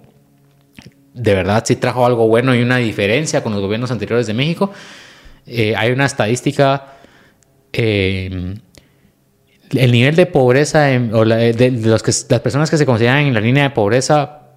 de 1.12 1.34
verdad 1.34 1.64
sí 1.66 1.74
trajo 1.74 2.06
algo 2.06 2.28
bueno 2.28 2.54
y 2.54 2.62
una 2.62 2.76
diferencia 2.76 3.42
con 3.42 3.52
los 3.52 3.60
gobiernos 3.60 3.90
anteriores 3.90 4.28
de 4.28 4.34
México. 4.34 4.70
Eh, 5.44 5.74
hay 5.76 5.90
una 5.90 6.06
estadística, 6.06 6.98
eh, 7.72 8.54
el 9.70 9.90
nivel 9.90 10.14
de 10.14 10.26
pobreza 10.26 10.86
o 11.12 11.24
de, 11.24 11.70
los 11.82 12.04
que, 12.04 12.12
las 12.28 12.40
personas 12.40 12.70
que 12.70 12.76
se 12.76 12.86
consideran 12.86 13.26
en 13.26 13.34
la 13.34 13.40
línea 13.40 13.64
de 13.64 13.70
pobreza, 13.70 14.50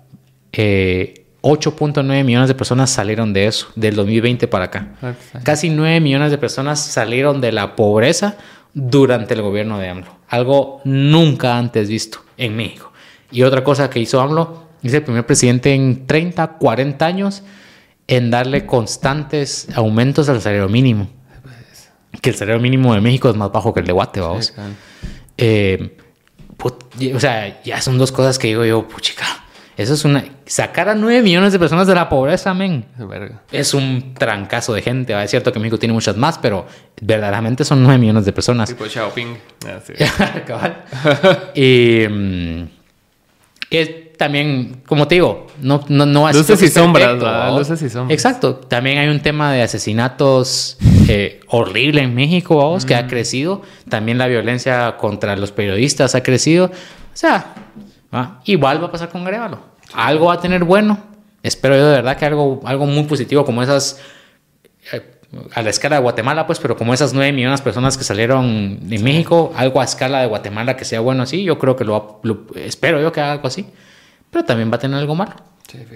8.9 0.54 2.14
eh, 2.14 2.24
millones 2.24 2.50
de 2.50 2.54
personas 2.54 2.92
salieron 2.92 3.34
de 3.34 3.48
eso, 3.48 3.70
del 3.76 3.96
2020 3.96 4.48
para 4.48 4.66
acá. 4.66 4.90
Casi 5.42 5.72
9 5.72 6.02
millones 6.02 6.30
de 6.30 6.38
personas 6.38 6.80
salieron 6.80 7.42
de 7.42 7.52
la 7.52 7.76
pobreza 7.76 8.38
durante 8.76 9.34
el 9.34 9.42
gobierno 9.42 9.80
de 9.80 9.90
AMLO. 9.90 10.20
Algo 10.28 10.82
nunca 10.84 11.58
antes 11.58 11.90
visto 11.90 12.20
en 12.38 12.56
México. 12.56 12.89
Y 13.31 13.43
otra 13.43 13.64
cosa 13.64 13.89
que 13.89 13.99
hizo 13.99 14.19
AMLO, 14.19 14.69
es 14.84 14.93
el 14.93 15.03
primer 15.03 15.26
presidente 15.26 15.73
en 15.73 16.07
30, 16.07 16.57
40 16.57 17.06
años 17.06 17.43
en 18.07 18.31
darle 18.31 18.65
constantes 18.65 19.68
aumentos 19.76 20.30
al 20.30 20.41
salario 20.41 20.68
mínimo. 20.68 21.10
Que 22.22 22.31
el 22.31 22.35
salario 22.35 22.61
mínimo 22.61 22.93
de 22.93 23.01
México 23.01 23.30
es 23.30 23.35
más 23.35 23.51
bajo 23.51 23.73
que 23.73 23.81
el 23.81 23.85
de 23.85 23.91
Guate, 23.93 24.19
vamos. 24.19 24.53
Eh, 25.38 25.97
o 27.14 27.19
sea, 27.19 27.61
ya 27.64 27.81
son 27.81 27.97
dos 27.97 28.11
cosas 28.11 28.39
que 28.39 28.47
digo 28.47 28.65
yo, 28.65 28.88
puchica. 28.88 29.26
Eso 29.77 29.93
es 29.93 30.03
una. 30.03 30.26
Sacar 30.45 30.89
a 30.89 30.95
9 30.95 31.22
millones 31.22 31.53
de 31.53 31.60
personas 31.60 31.88
de 31.88 31.95
la 31.95 32.10
pobreza, 32.10 32.53
men. 32.53 32.84
Es 33.49 33.73
un 33.73 34.14
trancazo 34.14 34.73
de 34.73 34.81
gente. 34.81 35.23
Es 35.23 35.30
cierto 35.30 35.53
que 35.53 35.60
México 35.60 35.80
tiene 35.80 35.93
muchas 35.93 36.18
más, 36.18 36.38
pero 36.38 36.68
verdaderamente 36.99 37.64
son 37.64 37.81
9 37.84 37.97
millones 37.97 38.26
de 38.26 38.34
personas. 38.34 38.68
Tipo 38.68 38.85
Xiaoping. 38.85 39.38
Ah, 39.68 39.80
y. 41.56 42.07
Es 43.70 44.18
también, 44.18 44.82
como 44.86 45.08
te 45.08 45.16
digo, 45.16 45.48
no, 45.62 45.86
no, 45.88 46.06
no 46.06 46.32
Luces 46.32 46.62
y 46.62 46.68
sombras, 46.68 47.18
Luces 47.54 47.82
y 47.82 47.90
sombras. 47.90 48.14
Exacto. 48.14 48.56
También 48.56 48.98
hay 48.98 49.08
un 49.08 49.22
tema 49.22 49.54
de 49.54 49.62
asesinatos 49.62 50.78
eh, 51.08 51.40
horrible 51.48 52.02
en 52.02 52.14
México, 52.14 52.58
vamos, 52.58 52.86
que 52.86 52.96
ha 52.96 53.04
mm. 53.04 53.08
crecido. 53.08 53.62
También 53.88 54.18
la 54.18 54.28
violencia 54.28 54.98
contra 54.98 55.36
los 55.38 55.52
periodistas 55.52 56.16
ha 56.16 56.24
crecido. 56.24 56.66
O 56.66 56.72
sea, 57.14 57.54
igual 58.44 58.84
va 58.84 58.88
a 58.88 58.91
pasar 58.91 59.10
con 59.10 59.26
Arevalo. 59.26 59.60
Algo 59.94 60.26
va 60.26 60.34
a 60.34 60.41
tener 60.41 60.66
bueno. 60.66 61.00
Espero 61.41 61.78
yo 61.78 61.88
de 61.88 61.96
verdad 61.96 62.18
que 62.18 62.26
algo, 62.26 62.60
algo 62.66 62.86
muy 62.86 63.04
positivo 63.04 63.46
como 63.46 63.64
esas... 63.64 64.02
Eh, 64.91 65.19
a 65.53 65.61
la 65.61 65.69
escala 65.69 65.97
de 65.97 66.01
Guatemala, 66.01 66.47
pues, 66.47 66.60
pero 66.60 66.76
como 66.76 66.93
esas 66.93 67.14
9 67.14 67.31
millones 67.34 67.60
de 67.60 67.64
personas 67.64 67.97
que 67.97 68.03
salieron 68.03 68.89
de 68.89 68.99
México, 68.99 69.53
algo 69.56 69.80
a 69.80 69.84
escala 69.84 70.22
de 70.22 70.27
Guatemala 70.27 70.76
que 70.76 70.85
sea 70.85 70.99
bueno 71.01 71.23
así, 71.23 71.43
yo 71.43 71.60
creo 71.60 71.76
que 71.76 71.85
lo, 71.85 72.22
espero 72.56 72.99
yo 73.01 73.11
que 73.11 73.22
haga 73.22 73.34
algo 73.34 73.47
así, 73.47 73.68
pero 74.31 74.43
también 74.43 74.72
va 74.72 74.76
a 74.76 74.80
tener 74.80 74.97
algo 74.97 75.15
malo. 75.15 75.34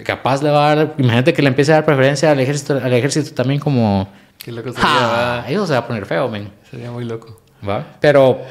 Capaz 0.04 0.40
le 0.40 0.50
va 0.50 0.70
a 0.70 0.74
dar, 0.76 0.94
imagínate 0.98 1.32
que 1.32 1.42
le 1.42 1.48
empiece 1.48 1.72
a 1.72 1.76
dar 1.76 1.84
preferencia 1.84 2.30
al 2.30 2.38
ejército, 2.38 2.80
al 2.82 2.92
ejército 2.92 3.34
también 3.34 3.58
como... 3.58 4.08
Qué 4.38 4.52
loco 4.52 4.72
sería, 4.72 5.44
eso 5.48 5.66
se 5.66 5.72
va 5.72 5.80
a 5.80 5.86
poner 5.86 6.06
feo, 6.06 6.28
men. 6.28 6.52
Sería 6.70 6.92
muy 6.92 7.04
loco. 7.04 7.40
¿Va? 7.66 7.96
Pero 8.00 8.42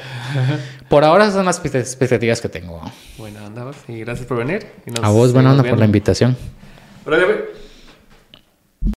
por 0.88 1.04
ahora 1.04 1.24
esas 1.24 1.36
son 1.36 1.46
las 1.46 1.64
expectativas 1.64 2.40
que 2.40 2.48
tengo. 2.48 2.82
Buena 3.16 3.44
onda, 3.46 3.70
y 3.88 4.00
gracias 4.00 4.26
por 4.26 4.38
venir. 4.38 4.66
a 5.00 5.08
vos, 5.08 5.32
buena 5.32 5.52
onda 5.52 5.62
por 5.62 5.78
la 5.78 5.84
invitación. 5.86 6.36